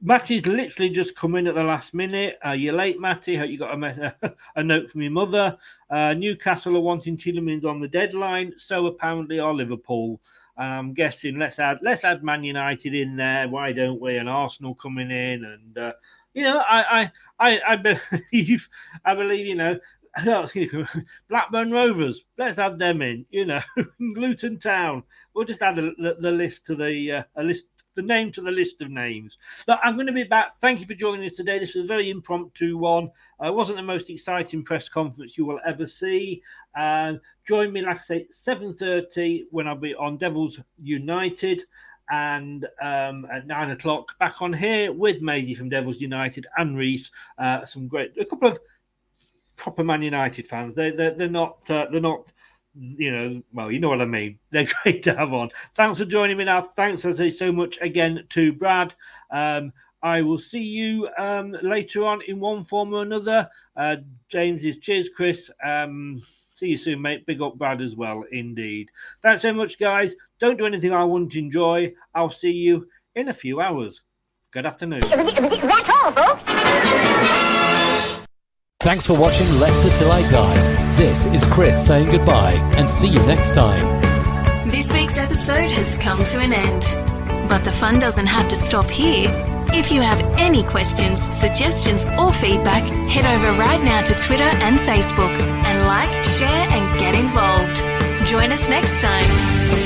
Matty's 0.02 0.46
literally 0.46 0.88
just 0.88 1.14
come 1.14 1.34
in 1.34 1.46
at 1.46 1.54
the 1.54 1.62
last 1.62 1.92
minute. 1.92 2.38
Uh, 2.44 2.52
you're 2.52 2.72
late, 2.72 2.98
Matty. 2.98 3.36
Hope 3.36 3.50
you 3.50 3.58
got 3.58 3.78
a, 3.78 4.34
a 4.56 4.62
note 4.62 4.90
from 4.90 5.02
your 5.02 5.10
mother. 5.10 5.58
Uh, 5.90 6.14
Newcastle 6.14 6.78
are 6.78 6.80
wanting 6.80 7.18
Tielemans 7.18 7.66
on 7.66 7.78
the 7.78 7.88
deadline. 7.88 8.54
So 8.56 8.86
apparently 8.86 9.38
are 9.38 9.52
Liverpool. 9.52 10.18
I'm 10.58 10.94
guessing 10.94 11.38
let's 11.38 11.58
add 11.58 11.80
let's 11.82 12.04
add 12.04 12.24
Man 12.24 12.42
United 12.42 12.94
in 12.94 13.16
there. 13.16 13.48
Why 13.48 13.72
don't 13.72 14.00
we? 14.00 14.16
And 14.16 14.28
Arsenal 14.28 14.74
coming 14.74 15.10
in, 15.10 15.44
and 15.44 15.76
uh, 15.76 15.92
you 16.36 16.42
know, 16.42 16.62
I 16.68 17.10
I 17.38 17.50
I, 17.50 17.60
I 17.72 17.76
believe 17.76 18.68
I 19.04 19.14
believe 19.14 19.46
you 19.46 19.56
know. 19.56 19.78
Blackburn 21.28 21.70
Rovers, 21.70 22.24
let's 22.38 22.58
add 22.58 22.78
them 22.78 23.02
in. 23.02 23.26
You 23.28 23.44
know, 23.44 23.60
Luton 24.00 24.58
Town. 24.58 25.02
We'll 25.34 25.44
just 25.44 25.60
add 25.60 25.78
a, 25.78 25.90
the, 25.98 26.16
the 26.18 26.30
list 26.30 26.64
to 26.68 26.74
the 26.74 27.12
uh, 27.12 27.22
a 27.36 27.42
list, 27.42 27.64
the 27.96 28.02
name 28.02 28.32
to 28.32 28.40
the 28.40 28.50
list 28.50 28.80
of 28.80 28.88
names. 28.88 29.36
Look, 29.68 29.78
I'm 29.82 29.94
going 29.96 30.06
to 30.06 30.14
be 30.14 30.24
back. 30.24 30.58
Thank 30.58 30.80
you 30.80 30.86
for 30.86 30.94
joining 30.94 31.26
us 31.26 31.36
today. 31.36 31.58
This 31.58 31.74
was 31.74 31.84
a 31.84 31.88
very 31.88 32.08
impromptu 32.08 32.78
one. 32.78 33.10
Uh, 33.42 33.48
it 33.48 33.54
wasn't 33.54 33.76
the 33.76 33.82
most 33.82 34.08
exciting 34.08 34.64
press 34.64 34.88
conference 34.88 35.36
you 35.36 35.44
will 35.44 35.60
ever 35.66 35.84
see. 35.84 36.42
Um, 36.78 37.20
join 37.46 37.70
me, 37.70 37.82
like 37.82 37.98
I 37.98 38.00
say, 38.00 38.26
7:30 38.32 39.48
when 39.50 39.68
I'll 39.68 39.76
be 39.76 39.94
on 39.94 40.16
Devils 40.16 40.60
United 40.82 41.64
and 42.10 42.66
um, 42.80 43.26
at 43.32 43.46
nine 43.46 43.70
o'clock 43.70 44.18
back 44.18 44.40
on 44.40 44.52
here 44.52 44.92
with 44.92 45.22
Maisie 45.22 45.54
from 45.54 45.68
Devils 45.68 46.00
United 46.00 46.46
and 46.56 46.76
Reese. 46.76 47.10
Uh, 47.38 47.64
some 47.64 47.88
great, 47.88 48.12
a 48.18 48.24
couple 48.24 48.48
of 48.48 48.58
proper 49.56 49.84
Man 49.84 50.02
United 50.02 50.46
fans. 50.48 50.74
They 50.74 50.90
they're, 50.90 51.12
they're 51.12 51.28
not 51.28 51.68
uh, 51.70 51.86
they're 51.90 52.00
not 52.00 52.32
you 52.78 53.10
know 53.10 53.42
well 53.52 53.72
you 53.72 53.78
know 53.80 53.88
what 53.88 54.02
I 54.02 54.06
mean. 54.06 54.38
They're 54.50 54.68
great 54.82 55.02
to 55.04 55.16
have 55.16 55.32
on. 55.32 55.50
Thanks 55.74 55.98
for 55.98 56.04
joining 56.04 56.36
me 56.36 56.44
now. 56.44 56.62
Thanks 56.62 57.04
I 57.04 57.12
say 57.12 57.30
so 57.30 57.50
much 57.50 57.78
again 57.80 58.26
to 58.30 58.52
Brad. 58.52 58.94
Um, 59.30 59.72
I 60.02 60.22
will 60.22 60.38
see 60.38 60.62
you 60.62 61.08
um, 61.18 61.56
later 61.62 62.04
on 62.04 62.22
in 62.22 62.38
one 62.38 62.64
form 62.64 62.94
or 62.94 63.02
another. 63.02 63.48
Uh, 63.76 63.96
James 64.28 64.64
is 64.64 64.78
cheers, 64.78 65.08
Chris. 65.08 65.50
Um, 65.64 66.22
see 66.54 66.68
you 66.68 66.76
soon, 66.76 67.02
mate. 67.02 67.26
Big 67.26 67.42
up 67.42 67.58
Brad 67.58 67.80
as 67.80 67.96
well, 67.96 68.24
indeed. 68.30 68.90
Thanks 69.22 69.42
so 69.42 69.52
much, 69.52 69.78
guys. 69.78 70.14
Don't 70.38 70.58
do 70.58 70.66
anything 70.66 70.92
I 70.92 71.04
wouldn't 71.04 71.34
enjoy. 71.34 71.94
I'll 72.14 72.30
see 72.30 72.52
you 72.52 72.88
in 73.14 73.28
a 73.28 73.34
few 73.34 73.60
hours. 73.60 74.02
Good 74.52 74.66
afternoon. 74.66 75.00
That's 75.00 75.90
all, 75.90 76.12
folks. 76.12 76.42
Thanks 78.80 79.06
for 79.06 79.18
watching 79.18 79.50
Leicester 79.58 79.90
Till 79.98 80.12
I 80.12 80.22
Die. 80.30 80.92
This 80.96 81.26
is 81.26 81.44
Chris 81.46 81.86
saying 81.86 82.10
goodbye 82.10 82.52
and 82.76 82.88
see 82.88 83.08
you 83.08 83.18
next 83.20 83.52
time. 83.52 84.70
This 84.70 84.92
week's 84.92 85.18
episode 85.18 85.70
has 85.70 85.96
come 85.98 86.22
to 86.22 86.38
an 86.40 86.52
end. 86.52 87.48
But 87.48 87.64
the 87.64 87.72
fun 87.72 87.98
doesn't 87.98 88.26
have 88.26 88.48
to 88.50 88.56
stop 88.56 88.86
here. 88.86 89.28
If 89.72 89.90
you 89.90 90.02
have 90.02 90.20
any 90.38 90.62
questions, 90.62 91.22
suggestions, 91.22 92.04
or 92.18 92.32
feedback, 92.32 92.82
head 93.08 93.24
over 93.24 93.58
right 93.58 93.82
now 93.82 94.02
to 94.02 94.14
Twitter 94.14 94.44
and 94.44 94.78
Facebook 94.80 95.36
and 95.38 95.86
like, 95.86 96.24
share, 96.24 96.68
and 96.70 96.98
get 97.00 97.14
involved. 97.14 98.28
Join 98.28 98.52
us 98.52 98.68
next 98.68 99.00
time. 99.00 99.85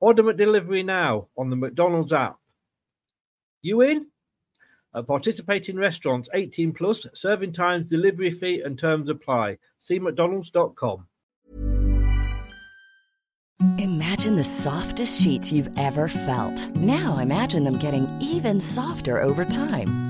Order 0.00 0.22
McDelivery 0.22 0.84
now 0.84 1.28
on 1.36 1.50
the 1.50 1.56
McDonald's 1.56 2.12
app. 2.12 2.38
You 3.60 3.82
in? 3.82 4.06
At 4.94 5.06
participating 5.06 5.76
restaurants 5.76 6.28
18 6.32 6.72
plus, 6.72 7.06
serving 7.14 7.52
times, 7.52 7.90
delivery 7.90 8.30
fee, 8.30 8.62
and 8.64 8.78
terms 8.78 9.08
apply. 9.08 9.58
See 9.78 9.98
McDonald's.com. 9.98 11.06
Imagine 13.78 14.36
the 14.36 14.44
softest 14.44 15.22
sheets 15.22 15.52
you've 15.52 15.70
ever 15.78 16.08
felt. 16.08 16.74
Now 16.76 17.18
imagine 17.18 17.64
them 17.64 17.78
getting 17.78 18.08
even 18.20 18.58
softer 18.58 19.20
over 19.20 19.44
time. 19.44 20.09